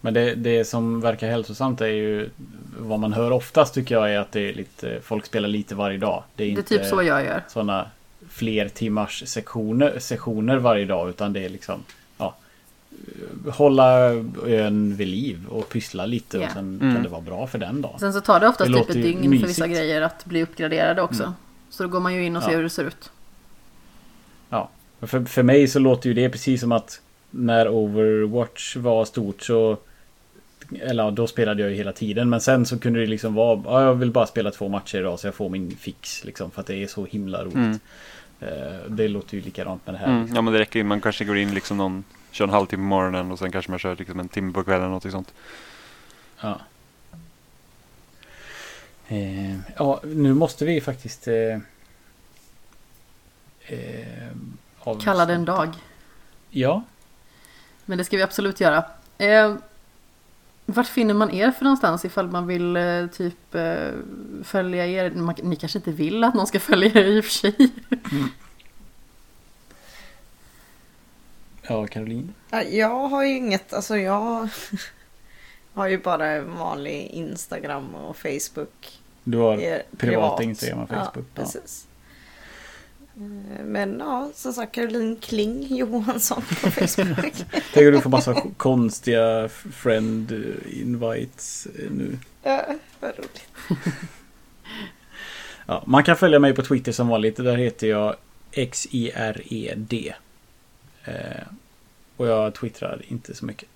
Men 0.00 0.14
det, 0.14 0.34
det 0.34 0.64
som 0.64 1.00
verkar 1.00 1.30
hälsosamt 1.30 1.80
är 1.80 1.86
ju 1.86 2.30
vad 2.78 3.00
man 3.00 3.12
hör 3.12 3.30
oftast 3.30 3.74
tycker 3.74 3.94
jag 3.94 4.14
är 4.14 4.18
att 4.18 4.32
det 4.32 4.48
är 4.48 4.54
lite, 4.54 5.00
folk 5.02 5.26
spelar 5.26 5.48
lite 5.48 5.74
varje 5.74 5.98
dag. 5.98 6.22
Det 6.36 6.42
är 6.42 6.46
Det 6.46 6.52
är 6.52 6.58
inte 6.58 6.62
typ 6.62 6.84
så 6.84 7.02
jag 7.02 7.24
gör. 7.24 7.42
sådana 7.48 7.90
fler 8.30 8.68
timmars 8.68 9.22
sektioner, 9.26 9.98
sessioner 9.98 10.56
varje 10.56 10.84
dag 10.84 11.08
utan 11.08 11.32
det 11.32 11.44
är 11.44 11.48
liksom 11.48 11.84
hålla 13.50 14.08
ön 14.46 14.96
vid 14.96 15.08
liv 15.08 15.46
och 15.48 15.68
pyssla 15.68 16.06
lite 16.06 16.38
Ja. 16.38 16.46
och 16.46 16.52
sen 16.52 16.78
Mm. 16.80 16.94
kan 16.94 17.02
det 17.02 17.08
vara 17.08 17.20
bra 17.20 17.46
för 17.46 17.58
den 17.58 17.82
dagen. 17.82 17.98
Sen 17.98 18.12
så 18.12 18.20
tar 18.20 18.40
det 18.40 18.48
oftast 18.48 18.72
Det 18.72 18.78
typ 18.78 18.88
ett 18.90 18.94
dygn 19.02 19.22
för 19.22 19.28
mysigt. 19.28 19.48
vissa 19.50 19.66
grejer 19.68 20.02
att 20.02 20.24
bli 20.24 20.42
uppgraderade 20.42 21.02
också. 21.02 21.22
Mm. 21.22 21.34
Så 21.70 21.82
då 21.82 21.88
går 21.88 22.00
man 22.00 22.14
ju 22.14 22.24
in 22.24 22.36
och 22.36 22.42
ser 22.42 22.50
Ja. 22.50 22.56
hur 22.56 22.62
det 22.62 22.70
ser 22.70 22.84
ut. 22.84 23.10
För, 25.00 25.24
för 25.24 25.42
mig 25.42 25.68
så 25.68 25.78
låter 25.78 26.08
ju 26.08 26.14
det 26.14 26.28
precis 26.30 26.60
som 26.60 26.72
att 26.72 27.00
när 27.30 27.68
Overwatch 27.68 28.76
var 28.76 29.04
stort 29.04 29.42
så 29.42 29.76
eller 30.80 31.04
ja, 31.04 31.10
då 31.10 31.26
spelade 31.26 31.62
jag 31.62 31.70
ju 31.70 31.76
hela 31.76 31.92
tiden 31.92 32.30
men 32.30 32.40
sen 32.40 32.66
så 32.66 32.78
kunde 32.78 33.00
det 33.00 33.06
liksom 33.06 33.34
vara 33.34 33.62
ja, 33.64 33.82
jag 33.82 33.94
vill 33.94 34.10
bara 34.10 34.26
spela 34.26 34.50
två 34.50 34.68
matcher 34.68 34.98
idag 34.98 35.20
så 35.20 35.26
jag 35.26 35.34
får 35.34 35.48
min 35.48 35.76
fix 35.76 36.24
liksom 36.24 36.50
för 36.50 36.60
att 36.60 36.66
det 36.66 36.82
är 36.82 36.86
så 36.86 37.04
himla 37.04 37.42
roligt. 37.44 37.54
Mm. 37.56 37.78
Eh, 38.40 38.80
Det 38.88 39.08
låter 39.08 39.34
ju 39.36 39.40
likadant 39.42 39.86
med 39.86 39.94
det 39.94 39.98
här. 39.98 40.06
Mm. 40.06 40.20
liksom. 40.20 40.36
Ja 40.36 40.42
men 40.42 40.52
det 40.52 40.58
räcker 40.58 40.78
ju, 40.78 40.84
man 40.84 41.00
kanske 41.00 41.24
går 41.24 41.36
in 41.36 41.54
liksom 41.54 41.76
någon, 41.76 42.04
kör 42.30 42.44
en 42.44 42.50
halvtimme 42.50 42.82
på 42.82 42.86
morgonen 42.86 43.32
och 43.32 43.38
sen 43.38 43.52
kanske 43.52 43.70
man 43.70 43.78
kör 43.78 43.96
liksom 43.96 44.20
en 44.20 44.28
timme 44.28 44.52
på 44.52 44.64
kvällen 44.64 44.82
eller 44.82 44.94
något 44.94 45.12
sånt. 45.12 45.34
Ja. 46.40 46.60
Eh, 49.08 49.56
ja, 49.76 50.00
nu 50.04 50.34
måste 50.34 50.64
vi 50.64 50.80
faktiskt... 50.80 51.28
Eh, 51.28 51.58
eh, 53.66 54.32
Kalla 55.04 55.26
det 55.26 55.34
en 55.34 55.44
dag. 55.44 55.74
Ja. 56.50 56.82
Men 57.84 57.98
det 57.98 58.04
ska 58.04 58.16
vi 58.16 58.22
absolut 58.22 58.60
göra. 58.60 58.84
Eh, 59.18 59.54
Vart 60.70 60.86
finner 60.86 61.14
man 61.14 61.30
er 61.30 61.50
för 61.50 61.64
någonstans 61.64 62.04
ifall 62.04 62.28
man 62.30 62.46
vill 62.46 62.76
eh, 62.76 63.06
typ 63.06 63.54
eh, 63.54 63.90
följa 64.44 64.86
er? 64.86 65.10
Man, 65.10 65.34
ni 65.42 65.56
kanske 65.56 65.78
inte 65.78 65.92
vill 65.92 66.24
att 66.24 66.34
någon 66.34 66.46
ska 66.46 66.60
följa 66.60 66.88
er 66.88 67.04
i 67.04 67.20
och 67.20 67.24
för 67.24 67.30
sig. 67.30 67.70
Ja, 71.68 71.86
Caroline. 71.86 72.34
Ja, 72.50 72.62
Jag 72.62 73.08
har 73.08 73.24
ju 73.24 73.36
inget, 73.36 73.72
alltså 73.72 73.96
jag 73.96 74.48
har 75.74 75.88
ju 75.88 75.98
bara 75.98 76.40
vanlig 76.40 77.06
Instagram 77.06 77.94
och 77.94 78.16
Facebook. 78.16 78.98
Du 79.24 79.38
har 79.38 79.52
Eh, 79.52 79.58
privata 79.58 79.86
privat. 79.96 80.42
Instagram 80.42 80.78
och 80.78 80.88
Facebook. 80.88 81.26
Ja, 81.34 81.42
precis. 81.42 81.86
Eh, 83.16 83.64
Men 83.64 83.98
ja, 83.98 84.30
som 84.34 84.52
sagt 84.52 84.74
Caroline 84.74 85.16
Kling 85.16 85.66
Johansson 85.76 86.42
på 86.42 86.70
Facebook. 86.70 87.32
Tänk 87.74 87.86
om 87.86 87.92
du 87.92 88.00
får 88.00 88.10
massa 88.10 88.34
konstiga 88.56 89.48
friend 89.72 90.32
eh, 90.32 90.80
invites 90.80 91.66
eh, 91.66 91.90
nu. 91.90 92.18
ja, 92.42 92.64
vad 93.00 93.10
roligt. 93.18 93.42
Ja, 95.66 95.82
man 95.86 96.04
kan 96.04 96.16
följa 96.16 96.38
mig 96.38 96.54
på 96.54 96.62
Twitter 96.62 96.92
som 96.92 97.08
vanligt. 97.08 97.36
Där 97.36 97.56
heter 97.56 97.86
jag 97.86 98.16
XIRED. 98.72 100.12
Och 102.18 102.26
jag 102.26 102.54
twittrar 102.54 103.02
inte 103.08 103.34
så 103.34 103.44
mycket. 103.44 103.68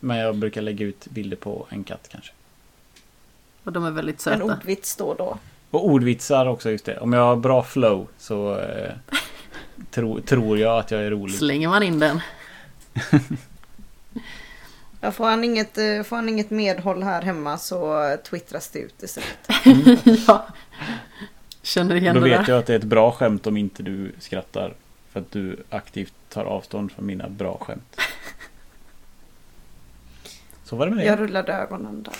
Men 0.00 0.16
jag 0.16 0.36
brukar 0.36 0.62
lägga 0.62 0.86
ut 0.86 1.06
bilder 1.06 1.36
på 1.36 1.66
en 1.70 1.84
katt 1.84 2.08
kanske. 2.12 2.32
Och 3.64 3.72
de 3.72 3.84
är 3.84 3.90
väldigt 3.90 4.14
En 4.26 4.38
söta. 4.38 4.44
ordvits 4.44 4.96
då 4.96 5.14
då. 5.14 5.38
Och 5.70 5.86
ordvitsar 5.86 6.46
också 6.46 6.70
just 6.70 6.84
det. 6.84 6.98
Om 6.98 7.12
jag 7.12 7.20
har 7.20 7.36
bra 7.36 7.62
flow 7.62 8.06
så 8.18 8.58
eh, 8.58 8.92
tro, 9.90 10.20
tror 10.20 10.58
jag 10.58 10.78
att 10.78 10.90
jag 10.90 11.02
är 11.02 11.10
rolig. 11.10 11.36
Slänger 11.36 11.68
man 11.68 11.82
in 11.82 11.98
den. 11.98 12.20
Ja, 15.00 15.12
får, 15.12 15.24
han 15.24 15.44
inget, 15.44 15.78
eh, 15.78 16.02
får 16.02 16.16
han 16.16 16.28
inget 16.28 16.50
medhåll 16.50 17.02
här 17.02 17.22
hemma 17.22 17.58
så 17.58 18.16
twittras 18.30 18.68
det 18.68 18.78
ut 18.78 19.02
istället. 19.02 19.38
ja. 20.28 20.46
Känner 21.62 21.96
igen 21.96 22.14
Då 22.14 22.20
det 22.20 22.30
vet 22.30 22.46
där. 22.46 22.52
jag 22.52 22.58
att 22.58 22.66
det 22.66 22.72
är 22.74 22.78
ett 22.78 22.84
bra 22.84 23.12
skämt 23.12 23.46
om 23.46 23.56
inte 23.56 23.82
du 23.82 24.12
skrattar. 24.18 24.74
För 25.16 25.20
att 25.20 25.32
du 25.32 25.56
aktivt 25.70 26.12
tar 26.28 26.44
avstånd 26.44 26.92
från 26.92 27.06
mina 27.06 27.28
bra 27.28 27.58
skämt. 27.60 28.00
Så 30.64 30.76
var 30.76 30.86
det 30.86 30.94
med 30.94 31.04
det. 31.04 31.08
Jag 31.08 31.20
rullade 31.20 31.52
ögonen 31.52 32.02
där. 32.02 32.16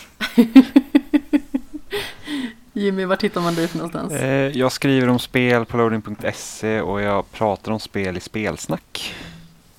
Jimmy, 2.72 3.04
var 3.04 3.16
tittar 3.16 3.40
man 3.40 3.54
dig 3.54 3.68
för 3.68 3.78
någonstans? 3.78 4.12
Eh, 4.12 4.58
jag 4.58 4.72
skriver 4.72 5.08
om 5.08 5.18
spel 5.18 5.64
på 5.64 5.76
loading.se 5.76 6.80
och 6.80 7.02
jag 7.02 7.32
pratar 7.32 7.72
om 7.72 7.80
spel 7.80 8.16
i 8.16 8.20
spelsnack. 8.20 9.14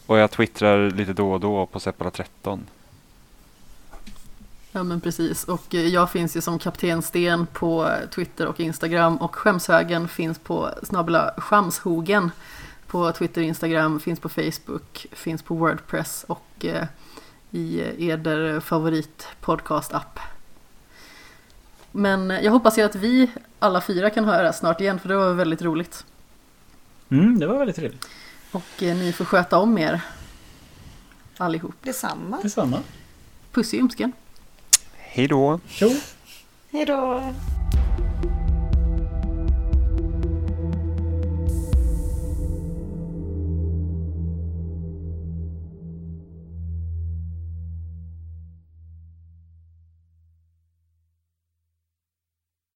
Och 0.05 0.17
jag 0.17 0.31
twittrar 0.31 0.91
lite 0.91 1.13
då 1.13 1.31
och 1.31 1.39
då 1.39 1.65
på 1.65 1.79
Seppala13. 1.79 2.59
Ja 4.71 4.83
men 4.83 5.01
precis. 5.01 5.43
Och 5.43 5.75
eh, 5.75 5.87
jag 5.87 6.11
finns 6.11 6.37
ju 6.37 6.41
som 6.41 6.59
Kapten 6.59 7.01
Sten 7.01 7.47
på 7.53 7.89
Twitter 8.15 8.47
och 8.47 8.59
Instagram. 8.59 9.17
Och 9.17 9.35
Skämshögen 9.35 10.07
finns 10.07 10.39
på 10.39 10.69
snabbla 10.83 11.33
Skamshogen 11.37 12.31
på 12.87 13.11
Twitter 13.11 13.41
och 13.41 13.47
Instagram. 13.47 13.99
Finns 13.99 14.19
på 14.19 14.29
Facebook, 14.29 15.07
finns 15.11 15.43
på 15.43 15.55
Wordpress 15.55 16.25
och 16.27 16.65
eh, 16.65 16.85
i 17.51 17.81
eder 18.09 18.59
favorit 18.59 19.27
podcast-app. 19.41 20.19
Men 21.91 22.31
eh, 22.31 22.39
jag 22.39 22.51
hoppas 22.51 22.77
ju 22.77 22.81
att 22.81 22.95
vi 22.95 23.31
alla 23.59 23.81
fyra 23.81 24.09
kan 24.09 24.25
höra 24.25 24.53
snart 24.53 24.81
igen 24.81 24.99
för 24.99 25.09
det 25.09 25.15
var 25.15 25.33
väldigt 25.33 25.61
roligt. 25.61 26.05
Mm, 27.09 27.39
det 27.39 27.47
var 27.47 27.57
väldigt 27.57 27.75
trevligt. 27.75 28.07
Och 28.51 28.83
eh, 28.83 28.95
ni 28.95 29.13
får 29.13 29.25
sköta 29.25 29.57
om 29.57 29.77
er 29.77 30.01
allihop. 31.37 31.75
Detsamma. 31.81 32.39
Detsamma. 32.43 32.79
Puss 33.51 33.73
i 33.73 33.77
ljumsken! 33.77 34.11
Hej 34.93 35.27
då! 35.27 35.59
Tjo! 35.67 35.89
Hej 36.71 36.85
då. 36.85 37.33